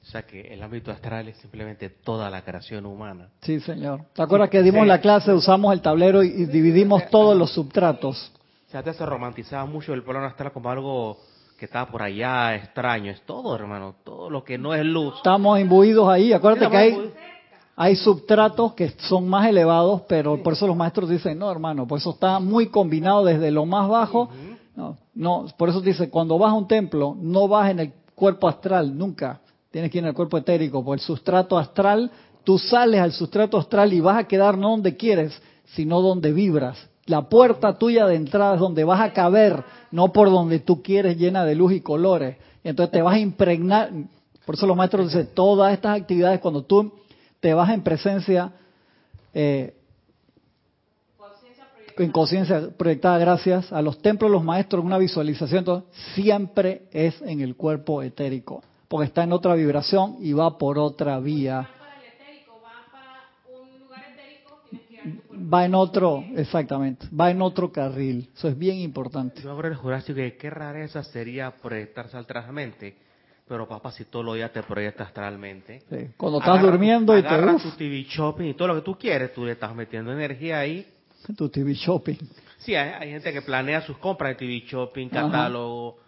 O 0.00 0.08
sea 0.08 0.22
que 0.22 0.40
el 0.40 0.62
ámbito 0.62 0.92
astral 0.92 1.28
es 1.28 1.36
simplemente 1.38 1.90
toda 1.90 2.30
la 2.30 2.42
creación 2.42 2.86
humana. 2.86 3.28
Sí, 3.42 3.60
señor. 3.60 4.02
¿Te 4.14 4.22
acuerdas 4.22 4.48
que 4.48 4.62
dimos 4.62 4.86
la 4.86 5.00
clase, 5.00 5.32
usamos 5.32 5.74
el 5.74 5.82
tablero 5.82 6.22
y 6.22 6.46
dividimos 6.46 7.10
todos 7.10 7.36
los 7.36 7.52
subtratos? 7.52 8.32
Sea, 8.68 8.80
antes 8.80 8.96
se 8.96 9.06
romantizaba 9.06 9.64
mucho 9.66 9.94
el 9.94 10.02
plano 10.02 10.26
astral 10.26 10.52
como 10.52 10.70
algo 10.70 11.18
que 11.58 11.64
estaba 11.64 11.90
por 11.90 12.02
allá, 12.02 12.54
extraño. 12.54 13.10
Es 13.10 13.22
todo, 13.22 13.54
hermano, 13.54 13.94
todo 14.04 14.28
lo 14.28 14.44
que 14.44 14.58
no 14.58 14.74
es 14.74 14.84
luz. 14.84 15.14
Estamos 15.16 15.58
imbuidos 15.58 16.08
ahí. 16.08 16.32
Acuérdate 16.32 16.70
que 16.70 16.76
hay, 16.76 17.12
hay 17.76 17.96
subtratos 17.96 18.74
que 18.74 18.90
son 19.08 19.28
más 19.28 19.46
elevados, 19.48 20.02
pero 20.08 20.42
por 20.42 20.52
eso 20.52 20.66
los 20.66 20.76
maestros 20.76 21.08
dicen, 21.08 21.38
no, 21.38 21.50
hermano, 21.50 21.86
por 21.86 21.98
eso 21.98 22.10
está 22.10 22.38
muy 22.40 22.66
combinado 22.66 23.24
desde 23.24 23.50
lo 23.50 23.64
más 23.64 23.88
bajo. 23.88 24.28
No, 24.74 24.96
no, 25.14 25.46
por 25.56 25.70
eso 25.70 25.80
dice, 25.80 26.10
cuando 26.10 26.38
vas 26.38 26.50
a 26.50 26.54
un 26.54 26.68
templo, 26.68 27.16
no 27.18 27.48
vas 27.48 27.70
en 27.70 27.80
el 27.80 27.92
cuerpo 28.14 28.48
astral, 28.48 28.96
nunca. 28.96 29.40
Tienes 29.70 29.90
que 29.90 29.98
ir 29.98 30.04
en 30.04 30.08
el 30.08 30.14
cuerpo 30.14 30.38
etérico, 30.38 30.84
por 30.84 30.98
el 30.98 31.00
sustrato 31.00 31.56
astral, 31.56 32.10
tú 32.44 32.58
sales 32.58 33.00
al 33.00 33.12
sustrato 33.12 33.58
astral 33.58 33.92
y 33.92 34.00
vas 34.00 34.18
a 34.18 34.24
quedar 34.24 34.58
no 34.58 34.70
donde 34.70 34.96
quieres, 34.96 35.40
sino 35.64 36.00
donde 36.00 36.32
vibras. 36.32 36.78
La 37.06 37.22
puerta 37.28 37.78
tuya 37.78 38.06
de 38.06 38.16
entrada 38.16 38.54
es 38.54 38.60
donde 38.60 38.82
vas 38.82 39.00
a 39.00 39.12
caber, 39.12 39.62
no 39.92 40.12
por 40.12 40.28
donde 40.28 40.58
tú 40.58 40.82
quieres 40.82 41.16
llena 41.16 41.44
de 41.44 41.54
luz 41.54 41.72
y 41.72 41.80
colores. 41.80 42.36
Entonces 42.64 42.92
te 42.92 43.02
vas 43.02 43.14
a 43.14 43.20
impregnar. 43.20 43.90
Por 44.44 44.56
eso 44.56 44.66
los 44.66 44.76
maestros 44.76 45.06
dicen, 45.06 45.28
todas 45.32 45.72
estas 45.72 46.00
actividades, 46.00 46.40
cuando 46.40 46.62
tú 46.62 46.92
te 47.38 47.54
vas 47.54 47.70
en 47.70 47.82
presencia, 47.82 48.52
eh, 49.32 49.74
en 51.96 52.10
conciencia 52.10 52.70
proyectada 52.76 53.18
gracias 53.18 53.72
a 53.72 53.80
los 53.82 54.02
templos, 54.02 54.30
los 54.30 54.44
maestros, 54.44 54.84
una 54.84 54.98
visualización, 54.98 55.60
entonces, 55.60 55.88
siempre 56.14 56.88
es 56.92 57.22
en 57.22 57.40
el 57.40 57.54
cuerpo 57.54 58.02
etérico, 58.02 58.62
porque 58.88 59.06
está 59.06 59.22
en 59.22 59.32
otra 59.32 59.54
vibración 59.54 60.16
y 60.20 60.32
va 60.32 60.58
por 60.58 60.78
otra 60.78 61.20
vía. 61.20 61.70
Va 65.52 65.64
en 65.64 65.74
otro, 65.74 66.24
exactamente, 66.36 67.06
va 67.18 67.30
en 67.30 67.42
otro 67.42 67.70
carril. 67.70 68.28
Eso 68.34 68.48
es 68.48 68.58
bien 68.58 68.76
importante. 68.78 69.42
Yo 69.42 69.50
abro 69.50 69.68
el 69.68 69.74
Jurásico 69.74 70.16
que 70.16 70.36
qué 70.36 70.50
rareza 70.50 71.02
sería 71.02 71.50
proyectarse 71.50 72.16
astralmente. 72.16 72.96
Pero 73.48 73.68
papá, 73.68 73.92
si 73.92 74.04
todos 74.06 74.24
los 74.24 74.34
días 74.34 74.52
te 74.52 74.62
proyectas 74.64 75.06
astralmente. 75.06 75.82
Cuando 76.16 76.40
estás 76.40 76.60
durmiendo 76.60 77.16
y 77.16 77.22
te 77.22 77.28
agarras 77.28 77.62
tu 77.62 77.70
TV 77.70 78.02
shopping 78.02 78.46
y 78.46 78.54
todo 78.54 78.68
lo 78.68 78.74
que 78.74 78.80
tú 78.80 78.98
quieres, 78.98 79.32
tú 79.32 79.44
le 79.44 79.52
estás 79.52 79.72
metiendo 79.74 80.12
energía 80.12 80.58
ahí. 80.58 80.84
Tu 81.36 81.48
TV 81.48 81.74
shopping. 81.74 82.16
Sí, 82.58 82.74
hay, 82.74 83.10
gente 83.10 83.32
que 83.32 83.42
planea 83.42 83.82
sus 83.82 83.98
compras 83.98 84.30
de 84.30 84.34
TV 84.34 84.64
shopping, 84.66 85.08
catálogo 85.08 85.98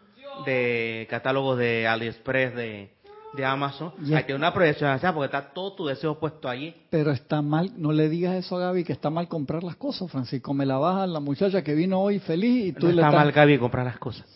de 0.45 1.07
catálogos 1.09 1.59
de 1.59 1.87
AliExpress, 1.87 2.55
de 2.55 2.91
de 3.39 3.45
Amazon, 3.45 3.93
hay 4.13 4.25
que 4.25 4.35
una 4.35 4.53
proyección 4.53 4.99
porque 5.15 5.27
está 5.27 5.55
todo 5.55 5.73
tu 5.73 5.87
deseo 5.87 6.19
puesto 6.19 6.49
allí. 6.49 6.75
Pero 6.91 7.13
está 7.13 7.41
mal, 7.41 7.71
no 7.77 7.93
le 7.93 8.09
digas 8.09 8.35
eso 8.35 8.57
a 8.57 8.61
Gaby, 8.61 8.83
que 8.83 8.93
está 8.93 9.11
mal 9.11 9.29
comprar 9.29 9.63
las 9.63 9.77
cosas, 9.77 10.11
Francisco. 10.11 10.53
Me 10.53 10.67
la 10.67 10.77
baja 10.77 11.07
la 11.07 11.21
muchacha 11.21 11.63
que 11.63 11.73
vino 11.75 12.01
hoy 12.01 12.19
feliz 12.19 12.67
y 12.67 12.73
tú 12.73 12.89
no 12.89 12.95
le 12.95 13.03
está 13.03 13.13
mal 13.13 13.31
Gaby 13.31 13.59
comprar 13.59 13.87
las 13.87 13.99
cosas. 13.99 14.27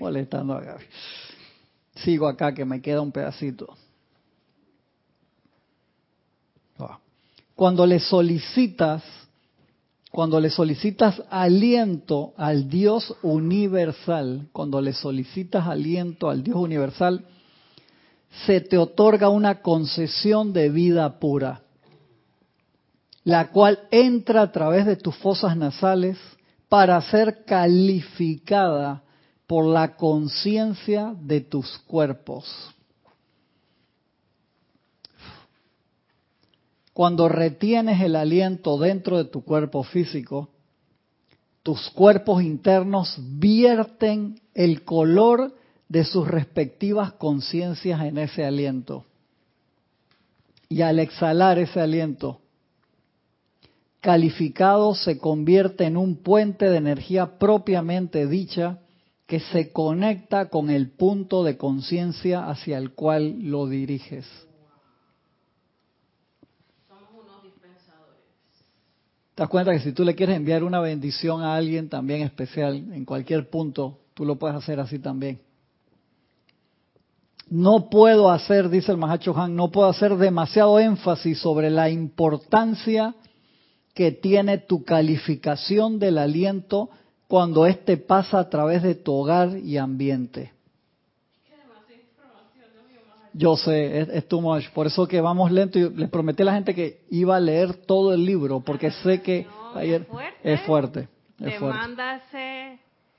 Molestando 0.00 0.54
a 0.54 0.60
Gaby. 0.62 0.84
Sigo 1.96 2.28
acá 2.28 2.54
que 2.54 2.64
me 2.64 2.80
queda 2.80 3.02
un 3.02 3.12
pedacito. 3.12 3.76
Ah. 6.78 6.98
Cuando 7.54 7.84
le 7.84 8.00
solicitas 8.00 9.02
cuando 10.10 10.40
le 10.40 10.50
solicitas 10.50 11.22
aliento 11.30 12.32
al 12.36 12.68
Dios 12.68 13.14
universal, 13.22 14.48
cuando 14.52 14.80
le 14.80 14.92
solicitas 14.92 15.66
aliento 15.66 16.30
al 16.30 16.42
Dios 16.42 16.56
universal, 16.56 17.24
se 18.46 18.60
te 18.60 18.78
otorga 18.78 19.28
una 19.28 19.60
concesión 19.60 20.52
de 20.52 20.70
vida 20.70 21.18
pura, 21.18 21.62
la 23.24 23.50
cual 23.50 23.80
entra 23.90 24.42
a 24.42 24.52
través 24.52 24.86
de 24.86 24.96
tus 24.96 25.14
fosas 25.16 25.56
nasales 25.56 26.16
para 26.68 27.00
ser 27.02 27.44
calificada 27.44 29.02
por 29.46 29.66
la 29.66 29.96
conciencia 29.96 31.14
de 31.20 31.40
tus 31.40 31.78
cuerpos. 31.86 32.46
Cuando 36.98 37.28
retienes 37.28 38.00
el 38.00 38.16
aliento 38.16 38.76
dentro 38.76 39.18
de 39.18 39.26
tu 39.26 39.44
cuerpo 39.44 39.84
físico, 39.84 40.48
tus 41.62 41.90
cuerpos 41.90 42.42
internos 42.42 43.16
vierten 43.38 44.40
el 44.52 44.82
color 44.82 45.54
de 45.88 46.02
sus 46.02 46.26
respectivas 46.26 47.12
conciencias 47.12 48.00
en 48.00 48.18
ese 48.18 48.44
aliento. 48.44 49.04
Y 50.68 50.82
al 50.82 50.98
exhalar 50.98 51.60
ese 51.60 51.80
aliento, 51.80 52.40
calificado 54.00 54.96
se 54.96 55.18
convierte 55.18 55.84
en 55.84 55.96
un 55.96 56.16
puente 56.16 56.68
de 56.68 56.78
energía 56.78 57.38
propiamente 57.38 58.26
dicha 58.26 58.80
que 59.28 59.38
se 59.38 59.70
conecta 59.70 60.48
con 60.48 60.68
el 60.68 60.90
punto 60.90 61.44
de 61.44 61.56
conciencia 61.56 62.48
hacia 62.48 62.76
el 62.76 62.90
cual 62.90 63.38
lo 63.40 63.68
diriges. 63.68 64.26
Te 69.38 69.42
das 69.42 69.50
cuenta 69.50 69.70
que 69.70 69.78
si 69.78 69.92
tú 69.92 70.02
le 70.02 70.16
quieres 70.16 70.36
enviar 70.36 70.64
una 70.64 70.80
bendición 70.80 71.42
a 71.42 71.54
alguien 71.54 71.88
también 71.88 72.22
especial, 72.22 72.74
en 72.74 73.04
cualquier 73.04 73.48
punto, 73.48 74.00
tú 74.14 74.24
lo 74.24 74.34
puedes 74.34 74.56
hacer 74.56 74.80
así 74.80 74.98
también. 74.98 75.38
No 77.48 77.88
puedo 77.88 78.32
hacer, 78.32 78.68
dice 78.68 78.90
el 78.90 78.98
Mahacho 78.98 79.38
Han, 79.38 79.54
no 79.54 79.70
puedo 79.70 79.88
hacer 79.88 80.16
demasiado 80.16 80.80
énfasis 80.80 81.38
sobre 81.38 81.70
la 81.70 81.88
importancia 81.88 83.14
que 83.94 84.10
tiene 84.10 84.58
tu 84.58 84.82
calificación 84.82 86.00
del 86.00 86.18
aliento 86.18 86.90
cuando 87.28 87.64
éste 87.64 87.96
pasa 87.96 88.40
a 88.40 88.50
través 88.50 88.82
de 88.82 88.96
tu 88.96 89.12
hogar 89.12 89.56
y 89.56 89.76
ambiente. 89.76 90.50
Yo 93.38 93.56
sé, 93.56 94.00
es, 94.00 94.26
too 94.26 94.40
much. 94.40 94.68
Por 94.70 94.88
eso 94.88 95.06
que 95.06 95.20
vamos 95.20 95.52
lento. 95.52 95.78
Y 95.78 95.88
les 95.90 96.10
prometí 96.10 96.42
a 96.42 96.46
la 96.46 96.54
gente 96.54 96.74
que 96.74 97.02
iba 97.10 97.36
a 97.36 97.40
leer 97.40 97.72
todo 97.72 98.12
el 98.12 98.24
libro, 98.24 98.58
porque 98.60 98.90
sé 98.90 99.22
que 99.22 99.46
ayer 99.76 100.04
es 100.42 100.60
fuerte. 100.62 101.08
Es 101.38 101.54
fuerte. 101.56 101.88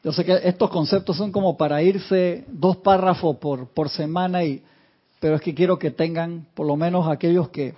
Yo 0.03 0.11
sé 0.11 0.25
que 0.25 0.37
estos 0.43 0.69
conceptos 0.69 1.15
son 1.15 1.31
como 1.31 1.55
para 1.55 1.81
irse 1.81 2.43
dos 2.49 2.77
párrafos 2.77 3.37
por, 3.37 3.69
por 3.69 3.87
semana, 3.87 4.43
y, 4.43 4.61
pero 5.21 5.35
es 5.35 5.41
que 5.41 5.55
quiero 5.55 5.79
que 5.79 5.91
tengan, 5.91 6.47
por 6.53 6.67
lo 6.67 6.75
menos 6.75 7.07
aquellos 7.07 7.47
que, 7.47 7.75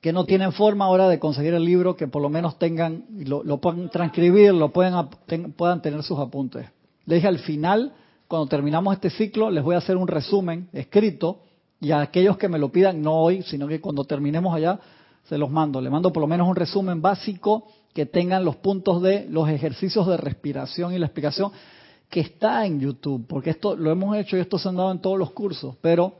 que 0.00 0.12
no 0.12 0.24
tienen 0.24 0.50
forma 0.52 0.86
ahora 0.86 1.08
de 1.08 1.20
conseguir 1.20 1.54
el 1.54 1.64
libro, 1.64 1.94
que 1.94 2.08
por 2.08 2.22
lo 2.22 2.28
menos 2.28 2.58
tengan, 2.58 3.04
lo, 3.24 3.44
lo 3.44 3.60
puedan 3.60 3.88
transcribir, 3.88 4.52
lo 4.52 4.72
puedan, 4.72 5.10
puedan 5.56 5.80
tener 5.80 6.02
sus 6.02 6.18
apuntes. 6.18 6.66
Le 7.06 7.16
dije 7.16 7.28
al 7.28 7.38
final, 7.38 7.92
cuando 8.26 8.48
terminamos 8.48 8.94
este 8.94 9.10
ciclo, 9.10 9.48
les 9.48 9.62
voy 9.62 9.76
a 9.76 9.78
hacer 9.78 9.96
un 9.96 10.08
resumen 10.08 10.68
escrito 10.72 11.40
y 11.82 11.90
a 11.90 12.00
aquellos 12.00 12.38
que 12.38 12.48
me 12.48 12.60
lo 12.60 12.70
pidan, 12.70 13.02
no 13.02 13.16
hoy, 13.16 13.42
sino 13.42 13.66
que 13.66 13.80
cuando 13.80 14.04
terminemos 14.04 14.54
allá, 14.54 14.78
se 15.24 15.36
los 15.36 15.50
mando. 15.50 15.80
Le 15.80 15.90
mando 15.90 16.12
por 16.12 16.20
lo 16.20 16.28
menos 16.28 16.48
un 16.48 16.54
resumen 16.54 17.02
básico 17.02 17.66
que 17.92 18.06
tengan 18.06 18.44
los 18.44 18.54
puntos 18.54 19.02
de 19.02 19.26
los 19.28 19.48
ejercicios 19.48 20.06
de 20.06 20.16
respiración 20.16 20.94
y 20.94 20.98
la 21.00 21.06
explicación 21.06 21.50
que 22.08 22.20
está 22.20 22.64
en 22.66 22.78
YouTube, 22.78 23.26
porque 23.26 23.50
esto 23.50 23.74
lo 23.74 23.90
hemos 23.90 24.16
hecho 24.16 24.36
y 24.36 24.40
esto 24.40 24.58
se 24.58 24.68
han 24.68 24.76
dado 24.76 24.92
en 24.92 25.00
todos 25.00 25.18
los 25.18 25.32
cursos, 25.32 25.74
pero 25.80 26.12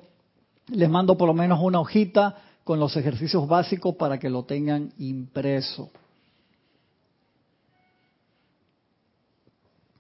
les 0.67 0.91
mando 0.91 1.17
por 1.17 1.29
lo 1.29 1.35
menos 1.35 1.61
una 1.63 1.79
hojita 1.79 2.39
con 2.65 2.81
los 2.81 2.97
ejercicios 2.97 3.47
básicos 3.47 3.95
para 3.95 4.19
que 4.19 4.29
lo 4.29 4.43
tengan 4.43 4.93
impreso. 4.99 5.91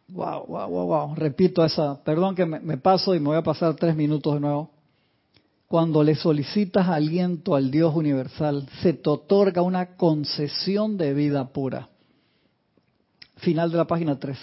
Wow, 0.08 0.44
wow, 0.48 0.68
wow, 0.68 0.86
wow. 0.86 1.14
Repito 1.14 1.64
esa, 1.64 2.02
perdón 2.02 2.34
que 2.34 2.46
me, 2.46 2.58
me 2.58 2.78
paso 2.78 3.14
y 3.14 3.20
me 3.20 3.28
voy 3.28 3.36
a 3.36 3.42
pasar 3.42 3.76
tres 3.76 3.94
minutos 3.94 4.34
de 4.34 4.40
nuevo. 4.40 4.81
Cuando 5.72 6.04
le 6.04 6.14
solicitas 6.14 6.86
aliento 6.86 7.54
al 7.54 7.70
Dios 7.70 7.96
universal, 7.96 8.68
se 8.82 8.92
te 8.92 9.08
otorga 9.08 9.62
una 9.62 9.96
concesión 9.96 10.98
de 10.98 11.14
vida 11.14 11.48
pura. 11.48 11.88
Final 13.36 13.70
de 13.70 13.78
la 13.78 13.86
página 13.86 14.18
13. 14.18 14.38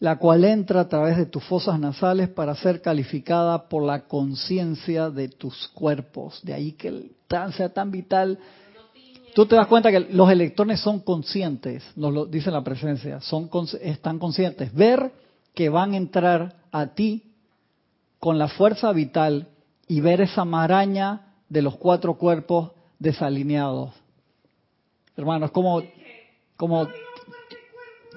La 0.00 0.18
cual 0.18 0.44
entra 0.44 0.80
a 0.80 0.88
través 0.88 1.18
de 1.18 1.26
tus 1.26 1.44
fosas 1.44 1.78
nasales 1.78 2.30
para 2.30 2.56
ser 2.56 2.82
calificada 2.82 3.68
por 3.68 3.84
la 3.84 4.08
conciencia 4.08 5.08
de 5.08 5.28
tus 5.28 5.68
cuerpos. 5.68 6.40
De 6.42 6.52
ahí 6.52 6.72
que 6.72 6.88
el 6.88 7.12
trance 7.28 7.58
sea 7.58 7.72
tan 7.72 7.92
vital. 7.92 8.36
Tú 9.36 9.46
te 9.46 9.54
das 9.54 9.68
cuenta 9.68 9.92
que 9.92 10.00
los 10.00 10.28
electrones 10.32 10.80
son 10.80 10.98
conscientes, 10.98 11.84
nos 11.94 12.12
lo 12.12 12.26
dice 12.26 12.50
la 12.50 12.64
presencia, 12.64 13.20
son, 13.20 13.48
están 13.80 14.18
conscientes. 14.18 14.74
Ver 14.74 15.12
que 15.54 15.68
van 15.68 15.92
a 15.92 15.96
entrar 15.96 16.56
a 16.72 16.88
ti 16.88 17.22
con 18.18 18.36
la 18.36 18.48
fuerza 18.48 18.90
vital 18.90 19.50
y 19.88 20.00
ver 20.00 20.20
esa 20.20 20.44
maraña 20.44 21.34
de 21.48 21.62
los 21.62 21.76
cuatro 21.76 22.14
cuerpos 22.14 22.72
desalineados. 22.98 23.94
Hermano, 25.16 25.46
es 25.46 25.52
como, 25.52 25.82
como 26.56 26.88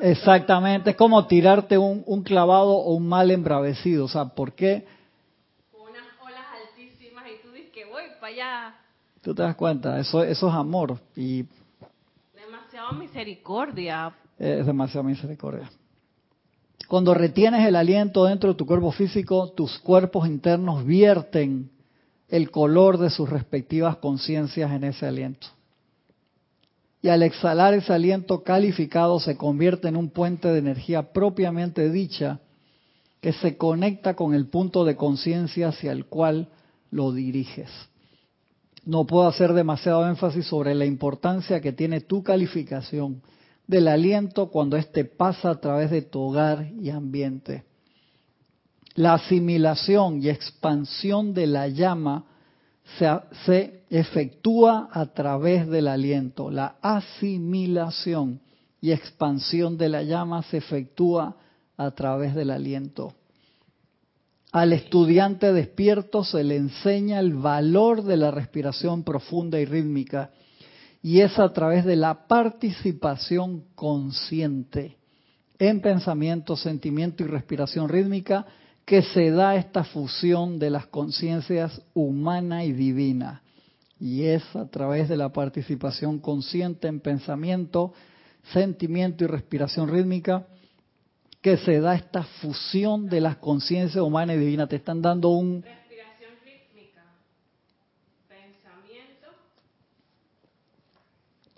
exactamente, 0.02 0.92
es 0.92 0.96
como 0.96 1.26
tirarte 1.28 1.78
un, 1.78 2.04
un, 2.06 2.24
clavado 2.24 2.72
o 2.72 2.94
un 2.94 3.08
mal 3.08 3.32
embravecido. 3.32 4.06
O 4.06 4.08
sea, 4.08 4.26
¿por 4.26 4.54
qué? 4.54 4.86
Con 5.72 5.90
unas 5.90 6.04
olas 6.22 6.46
altísimas 6.68 7.26
y 7.28 7.42
tú 7.42 7.54
dices 7.54 7.72
que 7.72 7.86
voy 7.86 8.04
para 8.20 8.34
allá. 8.34 8.76
Tú 9.22 9.36
te 9.36 9.44
das 9.44 9.56
cuenta, 9.56 10.00
eso, 10.00 10.24
eso 10.24 10.48
es 10.48 10.54
amor 10.54 11.00
y... 11.16 11.46
Demasiado 12.34 12.94
misericordia. 12.94 14.14
Es 14.38 14.66
demasiado 14.66 15.04
misericordia. 15.04 15.70
Cuando 16.90 17.14
retienes 17.14 17.68
el 17.68 17.76
aliento 17.76 18.26
dentro 18.26 18.50
de 18.50 18.56
tu 18.56 18.66
cuerpo 18.66 18.92
físico, 18.92 19.52
tus 19.52 19.78
cuerpos 19.78 20.28
internos 20.28 20.84
vierten 20.84 21.70
el 22.30 22.50
color 22.50 22.98
de 22.98 23.12
sus 23.12 23.30
respectivas 23.30 23.98
conciencias 23.98 24.72
en 24.72 24.84
ese 24.84 25.06
aliento. 25.06 25.46
Y 27.04 27.10
al 27.10 27.22
exhalar 27.22 27.76
ese 27.76 27.94
aliento 27.94 28.42
calificado 28.42 29.20
se 29.20 29.38
convierte 29.38 29.88
en 29.88 29.98
un 29.98 30.10
puente 30.10 30.48
de 30.48 30.58
energía 30.58 31.14
propiamente 31.14 31.92
dicha 31.92 32.40
que 33.22 33.34
se 33.34 33.56
conecta 33.56 34.16
con 34.16 34.34
el 34.34 34.48
punto 34.48 34.84
de 34.84 34.96
conciencia 34.96 35.68
hacia 35.68 35.92
el 35.92 36.08
cual 36.08 36.48
lo 36.90 37.12
diriges. 37.12 37.70
No 38.84 39.06
puedo 39.06 39.28
hacer 39.28 39.54
demasiado 39.54 40.10
énfasis 40.10 40.48
sobre 40.48 40.74
la 40.74 40.86
importancia 40.86 41.62
que 41.62 41.72
tiene 41.72 42.02
tu 42.02 42.24
calificación 42.24 43.22
del 43.70 43.88
aliento 43.88 44.48
cuando 44.48 44.78
éste 44.78 45.06
pasa 45.06 45.52
a 45.52 45.62
través 45.62 45.92
de 45.92 46.02
tu 46.02 46.20
hogar 46.20 46.72
y 46.82 46.90
ambiente. 46.90 47.66
La 48.96 49.14
asimilación 49.14 50.24
y 50.24 50.30
expansión 50.30 51.36
de 51.36 51.46
la 51.46 51.68
llama 51.68 52.26
se, 52.98 53.08
se, 53.46 53.84
efectúa 53.92 54.90
a 54.92 55.06
través 55.14 55.68
del 55.68 55.88
aliento. 55.88 56.50
La 56.50 56.78
asimilación 56.82 58.42
y 58.82 58.92
expansión 58.92 59.78
de 59.78 59.90
la 59.90 60.02
llama 60.02 60.42
se 60.42 60.58
efectúa 60.58 61.38
a 61.78 61.92
través 61.92 62.34
del 62.34 62.50
aliento. 62.50 63.14
Al 64.52 64.74
estudiante 64.74 65.54
despierto 65.54 66.24
se 66.24 66.44
le 66.44 66.56
enseña 66.56 67.20
el 67.20 67.36
valor 67.36 68.02
de 68.02 68.18
la 68.18 68.32
respiración 68.32 69.04
profunda 69.04 69.60
y 69.60 69.66
rítmica 69.66 70.32
y 71.02 71.22
es 71.22 71.40
a 71.40 71.52
través 71.54 71.86
de 71.86 71.96
la 71.96 72.28
participación 72.28 73.64
consciente 73.76 74.98
en 75.58 75.82
pensamiento, 75.82 76.56
sentimiento 76.56 77.24
y 77.24 77.28
respiración 77.28 77.90
rítmica 77.90 78.46
que 78.86 79.02
se 79.04 79.30
da 79.30 79.56
esta 79.56 79.84
fusión 79.84 80.58
de 80.58 80.70
las 80.70 80.88
conciencias 80.88 81.82
humana 81.94 82.64
y 82.64 82.74
divina. 82.74 83.44
Y 84.00 84.24
es 84.24 84.44
a 84.56 84.68
través 84.68 85.10
de 85.10 85.18
la 85.18 85.30
participación 85.30 86.20
consciente 86.20 86.88
en 86.88 87.02
pensamiento, 87.02 87.94
sentimiento 88.54 89.24
y 89.24 89.28
respiración 89.28 89.90
rítmica 89.90 90.48
que 91.42 91.58
se 91.58 91.80
da 91.80 91.96
esta 91.96 92.24
fusión 92.24 93.08
de 93.08 93.22
las 93.22 93.38
conciencias 93.38 94.04
humana 94.04 94.34
y 94.34 94.38
divina. 94.38 94.68
Te 94.68 94.78
están 94.78 95.02
dando 95.02 95.30
un 95.30 95.64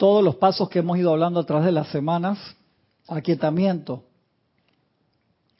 todos 0.01 0.23
los 0.23 0.37
pasos 0.37 0.67
que 0.67 0.79
hemos 0.79 0.97
ido 0.97 1.11
hablando 1.11 1.39
a 1.39 1.45
través 1.45 1.67
de 1.67 1.71
las 1.71 1.89
semanas, 1.89 2.39
aquietamiento, 3.07 4.03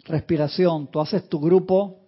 respiración, 0.04 0.88
tú 0.88 1.00
haces 1.00 1.30
tu 1.30 1.40
grupo, 1.40 2.00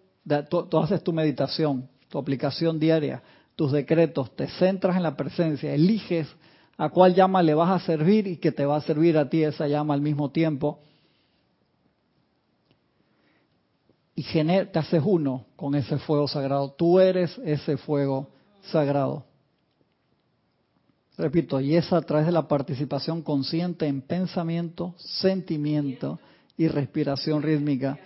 tú, 0.50 0.80
haces 0.80 1.04
tu 1.04 1.14
meditación, 1.14 1.88
tu 2.10 2.18
aplicación 2.18 2.80
diaria, 2.80 3.22
tus 3.56 3.72
decretos, 3.72 4.36
te 4.36 4.48
centras 4.48 4.96
en 4.98 5.04
la 5.04 5.16
presencia, 5.16 5.76
eliges 5.76 6.28
a 6.76 6.90
cuál 6.90 7.14
llama 7.14 7.44
le 7.44 7.54
vas 7.54 7.70
a 7.70 7.86
servir 7.86 8.26
y 8.26 8.38
que 8.38 8.52
te 8.52 8.66
va 8.66 8.78
a 8.78 8.82
servir 8.82 9.16
a 9.16 9.30
ti 9.30 9.44
esa 9.44 9.68
llama 9.68 9.94
al 9.94 10.02
mismo 10.02 10.32
tiempo. 10.32 10.80
Y 14.16 14.24
te 14.24 14.80
haces 14.80 15.04
uno 15.06 15.46
con 15.56 15.76
ese 15.76 16.00
fuego 16.00 16.28
sagrado. 16.28 16.72
Tú 16.72 17.00
eres 17.00 17.38
ese 17.46 17.78
fuego 17.78 18.32
sagrado. 18.72 19.24
Repito, 21.18 21.62
y 21.62 21.76
es 21.76 21.94
a 21.94 22.02
través 22.02 22.26
de 22.26 22.32
la 22.32 22.48
participación 22.48 23.22
consciente 23.22 23.86
en 23.86 24.02
pensamiento, 24.02 24.96
sentimiento 24.98 26.20
y 26.58 26.68
respiración 26.68 27.44
rítmica 27.44 28.00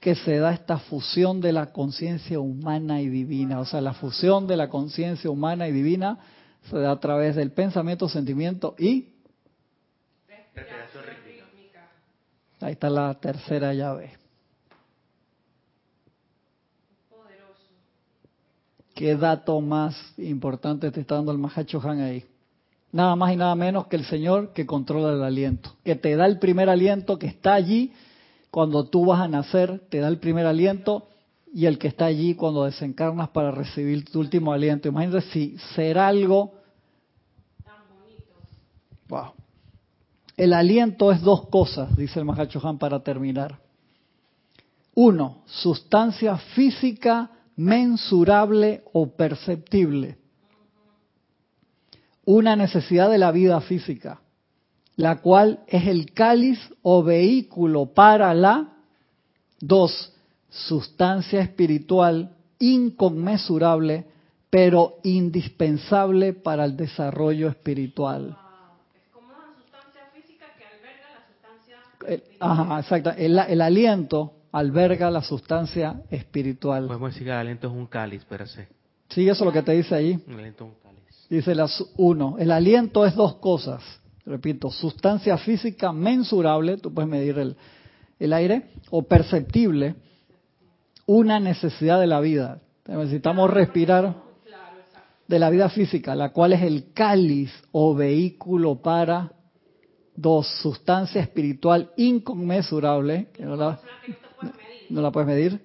que 0.00 0.14
se 0.14 0.38
da 0.38 0.52
esta 0.52 0.78
fusión 0.78 1.40
de 1.40 1.52
la 1.52 1.72
conciencia 1.72 2.38
humana 2.38 3.00
y 3.00 3.08
divina. 3.08 3.60
O 3.60 3.64
sea, 3.64 3.80
la 3.80 3.94
fusión 3.94 4.46
de 4.46 4.56
la 4.56 4.68
conciencia 4.68 5.30
humana 5.30 5.68
y 5.68 5.72
divina 5.72 6.18
se 6.70 6.76
da 6.78 6.92
a 6.92 7.00
través 7.00 7.36
del 7.36 7.52
pensamiento, 7.52 8.08
sentimiento 8.08 8.74
y 8.78 9.12
respiración 10.28 11.04
rítmica. 11.04 11.88
Ahí 12.60 12.72
está 12.72 12.90
la 12.90 13.14
tercera 13.14 13.74
llave. 13.74 14.18
¿Qué 18.94 19.16
dato 19.16 19.60
más 19.60 19.96
importante 20.18 20.90
te 20.90 21.00
está 21.00 21.16
dando 21.16 21.32
el 21.32 21.38
Mahacho 21.38 21.80
Han 21.80 22.00
ahí? 22.00 22.24
Nada 22.92 23.16
más 23.16 23.32
y 23.32 23.36
nada 23.36 23.54
menos 23.54 23.86
que 23.86 23.96
el 23.96 24.04
Señor 24.04 24.52
que 24.52 24.66
controla 24.66 25.14
el 25.14 25.22
aliento, 25.22 25.74
que 25.82 25.96
te 25.96 26.14
da 26.14 26.26
el 26.26 26.38
primer 26.38 26.68
aliento, 26.68 27.18
que 27.18 27.26
está 27.26 27.54
allí 27.54 27.92
cuando 28.50 28.84
tú 28.84 29.06
vas 29.06 29.20
a 29.20 29.28
nacer, 29.28 29.80
te 29.88 29.98
da 29.98 30.08
el 30.08 30.18
primer 30.18 30.46
aliento 30.46 31.08
y 31.54 31.66
el 31.66 31.78
que 31.78 31.88
está 31.88 32.04
allí 32.04 32.34
cuando 32.34 32.64
desencarnas 32.64 33.30
para 33.30 33.50
recibir 33.50 34.04
tu 34.04 34.20
último 34.20 34.52
aliento. 34.52 34.88
Imagínate 34.88 35.22
si 35.32 35.56
será 35.74 36.08
algo... 36.08 36.52
Tan 37.64 37.74
bonito. 37.88 38.34
Wow. 39.08 39.32
el 40.36 40.52
aliento 40.52 41.12
es 41.12 41.22
dos 41.22 41.48
cosas, 41.48 41.96
dice 41.96 42.18
el 42.18 42.26
Mahachohan 42.26 42.78
para 42.78 43.02
terminar. 43.02 43.58
Uno, 44.94 45.42
sustancia 45.46 46.36
física 46.36 47.30
mensurable 47.56 48.82
o 48.92 49.14
perceptible. 49.14 50.18
Una 52.24 52.56
necesidad 52.56 53.10
de 53.10 53.18
la 53.18 53.32
vida 53.32 53.60
física, 53.60 54.20
la 54.96 55.20
cual 55.20 55.60
es 55.66 55.86
el 55.86 56.12
cáliz 56.12 56.58
o 56.82 57.02
vehículo 57.02 57.86
para 57.86 58.32
la 58.34 58.68
dos, 59.60 60.12
sustancia 60.48 61.40
espiritual 61.40 62.36
inconmensurable, 62.58 64.06
pero 64.50 64.98
indispensable 65.02 66.32
para 66.32 66.64
el 66.64 66.76
desarrollo 66.76 67.48
espiritual. 67.48 68.36
Es 68.94 69.08
como 69.12 69.28
una 69.28 69.54
sustancia 69.56 70.02
física 70.14 70.46
que 70.56 70.64
alberga 70.64 71.08
la 71.14 71.26
sustancia 71.26 72.36
Ajá, 72.38 72.80
exacto. 72.80 73.10
el 73.16 73.60
aliento 73.60 74.34
alberga 74.52 75.10
la 75.10 75.22
sustancia 75.22 76.02
espiritual. 76.10 76.86
Podemos 76.86 77.12
decir 77.12 77.24
que 77.24 77.30
el 77.30 77.36
aliento 77.36 77.68
es 77.68 77.72
un 77.72 77.86
cáliz, 77.86 78.24
pero 78.28 78.46
sí. 78.46 78.60
Sí, 79.08 79.28
eso 79.28 79.44
es 79.44 79.46
lo 79.46 79.52
que 79.52 79.62
te 79.62 79.72
dice 79.72 79.94
ahí. 79.94 80.22
El 80.28 80.34
aliento 80.34 80.64
es 80.64 80.70
un 80.70 80.74
cáliz. 80.74 80.81
Dice 81.32 81.54
las 81.54 81.82
uno. 81.96 82.36
El 82.38 82.50
aliento 82.50 83.06
es 83.06 83.14
dos 83.14 83.36
cosas. 83.36 83.82
Repito, 84.26 84.70
sustancia 84.70 85.38
física 85.38 85.90
mensurable, 85.90 86.76
tú 86.76 86.92
puedes 86.92 87.10
medir 87.10 87.38
el, 87.38 87.56
el 88.18 88.34
aire, 88.34 88.68
o 88.90 89.04
perceptible, 89.04 89.94
una 91.06 91.40
necesidad 91.40 91.98
de 92.00 92.06
la 92.06 92.20
vida. 92.20 92.60
Necesitamos 92.86 93.50
respirar 93.50 94.14
de 95.26 95.38
la 95.38 95.48
vida 95.48 95.70
física, 95.70 96.14
la 96.14 96.32
cual 96.34 96.52
es 96.52 96.60
el 96.64 96.92
cáliz 96.92 97.50
o 97.72 97.94
vehículo 97.94 98.82
para 98.82 99.32
dos, 100.14 100.46
sustancia 100.60 101.22
espiritual 101.22 101.92
inconmensurable, 101.96 103.28
que 103.32 103.46
no 103.46 103.56
la, 103.56 103.80
no 104.90 105.00
la 105.00 105.10
puedes 105.10 105.28
medir, 105.28 105.62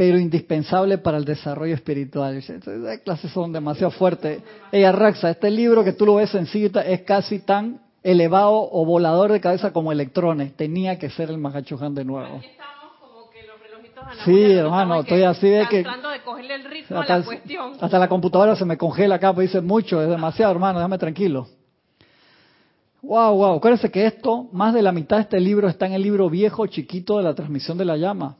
pero 0.00 0.18
indispensable 0.18 0.96
para 0.96 1.18
el 1.18 1.26
desarrollo 1.26 1.74
espiritual. 1.74 2.34
Esas 2.34 2.64
clases 3.04 3.30
son 3.32 3.52
demasiado 3.52 3.90
fuertes. 3.90 4.40
Ella, 4.72 4.92
Raxa, 4.92 5.28
este 5.28 5.50
libro 5.50 5.84
que 5.84 5.92
tú 5.92 6.06
lo 6.06 6.14
ves 6.14 6.30
sencillo 6.30 6.70
es 6.80 7.02
casi 7.02 7.40
tan 7.40 7.82
elevado 8.02 8.66
o 8.72 8.86
volador 8.86 9.30
de 9.30 9.42
cabeza 9.42 9.74
como 9.74 9.92
electrones. 9.92 10.56
Tenía 10.56 10.98
que 10.98 11.10
ser 11.10 11.28
el 11.28 11.36
Mahachohan 11.36 11.94
de 11.94 12.06
nuevo. 12.06 12.40
Sí, 14.24 14.52
hermano, 14.52 15.00
estoy 15.00 15.22
así 15.22 15.50
de 15.50 15.66
que... 15.66 15.82
De 15.82 16.22
cogerle 16.24 16.54
el 16.54 16.64
ritmo 16.64 16.98
hasta, 16.98 17.14
a 17.16 17.18
la 17.18 17.24
cuestión. 17.26 17.72
hasta 17.78 17.98
la 17.98 18.08
computadora 18.08 18.56
se 18.56 18.64
me 18.64 18.78
congela 18.78 19.16
acá, 19.16 19.34
pues 19.34 19.52
dice 19.52 19.60
mucho, 19.60 20.00
es 20.00 20.08
demasiado, 20.08 20.50
hermano, 20.50 20.78
déjame 20.78 20.96
tranquilo. 20.96 21.46
Wow, 23.02 23.34
wow. 23.34 23.56
Acuérdense 23.56 23.90
que 23.90 24.06
esto, 24.06 24.48
más 24.50 24.72
de 24.72 24.80
la 24.80 24.92
mitad 24.92 25.16
de 25.16 25.24
este 25.24 25.40
libro 25.40 25.68
está 25.68 25.84
en 25.84 25.92
el 25.92 26.00
libro 26.00 26.30
viejo 26.30 26.66
chiquito 26.68 27.18
de 27.18 27.24
la 27.24 27.34
transmisión 27.34 27.76
de 27.76 27.84
la 27.84 27.98
llama. 27.98 28.38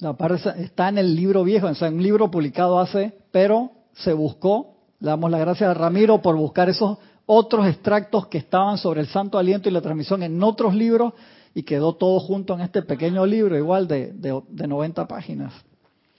La 0.00 0.14
parte 0.14 0.62
está 0.62 0.88
en 0.88 0.98
el 0.98 1.14
libro 1.14 1.44
viejo, 1.44 1.72
sea, 1.74 1.88
un 1.88 2.02
libro 2.02 2.30
publicado 2.30 2.80
hace, 2.80 3.12
pero 3.30 3.70
se 3.92 4.12
buscó. 4.12 4.76
Le 4.98 5.08
damos 5.08 5.30
las 5.30 5.40
gracias 5.40 5.70
a 5.70 5.74
Ramiro 5.74 6.22
por 6.22 6.36
buscar 6.36 6.68
esos 6.68 6.98
otros 7.26 7.66
extractos 7.66 8.26
que 8.26 8.38
estaban 8.38 8.78
sobre 8.78 9.00
el 9.00 9.08
santo 9.08 9.38
aliento 9.38 9.68
y 9.68 9.72
la 9.72 9.82
transmisión 9.82 10.22
en 10.22 10.42
otros 10.42 10.74
libros 10.74 11.12
y 11.54 11.62
quedó 11.62 11.94
todo 11.94 12.18
junto 12.20 12.54
en 12.54 12.62
este 12.62 12.82
pequeño 12.82 13.26
libro, 13.26 13.56
igual 13.56 13.88
de, 13.88 14.12
de, 14.12 14.68
90 14.68 15.06
páginas. 15.06 15.52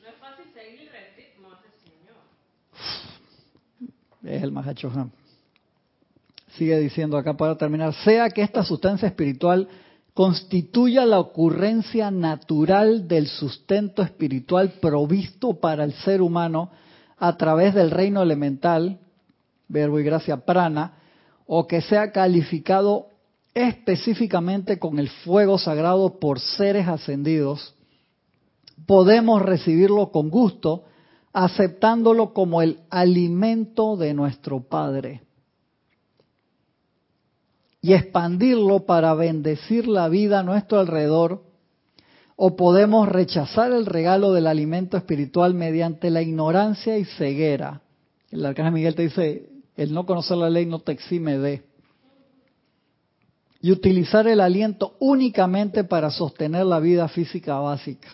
No 0.01 0.09
es 0.09 0.15
fácil 0.15 0.45
seguir 0.53 0.87
el 0.87 1.15
ritmo 1.15 1.49
Señor. 1.83 2.15
Es 4.35 4.43
el 4.43 4.51
Mahachohan 4.51 5.11
sigue 6.57 6.77
diciendo 6.79 7.17
acá 7.17 7.35
para 7.35 7.57
terminar, 7.57 7.93
sea 8.03 8.29
que 8.29 8.41
esta 8.41 8.63
sustancia 8.63 9.07
espiritual 9.07 9.67
constituya 10.13 11.05
la 11.05 11.19
ocurrencia 11.19 12.11
natural 12.11 13.07
del 13.07 13.27
sustento 13.27 14.01
espiritual 14.01 14.73
provisto 14.81 15.59
para 15.59 15.83
el 15.83 15.93
ser 15.93 16.21
humano 16.21 16.71
a 17.17 17.37
través 17.37 17.73
del 17.73 17.91
reino 17.91 18.21
elemental, 18.21 18.99
verbo 19.67 19.99
y 19.99 20.03
gracia 20.03 20.45
prana, 20.45 20.97
o 21.45 21.67
que 21.67 21.81
sea 21.81 22.11
calificado 22.11 23.07
específicamente 23.53 24.79
con 24.79 24.99
el 24.99 25.09
fuego 25.09 25.57
sagrado 25.57 26.19
por 26.19 26.39
seres 26.39 26.87
ascendidos, 26.87 27.75
podemos 28.85 29.41
recibirlo 29.41 30.11
con 30.11 30.29
gusto, 30.29 30.85
aceptándolo 31.33 32.33
como 32.33 32.61
el 32.61 32.79
alimento 32.89 33.95
de 33.95 34.13
nuestro 34.13 34.61
Padre 34.61 35.21
y 37.81 37.93
expandirlo 37.93 38.85
para 38.85 39.13
bendecir 39.15 39.87
la 39.87 40.07
vida 40.07 40.39
a 40.39 40.43
nuestro 40.43 40.79
alrededor, 40.79 41.43
o 42.35 42.55
podemos 42.55 43.07
rechazar 43.07 43.71
el 43.71 43.85
regalo 43.85 44.33
del 44.33 44.47
alimento 44.47 44.97
espiritual 44.97 45.53
mediante 45.53 46.09
la 46.09 46.21
ignorancia 46.21 46.97
y 46.97 47.05
ceguera. 47.05 47.81
El 48.29 48.45
arcángel 48.45 48.73
Miguel 48.73 48.95
te 48.95 49.03
dice, 49.03 49.49
el 49.75 49.93
no 49.93 50.05
conocer 50.05 50.37
la 50.37 50.49
ley 50.49 50.65
no 50.65 50.79
te 50.79 50.91
exime 50.91 51.37
de. 51.37 51.63
Y 53.61 53.71
utilizar 53.71 54.27
el 54.27 54.39
aliento 54.39 54.95
únicamente 54.99 55.83
para 55.83 56.09
sostener 56.09 56.65
la 56.65 56.79
vida 56.79 57.07
física 57.07 57.59
básica. 57.59 58.09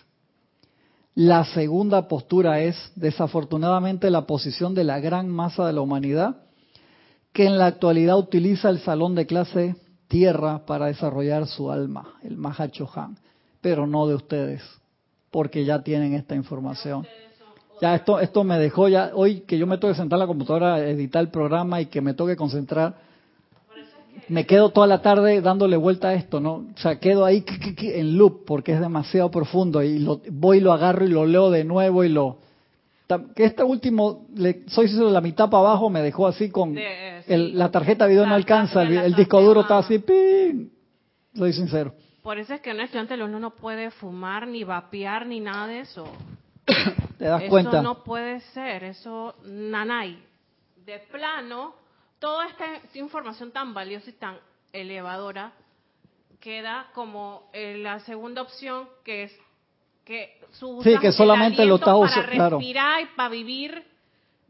La 1.14 1.44
segunda 1.44 2.06
postura 2.06 2.60
es, 2.60 2.76
desafortunadamente, 2.96 4.10
la 4.10 4.26
posición 4.26 4.74
de 4.74 4.84
la 4.84 5.00
gran 5.00 5.28
masa 5.28 5.66
de 5.66 5.72
la 5.72 5.80
humanidad, 5.80 6.36
que 7.38 7.46
en 7.46 7.56
la 7.56 7.66
actualidad 7.66 8.18
utiliza 8.18 8.68
el 8.68 8.80
salón 8.80 9.14
de 9.14 9.24
clase 9.24 9.76
tierra 10.08 10.66
para 10.66 10.86
desarrollar 10.86 11.46
su 11.46 11.70
alma, 11.70 12.14
el 12.24 12.36
Mahachohan, 12.36 13.16
pero 13.60 13.86
no 13.86 14.08
de 14.08 14.16
ustedes, 14.16 14.60
porque 15.30 15.64
ya 15.64 15.84
tienen 15.84 16.14
esta 16.14 16.34
información. 16.34 17.06
Ya 17.80 17.94
esto, 17.94 18.18
esto 18.18 18.42
me 18.42 18.58
dejó 18.58 18.88
ya, 18.88 19.12
hoy 19.14 19.42
que 19.42 19.56
yo 19.56 19.68
me 19.68 19.78
tengo 19.78 19.94
que 19.94 20.00
sentar 20.00 20.16
en 20.16 20.22
la 20.22 20.26
computadora 20.26 20.74
a 20.74 20.88
editar 20.88 21.22
el 21.22 21.30
programa 21.30 21.80
y 21.80 21.86
que 21.86 22.00
me 22.00 22.12
tengo 22.12 22.26
que 22.26 22.34
concentrar, 22.34 22.96
me 24.28 24.44
quedo 24.44 24.70
toda 24.70 24.88
la 24.88 25.00
tarde 25.00 25.40
dándole 25.40 25.76
vuelta 25.76 26.08
a 26.08 26.14
esto, 26.14 26.40
¿no? 26.40 26.54
O 26.54 26.78
sea, 26.78 26.98
quedo 26.98 27.24
ahí 27.24 27.44
en 27.78 28.18
loop 28.18 28.46
porque 28.46 28.72
es 28.72 28.80
demasiado 28.80 29.30
profundo 29.30 29.80
y 29.84 30.00
lo, 30.00 30.22
voy 30.32 30.58
y 30.58 30.60
lo 30.60 30.72
agarro 30.72 31.04
y 31.04 31.10
lo 31.10 31.24
leo 31.24 31.52
de 31.52 31.62
nuevo 31.62 32.02
y 32.02 32.08
lo, 32.08 32.38
que 33.34 33.44
este 33.44 33.62
último, 33.62 34.26
le, 34.34 34.64
soy 34.68 34.86
sincero, 34.88 35.10
la 35.10 35.22
mitad 35.22 35.48
para 35.48 35.68
abajo 35.68 35.88
me 35.88 36.02
dejó 36.02 36.26
así 36.26 36.50
con 36.50 36.76
la 37.26 37.70
tarjeta 37.70 38.06
video 38.06 38.26
no 38.26 38.34
alcanza, 38.34 38.82
el, 38.82 39.14
disco 39.14 39.40
duro 39.40 39.62
está 39.62 39.78
así, 39.78 39.98
¡pin! 39.98 40.70
Soy 41.34 41.52
sincero. 41.52 41.94
Por 42.22 42.38
eso 42.38 42.54
es 42.54 42.60
que 42.60 42.70
un 42.72 42.80
estudiante 42.80 43.16
de 43.16 43.26
no 43.26 43.50
puede 43.54 43.90
fumar, 43.90 44.46
ni 44.46 44.64
vapear, 44.64 45.26
ni 45.26 45.40
nada 45.40 45.66
de 45.66 45.80
eso. 45.80 46.06
¿Te 47.18 47.24
das 47.24 47.44
cuenta? 47.44 47.78
Eso 47.78 47.82
no 47.82 48.04
puede 48.04 48.40
ser, 48.52 48.84
eso 48.84 49.34
nanay. 49.44 50.22
De 50.84 50.98
plano, 51.10 51.74
toda 52.18 52.46
esta, 52.46 52.66
información 52.94 53.52
tan 53.52 53.72
valiosa 53.72 54.10
y 54.10 54.14
tan 54.14 54.36
elevadora 54.72 55.52
queda 56.40 56.88
como 56.94 57.50
la 57.54 58.00
segunda 58.00 58.42
opción 58.42 58.88
que 59.04 59.24
es 59.24 59.32
que 60.08 60.38
su 60.52 60.82
sí, 60.82 60.96
que 60.98 61.12
solamente 61.12 61.66
lo 61.66 61.76
está 61.76 61.94
usando 61.94 62.30
para 62.30 62.48
respirar 62.48 63.02
y 63.02 63.06
para 63.14 63.28
vivir 63.28 63.84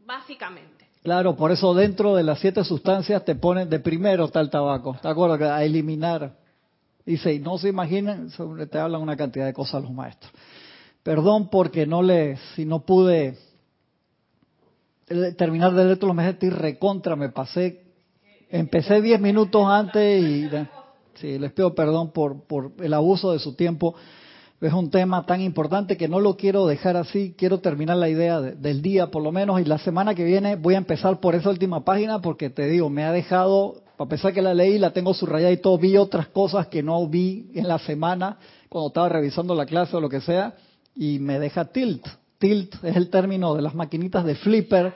básicamente. 0.05 0.85
Claro, 1.03 1.35
por 1.35 1.51
eso 1.51 1.73
dentro 1.73 2.15
de 2.15 2.23
las 2.23 2.39
siete 2.39 2.63
sustancias 2.63 3.25
te 3.25 3.35
ponen 3.35 3.69
de 3.69 3.79
primero 3.79 4.25
está 4.25 4.39
el 4.39 4.49
tabaco, 4.49 4.97
¿te 5.01 5.07
acuerdas? 5.09 5.51
A 5.51 5.63
eliminar. 5.63 6.33
Dice, 7.05 7.33
y 7.33 7.39
no 7.39 7.57
se 7.57 7.67
imaginen, 7.67 8.29
te 8.71 8.79
hablan 8.79 9.01
una 9.01 9.17
cantidad 9.17 9.45
de 9.45 9.53
cosas 9.53 9.83
los 9.83 9.91
maestros. 9.91 10.31
Perdón 11.03 11.49
porque 11.49 11.85
no 11.85 12.01
le, 12.03 12.37
si 12.55 12.65
no 12.65 12.79
pude 12.79 13.37
terminar 15.37 15.73
de 15.73 15.83
leer 15.83 15.97
todos 15.97 16.09
los 16.09 16.15
mensajes 16.15 16.43
y 16.43 16.49
recontra, 16.51 17.15
me 17.15 17.29
pasé, 17.29 17.83
empecé 18.49 19.01
diez 19.01 19.19
minutos 19.19 19.65
antes 19.67 20.23
y 20.23 20.49
sí, 21.15 21.37
les 21.37 21.51
pido 21.51 21.75
perdón 21.75 22.11
por, 22.11 22.43
por 22.43 22.71
el 22.79 22.93
abuso 22.93 23.33
de 23.33 23.39
su 23.39 23.55
tiempo. 23.55 23.95
Es 24.61 24.73
un 24.73 24.89
tema 24.89 25.25
tan 25.25 25.39
importante 25.39 25.95
que 25.95 26.09
no 26.09 26.19
lo 26.19 26.35
quiero 26.35 26.67
dejar 26.67 26.97
así. 26.97 27.33
Quiero 27.37 27.59
terminar 27.59 27.95
la 27.95 28.09
idea 28.09 28.41
del 28.41 28.81
día, 28.81 29.07
por 29.07 29.23
lo 29.23 29.31
menos, 29.31 29.61
y 29.61 29.63
la 29.63 29.77
semana 29.77 30.13
que 30.13 30.25
viene 30.25 30.57
voy 30.57 30.73
a 30.73 30.79
empezar 30.79 31.21
por 31.21 31.33
esa 31.33 31.49
última 31.49 31.85
página 31.85 32.19
porque 32.19 32.49
te 32.49 32.67
digo, 32.67 32.89
me 32.89 33.05
ha 33.05 33.13
dejado, 33.13 33.83
a 33.97 34.05
pesar 34.07 34.33
que 34.33 34.41
la 34.41 34.53
leí, 34.53 34.77
la 34.77 34.91
tengo 34.91 35.13
subrayada 35.13 35.53
y 35.53 35.57
todo, 35.57 35.77
vi 35.77 35.95
otras 35.95 36.27
cosas 36.27 36.67
que 36.67 36.83
no 36.83 37.07
vi 37.07 37.49
en 37.53 37.69
la 37.69 37.79
semana 37.79 38.37
cuando 38.67 38.89
estaba 38.89 39.07
revisando 39.07 39.55
la 39.55 39.65
clase 39.65 39.95
o 39.95 40.01
lo 40.01 40.09
que 40.09 40.19
sea, 40.19 40.55
y 40.93 41.19
me 41.19 41.39
deja 41.39 41.65
tilt. 41.65 42.05
Tilt 42.37 42.83
es 42.83 42.97
el 42.97 43.09
término 43.09 43.55
de 43.55 43.61
las 43.61 43.75
maquinitas 43.75 44.25
de 44.25 44.35
flipper. 44.35 44.93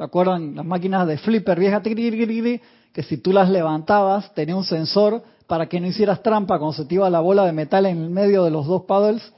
¿Se 0.00 0.04
acuerdan? 0.04 0.56
Las 0.56 0.64
máquinas 0.64 1.06
de 1.06 1.18
flipper 1.18 1.60
viejas, 1.60 1.82
que 1.82 3.02
si 3.02 3.18
tú 3.18 3.34
las 3.34 3.50
levantabas, 3.50 4.32
tenía 4.32 4.56
un 4.56 4.64
sensor 4.64 5.22
para 5.46 5.66
que 5.66 5.78
no 5.78 5.88
hicieras 5.88 6.22
trampa 6.22 6.58
cuando 6.58 6.72
se 6.72 6.86
te 6.86 6.94
iba 6.94 7.10
la 7.10 7.20
bola 7.20 7.44
de 7.44 7.52
metal 7.52 7.84
en 7.84 8.04
el 8.04 8.08
medio 8.08 8.42
de 8.42 8.50
los 8.50 8.66
dos 8.66 8.84
paddles 8.84 9.30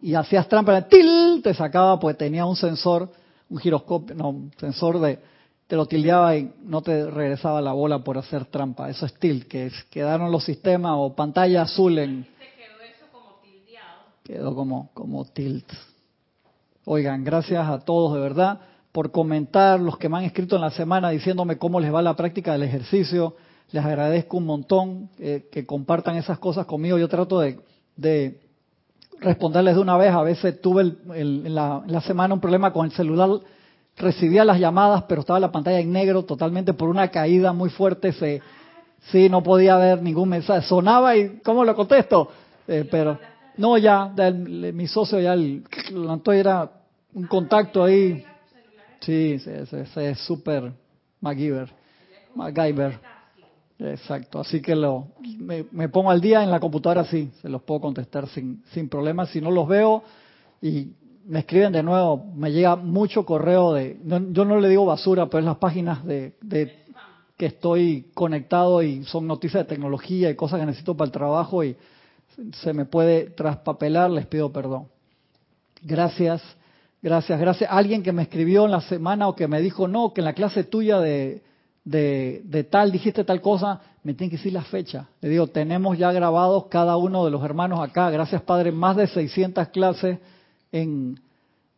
y 0.00 0.14
hacías 0.14 0.48
trampa, 0.48 0.82
¡til! 0.82 1.40
te 1.42 1.54
sacaba 1.54 1.98
pues 1.98 2.16
tenía 2.16 2.46
un 2.46 2.54
sensor, 2.54 3.10
un 3.50 3.58
giroscopio, 3.58 4.14
no, 4.14 4.28
un 4.28 4.52
sensor 4.60 5.00
de, 5.00 5.18
te 5.66 5.74
lo 5.74 5.86
tildeaba 5.86 6.36
y 6.36 6.52
no 6.62 6.80
te 6.80 7.10
regresaba 7.10 7.60
la 7.60 7.72
bola 7.72 7.98
por 7.98 8.18
hacer 8.18 8.44
trampa. 8.44 8.90
Eso 8.90 9.06
es 9.06 9.14
tilt, 9.14 9.48
que 9.48 9.72
quedaron 9.90 10.30
los 10.30 10.44
sistemas 10.44 10.92
o 10.94 11.16
pantalla 11.16 11.62
azul 11.62 11.98
en... 11.98 12.28
quedó 12.56 12.80
eso 12.80 13.06
como 13.10 13.40
tildeado. 13.42 14.02
Quedó 14.22 14.54
como, 14.54 14.90
como 14.94 15.24
tilt. 15.24 15.66
Oigan, 16.84 17.24
gracias 17.24 17.66
a 17.66 17.80
todos 17.80 18.14
de 18.14 18.20
verdad 18.20 18.60
por 18.92 19.10
comentar, 19.10 19.80
los 19.80 19.96
que 19.96 20.08
me 20.08 20.18
han 20.18 20.24
escrito 20.24 20.56
en 20.56 20.62
la 20.62 20.70
semana 20.70 21.10
diciéndome 21.10 21.56
cómo 21.56 21.80
les 21.80 21.92
va 21.92 22.02
la 22.02 22.14
práctica 22.14 22.52
del 22.52 22.62
ejercicio. 22.62 23.34
Les 23.72 23.82
agradezco 23.82 24.36
un 24.36 24.44
montón 24.44 25.08
eh, 25.18 25.48
que 25.50 25.64
compartan 25.64 26.16
esas 26.16 26.38
cosas 26.38 26.66
conmigo. 26.66 26.98
Yo 26.98 27.08
trato 27.08 27.40
de, 27.40 27.58
de 27.96 28.38
responderles 29.18 29.76
de 29.76 29.80
una 29.80 29.96
vez. 29.96 30.12
A 30.12 30.22
veces 30.22 30.60
tuve 30.60 30.94
en, 31.14 31.54
la, 31.54 32.02
semana 32.06 32.34
un 32.34 32.40
problema 32.40 32.70
con 32.70 32.84
el 32.84 32.92
celular. 32.92 33.30
Recibía 33.96 34.44
las 34.44 34.58
llamadas, 34.58 35.04
pero 35.08 35.22
estaba 35.22 35.40
la 35.40 35.52
pantalla 35.52 35.80
en 35.80 35.90
negro 35.90 36.24
totalmente 36.24 36.74
por 36.74 36.90
una 36.90 37.08
caída 37.08 37.54
muy 37.54 37.70
fuerte. 37.70 38.12
Se, 38.12 38.42
sí, 39.10 39.30
no 39.30 39.42
podía 39.42 39.76
ver 39.76 40.02
ningún 40.02 40.28
mensaje. 40.28 40.66
Sonaba 40.66 41.16
y 41.16 41.38
¿cómo 41.38 41.64
lo 41.64 41.74
contesto? 41.74 42.28
Eh, 42.68 42.86
pero 42.90 43.18
no, 43.56 43.78
ya, 43.78 44.12
mi 44.34 44.86
socio 44.86 45.18
ya 45.18 45.32
el, 45.32 45.64
era 46.34 46.70
un 47.14 47.26
contacto 47.26 47.84
ahí. 47.84 48.22
Sí, 49.02 49.32
ese 49.32 50.10
es 50.10 50.18
súper 50.20 50.72
MacGyver. 51.20 51.70
MacGyver. 52.34 52.98
Exacto, 53.78 54.38
así 54.38 54.62
que 54.62 54.76
lo, 54.76 55.08
me, 55.38 55.88
pongo 55.88 56.10
al 56.10 56.20
día 56.20 56.42
en 56.42 56.50
la 56.50 56.60
computadora, 56.60 57.04
sí, 57.04 57.30
se 57.40 57.48
los 57.48 57.62
puedo 57.62 57.80
contestar 57.80 58.28
sin, 58.28 58.62
sin 58.72 58.88
problemas. 58.88 59.30
Si 59.30 59.40
no 59.40 59.50
los 59.50 59.66
veo 59.66 60.04
y 60.60 60.92
me 61.26 61.40
escriben 61.40 61.72
de 61.72 61.82
nuevo, 61.82 62.24
me 62.36 62.52
llega 62.52 62.76
mucho 62.76 63.24
correo 63.24 63.72
de, 63.72 63.98
yo 64.04 64.44
no 64.44 64.60
le 64.60 64.68
digo 64.68 64.86
basura, 64.86 65.26
pero 65.26 65.40
es 65.40 65.44
las 65.44 65.56
páginas 65.56 66.04
de, 66.04 66.34
de 66.42 66.82
que 67.36 67.46
estoy 67.46 68.10
conectado 68.14 68.82
y 68.82 69.04
son 69.04 69.26
noticias 69.26 69.64
de 69.64 69.68
tecnología 69.68 70.30
y 70.30 70.36
cosas 70.36 70.60
que 70.60 70.66
necesito 70.66 70.96
para 70.96 71.06
el 71.06 71.12
trabajo 71.12 71.64
y 71.64 71.76
se 72.62 72.72
me 72.72 72.84
puede 72.84 73.30
traspapelar, 73.30 74.10
les 74.10 74.26
pido 74.26 74.52
perdón. 74.52 74.86
Gracias, 75.82 76.40
gracias, 77.02 77.38
gracias. 77.38 77.70
Alguien 77.70 78.02
que 78.02 78.12
me 78.12 78.22
escribió 78.22 78.64
en 78.64 78.70
la 78.70 78.80
semana 78.80 79.28
o 79.28 79.36
que 79.36 79.48
me 79.48 79.60
dijo, 79.60 79.88
no, 79.88 80.14
que 80.14 80.20
en 80.20 80.26
la 80.26 80.32
clase 80.32 80.64
tuya 80.64 81.00
de 81.00 81.42
de, 81.84 82.66
tal, 82.70 82.92
dijiste 82.92 83.24
tal 83.24 83.40
cosa, 83.40 83.80
me 84.02 84.14
tiene 84.14 84.30
que 84.30 84.36
decir 84.36 84.52
la 84.52 84.62
fecha. 84.62 85.08
Le 85.20 85.28
digo, 85.28 85.46
tenemos 85.48 85.98
ya 85.98 86.12
grabados 86.12 86.66
cada 86.66 86.96
uno 86.96 87.24
de 87.24 87.30
los 87.30 87.42
hermanos 87.44 87.80
acá, 87.80 88.10
gracias 88.10 88.42
Padre, 88.42 88.72
más 88.72 88.96
de 88.96 89.06
600 89.06 89.68
clases 89.68 90.18
en, 90.70 91.20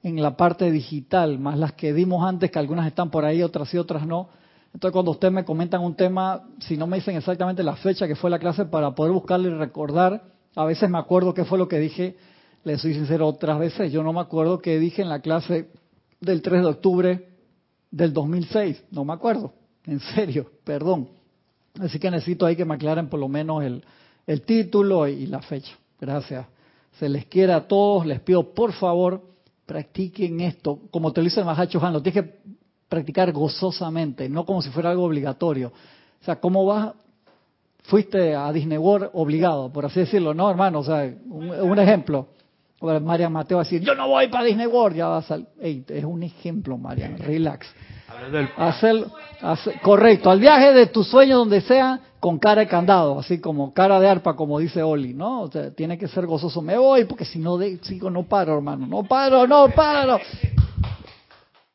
en 0.03 0.23
la 0.23 0.37
parte 0.37 0.71
digital, 0.71 1.39
más 1.39 1.59
las 1.59 1.73
que 1.73 1.93
dimos 1.93 2.27
antes, 2.27 2.51
que 2.51 2.59
algunas 2.59 2.87
están 2.87 3.11
por 3.11 3.25
ahí, 3.25 3.43
otras 3.43 3.69
sí, 3.69 3.79
otras 3.79 4.07
no. 4.07 4.29
Entonces 4.73 4.93
cuando 4.93 5.13
ustedes 5.13 5.33
me 5.33 5.45
comentan 5.45 5.83
un 5.83 5.95
tema, 5.95 6.43
si 6.61 6.77
no 6.77 6.87
me 6.87 6.97
dicen 6.97 7.17
exactamente 7.17 7.63
la 7.63 7.77
fecha 7.77 8.09
que 8.09 8.17
fue 8.17 8.29
la 8.29 8.39
clase 8.39 8.65
para 8.65 8.95
poder 8.95 9.13
buscarle 9.13 9.49
y 9.49 9.55
recordar, 9.55 10.23
a 10.57 10.65
veces 10.65 10.91
me 10.91 10.99
acuerdo 10.99 11.33
qué 11.33 11.45
fue 11.45 11.59
lo 11.59 11.69
que 11.69 11.79
dije, 11.79 12.17
les 12.65 12.81
soy 12.81 12.95
sincero, 12.95 13.29
otras 13.29 13.59
veces 13.59 13.93
yo 13.93 14.03
no 14.03 14.13
me 14.13 14.21
acuerdo 14.21 14.59
qué 14.59 14.79
dije 14.79 15.03
en 15.03 15.09
la 15.09 15.21
clase 15.21 15.69
del 16.21 16.43
3 16.43 16.63
de 16.63 16.69
octubre 16.69 17.29
del 17.91 18.13
2006, 18.13 18.85
no 18.91 19.05
me 19.05 19.13
acuerdo. 19.13 19.53
En 19.87 20.01
serio, 20.01 20.51
perdón. 20.65 21.09
Así 21.79 21.99
que 21.99 22.11
necesito 22.11 22.47
ahí 22.47 22.57
que 22.57 22.65
me 22.65 22.75
aclaren 22.75 23.09
por 23.09 23.21
lo 23.21 23.29
menos 23.29 23.63
el, 23.63 23.85
el 24.27 24.43
título 24.43 25.07
y 25.07 25.27
la 25.27 25.43
fecha. 25.43 25.77
Gracias. 26.01 26.47
Se 26.99 27.09
les 27.09 27.27
quiere 27.27 27.53
a 27.53 27.67
todos. 27.67 28.07
Les 28.07 28.21
pido, 28.21 28.55
por 28.55 28.73
favor, 28.73 29.21
practiquen 29.67 30.41
esto. 30.41 30.81
Como 30.91 31.13
te 31.13 31.21
lo 31.21 31.25
dice 31.25 31.41
el 31.41 31.47
Mahacho 31.47 31.85
Han, 31.85 31.93
lo 31.93 32.03
tienes 32.03 32.25
que 32.25 32.39
practicar 32.89 33.33
gozosamente, 33.33 34.29
no 34.29 34.45
como 34.45 34.63
si 34.63 34.71
fuera 34.71 34.91
algo 34.91 35.05
obligatorio. 35.05 35.73
O 36.21 36.25
sea, 36.25 36.37
¿cómo 36.37 36.65
vas? 36.65 36.95
Fuiste 37.85 38.35
a 38.35 38.51
Disney 38.53 38.79
World 38.79 39.11
obligado, 39.13 39.71
por 39.71 39.85
así 39.85 40.01
decirlo, 40.01 40.33
¿no, 40.33 40.51
hermano? 40.51 40.79
O 40.79 40.85
sea, 40.85 41.13
un, 41.27 41.79
ejemplo. 41.79 42.29
María 43.01 43.29
Mateo 43.29 43.59
va 43.59 43.63
a 43.63 43.65
decir, 43.65 43.83
yo 43.83 43.95
no 43.95 44.09
voy 44.09 44.29
para 44.29 44.45
Disney 44.45 44.67
World, 44.67 44.97
ya 44.97 45.07
vas 45.09 45.31
al... 45.31 45.47
es 45.61 46.05
un 46.05 46.23
ejemplo, 46.23 46.77
María, 46.77 47.15
relax. 47.19 47.67
Hacer, 48.57 49.07
correcto, 49.83 50.31
al 50.31 50.39
viaje 50.39 50.73
de 50.73 50.87
tu 50.87 51.03
sueño 51.03 51.39
donde 51.39 51.61
sea 51.63 52.01
con 52.21 52.39
cara 52.39 52.63
de 52.63 52.69
candado, 52.69 53.19
así 53.19 53.39
como 53.39 53.75
cara 53.75 54.01
de 54.01 54.09
arpa, 54.09 54.35
como 54.35 54.59
dice 54.59 54.83
Oli, 54.83 55.13
¿no? 55.13 55.51
tiene 55.77 55.99
que 55.99 56.09
ser 56.09 56.27
gozoso. 56.27 56.63
Me 56.63 56.79
voy 56.79 57.05
porque 57.05 57.25
si 57.25 57.39
no 57.39 57.59
sigo 57.83 58.09
no 58.11 58.23
paro, 58.23 58.55
hermano. 58.55 58.87
No 58.87 59.03
paro, 59.05 59.47
no 59.47 59.69
paro. 59.71 60.19